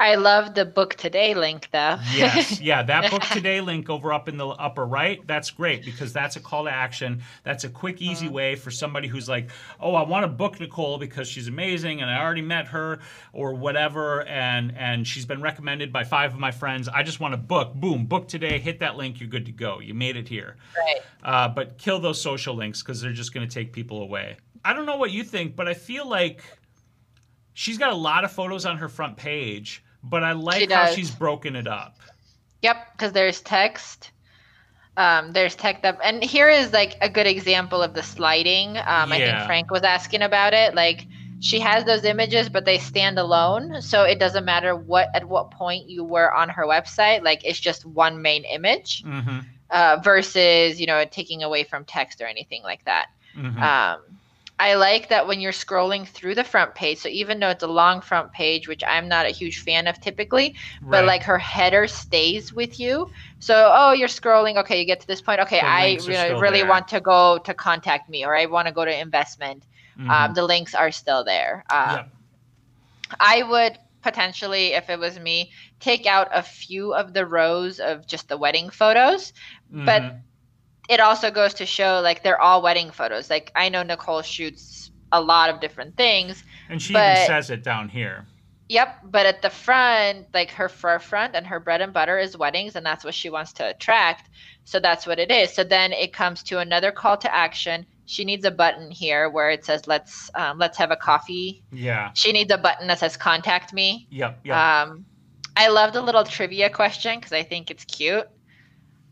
I 0.00 0.14
love 0.14 0.54
the 0.54 0.64
book 0.64 0.94
today 0.94 1.34
link 1.34 1.68
though. 1.72 1.96
Yes, 2.14 2.60
yeah, 2.60 2.82
that 2.84 3.10
book 3.10 3.22
today 3.22 3.60
link 3.60 3.90
over 3.90 4.12
up 4.12 4.28
in 4.28 4.36
the 4.36 4.46
upper 4.46 4.86
right, 4.86 5.26
that's 5.26 5.50
great 5.50 5.84
because 5.84 6.12
that's 6.12 6.36
a 6.36 6.40
call 6.40 6.64
to 6.64 6.70
action. 6.70 7.20
That's 7.42 7.64
a 7.64 7.68
quick, 7.68 8.00
easy 8.00 8.26
Uh-huh. 8.26 8.34
way 8.34 8.54
for 8.54 8.70
somebody 8.70 9.08
who's 9.08 9.28
like, 9.28 9.50
oh, 9.80 9.94
I 9.96 10.02
want 10.02 10.22
to 10.22 10.28
book 10.28 10.60
Nicole 10.60 10.98
because 10.98 11.26
she's 11.26 11.48
amazing 11.48 12.00
and 12.00 12.08
I 12.08 12.22
already 12.22 12.42
met 12.42 12.66
her 12.68 13.00
or 13.32 13.54
whatever, 13.54 14.22
and 14.26 14.72
and 14.76 15.04
she's 15.06 15.26
been 15.26 15.42
recommended 15.42 15.92
by 15.92 16.04
five 16.04 16.32
of 16.32 16.38
my 16.38 16.52
friends. 16.52 16.88
I 16.88 17.02
just 17.02 17.18
want 17.18 17.32
to 17.32 17.38
book. 17.38 17.74
Boom, 17.74 18.06
book 18.06 18.28
today. 18.28 18.58
Hit 18.60 18.78
that 18.80 18.96
link. 18.96 19.18
You're 19.18 19.28
good 19.28 19.46
to 19.46 19.52
go. 19.52 19.80
You 19.80 19.94
made 19.94 20.16
it 20.16 20.28
here. 20.28 20.56
right. 20.76 21.00
Uh, 21.24 21.48
but 21.48 21.76
kill 21.78 21.98
those 21.98 22.20
social 22.20 22.54
links 22.54 22.82
because 22.82 23.00
they're 23.00 23.12
just 23.12 23.34
going 23.34 23.46
to 23.46 23.52
take 23.52 23.72
people 23.72 24.02
away. 24.02 24.36
I 24.64 24.72
don't 24.74 24.86
know 24.86 24.96
what 24.96 25.10
you 25.10 25.24
think, 25.24 25.56
but 25.56 25.66
I 25.66 25.74
feel 25.74 26.08
like 26.08 26.44
she's 27.54 27.78
got 27.78 27.90
a 27.90 27.96
lot 27.96 28.22
of 28.24 28.30
photos 28.30 28.64
on 28.66 28.76
her 28.78 28.88
front 28.88 29.16
page, 29.16 29.82
but 30.02 30.24
I 30.24 30.32
like 30.32 30.70
how 30.70 30.86
does. 30.86 30.94
she's 30.94 31.10
broken 31.10 31.56
it 31.56 31.66
up. 31.66 31.96
Yep, 32.62 32.92
because 32.92 33.12
there's 33.12 33.40
text. 33.40 34.10
Um, 34.96 35.30
there's 35.32 35.54
text 35.54 35.84
up, 35.84 35.98
and 36.02 36.24
here 36.24 36.48
is 36.48 36.72
like 36.72 36.96
a 37.00 37.08
good 37.08 37.26
example 37.28 37.82
of 37.82 37.94
the 37.94 38.02
sliding. 38.02 38.78
Um, 38.78 39.12
I 39.12 39.18
think 39.18 39.46
Frank 39.46 39.70
was 39.70 39.82
asking 39.82 40.22
about 40.22 40.54
it. 40.54 40.74
Like 40.74 41.06
she 41.38 41.60
has 41.60 41.84
those 41.84 42.02
images, 42.04 42.48
but 42.48 42.64
they 42.64 42.78
stand 42.78 43.16
alone, 43.16 43.80
so 43.80 44.02
it 44.02 44.18
doesn't 44.18 44.44
matter 44.44 44.74
what 44.74 45.08
at 45.14 45.24
what 45.28 45.52
point 45.52 45.88
you 45.88 46.02
were 46.02 46.34
on 46.34 46.48
her 46.48 46.64
website. 46.64 47.22
Like 47.22 47.44
it's 47.44 47.60
just 47.60 47.86
one 47.86 48.20
main 48.22 48.42
image 48.44 49.04
Mm-hmm. 49.04 49.38
uh, 49.70 49.98
versus 50.02 50.80
you 50.80 50.86
know 50.86 51.04
taking 51.04 51.44
away 51.44 51.62
from 51.62 51.84
text 51.84 52.20
or 52.20 52.26
anything 52.26 52.64
like 52.64 52.84
that. 52.86 53.06
Mm-hmm. 53.36 53.62
Um, 53.62 54.17
I 54.60 54.74
like 54.74 55.08
that 55.10 55.26
when 55.26 55.40
you're 55.40 55.52
scrolling 55.52 56.06
through 56.06 56.34
the 56.34 56.44
front 56.44 56.74
page. 56.74 56.98
So 56.98 57.08
even 57.08 57.38
though 57.38 57.48
it's 57.50 57.62
a 57.62 57.68
long 57.68 58.00
front 58.00 58.32
page, 58.32 58.66
which 58.66 58.82
I'm 58.86 59.08
not 59.08 59.24
a 59.26 59.30
huge 59.30 59.60
fan 59.60 59.86
of 59.86 60.00
typically, 60.00 60.56
but 60.82 61.04
like 61.04 61.22
her 61.22 61.38
header 61.38 61.86
stays 61.86 62.52
with 62.52 62.80
you. 62.80 63.08
So 63.38 63.70
oh, 63.72 63.92
you're 63.92 64.08
scrolling. 64.08 64.56
Okay, 64.58 64.80
you 64.80 64.84
get 64.86 65.00
to 65.00 65.06
this 65.06 65.20
point. 65.22 65.40
Okay, 65.40 65.60
The 65.60 65.66
I 65.66 65.94
know, 65.96 66.40
really 66.40 66.60
there. 66.60 66.68
want 66.68 66.88
to 66.88 67.00
go 67.00 67.38
to 67.38 67.54
contact 67.54 68.08
me, 68.08 68.24
or 68.24 68.34
I 68.36 68.46
want 68.46 68.66
to 68.66 68.72
go 68.74 68.84
to 68.84 69.00
investment. 69.00 69.64
Mm-hmm. 69.98 70.10
Um, 70.10 70.34
the 70.34 70.42
links 70.44 70.74
are 70.74 70.90
still 70.90 71.24
there. 71.24 71.64
Uh, 71.70 71.98
Yep. 71.98 72.08
I 73.20 73.42
would 73.42 73.78
potentially, 74.02 74.74
if 74.74 74.90
it 74.90 74.98
was 74.98 75.18
me, 75.18 75.52
take 75.80 76.06
out 76.06 76.28
a 76.32 76.42
few 76.42 76.94
of 76.94 77.12
the 77.14 77.26
rows 77.26 77.80
of 77.80 78.06
just 78.06 78.28
the 78.28 78.36
wedding 78.36 78.70
photos. 78.70 79.32
but 79.70 80.02
Mhm. 80.02 80.20
It 80.88 81.00
also 81.00 81.30
goes 81.30 81.54
to 81.54 81.66
show 81.66 82.00
like 82.02 82.22
they're 82.22 82.40
all 82.40 82.62
wedding 82.62 82.90
photos. 82.90 83.28
Like 83.30 83.52
I 83.54 83.68
know 83.68 83.82
Nicole 83.82 84.22
shoots 84.22 84.90
a 85.12 85.20
lot 85.20 85.50
of 85.50 85.60
different 85.60 85.96
things. 85.96 86.42
and 86.68 86.80
she 86.80 86.92
but- 86.92 87.16
even 87.16 87.26
says 87.26 87.50
it 87.50 87.62
down 87.62 87.88
here. 87.88 88.26
Yep, 88.70 88.98
but 89.04 89.24
at 89.24 89.40
the 89.40 89.48
front, 89.48 90.26
like 90.34 90.50
her 90.50 90.68
forefront 90.68 91.34
and 91.34 91.46
her 91.46 91.58
bread 91.58 91.80
and 91.80 91.90
butter 91.92 92.18
is 92.18 92.36
weddings, 92.36 92.76
and 92.76 92.84
that's 92.84 93.02
what 93.02 93.14
she 93.14 93.30
wants 93.30 93.54
to 93.54 93.70
attract. 93.70 94.28
So 94.64 94.78
that's 94.78 95.06
what 95.06 95.18
it 95.18 95.30
is. 95.30 95.54
So 95.54 95.64
then 95.64 95.94
it 95.94 96.12
comes 96.12 96.42
to 96.44 96.58
another 96.58 96.92
call 96.92 97.16
to 97.16 97.34
action. 97.34 97.86
She 98.04 98.26
needs 98.26 98.44
a 98.44 98.50
button 98.50 98.90
here 98.90 99.30
where 99.30 99.50
it 99.50 99.64
says 99.64 99.86
"Let's 99.86 100.30
um, 100.34 100.58
let's 100.58 100.76
have 100.76 100.90
a 100.90 100.96
coffee." 100.96 101.62
Yeah. 101.72 102.10
She 102.12 102.30
needs 102.32 102.52
a 102.52 102.58
button 102.58 102.88
that 102.88 102.98
says 102.98 103.16
"Contact 103.16 103.72
me." 103.72 104.06
Yep. 104.10 104.40
Yep. 104.44 104.54
Um, 104.56 105.06
I 105.56 105.68
love 105.68 105.94
the 105.94 106.02
little 106.02 106.24
trivia 106.24 106.68
question 106.68 107.18
because 107.18 107.32
I 107.32 107.44
think 107.44 107.70
it's 107.70 107.86
cute. 107.86 108.28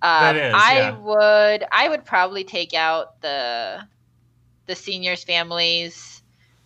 Um, 0.07 0.37
is, 0.37 0.55
I 0.55 0.75
yeah. 0.79 0.99
would 0.99 1.65
I 1.73 1.89
would 1.89 2.05
probably 2.05 2.45
take 2.45 2.75
out 2.75 3.21
the 3.21 3.81
the 4.67 4.75
seniors 4.75 5.25
families 5.25 6.23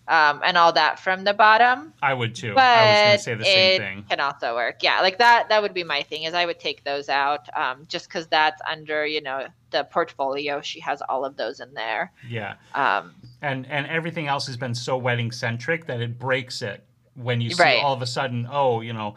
um, 0.09 0.41
and 0.45 0.57
all 0.57 0.73
that 0.73 0.99
from 0.99 1.23
the 1.25 1.33
bottom 1.35 1.93
I 2.03 2.15
would 2.15 2.35
too. 2.35 2.53
but 2.55 2.63
I 2.65 2.91
was 2.91 3.01
going 3.05 3.17
to 3.19 3.23
say 3.23 3.35
the 3.35 3.45
same 3.45 3.75
it 3.75 3.79
thing. 3.85 4.05
can 4.09 4.19
also 4.21 4.55
work. 4.57 4.83
Yeah, 4.83 5.01
like 5.03 5.19
that. 5.19 5.49
That 5.51 5.63
would 5.63 5.75
be 5.75 5.85
my 5.85 6.03
thing. 6.03 6.25
Is 6.25 6.35
I 6.35 6.47
would 6.47 6.59
take 6.59 6.83
those 6.85 7.09
out, 7.09 7.49
um, 7.57 7.87
just 7.89 8.09
because 8.09 8.27
that's 8.27 8.61
under 8.69 9.07
you 9.07 9.21
know 9.21 9.47
the 9.71 9.85
portfolio. 9.85 10.61
She 10.61 10.81
has 10.81 11.01
all 11.09 11.25
of 11.25 11.37
those 11.37 11.61
in 11.61 11.73
there. 11.75 12.13
Yeah. 12.29 12.55
Um, 12.75 13.15
And 13.43 13.67
and 13.71 13.87
everything 13.87 14.27
else 14.27 14.47
has 14.49 14.57
been 14.57 14.75
so 14.75 14.97
wedding 14.97 15.31
centric 15.31 15.87
that 15.87 16.01
it 16.01 16.19
breaks 16.19 16.61
it 16.63 16.83
when 17.15 17.41
you 17.41 17.51
see 17.51 17.63
Right. 17.63 17.83
all 17.85 17.95
of 17.95 18.03
a 18.03 18.07
sudden, 18.07 18.49
oh, 18.51 18.81
you 18.81 18.93
know, 18.93 19.15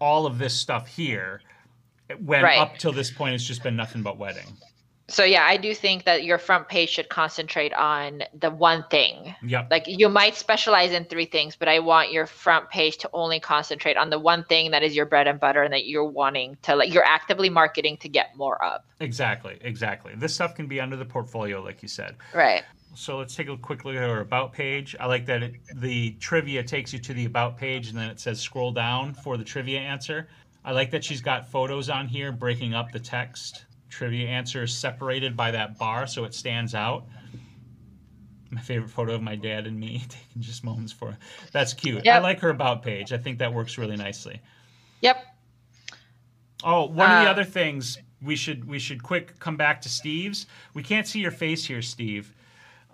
all 0.00 0.26
of 0.26 0.38
this 0.38 0.54
stuff 0.54 0.86
here. 0.86 1.40
When 2.20 2.42
Right. 2.42 2.58
up 2.58 2.78
till 2.78 2.92
this 2.92 3.10
point, 3.10 3.34
it's 3.34 3.44
just 3.44 3.62
been 3.62 3.76
nothing 3.76 4.02
but 4.02 4.18
wedding. 4.18 4.46
so 5.08 5.24
yeah, 5.24 5.44
I 5.44 5.56
do 5.58 5.74
think 5.74 6.04
that 6.04 6.24
your 6.24 6.38
front 6.38 6.68
page 6.68 6.88
should 6.88 7.08
concentrate 7.10 7.74
on 7.74 8.22
the 8.38 8.50
one 8.50 8.84
thing. 8.90 9.34
yeah 9.42 9.66
Like 9.70 9.84
you 9.86 10.08
might 10.08 10.36
specialize 10.36 10.92
in 10.92 11.04
three 11.04 11.26
things, 11.26 11.54
but 11.56 11.68
I 11.68 11.80
want 11.80 12.12
your 12.12 12.26
front 12.26 12.70
page 12.70 12.96
to 12.98 13.10
only 13.12 13.38
concentrate 13.40 13.96
on 13.98 14.08
the 14.10 14.18
one 14.18 14.44
thing 14.44 14.70
that 14.70 14.82
is 14.82 14.94
your 14.96 15.04
bread 15.06 15.26
and 15.26 15.38
butter 15.38 15.62
and 15.62 15.72
that 15.74 15.86
you're 15.86 16.04
wanting 16.04 16.56
to 16.62 16.76
like 16.76 16.94
you're 16.94 17.04
actively 17.04 17.50
marketing 17.50 17.96
to 17.98 18.08
get 18.08 18.34
more 18.36 18.62
of. 18.64 18.80
Exactly. 19.00 19.58
Exactly. 19.60 20.12
This 20.16 20.34
stuff 20.34 20.54
can 20.54 20.66
be 20.66 20.80
under 20.80 20.96
the 20.96 21.04
portfolio, 21.04 21.60
like 21.62 21.82
you 21.82 21.88
said. 21.88 22.16
Right. 22.32 22.62
So 22.94 23.18
let's 23.18 23.34
take 23.34 23.48
a 23.48 23.56
quick 23.56 23.84
look 23.84 23.96
at 23.96 24.02
our 24.02 24.20
about 24.20 24.52
page. 24.52 24.94
I 25.00 25.06
like 25.06 25.24
that 25.26 25.42
it, 25.42 25.54
the 25.76 26.12
trivia 26.20 26.62
takes 26.62 26.92
you 26.92 26.98
to 27.00 27.12
the 27.14 27.24
about 27.24 27.58
page 27.58 27.88
and 27.88 27.98
then 27.98 28.08
it 28.10 28.20
says 28.20 28.38
scroll 28.40 28.70
down 28.72 29.14
for 29.14 29.36
the 29.36 29.44
trivia 29.44 29.80
answer. 29.80 30.28
I 30.64 30.72
like 30.72 30.90
that 30.92 31.04
she's 31.04 31.20
got 31.20 31.48
photos 31.50 31.88
on 31.90 32.06
here 32.08 32.32
breaking 32.32 32.74
up 32.74 32.92
the 32.92 33.00
text. 33.00 33.64
Trivia 33.88 34.28
answer 34.28 34.62
is 34.62 34.76
separated 34.76 35.36
by 35.36 35.50
that 35.50 35.78
bar 35.78 36.06
so 36.06 36.24
it 36.24 36.34
stands 36.34 36.74
out. 36.74 37.06
My 38.50 38.60
favorite 38.60 38.90
photo 38.90 39.14
of 39.14 39.22
my 39.22 39.34
dad 39.34 39.66
and 39.66 39.78
me 39.78 40.02
taking 40.08 40.42
just 40.42 40.62
moments 40.64 40.92
for 40.92 41.16
that's 41.52 41.72
cute. 41.74 42.06
I 42.06 42.18
like 42.18 42.40
her 42.40 42.50
about 42.50 42.82
page. 42.82 43.12
I 43.12 43.18
think 43.18 43.38
that 43.38 43.52
works 43.52 43.78
really 43.78 43.96
nicely. 43.96 44.40
Yep. 45.00 45.24
Oh, 46.64 46.86
one 46.86 47.10
of 47.10 47.22
the 47.22 47.28
Uh, 47.28 47.32
other 47.32 47.44
things 47.44 47.98
we 48.22 48.36
should 48.36 48.64
we 48.66 48.78
should 48.78 49.02
quick 49.02 49.38
come 49.40 49.56
back 49.56 49.80
to 49.82 49.88
Steve's. 49.88 50.46
We 50.74 50.82
can't 50.82 51.06
see 51.06 51.20
your 51.20 51.32
face 51.32 51.64
here, 51.64 51.82
Steve. 51.82 52.34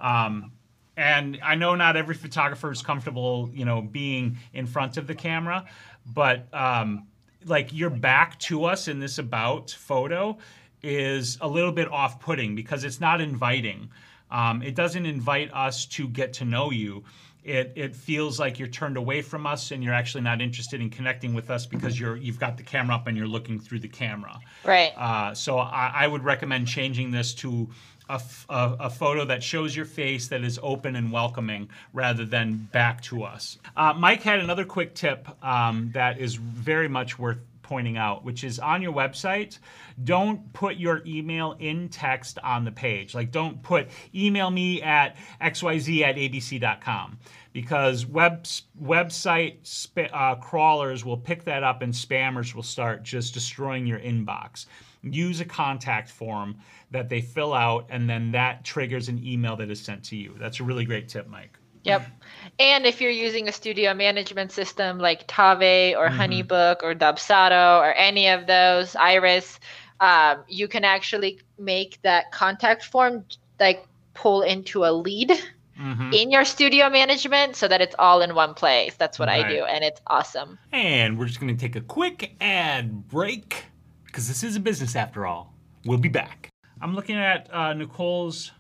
Um, 0.01 0.53
and 0.97 1.39
I 1.43 1.55
know 1.55 1.75
not 1.75 1.97
every 1.97 2.15
photographer 2.15 2.71
is 2.73 2.83
comfortable, 2.83 3.51
you 3.53 3.65
know, 3.65 3.83
being 3.83 4.39
in 4.53 4.67
front 4.67 4.97
of 4.97 5.07
the 5.07 5.15
camera, 5.15 5.67
but 6.07 6.53
um, 6.53 7.07
like 7.45 7.73
your 7.73 7.91
back 7.91 8.39
to 8.41 8.65
us 8.65 8.89
in 8.89 8.99
this 8.99 9.19
about 9.19 9.71
photo 9.71 10.39
is 10.83 11.39
a 11.41 11.49
little 11.49 11.73
bit 11.73 11.91
off-putting 11.91 12.55
because 12.55 12.85
it's 12.85 13.01
not 13.01 13.21
inviting. 13.21 13.91
Um, 14.31 14.63
it 14.63 14.75
doesn't 14.75 15.07
invite 15.07 15.53
us 15.53 15.87
to 15.87 16.09
get 16.09 16.33
to 16.35 16.45
know 16.45 16.71
you. 16.71 17.05
It, 17.45 17.73
it 17.77 17.97
feels 17.97 18.39
like 18.39 18.59
you're 18.59 18.69
turned 18.69 18.97
away 18.97 19.23
from 19.23 19.47
us 19.47 19.71
and 19.71 19.83
you're 19.83 19.95
actually 19.95 20.21
not 20.21 20.43
interested 20.43 20.81
in 20.83 20.91
connecting 20.91 21.33
with 21.33 21.51
us 21.51 21.65
because 21.65 21.99
you're 21.99 22.17
you've 22.17 22.39
got 22.39 22.59
the 22.59 22.63
camera 22.63 22.97
up 22.97 23.07
and 23.07 23.17
you're 23.17 23.29
looking 23.29 23.59
through 23.59 23.79
the 23.79 23.89
camera. 23.89 24.39
Right. 24.65 24.93
Uh, 24.97 25.33
so 25.35 25.59
I, 25.59 25.93
I 25.95 26.07
would 26.07 26.25
recommend 26.25 26.69
changing 26.69 27.11
this 27.11 27.33
to 27.35 27.69
a, 28.09 28.91
photo 28.91 29.25
that 29.27 29.43
shows 29.43 29.77
your 29.77 29.85
face 29.85 30.29
that 30.29 30.43
is 30.43 30.59
open 30.63 30.97
and 30.97 31.13
welcoming 31.13 31.69
rather 31.93 32.25
than 32.25 32.69
back 32.73 33.03
to 33.03 33.23
us. 33.23 33.59
Uh, 33.77 33.93
Mike 33.97 34.23
had 34.23 34.41
another 34.41 34.65
quick 34.65 34.95
tip 34.95 35.29
um, 35.45 35.91
that 35.95 36.19
is 36.19 36.35
very 36.37 36.89
much 36.89 37.19
worth 37.19 37.39
pointing 37.69 37.99
out, 37.99 38.25
which 38.25 38.45
is 38.45 38.59
on 38.59 38.81
your 38.81 38.93
website, 38.93 39.59
don't 40.03 40.53
put 40.55 40.77
your 40.77 41.03
email 41.07 41.55
in 41.59 41.89
text 41.91 42.39
on 42.43 42.65
the 42.65 42.73
page. 42.73 43.15
Like, 43.15 43.31
don't 43.31 43.63
put 43.63 43.89
email 44.15 44.51
me 44.51 44.81
at 44.81 45.17
xyz 45.41 46.01
at 46.03 46.17
abc.com 46.17 47.19
because 47.53 48.07
web, 48.07 48.45
website 48.83 49.59
sp- 49.69 50.09
uh, 50.13 50.37
crawlers 50.37 51.05
will 51.05 51.19
pick 51.19 51.45
that 51.45 51.63
up 51.63 51.83
and 51.83 51.93
spammers 51.93 52.55
will 52.55 52.63
start 52.63 53.03
just 53.03 53.35
destroying 53.35 53.87
your 53.87 53.99
inbox. 53.99 54.65
Use 55.03 55.41
a 55.41 55.45
contact 55.45 56.11
form 56.11 56.57
that 56.91 57.09
they 57.09 57.21
fill 57.21 57.55
out, 57.55 57.87
and 57.91 58.09
then 58.09 58.33
that 58.33 58.65
triggers 58.65 59.09
an 59.09 59.25
email 59.25 59.57
that 59.57 59.71
is 59.71 59.81
sent 59.81 60.05
to 60.05 60.17
you. 60.17 60.35
That's 60.39 60.61
a 60.61 60.65
really 60.65 60.85
great 60.85 61.09
tip, 61.09 61.29
Mike. 61.29 61.59
Yep. 61.85 62.07
And 62.59 62.87
if 62.87 63.01
you're 63.01 63.11
using 63.11 63.49
a 63.49 63.53
studio 63.53 63.95
management 63.95 64.53
system 64.53 64.99
like 64.99 65.27
Tave 65.27 65.97
or 65.97 66.09
Mhm. 66.09 66.19
HoneyBook 66.19 66.83
or 66.83 66.95
Dubsado 66.95 67.81
or 67.81 67.93
any 67.95 68.29
of 68.29 68.47
those, 68.47 68.97
Iris, 68.97 69.59
um, 70.01 70.45
you 70.49 70.69
can 70.69 70.85
actually 70.85 71.41
make 71.59 72.01
that 72.03 72.31
contact 72.33 72.85
form 72.85 73.25
like 73.59 73.87
pull 74.15 74.43
into 74.43 74.85
a 74.85 74.93
lead 74.93 75.31
mm-hmm. 75.81 76.13
in 76.13 76.31
your 76.31 76.45
studio 76.45 76.91
management 76.91 77.57
so 77.57 77.69
that 77.69 77.81
it's 77.81 77.95
all 77.99 78.21
in 78.21 78.35
one 78.35 78.55
place. 78.55 78.95
That's 78.97 79.19
what 79.19 79.29
right. 79.29 79.45
I 79.45 79.49
do, 79.49 79.65
and 79.65 79.85
it's 79.85 80.01
awesome. 80.07 80.59
And 80.73 81.19
we're 81.19 81.27
just 81.27 81.41
going 81.41 81.57
to 81.57 81.61
take 81.61 81.77
a 81.77 81.81
quick 81.81 82.35
ad 82.41 83.09
break 83.09 83.65
because 84.09 84.27
this 84.27 84.43
is 84.43 84.57
a 84.57 84.61
business 84.61 84.97
after 84.97 85.27
all. 85.27 85.55
We'll 85.85 85.99
be 85.99 86.09
back. 86.09 86.51
I'm 86.81 86.95
looking 86.95 87.17
at 87.17 87.53
uh, 87.53 87.73
Nicole's 87.75 88.51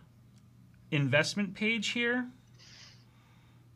investment 0.90 1.54
page 1.54 1.88
here. 1.88 2.26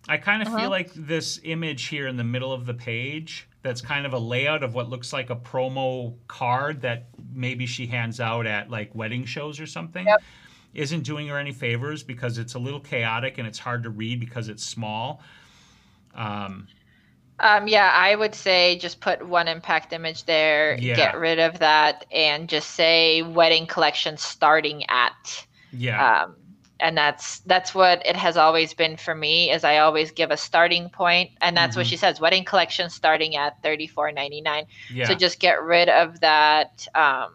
I 0.08 0.16
kind 0.16 0.42
of 0.42 0.48
uh-huh. 0.48 0.58
feel 0.58 0.70
like 0.70 0.92
this 0.94 1.40
image 1.44 1.86
here 1.86 2.06
in 2.06 2.16
the 2.16 2.24
middle 2.24 2.52
of 2.52 2.66
the 2.66 2.74
page 2.74 3.48
that's 3.62 3.80
kind 3.80 4.06
of 4.06 4.12
a 4.12 4.18
layout 4.18 4.62
of 4.62 4.74
what 4.74 4.88
looks 4.88 5.12
like 5.12 5.30
a 5.30 5.36
promo 5.36 6.14
card 6.26 6.80
that 6.82 7.08
maybe 7.32 7.66
she 7.66 7.86
hands 7.86 8.20
out 8.20 8.46
at 8.46 8.70
like 8.70 8.92
wedding 8.94 9.24
shows 9.24 9.60
or 9.60 9.66
something. 9.66 10.06
Yep 10.06 10.22
isn't 10.74 11.02
doing 11.02 11.28
her 11.28 11.38
any 11.38 11.52
favors 11.52 12.02
because 12.02 12.38
it's 12.38 12.54
a 12.54 12.58
little 12.58 12.80
chaotic 12.80 13.38
and 13.38 13.46
it's 13.46 13.58
hard 13.58 13.82
to 13.82 13.90
read 13.90 14.20
because 14.20 14.48
it's 14.48 14.64
small. 14.64 15.22
Um, 16.14 16.66
um, 17.42 17.66
yeah, 17.66 17.92
I 17.94 18.14
would 18.14 18.34
say 18.34 18.78
just 18.78 19.00
put 19.00 19.26
one 19.26 19.48
impact 19.48 19.92
image 19.92 20.24
there, 20.24 20.78
yeah. 20.78 20.94
get 20.94 21.18
rid 21.18 21.38
of 21.38 21.58
that, 21.58 22.06
and 22.12 22.48
just 22.48 22.70
say 22.70 23.22
wedding 23.22 23.66
collection 23.66 24.16
starting 24.16 24.84
at. 24.88 25.46
Yeah. 25.72 26.22
Um, 26.24 26.36
and 26.78 26.96
that's 26.96 27.40
that's 27.40 27.74
what 27.74 28.04
it 28.06 28.16
has 28.16 28.36
always 28.36 28.74
been 28.74 28.96
for 28.96 29.14
me. 29.14 29.50
Is 29.50 29.64
I 29.64 29.78
always 29.78 30.10
give 30.10 30.30
a 30.30 30.36
starting 30.36 30.88
point, 30.88 31.30
and 31.40 31.56
that's 31.56 31.72
mm-hmm. 31.72 31.80
what 31.80 31.86
she 31.86 31.96
says: 31.96 32.20
wedding 32.20 32.44
collection 32.44 32.90
starting 32.90 33.36
at 33.36 33.60
thirty 33.62 33.86
four 33.86 34.10
ninety 34.12 34.40
nine. 34.40 34.66
Yeah. 34.92 35.06
So 35.06 35.14
just 35.14 35.38
get 35.38 35.62
rid 35.62 35.88
of 35.88 36.20
that. 36.20 36.86
Um, 36.94 37.34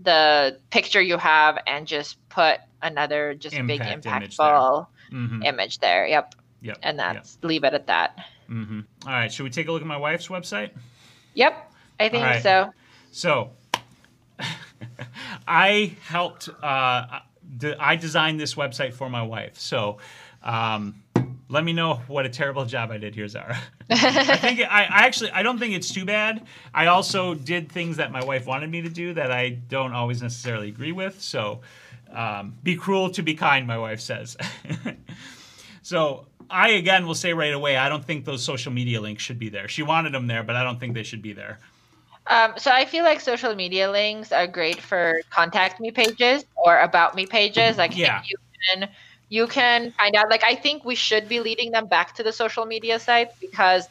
the 0.00 0.58
picture 0.70 1.00
you 1.00 1.16
have 1.16 1.58
and 1.66 1.86
just 1.86 2.16
put 2.28 2.60
another 2.82 3.34
just 3.34 3.56
Impact 3.56 3.78
big 3.80 4.02
impactful 4.02 4.16
image, 4.16 4.36
there. 4.36 5.18
Mm-hmm. 5.20 5.42
image 5.42 5.78
there. 5.78 6.06
Yep. 6.06 6.34
Yep. 6.62 6.78
And 6.82 6.98
that's 6.98 7.38
yep. 7.40 7.48
leave 7.48 7.64
it 7.64 7.74
at 7.74 7.86
that. 7.86 8.18
Mm-hmm. 8.50 8.80
All 9.06 9.12
right. 9.12 9.32
Should 9.32 9.44
we 9.44 9.50
take 9.50 9.68
a 9.68 9.72
look 9.72 9.82
at 9.82 9.88
my 9.88 9.96
wife's 9.96 10.28
website? 10.28 10.70
Yep. 11.34 11.72
I 12.00 12.08
think 12.08 12.24
right. 12.24 12.42
so. 12.42 12.72
So 13.10 13.50
I 15.48 15.96
helped. 16.06 16.48
Uh, 16.62 17.20
I 17.78 17.96
designed 17.96 18.38
this 18.40 18.54
website 18.54 18.94
for 18.94 19.08
my 19.08 19.22
wife. 19.22 19.58
So. 19.58 19.98
Um, 20.42 21.02
let 21.50 21.64
me 21.64 21.72
know 21.72 21.94
what 22.08 22.26
a 22.26 22.28
terrible 22.28 22.64
job 22.66 22.90
I 22.90 22.98
did 22.98 23.14
here, 23.14 23.26
Zara. 23.26 23.58
I 23.90 24.36
think 24.36 24.60
I, 24.60 24.84
I, 24.84 25.06
actually 25.06 25.30
I 25.30 25.42
don't 25.42 25.58
think 25.58 25.74
it's 25.74 25.92
too 25.92 26.04
bad. 26.04 26.46
I 26.74 26.86
also 26.86 27.34
did 27.34 27.72
things 27.72 27.96
that 27.96 28.12
my 28.12 28.22
wife 28.22 28.46
wanted 28.46 28.70
me 28.70 28.82
to 28.82 28.90
do 28.90 29.14
that 29.14 29.32
I 29.32 29.50
don't 29.50 29.92
always 29.92 30.22
necessarily 30.22 30.68
agree 30.68 30.92
with. 30.92 31.20
So, 31.20 31.62
um, 32.12 32.54
be 32.62 32.76
cruel 32.76 33.10
to 33.10 33.22
be 33.22 33.34
kind, 33.34 33.66
my 33.66 33.78
wife 33.78 34.00
says. 34.00 34.36
so 35.82 36.26
I 36.50 36.70
again 36.70 37.06
will 37.06 37.14
say 37.14 37.32
right 37.34 37.52
away, 37.52 37.76
I 37.76 37.88
don't 37.88 38.04
think 38.04 38.24
those 38.24 38.42
social 38.42 38.72
media 38.72 39.00
links 39.00 39.22
should 39.22 39.38
be 39.38 39.48
there. 39.48 39.68
She 39.68 39.82
wanted 39.82 40.14
them 40.14 40.26
there, 40.26 40.42
but 40.42 40.56
I 40.56 40.62
don't 40.62 40.80
think 40.80 40.94
they 40.94 41.02
should 41.02 41.22
be 41.22 41.32
there. 41.32 41.58
Um, 42.26 42.54
so 42.58 42.70
I 42.70 42.84
feel 42.84 43.04
like 43.04 43.20
social 43.20 43.54
media 43.54 43.90
links 43.90 44.32
are 44.32 44.46
great 44.46 44.80
for 44.80 45.20
contact 45.30 45.80
me 45.80 45.90
pages 45.90 46.44
or 46.56 46.78
about 46.80 47.14
me 47.14 47.26
pages. 47.26 47.78
Like 47.78 47.96
yeah. 47.96 48.22
you 48.26 48.36
can 48.70 48.88
you 49.28 49.46
can 49.46 49.92
find 49.92 50.14
out 50.14 50.28
like 50.30 50.44
i 50.44 50.54
think 50.54 50.84
we 50.84 50.94
should 50.94 51.28
be 51.28 51.40
leading 51.40 51.70
them 51.70 51.86
back 51.86 52.14
to 52.14 52.22
the 52.22 52.32
social 52.32 52.64
media 52.64 52.98
sites 52.98 53.34
because 53.40 53.88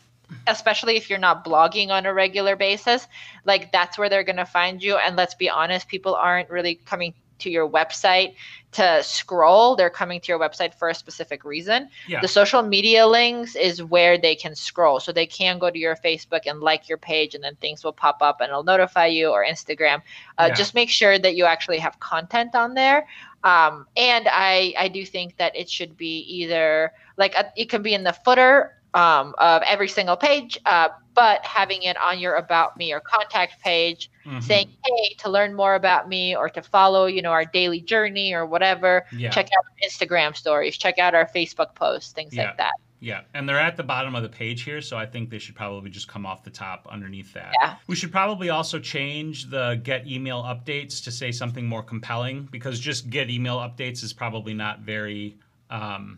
especially 0.47 0.97
if 0.97 1.09
you're 1.09 1.19
not 1.19 1.45
blogging 1.45 1.89
on 1.89 2.05
a 2.05 2.13
regular 2.13 2.55
basis 2.55 3.07
like 3.45 3.71
that's 3.71 3.97
where 3.97 4.09
they're 4.09 4.23
going 4.23 4.37
to 4.37 4.45
find 4.45 4.83
you 4.83 4.97
and 4.97 5.15
let's 5.15 5.35
be 5.35 5.49
honest 5.49 5.87
people 5.87 6.15
aren't 6.15 6.49
really 6.49 6.75
coming 6.85 7.13
to 7.39 7.49
your 7.49 7.69
website 7.69 8.35
to 8.73 9.01
scroll. 9.01 9.75
They're 9.75 9.89
coming 9.89 10.19
to 10.21 10.27
your 10.31 10.39
website 10.39 10.73
for 10.73 10.89
a 10.89 10.95
specific 10.95 11.43
reason. 11.43 11.89
Yeah. 12.07 12.21
the 12.21 12.27
social 12.27 12.61
media 12.61 13.07
links 13.07 13.55
is 13.55 13.81
where 13.81 14.17
they 14.17 14.35
can 14.35 14.55
scroll. 14.55 14.99
So 14.99 15.11
they 15.11 15.25
can 15.25 15.57
go 15.57 15.69
to 15.69 15.79
your 15.79 15.95
facebook 15.95 16.41
and 16.45 16.59
like 16.59 16.89
your 16.89 16.97
page 16.97 17.33
and 17.33 17.43
then 17.43 17.55
things 17.55 17.83
will 17.83 17.93
pop 17.93 18.17
up 18.21 18.41
and 18.41 18.49
it'll 18.49 18.63
notify 18.63 19.07
you 19.07 19.29
or 19.29 19.45
instagram. 19.45 20.01
Uh, 20.37 20.47
yeah. 20.49 20.53
just 20.53 20.75
make 20.75 20.89
sure 20.89 21.17
that 21.17 21.35
you 21.35 21.45
actually 21.45 21.79
have 21.79 21.99
content 21.99 22.55
on 22.55 22.73
there. 22.73 23.07
Um, 23.43 23.87
and 23.95 24.27
I, 24.29 24.73
I 24.77 24.89
do 24.89 25.05
think 25.05 25.37
that 25.37 25.55
it 25.55 25.69
should 25.69 25.95
be 25.95 26.19
either 26.19 26.91
like 27.17 27.35
a, 27.35 27.51
it 27.55 27.69
can 27.69 27.81
be 27.81 27.93
in 27.93 28.03
the 28.03 28.13
footer 28.13 28.73
um, 28.97 29.35
of 29.37 29.61
every 29.61 29.87
single 29.87 30.17
page, 30.17 30.57
uh, 30.65 30.89
but 31.13 31.45
having 31.45 31.83
it 31.83 31.95
on 31.97 32.17
your 32.17 32.33
about 32.35 32.77
me 32.77 32.91
or 32.91 32.99
contact 32.99 33.61
page 33.61 34.09
mm-hmm. 34.25 34.39
saying, 34.39 34.69
hey, 34.83 35.15
to 35.19 35.29
learn 35.29 35.53
more 35.53 35.75
about 35.75 36.09
me 36.09 36.35
or 36.35 36.49
to 36.49 36.63
follow, 36.63 37.05
you 37.05 37.21
know, 37.21 37.31
our 37.31 37.45
daily 37.45 37.79
journey 37.79 38.33
or 38.33 38.45
whatever, 38.45 39.05
yeah. 39.11 39.29
check 39.29 39.45
out 39.45 39.65
Instagram 39.87 40.35
stories, 40.35 40.77
check 40.77 40.97
out 40.97 41.13
our 41.13 41.29
Facebook 41.35 41.75
posts, 41.75 42.11
things 42.11 42.33
yeah. 42.33 42.45
like 42.45 42.57
that. 42.57 42.71
Yeah, 42.99 43.21
and 43.35 43.47
they're 43.47 43.59
at 43.59 43.77
the 43.77 43.83
bottom 43.83 44.15
of 44.15 44.23
the 44.23 44.29
page 44.29 44.63
here, 44.63 44.81
so 44.81 44.97
I 44.97 45.05
think 45.05 45.29
they 45.29 45.37
should 45.37 45.53
probably 45.53 45.91
just 45.91 46.07
come 46.07 46.25
off 46.25 46.43
the 46.43 46.49
top 46.49 46.87
underneath 46.89 47.31
that. 47.33 47.53
Yeah. 47.61 47.75
We 47.85 47.95
should 47.95 48.11
probably 48.11 48.49
also 48.49 48.79
change 48.79 49.51
the 49.51 49.79
get 49.83 50.07
email 50.07 50.41
updates 50.41 51.03
to 51.03 51.11
say 51.11 51.31
something 51.31 51.67
more 51.67 51.83
compelling 51.83 52.49
because 52.51 52.79
just 52.79 53.11
get 53.11 53.29
email 53.29 53.57
updates 53.57 54.03
is 54.03 54.13
probably 54.13 54.55
not 54.55 54.79
very 54.79 55.37
um 55.69 56.17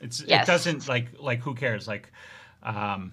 it's 0.00 0.22
yes. 0.22 0.44
it 0.44 0.50
doesn't 0.50 0.88
like 0.88 1.08
like 1.18 1.40
who 1.40 1.54
cares 1.54 1.88
like 1.88 2.10
um 2.62 3.12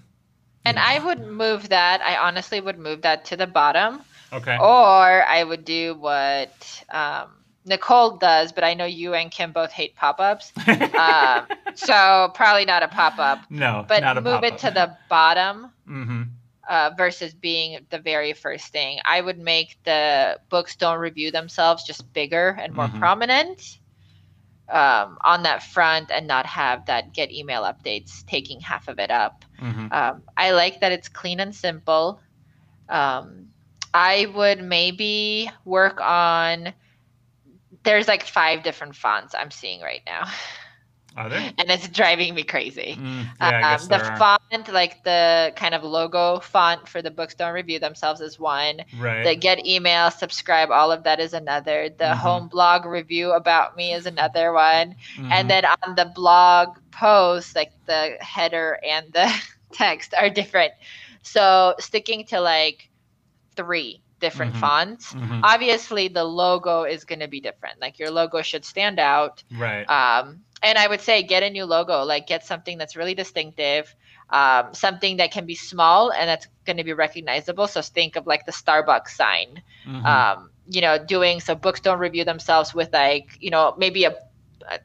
and 0.65 0.75
know. 0.75 0.83
I 0.85 0.99
would 0.99 1.27
move 1.27 1.69
that. 1.69 2.01
I 2.01 2.15
honestly 2.17 2.61
would 2.61 2.79
move 2.79 3.01
that 3.01 3.25
to 3.25 3.37
the 3.37 3.47
bottom. 3.47 4.01
Okay. 4.31 4.57
Or 4.57 5.23
I 5.23 5.43
would 5.43 5.65
do 5.65 5.95
what 5.95 6.83
um 6.89 7.29
Nicole 7.65 8.17
does, 8.17 8.51
but 8.51 8.63
I 8.63 8.73
know 8.73 8.85
you 8.85 9.13
and 9.13 9.31
Kim 9.31 9.51
both 9.51 9.71
hate 9.71 9.95
pop 9.95 10.19
ups. 10.19 10.51
um, 10.67 11.47
so 11.75 12.31
probably 12.33 12.65
not 12.65 12.83
a 12.83 12.87
pop 12.87 13.19
up. 13.19 13.39
No, 13.49 13.85
but 13.87 14.03
move 14.15 14.25
pop-up. 14.25 14.43
it 14.43 14.57
to 14.59 14.71
the 14.71 14.97
bottom 15.09 15.71
mm-hmm. 15.87 16.23
uh, 16.67 16.91
versus 16.97 17.33
being 17.33 17.85
the 17.89 17.99
very 17.99 18.33
first 18.33 18.67
thing. 18.67 18.99
I 19.05 19.21
would 19.21 19.39
make 19.39 19.77
the 19.85 20.39
books 20.49 20.75
don't 20.75 20.99
review 20.99 21.31
themselves 21.31 21.83
just 21.83 22.11
bigger 22.13 22.57
and 22.59 22.73
more 22.73 22.87
mm-hmm. 22.87 22.99
prominent 22.99 23.79
um, 24.69 25.17
on 25.21 25.43
that 25.43 25.63
front 25.63 26.11
and 26.11 26.27
not 26.27 26.45
have 26.45 26.85
that 26.85 27.13
get 27.13 27.31
email 27.31 27.63
updates 27.63 28.25
taking 28.25 28.59
half 28.59 28.87
of 28.87 28.99
it 28.99 29.11
up. 29.11 29.45
Mm-hmm. 29.61 29.87
Um, 29.91 30.23
I 30.37 30.51
like 30.51 30.81
that 30.81 30.91
it's 30.91 31.09
clean 31.09 31.39
and 31.39 31.53
simple. 31.53 32.19
Um, 32.89 33.47
I 33.93 34.27
would 34.33 34.63
maybe 34.63 35.49
work 35.65 36.01
on 36.01 36.73
there's 37.83 38.07
like 38.07 38.25
five 38.25 38.63
different 38.63 38.95
fonts 38.95 39.35
I'm 39.37 39.51
seeing 39.51 39.81
right 39.81 40.01
now. 40.05 40.25
Are 41.15 41.29
there? 41.29 41.53
And 41.59 41.69
it's 41.69 41.87
driving 41.89 42.33
me 42.33 42.43
crazy. 42.43 42.97
Mm, 42.97 43.27
yeah, 43.39 43.77
um, 43.79 43.87
the 43.87 43.99
font, 44.17 44.73
like 44.73 45.03
the 45.03 45.53
kind 45.55 45.75
of 45.75 45.83
logo 45.83 46.39
font 46.39 46.87
for 46.87 47.03
the 47.03 47.11
books 47.11 47.35
don't 47.35 47.53
review 47.53 47.79
themselves 47.79 48.19
is 48.19 48.39
one. 48.39 48.81
Right. 48.97 49.23
The 49.23 49.35
get 49.35 49.65
email, 49.65 50.09
subscribe, 50.09 50.71
all 50.71 50.91
of 50.91 51.03
that 51.03 51.19
is 51.19 51.33
another. 51.33 51.89
The 51.89 52.05
mm-hmm. 52.05 52.17
home 52.17 52.47
blog 52.47 52.85
review 52.85 53.31
about 53.31 53.77
me 53.77 53.93
is 53.93 54.07
another 54.07 54.53
one. 54.53 54.95
Mm-hmm. 55.15 55.31
And 55.31 55.49
then 55.49 55.65
on 55.65 55.95
the 55.95 56.05
blog 56.05 56.77
post, 56.91 57.55
like 57.55 57.71
the 57.85 58.17
header 58.19 58.79
and 58.87 59.11
the 59.13 59.31
text 59.71 60.15
are 60.17 60.29
different. 60.29 60.73
So 61.21 61.75
sticking 61.79 62.25
to 62.27 62.41
like 62.41 62.89
three 63.55 64.01
different 64.23 64.53
mm-hmm. 64.53 64.61
fonts. 64.61 65.13
Mm-hmm. 65.13 65.41
Obviously, 65.43 66.07
the 66.07 66.23
logo 66.23 66.83
is 66.83 67.03
going 67.03 67.19
to 67.19 67.27
be 67.27 67.41
different. 67.41 67.81
Like 67.81 67.99
your 67.99 68.09
logo 68.09 68.41
should 68.41 68.63
stand 68.63 68.97
out. 68.97 69.43
Right. 69.51 69.83
Um, 69.83 70.39
and 70.63 70.77
I 70.77 70.87
would 70.87 71.01
say 71.01 71.23
get 71.23 71.43
a 71.43 71.49
new 71.49 71.65
logo. 71.65 72.03
Like 72.03 72.25
get 72.25 72.45
something 72.45 72.77
that's 72.77 72.95
really 72.95 73.15
distinctive, 73.15 73.93
um, 74.29 74.73
something 74.73 75.17
that 75.17 75.31
can 75.31 75.45
be 75.45 75.55
small 75.55 76.11
and 76.11 76.25
that's 76.29 76.47
going 76.65 76.77
to 76.77 76.85
be 76.85 76.93
recognizable. 76.93 77.67
So 77.67 77.81
think 77.81 78.15
of 78.15 78.25
like 78.25 78.45
the 78.45 78.53
Starbucks 78.53 79.09
sign. 79.09 79.61
Mm-hmm. 79.85 80.05
Um, 80.05 80.49
you 80.69 80.79
know, 80.79 80.97
doing 80.97 81.41
so 81.41 81.53
books 81.55 81.81
don't 81.81 81.99
review 81.99 82.23
themselves 82.23 82.73
with 82.73 82.93
like 82.93 83.27
you 83.41 83.51
know 83.51 83.75
maybe 83.77 84.05
a 84.05 84.15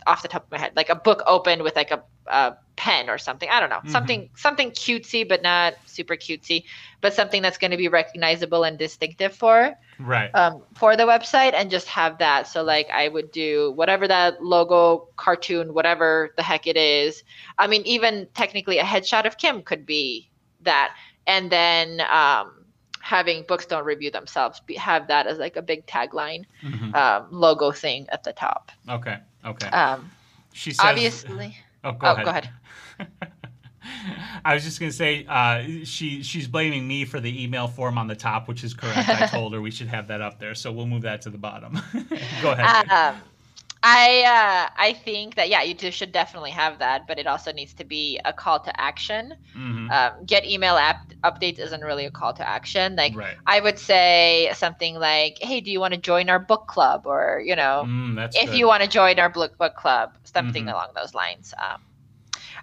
off 0.06 0.22
the 0.22 0.28
top 0.28 0.44
of 0.44 0.50
my 0.50 0.58
head 0.58 0.72
like 0.76 0.88
a 0.88 0.94
book 0.94 1.22
open 1.26 1.62
with 1.62 1.76
like 1.76 1.90
a, 1.90 2.02
a 2.26 2.56
pen 2.76 3.08
or 3.10 3.18
something. 3.18 3.48
I 3.50 3.60
don't 3.60 3.70
know. 3.70 3.76
Mm-hmm. 3.76 3.90
Something 3.90 4.30
something 4.36 4.70
cutesy 4.70 5.28
but 5.28 5.42
not 5.42 5.74
super 5.86 6.14
cutesy, 6.16 6.64
but 7.00 7.14
something 7.14 7.42
that's 7.42 7.58
going 7.58 7.70
to 7.70 7.76
be 7.76 7.88
recognizable 7.88 8.64
and 8.64 8.78
distinctive 8.78 9.34
for 9.34 9.74
right 9.98 10.30
um, 10.34 10.62
for 10.74 10.96
the 10.96 11.04
website 11.04 11.54
and 11.54 11.70
just 11.70 11.88
have 11.88 12.18
that. 12.18 12.46
So 12.46 12.62
like 12.62 12.88
I 12.90 13.08
would 13.08 13.32
do 13.32 13.72
whatever 13.72 14.08
that 14.08 14.42
logo, 14.42 15.08
cartoon, 15.16 15.74
whatever 15.74 16.32
the 16.36 16.42
heck 16.42 16.66
it 16.66 16.76
is. 16.76 17.24
I 17.58 17.66
mean, 17.66 17.82
even 17.84 18.28
technically 18.34 18.78
a 18.78 18.84
headshot 18.84 19.26
of 19.26 19.38
Kim 19.38 19.62
could 19.62 19.84
be 19.86 20.30
that, 20.62 20.94
and 21.26 21.50
then 21.50 22.00
um, 22.10 22.64
having 23.00 23.42
books 23.44 23.64
don't 23.64 23.84
review 23.84 24.10
themselves 24.10 24.60
be, 24.60 24.74
have 24.74 25.08
that 25.08 25.26
as 25.26 25.38
like 25.38 25.56
a 25.56 25.62
big 25.62 25.86
tagline 25.86 26.44
mm-hmm. 26.62 26.94
um, 26.94 27.26
logo 27.30 27.70
thing 27.70 28.06
at 28.10 28.22
the 28.22 28.32
top. 28.32 28.70
Okay. 28.88 29.18
Okay. 29.44 29.68
Um, 29.68 30.10
she 30.52 30.72
says, 30.72 30.84
obviously. 30.84 31.56
Oh, 31.84 31.92
go 31.92 32.08
oh, 32.08 32.12
ahead. 32.14 32.24
Go 32.24 32.30
ahead. 32.30 32.50
I 34.44 34.52
was 34.52 34.64
just 34.64 34.80
gonna 34.80 34.90
say 34.90 35.24
uh, 35.28 35.84
she 35.84 36.24
she's 36.24 36.48
blaming 36.48 36.88
me 36.88 37.04
for 37.04 37.20
the 37.20 37.42
email 37.42 37.68
form 37.68 37.96
on 37.98 38.08
the 38.08 38.16
top, 38.16 38.48
which 38.48 38.64
is 38.64 38.74
correct. 38.74 39.08
I 39.08 39.26
told 39.30 39.54
her 39.54 39.60
we 39.60 39.70
should 39.70 39.86
have 39.86 40.08
that 40.08 40.20
up 40.20 40.40
there, 40.40 40.56
so 40.56 40.72
we'll 40.72 40.86
move 40.86 41.02
that 41.02 41.22
to 41.22 41.30
the 41.30 41.38
bottom. 41.38 41.80
Go 42.42 42.50
ahead. 42.50 42.90
Um, 42.90 43.20
I 43.82 44.22
uh, 44.22 44.74
I 44.76 44.92
think 44.92 45.36
that 45.36 45.48
yeah, 45.48 45.62
you 45.62 45.90
should 45.92 46.10
definitely 46.10 46.50
have 46.50 46.80
that, 46.80 47.06
but 47.06 47.18
it 47.18 47.26
also 47.26 47.52
needs 47.52 47.74
to 47.74 47.84
be 47.84 48.20
a 48.24 48.32
call 48.32 48.58
to 48.60 48.80
action. 48.80 49.34
Mm-hmm. 49.56 49.90
Um, 49.90 50.24
get 50.24 50.44
email 50.44 50.76
app 50.76 51.12
updates 51.22 51.60
isn't 51.60 51.82
really 51.82 52.04
a 52.04 52.10
call 52.10 52.32
to 52.34 52.48
action. 52.48 52.96
Like 52.96 53.16
right. 53.16 53.36
I 53.46 53.60
would 53.60 53.78
say 53.78 54.50
something 54.54 54.96
like, 54.96 55.38
"Hey, 55.40 55.60
do 55.60 55.70
you 55.70 55.78
want 55.78 55.94
to 55.94 56.00
join 56.00 56.28
our 56.28 56.40
book 56.40 56.66
club?" 56.66 57.06
Or 57.06 57.40
you 57.44 57.54
know, 57.54 57.84
mm, 57.86 58.28
if 58.34 58.50
good. 58.50 58.58
you 58.58 58.66
want 58.66 58.82
to 58.82 58.88
join 58.88 59.20
our 59.20 59.28
book 59.28 59.56
book 59.58 59.76
club, 59.76 60.16
something 60.24 60.64
mm-hmm. 60.64 60.74
along 60.74 60.88
those 60.96 61.14
lines. 61.14 61.54
Um, 61.56 61.82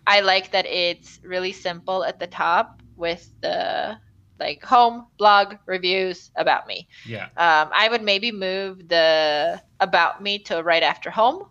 I 0.07 0.19
like 0.19 0.51
that 0.51 0.65
it's 0.65 1.19
really 1.23 1.53
simple 1.53 2.03
at 2.03 2.19
the 2.19 2.27
top 2.27 2.81
with 2.97 3.31
the 3.41 3.97
like 4.39 4.63
home, 4.63 5.05
blog, 5.17 5.55
reviews, 5.65 6.31
about 6.35 6.67
me. 6.67 6.87
Yeah. 7.05 7.25
Um, 7.37 7.69
I 7.73 7.87
would 7.89 8.01
maybe 8.01 8.31
move 8.31 8.87
the 8.87 9.61
about 9.79 10.21
me 10.21 10.39
to 10.39 10.61
right 10.63 10.83
after 10.83 11.09
home, 11.09 11.45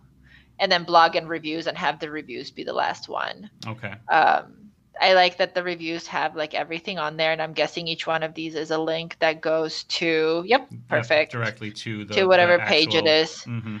and 0.59 0.71
then 0.71 0.83
blog 0.83 1.15
and 1.15 1.27
reviews, 1.27 1.67
and 1.67 1.77
have 1.77 1.99
the 1.99 2.09
reviews 2.09 2.51
be 2.51 2.63
the 2.63 2.73
last 2.73 3.09
one. 3.09 3.49
Okay. 3.67 3.93
Um, 4.09 4.65
I 5.01 5.13
like 5.13 5.37
that 5.37 5.53
the 5.55 5.63
reviews 5.63 6.07
have 6.07 6.35
like 6.35 6.53
everything 6.53 6.99
on 6.99 7.17
there, 7.17 7.31
and 7.31 7.41
I'm 7.41 7.53
guessing 7.53 7.87
each 7.87 8.07
one 8.07 8.23
of 8.23 8.33
these 8.33 8.55
is 8.55 8.71
a 8.71 8.77
link 8.77 9.17
that 9.19 9.41
goes 9.41 9.83
to. 9.83 10.43
Yep, 10.45 10.69
perfect. 10.87 11.31
Directly 11.31 11.71
to 11.71 12.05
the 12.05 12.13
to 12.13 12.25
whatever 12.25 12.57
the 12.57 12.63
page 12.63 12.95
it 12.95 13.05
is. 13.05 13.31
Mm-hmm. 13.45 13.77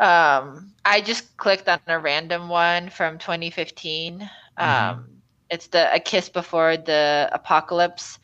Um, 0.00 0.72
I 0.84 1.02
just 1.02 1.36
clicked 1.36 1.68
on 1.68 1.78
a 1.86 1.98
random 1.98 2.48
one 2.48 2.88
from 2.88 3.18
2015. 3.18 4.20
Mm-hmm. 4.58 4.98
Um, 4.98 5.19
it's 5.50 5.66
the 5.66 5.92
A 5.94 6.00
Kiss 6.00 6.28
Before 6.28 6.76
the 6.76 7.28
Apocalypse. 7.32 8.18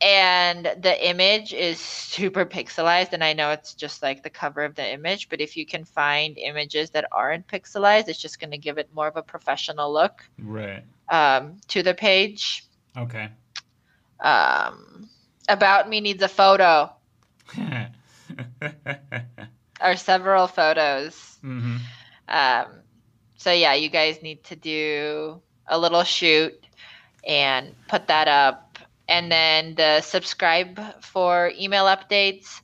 And 0.00 0.64
the 0.80 1.08
image 1.08 1.52
is 1.52 1.80
super 1.80 2.46
pixelized. 2.46 3.12
And 3.12 3.24
I 3.24 3.32
know 3.32 3.50
it's 3.50 3.74
just 3.74 4.02
like 4.02 4.22
the 4.22 4.30
cover 4.30 4.64
of 4.64 4.76
the 4.76 4.92
image, 4.92 5.28
but 5.28 5.40
if 5.40 5.56
you 5.56 5.66
can 5.66 5.84
find 5.84 6.38
images 6.38 6.90
that 6.90 7.06
aren't 7.10 7.48
pixelized, 7.48 8.08
it's 8.08 8.20
just 8.20 8.38
going 8.38 8.52
to 8.52 8.58
give 8.58 8.78
it 8.78 8.88
more 8.94 9.08
of 9.08 9.16
a 9.16 9.22
professional 9.22 9.92
look. 9.92 10.22
Right. 10.38 10.84
Um, 11.08 11.56
to 11.68 11.82
the 11.82 11.94
page. 11.94 12.64
Okay. 12.96 13.28
Um, 14.20 15.08
About 15.48 15.88
Me 15.88 16.00
needs 16.00 16.22
a 16.22 16.28
photo. 16.28 16.92
or 19.80 19.96
several 19.96 20.46
photos. 20.46 21.38
Mm-hmm. 21.42 21.76
Um, 22.28 22.66
so 23.36 23.52
yeah, 23.52 23.74
you 23.74 23.88
guys 23.88 24.22
need 24.22 24.44
to 24.44 24.56
do 24.56 25.40
a 25.68 25.78
little 25.78 26.04
shoot 26.04 26.54
and 27.26 27.74
put 27.88 28.06
that 28.08 28.28
up. 28.28 28.78
And 29.08 29.32
then 29.32 29.74
the 29.74 30.00
subscribe 30.00 31.02
for 31.02 31.52
email 31.58 31.84
updates. 31.84 32.60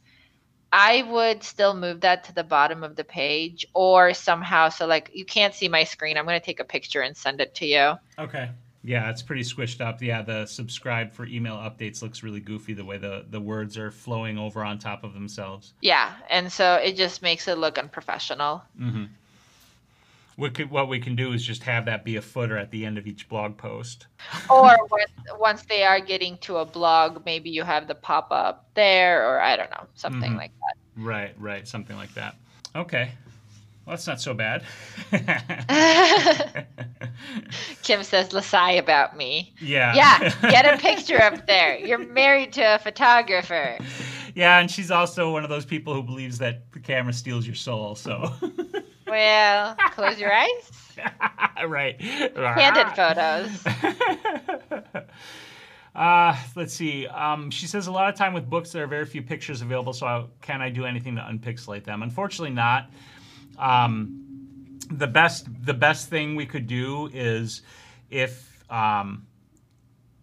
I 0.72 1.02
would 1.02 1.43
still 1.44 1.74
move 1.74 2.01
that 2.01 2.24
to 2.24 2.35
the 2.35 2.43
bottom 2.43 2.82
of 2.82 2.97
the 2.97 3.05
page 3.05 3.64
or 3.74 4.12
somehow 4.12 4.70
so 4.70 4.86
like 4.86 5.10
you 5.14 5.24
can't 5.24 5.55
see 5.55 5.68
my 5.68 5.85
screen. 5.85 6.18
I'm 6.18 6.24
going 6.24 6.39
to 6.39 6.44
take 6.44 6.59
a 6.59 6.64
picture 6.64 7.01
and 7.01 7.16
send 7.16 7.40
it 7.40 7.55
to 7.56 7.66
you. 7.66 7.94
Okay. 8.18 8.51
Yeah, 8.86 9.09
it's 9.09 9.22
pretty 9.22 9.43
squished 9.43 9.81
up. 9.81 10.02
Yeah, 10.02 10.20
the 10.20 10.44
subscribe 10.44 11.10
for 11.10 11.24
email 11.24 11.55
updates 11.55 12.02
looks 12.02 12.22
really 12.22 12.40
goofy 12.40 12.74
the 12.74 12.85
way 12.85 12.98
the, 12.98 13.24
the 13.31 13.40
words 13.40 13.78
are 13.78 13.90
flowing 13.90 14.36
over 14.36 14.62
on 14.62 14.78
top 14.78 15.05
of 15.05 15.14
themselves. 15.14 15.72
Yeah, 15.81 16.12
and 16.28 16.52
so 16.52 16.74
it 16.74 16.94
just 16.94 17.22
makes 17.22 17.48
it 17.48 17.56
look 17.56 17.78
unprofessional. 17.78 18.62
Mm-hmm. 18.78 19.05
What, 20.36 20.55
could, 20.55 20.70
what 20.70 20.89
we 20.89 20.98
can 20.98 21.15
do 21.15 21.32
is 21.32 21.44
just 21.44 21.62
have 21.62 21.85
that 21.85 22.05
be 22.05 22.16
a 22.16 22.23
footer 22.23 22.59
at 22.59 22.70
the 22.70 22.85
end 22.85 22.98
of 22.98 23.06
each 23.06 23.28
blog 23.28 23.56
post. 23.56 24.09
or 24.51 24.77
when, 24.89 25.06
once 25.39 25.62
they 25.62 25.85
are 25.85 26.01
getting 26.01 26.39
to 26.39 26.56
a 26.56 26.65
blog, 26.65 27.24
maybe 27.24 27.51
you 27.51 27.62
have 27.62 27.86
the 27.86 27.94
pop 27.94 28.28
up 28.31 28.69
there, 28.74 29.28
or 29.28 29.40
I 29.40 29.56
don't 29.56 29.70
know, 29.70 29.86
something 29.94 30.31
mm-hmm. 30.31 30.39
like 30.39 30.52
that. 30.61 31.02
Right, 31.02 31.35
right, 31.39 31.69
something 31.69 31.97
like 31.97 32.12
that. 32.15 32.36
Okay. 32.74 33.12
Well, 33.86 33.94
that's 33.97 34.06
not 34.06 34.20
so 34.20 34.32
bad. 34.32 34.65
Kim 37.82 38.02
says 38.02 38.31
Lasai 38.31 38.78
about 38.78 39.15
me. 39.16 39.52
Yeah. 39.61 39.94
Yeah. 39.94 40.35
Get 40.51 40.74
a 40.74 40.78
picture 40.82 41.20
up 41.20 41.47
there. 41.47 41.77
You're 41.77 41.98
married 41.98 42.55
to 42.55 42.77
a 42.77 42.78
photographer. 42.78 43.77
Yeah, 44.35 44.59
and 44.59 44.70
she's 44.70 44.90
also 44.90 45.31
one 45.32 45.44
of 45.44 45.51
those 45.51 45.66
people 45.66 45.93
who 45.93 46.02
believes 46.02 46.39
that 46.39 46.73
the 46.73 46.81
camera 46.81 47.12
steals 47.12 47.47
your 47.47 47.55
soul. 47.55 47.94
So. 47.94 48.32
well, 49.15 49.77
close 49.93 50.19
your 50.19 50.32
eyes. 50.32 50.73
right. 51.69 51.99
Candid 51.99 52.89
photos. 52.97 53.65
Uh, 55.95 56.36
let's 56.57 56.74
see. 56.74 57.07
Um, 57.07 57.53
she 57.53 57.69
says 57.69 57.86
a 57.86 57.93
lot 57.93 58.09
of 58.09 58.16
time 58.16 58.32
with 58.32 58.51
books 58.51 58.73
there 58.73 58.82
are 58.82 58.89
very 58.89 59.07
few 59.07 59.23
pictures 59.23 59.62
available, 59.62 59.93
so 59.93 60.07
I, 60.09 60.24
can 60.41 60.61
I 60.61 60.69
do 60.69 60.85
anything 60.85 61.15
to 61.15 61.20
unpixelate 61.23 61.85
them? 61.85 62.03
Unfortunately, 62.03 62.51
not. 62.51 62.91
Um, 63.57 64.81
the 64.91 65.07
best 65.07 65.47
the 65.65 65.73
best 65.73 66.09
thing 66.09 66.35
we 66.35 66.47
could 66.47 66.66
do 66.66 67.09
is 67.15 67.62
if 68.11 68.65
um, 68.69 69.24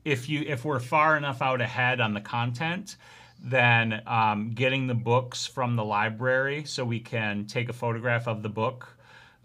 if 0.04 0.28
you 0.28 0.44
if 0.46 0.66
we're 0.66 0.82
far 0.82 1.16
enough 1.16 1.42
out 1.42 1.62
ahead 1.62 2.02
on 2.02 2.14
the 2.14 2.20
content 2.20 2.98
then 3.44 4.02
um, 4.06 4.52
getting 4.54 4.88
the 4.88 4.94
books 4.94 5.48
from 5.48 5.76
the 5.76 5.84
library 5.84 6.64
so 6.64 6.86
we 6.86 7.00
can 7.00 7.46
take 7.46 7.70
a 7.70 7.74
photograph 7.74 8.28
of 8.28 8.44
the 8.44 8.50
book 8.50 8.96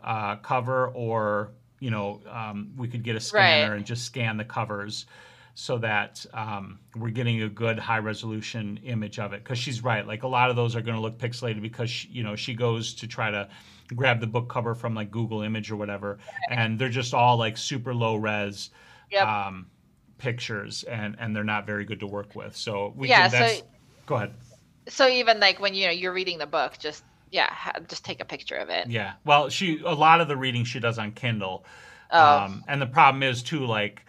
uh, 0.04 0.36
cover 0.36 0.88
or 0.88 1.52
you 1.80 1.90
know 1.90 2.20
um, 2.30 2.72
we 2.76 2.88
could 2.88 3.02
get 3.02 3.16
a 3.16 3.20
scanner 3.20 3.70
right. 3.70 3.76
and 3.76 3.86
just 3.86 4.04
scan 4.04 4.36
the 4.36 4.44
covers 4.44 5.06
so 5.54 5.78
that 5.78 6.24
um, 6.34 6.78
we're 6.96 7.08
getting 7.08 7.42
a 7.42 7.48
good 7.48 7.78
high 7.78 7.98
resolution 7.98 8.78
image 8.84 9.18
of 9.18 9.32
it 9.32 9.42
because 9.42 9.58
she's 9.58 9.82
right 9.82 10.06
like 10.06 10.22
a 10.22 10.28
lot 10.28 10.50
of 10.50 10.56
those 10.56 10.76
are 10.76 10.82
going 10.82 10.96
to 10.96 11.00
look 11.00 11.16
pixelated 11.18 11.62
because 11.62 11.88
she, 11.88 12.08
you 12.08 12.22
know 12.22 12.36
she 12.36 12.54
goes 12.54 12.92
to 12.92 13.06
try 13.06 13.30
to 13.30 13.48
grab 13.94 14.20
the 14.20 14.26
book 14.26 14.48
cover 14.48 14.74
from 14.74 14.94
like 14.94 15.10
Google 15.10 15.42
Image 15.42 15.70
or 15.70 15.76
whatever, 15.76 16.18
and 16.50 16.78
they're 16.78 16.88
just 16.88 17.14
all 17.14 17.36
like 17.36 17.56
super 17.56 17.94
low 17.94 18.16
res 18.16 18.70
yep. 19.10 19.26
um, 19.26 19.66
pictures, 20.18 20.82
and 20.84 21.16
and 21.18 21.34
they're 21.34 21.44
not 21.44 21.66
very 21.66 21.84
good 21.84 22.00
to 22.00 22.06
work 22.06 22.34
with. 22.34 22.56
So 22.56 22.92
we 22.96 23.08
yeah, 23.08 23.28
can, 23.28 23.58
so 23.58 23.66
go 24.06 24.16
ahead. 24.16 24.34
So 24.88 25.08
even 25.08 25.40
like 25.40 25.60
when 25.60 25.74
you 25.74 25.86
know 25.86 25.92
you're 25.92 26.12
reading 26.12 26.38
the 26.38 26.46
book, 26.46 26.78
just 26.78 27.04
yeah, 27.30 27.52
just 27.88 28.04
take 28.04 28.20
a 28.20 28.24
picture 28.24 28.56
of 28.56 28.70
it. 28.70 28.88
Yeah. 28.88 29.14
Well, 29.24 29.48
she 29.48 29.80
a 29.84 29.94
lot 29.94 30.20
of 30.20 30.28
the 30.28 30.36
reading 30.36 30.64
she 30.64 30.80
does 30.80 30.98
on 30.98 31.12
Kindle. 31.12 31.64
Oh. 32.10 32.38
Um, 32.38 32.64
and 32.68 32.80
the 32.80 32.86
problem 32.86 33.22
is 33.22 33.42
too 33.42 33.66
like 33.66 34.06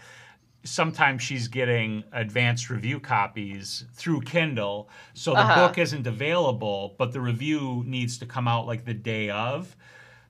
sometimes 0.64 1.24
she's 1.24 1.48
getting 1.48 2.04
advanced 2.12 2.70
review 2.70 3.00
copies 3.00 3.86
through 3.94 4.22
Kindle. 4.22 4.90
So 5.14 5.32
the 5.32 5.40
uh-huh. 5.40 5.68
book 5.68 5.78
isn't 5.78 6.06
available, 6.06 6.96
but 6.98 7.14
the 7.14 7.22
review 7.22 7.84
needs 7.86 8.18
to 8.20 8.26
come 8.26 8.48
out 8.48 8.68
like 8.68 8.86
the 8.86 8.94
day 8.94 9.30
of. 9.30 9.76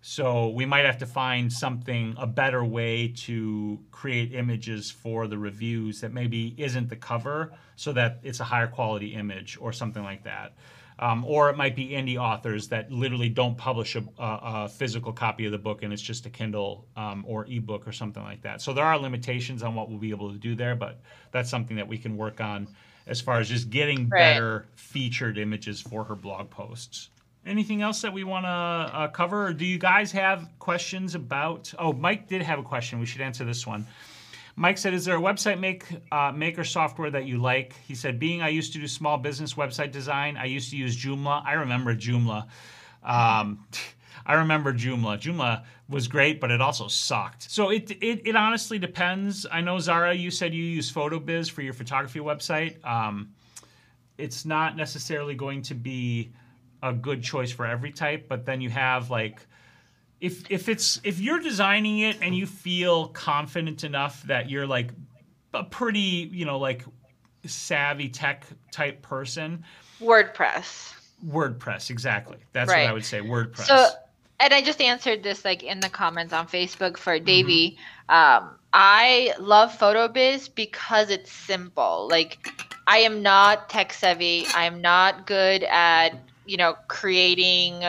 So 0.10 0.48
we 0.48 0.66
might 0.66 0.86
have 0.86 1.00
to 1.00 1.06
find 1.06 1.52
something, 1.52 2.16
a 2.18 2.26
better 2.26 2.64
way 2.64 3.10
to 3.26 3.78
create 3.92 4.34
images 4.34 4.90
for 4.90 5.28
the 5.28 5.38
reviews 5.38 6.00
that 6.00 6.14
maybe 6.14 6.56
isn't 6.58 6.88
the 6.88 6.96
cover 6.96 7.52
so 7.76 7.92
that 7.92 8.22
it's 8.24 8.40
a 8.40 8.46
higher 8.46 8.68
quality 8.68 9.16
image 9.16 9.58
or 9.60 9.74
something 9.74 10.02
like 10.02 10.24
that. 10.24 10.54
Um, 10.98 11.26
or 11.26 11.50
it 11.50 11.58
might 11.58 11.76
be 11.76 11.90
indie 11.90 12.16
authors 12.16 12.70
that 12.70 12.90
literally 12.90 13.28
don't 13.28 13.58
publish 13.58 13.98
a, 13.98 14.04
a, 14.18 14.40
a, 14.44 14.70
physical 14.70 15.12
copy 15.12 15.46
of 15.46 15.52
the 15.52 15.58
book 15.58 15.84
and 15.84 15.92
it's 15.92 16.02
just 16.02 16.26
a 16.26 16.30
Kindle 16.30 16.88
um, 16.96 17.26
or 17.28 17.46
ebook 17.46 17.86
or 17.86 17.92
something 17.92 18.24
like 18.24 18.42
that. 18.44 18.62
So 18.62 18.72
there 18.72 18.86
are 18.86 18.98
limitations 18.98 19.62
on 19.62 19.76
what 19.76 19.90
we'll 19.90 20.00
be 20.00 20.12
able 20.12 20.32
to 20.32 20.40
do 20.40 20.56
there, 20.56 20.78
but 20.78 21.02
that's 21.32 21.50
something 21.50 21.76
that 21.76 21.88
we 21.88 21.98
can 21.98 22.16
work 22.16 22.40
on 22.40 22.70
as 23.08 23.20
far 23.20 23.42
as 23.42 23.50
just 23.50 23.70
getting 23.70 24.08
right. 24.08 24.36
better 24.36 24.68
featured 24.76 25.38
images 25.38 25.82
for 25.82 26.06
her 26.06 26.16
blog 26.16 26.50
posts. 26.50 27.10
Anything 27.48 27.82
else 27.82 28.02
that 28.02 28.12
we 28.12 28.24
want 28.24 28.46
to 28.46 28.50
uh, 28.50 29.08
cover? 29.08 29.48
Or 29.48 29.54
do 29.54 29.66
you 29.66 29.78
guys 29.78 30.12
have 30.12 30.50
questions 30.60 31.16
about? 31.16 31.74
Oh, 31.80 31.94
Mike 31.94 32.28
did 32.28 32.42
have 32.42 32.60
a 32.60 32.64
question. 32.64 33.00
We 33.00 33.06
should 33.06 33.22
answer 33.22 33.46
this 33.46 33.66
one. 33.66 33.88
Mike 34.58 34.78
said, 34.78 34.94
"Is 34.94 35.06
there 35.06 35.16
a 35.16 35.22
website 35.22 35.60
make 35.60 35.86
uh, 36.12 36.32
maker 36.36 36.64
software 36.64 37.12
that 37.12 37.26
you 37.26 37.38
like?" 37.38 37.74
He 37.88 37.96
said, 37.96 38.20
"Being 38.20 38.42
I 38.42 38.50
used 38.50 38.74
to 38.74 38.80
do 38.80 38.88
small 38.88 39.18
business 39.18 39.54
website 39.54 39.92
design, 39.92 40.36
I 40.36 40.46
used 40.46 40.72
to 40.72 40.78
use 40.78 40.98
Joomla. 40.98 41.46
I 41.46 41.54
remember 41.54 41.96
Joomla. 41.96 42.48
Um, 43.04 43.66
I 44.26 44.34
remember 44.34 44.74
Joomla. 44.74 45.18
Joomla 45.20 45.64
was 45.88 46.10
great, 46.10 46.42
but 46.42 46.52
it 46.52 46.60
also 46.60 46.88
sucked. 46.90 47.50
So 47.50 47.70
it, 47.70 47.92
it 48.02 48.28
it 48.28 48.36
honestly 48.36 48.80
depends. 48.80 49.46
I 49.50 49.62
know 49.62 49.80
Zara, 49.80 50.14
you 50.14 50.32
said 50.32 50.54
you 50.54 50.64
use 50.64 50.92
PhotoBiz 50.92 51.50
for 51.50 51.62
your 51.62 51.74
photography 51.74 52.20
website. 52.20 52.84
Um, 52.86 53.30
it's 54.18 54.44
not 54.44 54.76
necessarily 54.76 55.36
going 55.36 55.62
to 55.62 55.76
be 55.76 56.32
a 56.82 56.94
good 56.94 57.24
choice 57.24 57.52
for 57.52 57.66
every 57.66 57.92
type, 57.92 58.28
but 58.28 58.46
then 58.46 58.62
you 58.62 58.70
have 58.70 59.10
like." 59.10 59.46
if 60.20 60.50
if 60.50 60.68
it's 60.68 61.00
if 61.04 61.20
you're 61.20 61.40
designing 61.40 62.00
it 62.00 62.18
and 62.24 62.36
you 62.36 62.48
feel 62.48 63.10
confident 63.10 63.84
enough 63.84 64.24
that 64.24 64.50
you're 64.50 64.66
like 64.66 64.92
a 65.54 65.64
pretty 65.64 66.28
you 66.32 66.44
know 66.44 66.58
like 66.58 66.84
savvy 67.46 68.10
tech 68.10 68.44
type 68.72 69.02
person 69.04 69.64
wordpress 70.02 70.94
wordpress 71.24 71.92
exactly 71.92 72.38
that's 72.52 72.68
right. 72.68 72.86
what 72.86 72.90
i 72.90 72.94
would 72.94 73.06
say 73.06 73.22
wordpress 73.22 73.66
so 73.66 73.90
and 74.40 74.54
I 74.54 74.62
just 74.62 74.82
answered 74.82 75.24
this 75.24 75.44
like 75.44 75.64
in 75.64 75.80
the 75.80 75.90
comments 75.90 76.34
on 76.34 76.48
Facebook 76.48 76.98
for 76.98 77.18
Davey. 77.20 77.78
Mm-hmm. 78.10 78.46
Um, 78.46 78.52
I 78.74 79.34
love 79.40 79.78
PhotoBiz 79.78 80.54
because 80.54 81.10
it's 81.10 81.32
simple. 81.32 82.08
Like 82.10 82.52
I 82.86 83.00
am 83.00 83.24
not 83.24 83.70
tech 83.70 83.94
savvy. 83.94 84.46
I'm 84.54 84.80
not 84.80 85.26
good 85.26 85.64
at, 85.64 86.20
you 86.48 86.58
know, 86.58 86.76
creating 86.88 87.84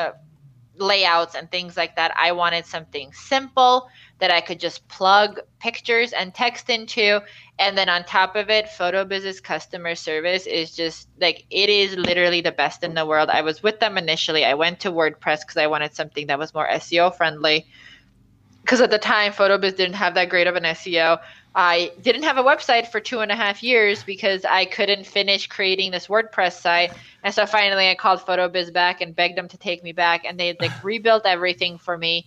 layouts 0.81 1.35
and 1.35 1.51
things 1.51 1.77
like 1.77 1.97
that. 1.97 2.13
I 2.19 2.33
wanted 2.33 2.67
something 2.67 3.13
simple 3.13 3.89
that 4.19 4.31
I 4.31 4.41
could 4.41 4.59
just 4.59 4.87
plug 4.89 5.41
pictures 5.61 6.13
and 6.13 6.35
text 6.35 6.71
into. 6.71 7.21
And 7.59 7.77
then 7.77 7.89
on 7.89 8.05
top 8.05 8.37
of 8.37 8.51
it, 8.51 8.67
PhotoBiz's 8.67 9.41
customer 9.41 9.95
service 9.95 10.47
is 10.47 10.75
just 10.75 11.09
like 11.21 11.45
it 11.51 11.69
is 11.69 11.97
literally 11.97 12.41
the 12.41 12.53
best 12.53 12.83
in 12.83 12.95
the 12.95 13.07
world. 13.07 13.31
I 13.31 13.43
was 13.43 13.63
with 13.63 13.81
them 13.81 13.99
initially. 13.99 14.45
I 14.45 14.55
went 14.55 14.81
to 14.81 14.93
WordPress 14.93 15.41
because 15.41 15.57
I 15.57 15.67
wanted 15.67 15.95
something 15.95 16.27
that 16.29 16.39
was 16.39 16.55
more 16.55 16.69
SEO 16.69 17.15
friendly. 17.15 17.67
Because 18.69 18.83
at 18.83 18.91
the 18.91 18.99
time, 18.99 19.33
PhotoBiz 19.33 19.77
didn't 19.77 19.95
have 19.95 20.13
that 20.13 20.29
great 20.29 20.47
of 20.47 20.55
an 20.55 20.65
SEO. 20.65 21.19
I 21.55 21.91
didn't 22.03 22.25
have 22.25 22.37
a 22.37 22.43
website 22.45 22.89
for 22.89 23.01
two 23.01 23.21
and 23.21 23.33
a 23.33 23.35
half 23.35 23.63
years 23.63 24.03
because 24.03 24.45
I 24.45 24.67
couldn't 24.67 25.07
finish 25.07 25.47
creating 25.47 25.91
this 25.91 26.09
WordPress 26.09 26.61
site. 26.61 26.93
And 27.25 27.35
so 27.35 27.47
finally, 27.47 27.89
I 27.89 27.95
called 27.95 28.21
PhotoBiz 28.21 28.71
back 28.71 29.01
and 29.01 29.17
begged 29.17 29.39
them 29.39 29.49
to 29.49 29.57
take 29.57 29.83
me 29.83 29.93
back, 29.93 30.27
and 30.27 30.39
they 30.39 30.55
like 30.61 30.85
rebuilt 30.85 31.23
everything 31.25 31.79
for 31.79 31.97
me 31.97 32.27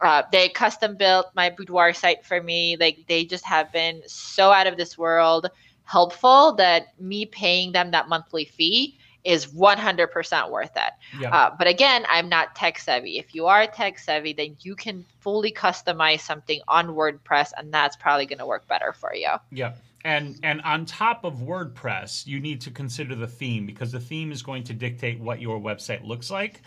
uh, 0.00 0.22
they 0.32 0.48
custom 0.48 0.96
built 0.96 1.26
my 1.34 1.50
boudoir 1.50 1.92
site 1.92 2.24
for 2.24 2.42
me. 2.42 2.76
Like 2.78 3.04
they 3.08 3.24
just 3.24 3.44
have 3.44 3.70
been 3.72 4.02
so 4.06 4.50
out 4.50 4.66
of 4.66 4.76
this 4.76 4.96
world 4.96 5.50
helpful 5.84 6.54
that 6.54 6.94
me 7.00 7.26
paying 7.26 7.72
them 7.72 7.90
that 7.90 8.08
monthly 8.08 8.44
fee 8.44 8.98
is 9.24 9.46
100% 9.46 10.50
worth 10.50 10.70
it. 10.76 10.92
Yeah. 11.18 11.34
Uh, 11.34 11.54
but 11.56 11.66
again, 11.66 12.04
I'm 12.08 12.28
not 12.28 12.54
tech 12.54 12.78
savvy. 12.78 13.18
If 13.18 13.34
you 13.34 13.46
are 13.46 13.66
tech 13.66 13.98
savvy, 13.98 14.32
then 14.32 14.56
you 14.60 14.74
can 14.74 15.04
fully 15.20 15.52
customize 15.52 16.20
something 16.20 16.60
on 16.68 16.88
WordPress, 16.88 17.52
and 17.56 17.72
that's 17.72 17.96
probably 17.96 18.26
going 18.26 18.38
to 18.38 18.46
work 18.46 18.66
better 18.68 18.92
for 18.92 19.14
you. 19.14 19.28
Yeah. 19.50 19.74
And 20.02 20.40
and 20.42 20.62
on 20.62 20.86
top 20.86 21.24
of 21.24 21.34
WordPress, 21.34 22.26
you 22.26 22.40
need 22.40 22.62
to 22.62 22.70
consider 22.70 23.14
the 23.14 23.26
theme 23.26 23.66
because 23.66 23.92
the 23.92 24.00
theme 24.00 24.32
is 24.32 24.42
going 24.42 24.64
to 24.64 24.72
dictate 24.72 25.20
what 25.20 25.42
your 25.42 25.60
website 25.60 26.06
looks 26.06 26.30
like. 26.30 26.62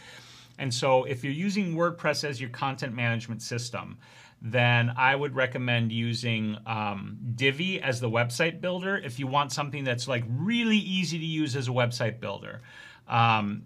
And 0.59 0.71
so 0.71 1.05
if 1.05 1.23
you're 1.23 1.33
using 1.33 1.75
WordPress 1.75 2.23
as 2.23 2.39
your 2.39 2.51
content 2.51 2.93
management 2.93 3.41
system, 3.41 3.97
then 4.43 4.91
I 4.97 5.15
would 5.15 5.35
recommend 5.35 5.93
using 5.93 6.57
um, 6.67 7.17
Divi 7.33 7.81
as 7.81 8.01
the 8.01 8.09
website 8.09 8.59
builder 8.59 8.97
if 8.97 9.17
you 9.17 9.25
want 9.25 9.53
something 9.53 9.85
that's 9.85 10.05
like 10.05 10.25
really 10.27 10.77
easy 10.77 11.17
to 11.17 11.25
use 11.25 11.55
as 11.55 11.69
a 11.69 11.71
website 11.71 12.19
builder. 12.19 12.61
Um, 13.07 13.63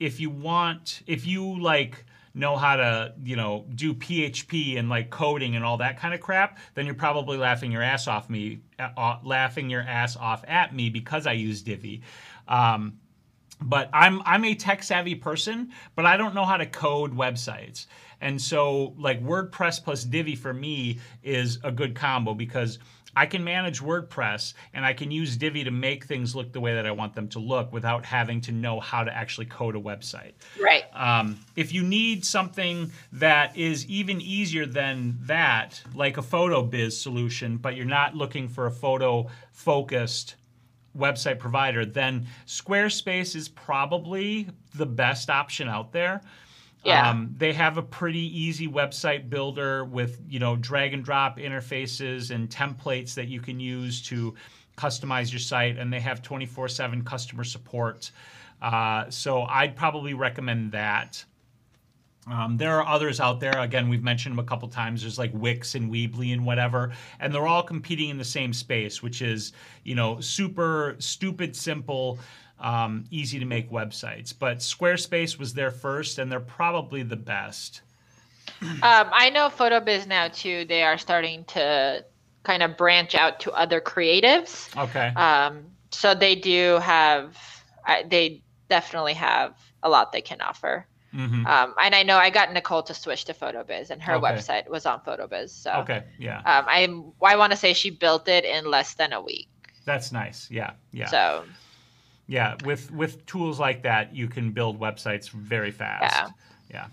if 0.00 0.18
you 0.18 0.30
want, 0.30 1.02
if 1.06 1.26
you 1.26 1.60
like 1.60 2.06
know 2.32 2.56
how 2.56 2.76
to, 2.76 3.12
you 3.24 3.36
know, 3.36 3.66
do 3.74 3.92
PHP 3.92 4.78
and 4.78 4.88
like 4.88 5.10
coding 5.10 5.54
and 5.54 5.62
all 5.62 5.76
that 5.78 5.98
kind 5.98 6.14
of 6.14 6.20
crap, 6.20 6.58
then 6.74 6.86
you're 6.86 6.94
probably 6.94 7.36
laughing 7.36 7.70
your 7.70 7.82
ass 7.82 8.08
off 8.08 8.30
me, 8.30 8.60
uh, 8.78 9.16
laughing 9.22 9.68
your 9.68 9.82
ass 9.82 10.16
off 10.16 10.44
at 10.48 10.74
me 10.74 10.88
because 10.88 11.26
I 11.26 11.32
use 11.32 11.60
Divi. 11.60 12.00
Um, 12.48 12.98
but 13.60 13.88
I'm 13.92 14.20
I'm 14.24 14.44
a 14.44 14.54
tech 14.54 14.82
savvy 14.82 15.14
person, 15.14 15.72
but 15.94 16.04
I 16.06 16.16
don't 16.16 16.34
know 16.34 16.44
how 16.44 16.56
to 16.56 16.66
code 16.66 17.16
websites. 17.16 17.86
And 18.20 18.40
so 18.40 18.94
like 18.98 19.22
WordPress 19.22 19.82
plus 19.82 20.04
Divi 20.04 20.36
for 20.36 20.52
me 20.52 20.98
is 21.22 21.58
a 21.62 21.70
good 21.70 21.94
combo 21.94 22.34
because 22.34 22.78
I 23.18 23.24
can 23.24 23.42
manage 23.42 23.80
WordPress 23.80 24.52
and 24.74 24.84
I 24.84 24.92
can 24.92 25.10
use 25.10 25.38
Divi 25.38 25.64
to 25.64 25.70
make 25.70 26.04
things 26.04 26.36
look 26.36 26.52
the 26.52 26.60
way 26.60 26.74
that 26.74 26.86
I 26.86 26.90
want 26.90 27.14
them 27.14 27.28
to 27.28 27.38
look 27.38 27.72
without 27.72 28.04
having 28.04 28.42
to 28.42 28.52
know 28.52 28.78
how 28.78 29.04
to 29.04 29.14
actually 29.14 29.46
code 29.46 29.74
a 29.74 29.80
website. 29.80 30.32
Right. 30.60 30.84
Um, 30.92 31.38
if 31.56 31.72
you 31.72 31.82
need 31.82 32.26
something 32.26 32.92
that 33.12 33.56
is 33.56 33.86
even 33.86 34.20
easier 34.20 34.66
than 34.66 35.16
that, 35.22 35.80
like 35.94 36.18
a 36.18 36.22
PhotoBiz 36.22 36.92
solution, 36.92 37.56
but 37.56 37.74
you're 37.74 37.86
not 37.86 38.14
looking 38.14 38.48
for 38.48 38.66
a 38.66 38.70
photo 38.70 39.28
focused 39.50 40.36
website 40.96 41.38
provider, 41.38 41.86
then 41.86 42.26
Squarespace 42.46 43.34
is 43.34 43.48
probably 43.48 44.48
the 44.74 44.86
best 44.86 45.30
option 45.30 45.68
out 45.68 45.90
there. 45.92 46.20
Yeah. 46.86 47.10
Um, 47.10 47.34
they 47.36 47.52
have 47.52 47.78
a 47.78 47.82
pretty 47.82 48.20
easy 48.40 48.68
website 48.68 49.28
builder 49.28 49.84
with 49.84 50.20
you 50.28 50.38
know 50.38 50.56
drag 50.56 50.94
and 50.94 51.04
drop 51.04 51.38
interfaces 51.38 52.30
and 52.30 52.48
templates 52.48 53.14
that 53.14 53.28
you 53.28 53.40
can 53.40 53.58
use 53.58 54.00
to 54.02 54.34
customize 54.76 55.32
your 55.32 55.40
site, 55.40 55.78
and 55.78 55.92
they 55.92 56.00
have 56.00 56.22
24/7 56.22 57.04
customer 57.04 57.44
support. 57.44 58.10
Uh, 58.62 59.10
so 59.10 59.42
I'd 59.42 59.74
probably 59.76 60.14
recommend 60.14 60.72
that. 60.72 61.24
Um, 62.28 62.56
there 62.56 62.80
are 62.80 62.86
others 62.86 63.20
out 63.20 63.38
there. 63.38 63.56
Again, 63.58 63.88
we've 63.88 64.02
mentioned 64.02 64.32
them 64.32 64.44
a 64.44 64.48
couple 64.48 64.68
times. 64.68 65.02
There's 65.02 65.18
like 65.18 65.30
Wix 65.32 65.76
and 65.76 65.90
Weebly 65.92 66.32
and 66.32 66.44
whatever, 66.44 66.92
and 67.20 67.32
they're 67.32 67.46
all 67.46 67.62
competing 67.62 68.08
in 68.10 68.18
the 68.18 68.24
same 68.24 68.52
space, 68.52 69.02
which 69.02 69.22
is 69.22 69.52
you 69.84 69.94
know 69.94 70.20
super 70.20 70.96
stupid 70.98 71.54
simple, 71.54 72.18
um, 72.60 73.04
easy 73.10 73.38
to 73.38 73.44
make 73.44 73.70
websites. 73.70 74.34
But 74.36 74.58
Squarespace 74.58 75.38
was 75.38 75.54
there 75.54 75.70
first, 75.70 76.18
and 76.18 76.30
they're 76.30 76.40
probably 76.40 77.02
the 77.02 77.16
best. 77.16 77.82
Um, 78.62 78.80
I 78.82 79.30
know 79.30 79.48
PhotoBiz 79.48 80.06
now 80.06 80.28
too. 80.28 80.64
They 80.66 80.82
are 80.82 80.96
starting 80.96 81.44
to 81.46 82.04
kind 82.42 82.62
of 82.62 82.76
branch 82.76 83.14
out 83.14 83.40
to 83.40 83.52
other 83.52 83.80
creatives. 83.80 84.74
Okay. 84.76 85.08
Um, 85.08 85.66
so 85.90 86.14
they 86.14 86.34
do 86.34 86.78
have. 86.80 87.36
They 88.08 88.42
definitely 88.68 89.14
have 89.14 89.56
a 89.82 89.88
lot 89.88 90.12
they 90.12 90.20
can 90.20 90.40
offer. 90.40 90.86
Mm-hmm. 91.14 91.46
Um, 91.46 91.74
and 91.80 91.94
I 91.94 92.02
know 92.02 92.16
I 92.16 92.30
got 92.30 92.52
Nicole 92.52 92.82
to 92.84 92.94
switch 92.94 93.24
to 93.26 93.34
PhotoBiz, 93.34 93.90
and 93.90 94.02
her 94.02 94.14
okay. 94.14 94.26
website 94.26 94.68
was 94.68 94.86
on 94.86 95.00
PhotoBiz. 95.00 95.50
So 95.50 95.72
okay, 95.80 96.04
yeah. 96.18 96.38
Um, 96.38 96.64
I 96.68 97.02
I 97.22 97.36
want 97.36 97.52
to 97.52 97.56
say 97.56 97.72
she 97.74 97.90
built 97.90 98.28
it 98.28 98.44
in 98.44 98.70
less 98.70 98.94
than 98.94 99.12
a 99.12 99.20
week. 99.20 99.48
That's 99.84 100.12
nice. 100.12 100.50
Yeah, 100.50 100.72
yeah. 100.92 101.06
So. 101.06 101.44
Yeah, 102.28 102.56
with 102.64 102.90
with 102.90 103.24
tools 103.26 103.60
like 103.60 103.82
that, 103.82 104.14
you 104.14 104.26
can 104.26 104.50
build 104.50 104.80
websites 104.80 105.30
very 105.30 105.70
fast. 105.70 106.14
Yeah. 106.14 106.28
Yeah. 106.70 106.86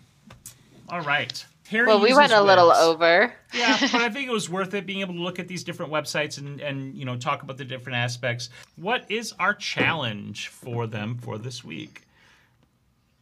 All 0.90 1.02
right. 1.02 1.44
Harry 1.70 1.88
well, 1.88 2.00
we 2.00 2.14
went 2.14 2.34
a 2.34 2.42
little 2.42 2.72
over. 2.72 3.34
yeah, 3.54 3.78
but 3.80 3.96
I 3.96 4.10
think 4.10 4.28
it 4.28 4.34
was 4.34 4.50
worth 4.50 4.74
it 4.76 4.86
being 4.86 5.00
able 5.00 5.16
to 5.16 5.22
look 5.22 5.40
at 5.40 5.48
these 5.48 5.64
different 5.64 5.92
websites 5.92 6.38
and 6.38 6.62
and 6.62 6.94
you 6.96 7.06
know 7.06 7.18
talk 7.18 7.42
about 7.42 7.58
the 7.58 7.66
different 7.66 7.98
aspects. 7.98 8.50
What 8.76 9.10
is 9.10 9.34
our 9.40 9.54
challenge 9.54 10.50
for 10.50 10.86
them 10.86 11.18
for 11.18 11.38
this 11.38 11.64
week? 11.64 12.04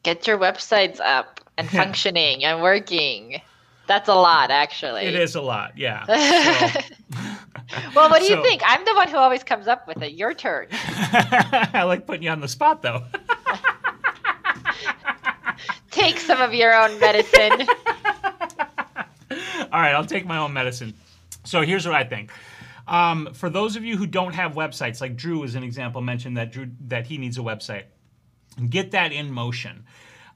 get 0.03 0.27
your 0.27 0.37
websites 0.37 0.99
up 0.99 1.41
and 1.57 1.69
functioning 1.71 2.43
and 2.43 2.61
working. 2.61 3.41
That's 3.87 4.07
a 4.07 4.15
lot, 4.15 4.51
actually. 4.51 5.03
It 5.03 5.15
is 5.15 5.35
a 5.35 5.41
lot, 5.41 5.77
yeah. 5.77 6.05
So. 7.11 7.19
well, 7.95 8.09
what 8.09 8.21
do 8.21 8.25
you 8.25 8.41
think? 8.43 8.61
I'm 8.65 8.83
the 8.85 8.93
one 8.95 9.07
who 9.07 9.17
always 9.17 9.43
comes 9.43 9.67
up 9.67 9.87
with 9.87 10.01
it. 10.01 10.13
Your 10.13 10.33
turn. 10.33 10.67
I 10.71 11.83
like 11.83 12.05
putting 12.05 12.23
you 12.23 12.29
on 12.29 12.41
the 12.41 12.47
spot, 12.47 12.81
though. 12.81 13.03
take 15.91 16.19
some 16.19 16.41
of 16.41 16.53
your 16.53 16.73
own 16.73 16.99
medicine. 16.99 17.67
All 19.71 19.79
right, 19.79 19.93
I'll 19.93 20.05
take 20.05 20.25
my 20.25 20.37
own 20.37 20.53
medicine. 20.53 20.93
So 21.43 21.61
here's 21.61 21.85
what 21.85 21.95
I 21.95 22.03
think. 22.03 22.31
Um, 22.87 23.29
for 23.33 23.49
those 23.49 23.75
of 23.75 23.85
you 23.85 23.97
who 23.97 24.05
don't 24.05 24.35
have 24.35 24.53
websites, 24.53 25.01
like 25.01 25.15
Drew 25.15 25.43
is 25.43 25.55
an 25.55 25.63
example 25.63 26.01
mentioned 26.01 26.37
that 26.37 26.51
Drew 26.51 26.69
that 26.87 27.07
he 27.07 27.17
needs 27.17 27.37
a 27.37 27.41
website 27.41 27.83
get 28.69 28.91
that 28.91 29.11
in 29.11 29.31
motion. 29.31 29.85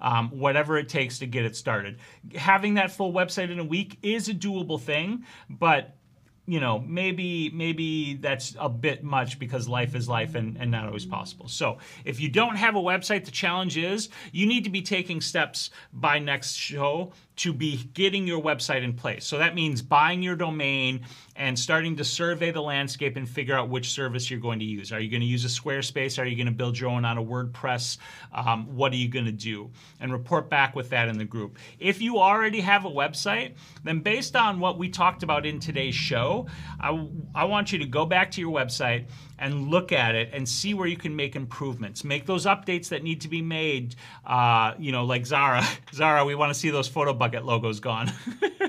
Um, 0.02 0.30
whatever 0.30 0.78
it 0.78 0.90
takes 0.90 1.20
to 1.20 1.26
get 1.26 1.46
it 1.46 1.56
started. 1.56 2.00
Having 2.36 2.76
that 2.76 2.92
full 2.92 3.14
website 3.14 3.50
in 3.50 3.60
a 3.60 3.64
week 3.64 3.98
is 4.04 4.28
a 4.28 4.34
doable 4.34 4.80
thing, 4.80 5.24
but 5.50 5.96
you 6.48 6.60
know, 6.60 6.80
maybe 6.80 7.50
maybe 7.52 8.16
that's 8.16 8.56
a 8.60 8.70
bit 8.70 9.04
much 9.04 9.40
because 9.40 9.68
life 9.68 9.96
is 9.96 10.08
life 10.08 10.36
and, 10.36 10.58
and 10.58 10.70
not 10.70 10.86
always 10.86 11.06
possible. 11.06 11.48
So 11.48 11.80
if 12.04 12.20
you 12.20 12.30
don't 12.30 12.56
have 12.56 12.76
a 12.76 12.80
website, 12.80 13.26
the 13.26 13.32
challenge 13.32 13.78
is 13.78 14.10
you 14.32 14.46
need 14.46 14.64
to 14.64 14.70
be 14.70 14.82
taking 14.82 15.22
steps 15.22 15.72
by 15.92 16.20
next 16.20 16.54
show 16.54 17.14
to 17.38 17.54
be 17.54 17.90
getting 17.94 18.26
your 18.26 18.42
website 18.42 18.84
in 18.84 18.94
place. 18.94 19.26
So 19.26 19.38
that 19.38 19.56
means 19.56 19.82
buying 19.82 20.22
your 20.22 20.36
domain 20.36 21.02
and 21.36 21.58
starting 21.58 21.96
to 21.98 22.04
survey 22.04 22.52
the 22.52 22.62
landscape 22.62 23.18
and 23.18 23.28
figure 23.28 23.56
out 23.56 23.70
which 23.70 23.92
service 23.92 24.32
you're 24.32 24.40
going 24.40 24.60
to 24.60 24.66
use. 24.66 24.92
Are 24.94 25.00
you 25.00 25.10
going 25.10 25.22
to 25.22 25.28
use 25.28 25.44
a 25.44 25.50
Squarespace? 25.50 26.18
Are 26.18 26.26
you 26.26 26.36
going 26.36 26.46
to 26.48 26.54
build 26.54 26.80
your 26.80 26.90
own 26.90 27.04
on 27.04 27.18
a 27.18 27.24
WordPress? 27.24 27.98
Um, 28.34 28.74
what 28.76 28.94
are 28.94 28.98
you 28.98 29.10
going 29.10 29.26
to 29.26 29.32
do? 29.32 29.70
And 30.00 30.12
report 30.12 30.50
back 30.50 30.76
with 30.76 30.90
that 30.92 31.10
in 31.10 31.18
the 31.18 31.26
group. 31.26 31.58
If 31.80 32.02
you 32.02 32.20
already 32.20 32.62
have 32.62 32.86
a 32.86 32.90
website, 32.90 33.56
then 33.84 34.00
based 34.00 34.36
on 34.36 34.60
what 34.60 34.78
we 34.78 34.88
talked 34.90 35.24
about 35.24 35.46
in 35.46 35.60
today's 35.60 35.96
show, 35.96 36.48
I, 36.80 37.08
I 37.34 37.44
want 37.46 37.74
you 37.74 37.80
to 37.80 37.86
go 37.86 38.06
back 38.06 38.32
to 38.32 38.42
your 38.42 38.54
website 38.54 39.08
and 39.38 39.70
look 39.70 39.92
at 39.92 40.16
it 40.16 40.30
and 40.34 40.48
see 40.48 40.74
where 40.74 40.88
you 40.88 40.98
can 40.98 41.16
make 41.16 41.36
improvements. 41.36 42.04
Make 42.04 42.26
those 42.26 42.46
updates 42.46 42.90
that 42.90 43.04
need 43.04 43.22
to 43.22 43.28
be 43.28 43.42
made. 43.42 43.96
Uh, 44.26 44.74
you 44.78 44.92
know, 44.92 45.06
like 45.06 45.26
Zara. 45.26 45.64
Zara, 45.94 46.26
we 46.26 46.36
want 46.36 46.54
to 46.54 46.60
see 46.60 46.70
those 46.70 46.90
Photobucket 46.90 47.44
logos 47.44 47.80
gone. 47.80 48.12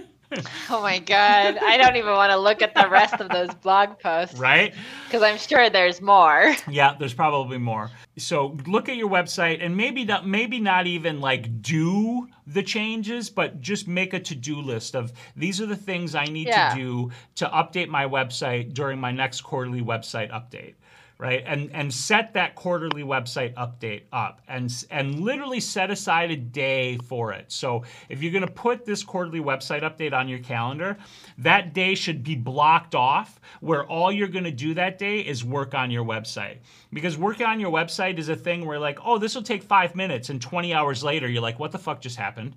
oh 0.71 0.83
my 0.83 0.99
god, 0.99 1.59
I 1.59 1.77
don't 1.77 1.97
even 1.97 2.13
want 2.13 2.31
to 2.31 2.37
look 2.37 2.63
at 2.63 2.75
the 2.75 2.89
rest 2.89 3.15
of 3.15 3.29
those 3.29 3.53
blog 3.55 3.99
posts. 3.99 4.39
Right? 4.39 4.75
Because 5.05 5.23
I'm 5.23 5.39
sure 5.39 5.71
there's 5.71 6.01
more. 6.01 6.55
Yeah, 6.69 6.95
there's 6.99 7.15
probably 7.15 7.59
more. 7.59 7.91
So 8.19 8.57
look 8.67 8.89
at 8.89 8.97
your 8.97 9.09
website 9.09 9.65
and 9.65 9.77
maybe 9.77 10.05
not 10.05 10.27
maybe 10.27 10.59
not 10.61 10.87
even 10.87 11.21
like 11.21 11.63
do 11.63 12.29
the 12.47 12.63
changes, 12.63 13.31
but 13.31 13.61
just 13.61 13.89
make 13.89 14.15
a 14.15 14.21
to-do 14.21 14.61
list 14.61 14.95
of 14.95 15.13
these 15.37 15.61
are 15.61 15.67
the 15.67 15.77
things 15.77 16.15
I 16.15 16.25
need 16.25 16.49
yeah. 16.49 16.71
to 16.71 16.77
do 16.77 17.11
to 17.37 17.47
update 17.47 17.89
my 17.89 18.07
website 18.07 18.75
during 18.75 19.01
my 19.01 19.11
next 19.11 19.43
quarterly 19.43 19.83
website 19.83 20.31
update 20.31 20.75
right? 21.19 21.43
And 21.47 21.71
and 21.73 21.93
set 21.93 22.35
that 22.35 22.55
quarterly 22.55 23.03
website 23.03 23.55
update 23.55 24.03
up 24.13 24.43
and 24.49 24.73
and 24.91 25.21
literally 25.21 25.61
set 25.61 25.91
aside 25.91 26.31
a 26.31 26.37
day 26.37 26.99
for 26.99 27.33
it. 27.33 27.51
So 27.51 27.85
if 28.09 28.23
you're 28.23 28.33
going 28.33 28.47
to 28.47 28.53
put 28.53 28.85
this 28.85 29.03
quarterly 29.03 29.41
website 29.41 29.83
update 29.83 30.13
on 30.13 30.29
your 30.29 30.41
calendar 30.41 30.97
that 31.39 31.73
day 31.73 31.95
should 31.95 32.23
be 32.23 32.35
blocked 32.35 32.95
off 32.95 33.41
where 33.61 33.85
all 33.87 34.13
you're 34.13 34.29
going 34.29 34.45
to 34.45 34.51
do 34.51 34.75
that 34.75 34.99
day 34.99 35.21
is 35.21 35.43
work 35.43 35.75
on 35.75 35.91
your 35.91 36.05
website. 36.05 36.59
Because 36.93 37.17
working 37.17 37.47
on 37.47 37.61
your 37.61 37.73
website 37.73 38.19
is 38.19 38.29
a 38.29 38.37
thing 38.37 38.67
where 38.67 38.79
like 38.79 38.99
oh 39.05 39.17
this 39.17 39.35
will 39.35 39.43
take 39.43 39.63
five 39.63 39.95
minutes 39.95 40.29
and 40.29 40.41
20 40.41 40.75
hours 40.75 41.03
later 41.03 41.29
you're 41.29 41.43
like 41.43 41.59
what 41.59 41.73
the 41.73 41.79
fuck 41.79 42.01
just 42.01 42.17
happened 42.17 42.55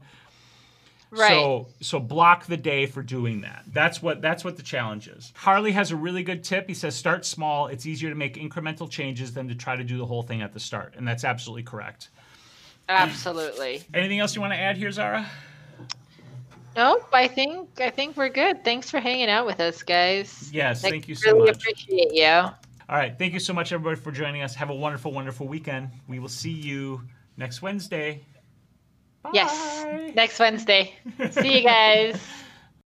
Right. 1.12 1.30
So 1.30 1.68
so 1.82 2.00
block 2.00 2.46
the 2.46 2.58
day 2.58 2.86
for 2.86 3.02
doing 3.02 3.42
that. 3.42 3.64
That's 3.74 4.02
what 4.02 4.22
that's 4.22 4.44
what 4.44 4.58
the 4.58 4.64
challenge 4.64 5.08
is. 5.08 5.34
Harley 5.36 5.72
has 5.72 5.92
a 5.92 5.96
really 5.96 6.24
good 6.24 6.44
tip. 6.44 6.68
He 6.68 6.74
says 6.74 6.96
start 6.96 7.26
small. 7.26 7.68
It's 7.68 7.86
easier 7.86 8.10
to 8.10 8.16
make 8.16 8.36
incremental 8.36 8.90
changes 8.90 9.34
than 9.34 9.48
to 9.48 9.56
try 9.56 9.76
to 9.76 9.84
do 9.84 9.98
the 9.98 10.06
whole 10.06 10.22
thing 10.22 10.42
at 10.42 10.54
the 10.54 10.60
start. 10.60 10.94
And 10.98 11.08
that's 11.08 11.24
absolutely 11.24 11.64
correct. 11.64 12.10
Absolutely. 12.90 13.84
Anything 13.94 14.20
else 14.20 14.36
you 14.36 14.42
want 14.42 14.54
to 14.54 14.60
add 14.60 14.78
here, 14.78 14.92
Zara? 14.92 15.26
Nope. 16.76 17.08
I 17.12 17.28
think 17.28 17.82
I 17.82 17.90
think 17.90 18.16
we're 18.16 18.30
good. 18.30 18.64
Thanks 18.64 18.92
for 18.92 19.00
hanging 19.00 19.30
out 19.30 19.46
with 19.46 19.60
us, 19.60 19.82
guys. 19.82 20.50
Yes, 20.54 20.82
thank 20.82 21.08
you 21.08 21.16
so 21.16 21.34
really 21.34 21.48
much. 21.48 21.58
appreciate 21.58 22.14
you. 22.14 22.26
All 22.26 22.98
right. 22.98 23.16
Thank 23.18 23.34
you 23.34 23.40
so 23.40 23.54
much, 23.54 23.72
everybody, 23.72 24.00
for 24.00 24.12
joining 24.12 24.42
us. 24.42 24.56
Have 24.56 24.70
a 24.70 24.76
wonderful, 24.76 25.12
wonderful 25.12 25.48
weekend. 25.48 25.90
We 26.08 26.20
will 26.20 26.30
see 26.30 26.52
you 26.52 27.02
next 27.38 27.62
Wednesday. 27.62 28.24
Bye. 29.24 29.32
Yes, 29.34 30.16
next 30.16 30.40
Wednesday. 30.40 30.94
See 31.32 31.58
you 31.58 31.64
guys. 31.64 32.20